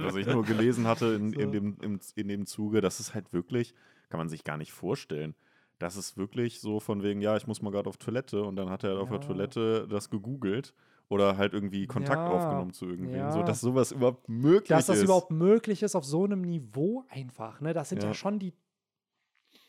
[0.03, 1.41] Was ich nur gelesen hatte in, So.
[1.41, 3.75] in, dem, im, in dem Zuge, das ist halt wirklich,
[4.09, 5.35] kann man sich gar nicht vorstellen.
[5.81, 8.69] Das ist wirklich so von wegen, ja, ich muss mal gerade auf Toilette und dann
[8.71, 9.25] hat er auf der Ja.
[9.27, 10.75] Toilette das gegoogelt
[11.09, 13.45] oder halt irgendwie Kontakt Ja, aufgenommen zu irgendwem, so ja.
[13.45, 15.05] dass sowas überhaupt möglich dass das ist.
[15.05, 17.61] überhaupt möglich ist auf so einem Niveau einfach.
[17.61, 17.73] Ne?
[17.75, 18.15] Das sind ja, Ja.
[18.15, 18.53] schon die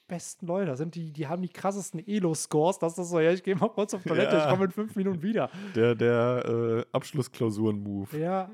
[0.09, 0.65] besten Leute.
[0.71, 2.79] Das sind die, die haben die krassesten Elo-Scores.
[2.79, 4.49] Das ist so, ja, ich gehe mal kurz auf Toilette, ich Ja.
[4.49, 5.49] komme in fünf Minuten wieder.
[5.75, 8.17] der der äh, Abschlussklausuren-Move.
[8.19, 8.49] Ja.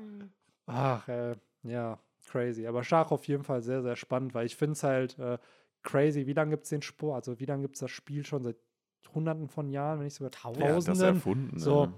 [0.66, 1.34] Ach, äh,
[1.64, 2.66] ja, crazy.
[2.66, 5.38] Aber Schach auf jeden Fall sehr, sehr spannend, weil ich finde es halt äh,
[5.82, 6.26] crazy.
[6.28, 7.26] Wie lange gibt es den Sport?
[7.28, 8.44] Also, wie lange gibt es das Spiel schon?
[8.44, 8.56] Seit
[9.14, 10.62] Hunderten von Jahren, wenn nicht sogar Tausend.
[10.64, 11.16] Ja, das Tausenden.
[11.16, 11.58] erfunden.
[11.58, 11.92] So, ne?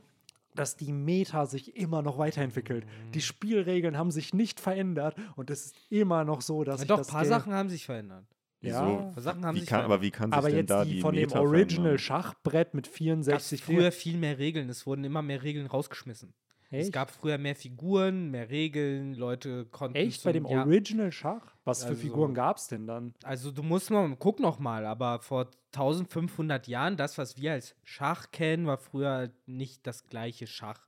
[0.55, 2.85] dass die Meta sich immer noch weiterentwickelt.
[2.85, 3.13] Mhm.
[3.13, 6.89] Die Spielregeln haben sich nicht verändert und es ist immer noch so, dass Ja, sich
[6.89, 8.25] doch, das ein paar Game- Sachen haben sich verändert.
[8.61, 8.75] Wieso?
[8.77, 9.13] Ja.
[9.21, 11.01] Sachen haben Wie sich kann, aber wie kann sich Aber denn jetzt da die die
[11.01, 11.99] von dem Meta Original verändern?
[11.99, 14.69] Schachbrett mit Es gab 64 früher viel mehr Regeln.
[14.69, 16.35] Es wurden immer mehr Regeln rausgeschmissen.
[16.71, 16.93] Es Echt?
[16.93, 19.15] gab früher mehr Figuren, mehr Regeln.
[19.15, 19.97] Leute konnten.
[19.97, 21.55] Echt bei zum- dem ja, Original Schach?
[21.65, 23.15] Was für Also- Figuren gab es denn dann?
[23.23, 27.75] Also du musst mal, guck noch mal, aber vor 1500 Jahren, das, was wir als
[27.85, 30.81] Schach kennen, war früher halt nicht das gleiche Schach.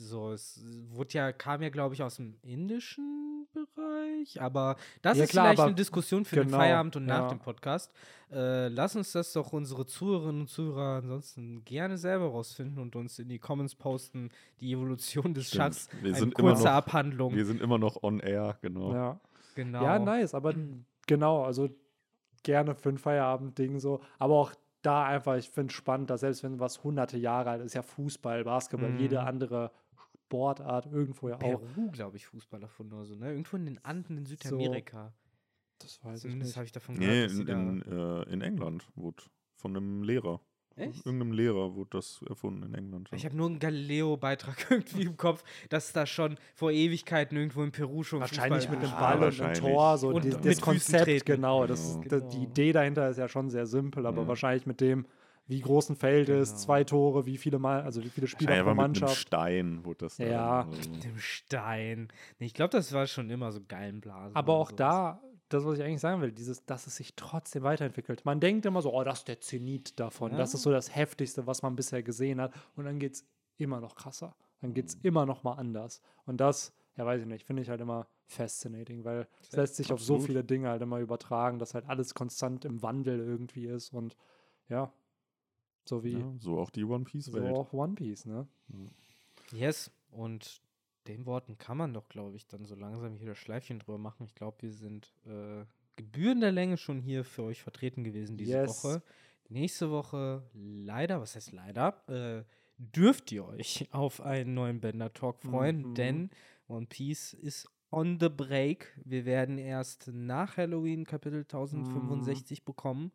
[0.00, 5.24] So, es wurde ja, kam ja, glaube ich, aus dem indischen Bereich, aber das Ja,
[5.24, 7.28] ist klar, vielleicht eine Diskussion für den genau, Feierabend und nach ja.
[7.30, 7.92] dem Podcast.
[8.30, 13.18] Äh, lass uns das doch unsere Zuhörerinnen und Zuhörer ansonsten gerne selber rausfinden und uns
[13.18, 14.28] in die Comments posten,
[14.60, 15.62] die Evolution des Stimmt.
[15.64, 15.88] Schachs.
[16.00, 17.34] Wir Eine sind immer kurze noch- Abhandlung.
[17.34, 18.92] Wir sind immer noch on air, genau.
[18.94, 19.20] Ja.
[19.56, 19.82] genau.
[19.82, 20.54] ja, nice, aber
[21.08, 21.70] genau, also
[22.44, 24.00] gerne für ein Feierabend-Ding so.
[24.20, 24.52] Aber auch
[24.82, 27.82] da einfach, ich finde es spannend, dass selbst wenn was hunderte Jahre alt ist, ja
[27.82, 28.98] Fußball, Basketball, Mhm.
[29.00, 29.72] jede andere
[30.28, 31.38] Sportart irgendwo ja auch.
[31.38, 33.30] Peru, glaube ich, Fußball davon oder so, ne?
[33.30, 35.14] Irgendwo in den Anden in Südamerika.
[35.78, 36.56] Das weiß ich Zumindest nicht.
[36.56, 37.30] habe ich davon Nee, gehört.
[37.30, 39.22] sie in, in, äh, in England wurde
[39.54, 40.40] von einem Lehrer.
[40.76, 41.06] Echt?
[41.06, 43.08] Irgendeinem Lehrer wurde das erfunden in England.
[43.10, 43.16] ja.
[43.16, 47.72] Ich habe nur einen Galileo-Beitrag irgendwie im Kopf, dass da schon vor Ewigkeiten irgendwo in
[47.72, 49.54] Peru schon Wahrscheinlich Fußball- mit einem Ball und einem.
[49.54, 51.66] Tor, so Und das Konzept, genau.
[51.66, 52.02] Das, Genau.
[52.02, 52.50] ist- das, die Genau.
[52.50, 54.28] Idee dahinter ist ja schon sehr simpel, aber Mhm.
[54.28, 55.06] wahrscheinlich mit dem,
[55.48, 56.60] wie groß ein Feld ist, Genau.
[56.62, 59.16] zwei Tore, wie viele Mal, also wie viele Spieler Wahrscheinlich pro aber mit einem Mannschaft.
[59.20, 60.60] Stein wurde das dann, Ja.
[60.62, 60.90] also.
[60.90, 62.08] Mit dem Stein.
[62.38, 64.36] Ich glaube, das war schon immer so Gallenblasen.
[64.36, 64.76] Aber und auch sowas.
[64.78, 68.24] da, das, was ich eigentlich sagen will, dieses, dass es sich trotzdem weiterentwickelt.
[68.26, 70.32] Man denkt immer so, oh, das ist der Zenit davon.
[70.36, 70.56] Das Ja.
[70.58, 72.52] ist so das Heftigste, was man bisher gesehen hat.
[72.76, 73.24] Und dann geht es
[73.56, 74.36] immer noch krasser.
[74.60, 75.00] Dann geht es Mhm.
[75.04, 76.02] immer noch mal anders.
[76.26, 79.90] Und das, ja, weiß ich nicht, finde ich halt immer fascinating, weil es lässt sich
[79.92, 80.26] auf so Absolut.
[80.26, 83.94] viele Dinge halt immer übertragen, dass halt alles konstant im Wandel irgendwie ist.
[83.94, 84.16] Und
[84.68, 84.92] ja,
[85.88, 87.54] so wie Ja, so auch die One Piece so Welt.
[87.56, 88.46] auch One Piece, ne?
[89.52, 90.60] Yes, und
[91.06, 94.24] den Worten kann man doch, glaube ich, dann so langsam hier das Schleifchen drüber machen.
[94.26, 95.64] Ich glaube, wir sind äh,
[95.96, 98.84] gebührend der Länge schon hier für euch vertreten gewesen diese Yes.
[98.84, 99.02] Woche.
[99.48, 102.44] Nächste Woche leider, was heißt leider, äh,
[102.76, 105.94] dürft ihr euch auf einen neuen Bender Talk freuen, Mhm.
[105.94, 106.30] denn
[106.68, 108.92] One Piece ist on the break.
[109.06, 113.12] Wir werden erst nach Halloween Kapitel 1065 bekommen.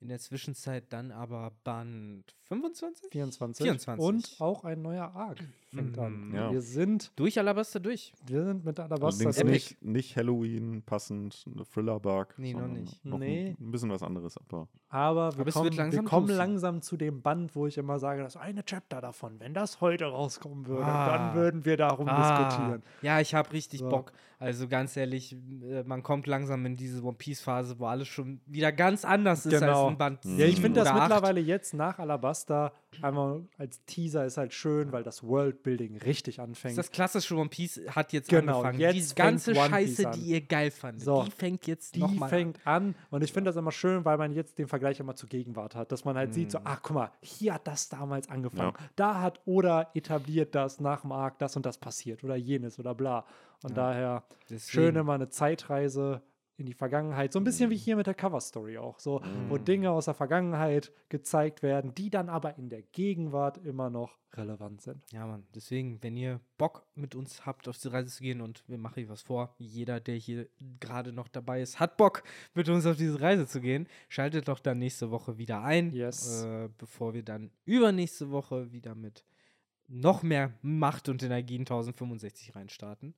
[0.00, 3.10] In der Zwischenzeit dann aber Band 25?
[3.10, 3.64] 24.
[3.64, 4.04] 24.
[4.04, 5.38] Und auch ein neuer Arc
[5.74, 6.28] fängt an.
[6.28, 6.34] Mhm.
[6.34, 6.50] Ja.
[6.52, 8.12] Wir sind, Durch Alabaster durch.
[8.26, 9.50] wir sind mit Alabaster Allerdings durch.
[9.52, 12.34] nicht, nicht Halloween passend, eine Thriller-Bark.
[12.38, 13.04] Nee, noch nicht.
[13.04, 13.56] Noch Nee.
[13.58, 16.80] ein, ein bisschen was anderes, aber Aber wir Aber kommen, wird langsam wir kommen langsam
[16.82, 20.66] zu dem Band, wo ich immer sage, das eine Chapter davon, wenn das heute rauskommen
[20.66, 21.16] würde, Ah.
[21.16, 22.82] dann würden wir darum diskutieren.
[23.02, 23.88] Ja, ich habe richtig So.
[23.88, 24.12] Bock.
[24.38, 28.40] Also ganz ehrlich, äh, man kommt langsam in diese One Piece Phase, wo alles schon
[28.46, 29.84] wieder ganz anders ist Genau.
[29.84, 30.24] als ein Band.
[30.24, 30.62] Ja, Ja, ich Mhm.
[30.62, 32.72] finde das mittlerweile jetzt nach Alabasta
[33.02, 36.78] einmal als Teaser ist halt schön, weil das Worldbuilding richtig anfängt.
[36.78, 38.78] Das klassische One Piece hat jetzt Genau, angefangen.
[38.80, 40.12] jetzt Diese ganze Scheiße, an.
[40.20, 42.94] die ihr geil fandet, So, die fängt jetzt die nochmal fängt an.
[43.10, 45.90] und ich finde das immer schön, weil man jetzt den Vergleich immer zur Gegenwart hat,
[45.90, 46.64] dass man halt sieht, so, Mhm.
[46.66, 48.74] ach guck mal, hier hat das damals angefangen.
[48.78, 48.86] Ja.
[48.96, 52.94] Da hat Oda etabliert, dass nach dem Arc das und das passiert oder jenes oder
[52.94, 53.24] bla.
[53.62, 53.76] Und Ja.
[53.76, 54.60] daher Deswegen.
[54.60, 56.20] schön immer eine Zeitreise
[56.56, 57.32] in die Vergangenheit.
[57.32, 59.00] So ein bisschen wie hier mit der Cover-Story auch.
[59.00, 59.64] So, wo Mhm.
[59.64, 64.80] Dinge aus der Vergangenheit gezeigt werden, die dann aber in der Gegenwart immer noch relevant
[64.80, 65.02] sind.
[65.12, 65.44] Ja, Mann.
[65.54, 68.94] Deswegen, wenn ihr Bock mit uns habt, auf die Reise zu gehen und wir machen
[69.00, 70.48] hier was vor, jeder, der hier
[70.80, 72.22] gerade noch dabei ist, hat Bock,
[72.54, 76.44] mit uns auf diese Reise zu gehen, schaltet doch dann nächste Woche wieder ein, Yes.
[76.44, 79.24] äh, bevor wir dann übernächste Woche wieder mit
[79.88, 83.14] noch mehr Macht und Energie in 1065 reinstarten.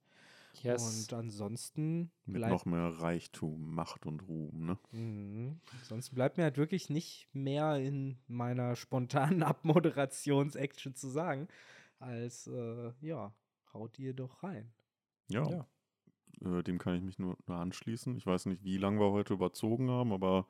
[0.65, 4.67] Und ansonsten mit bleibt, noch mehr Reichtum, Macht und Ruhm.
[4.67, 4.79] Ne?
[4.93, 5.61] Mhm.
[5.81, 11.49] Ansonsten bleibt mir halt wirklich nicht mehr in meiner spontanen Abmoderations-Action zu sagen,
[11.99, 13.35] als äh, ja,
[13.73, 14.73] haut ihr doch rein.
[15.29, 15.67] Ja, Ja.
[16.45, 18.17] Äh, dem kann ich mich nur, nur anschließen.
[18.17, 20.47] Ich weiß nicht, wie lange wir heute überzogen haben, aber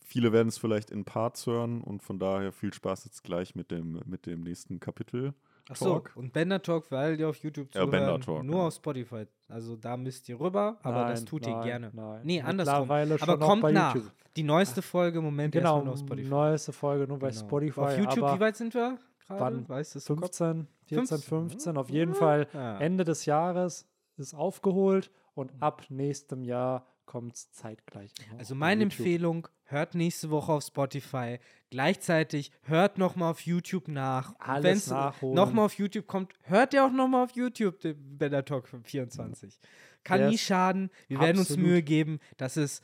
[0.00, 3.70] viele werden es vielleicht in Parts hören und von daher viel Spaß jetzt gleich mit
[3.70, 5.34] dem, mit dem nächsten Kapitel.
[5.70, 6.12] Achso, Talk.
[6.16, 8.66] und Bender Talk, weil ihr auf YouTube Ja, zuhören, Bender Talk, nur ja.
[8.66, 9.26] auf Spotify.
[9.48, 11.90] Also da müsst ihr rüber, aber das Nein, tut ihr nein, gerne.
[11.92, 12.20] Nein.
[12.24, 12.90] Nee, andersrum.
[12.90, 13.94] Aber kommt bei nach.
[13.94, 14.10] YouTube.
[14.36, 16.28] Die neueste Folge im Moment Genau, erstmal nur auf Spotify.
[16.28, 17.40] neueste Folge nur bei Genau.
[17.40, 17.80] Spotify.
[17.80, 19.40] Auf YouTube, aber wie weit sind wir gerade?
[19.40, 19.68] wann?
[19.68, 20.36] Weißt du es im Kopf?
[20.36, 22.48] 15, 14, 15, 15, auf jeden Fall.
[22.54, 22.78] Ja.
[22.78, 23.86] Ende des Jahres
[24.16, 28.12] ist aufgeholt und ab nächstem Jahr kommt es zeitgleich.
[28.38, 28.82] Also meine.
[28.84, 31.38] Empfehlung, hört nächste Woche auf Spotify.
[31.70, 34.34] Gleichzeitig hört nochmal auf YouTube nach.
[34.38, 35.34] Alles nachholen.
[35.34, 39.58] nochmal auf YouTube kommt, hört ihr auch nochmal auf YouTube den Bender Talk 24.
[40.04, 40.40] Kann nie Yes.
[40.42, 40.90] schaden.
[41.08, 41.66] Wir werden uns Absolut.
[41.70, 42.82] Mühe geben, dass es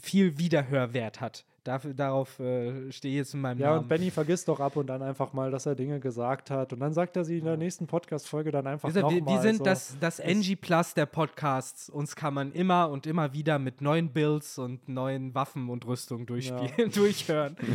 [0.00, 1.44] viel Wiederhörwert hat.
[1.68, 3.80] Dafür, darauf äh, stehe ich jetzt in meinem Ja, Namen.
[3.80, 6.72] und Benny vergisst doch ab und an einfach mal, dass er Dinge gesagt hat.
[6.72, 9.34] Und dann sagt er sie in der nächsten Podcast-Folge dann einfach gesagt, wir, nochmal.
[9.34, 9.64] wir sind so.
[9.64, 11.90] das, das NG Plus der Podcasts.
[11.90, 16.24] Uns kann man immer und immer wieder mit neuen Builds und neuen Waffen und Rüstungen
[16.24, 17.56] durchspielen, durchhören.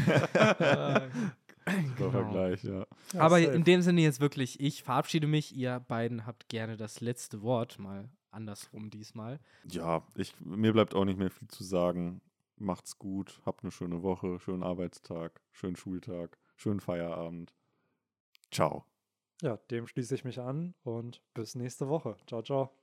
[0.59, 1.01] Äh,
[1.97, 2.11] Genau.
[2.11, 2.85] Vergleich, ja.
[3.13, 3.53] Ja, Aber safe.
[3.55, 5.55] in dem Sinne jetzt wirklich, ich verabschiede mich.
[5.55, 9.39] Ihr beiden habt gerne das letzte Wort, mal andersrum diesmal.
[9.69, 12.19] Ja, ich, mir bleibt auch nicht mehr viel zu sagen.
[12.64, 17.53] Macht's gut, habt eine schöne Woche, schönen Arbeitstag, schönen Schultag, schönen Feierabend.
[18.51, 18.85] Ciao.
[19.42, 22.16] Ja, dem schließe ich mich an und bis nächste Woche.
[22.25, 22.82] Ciao, ciao.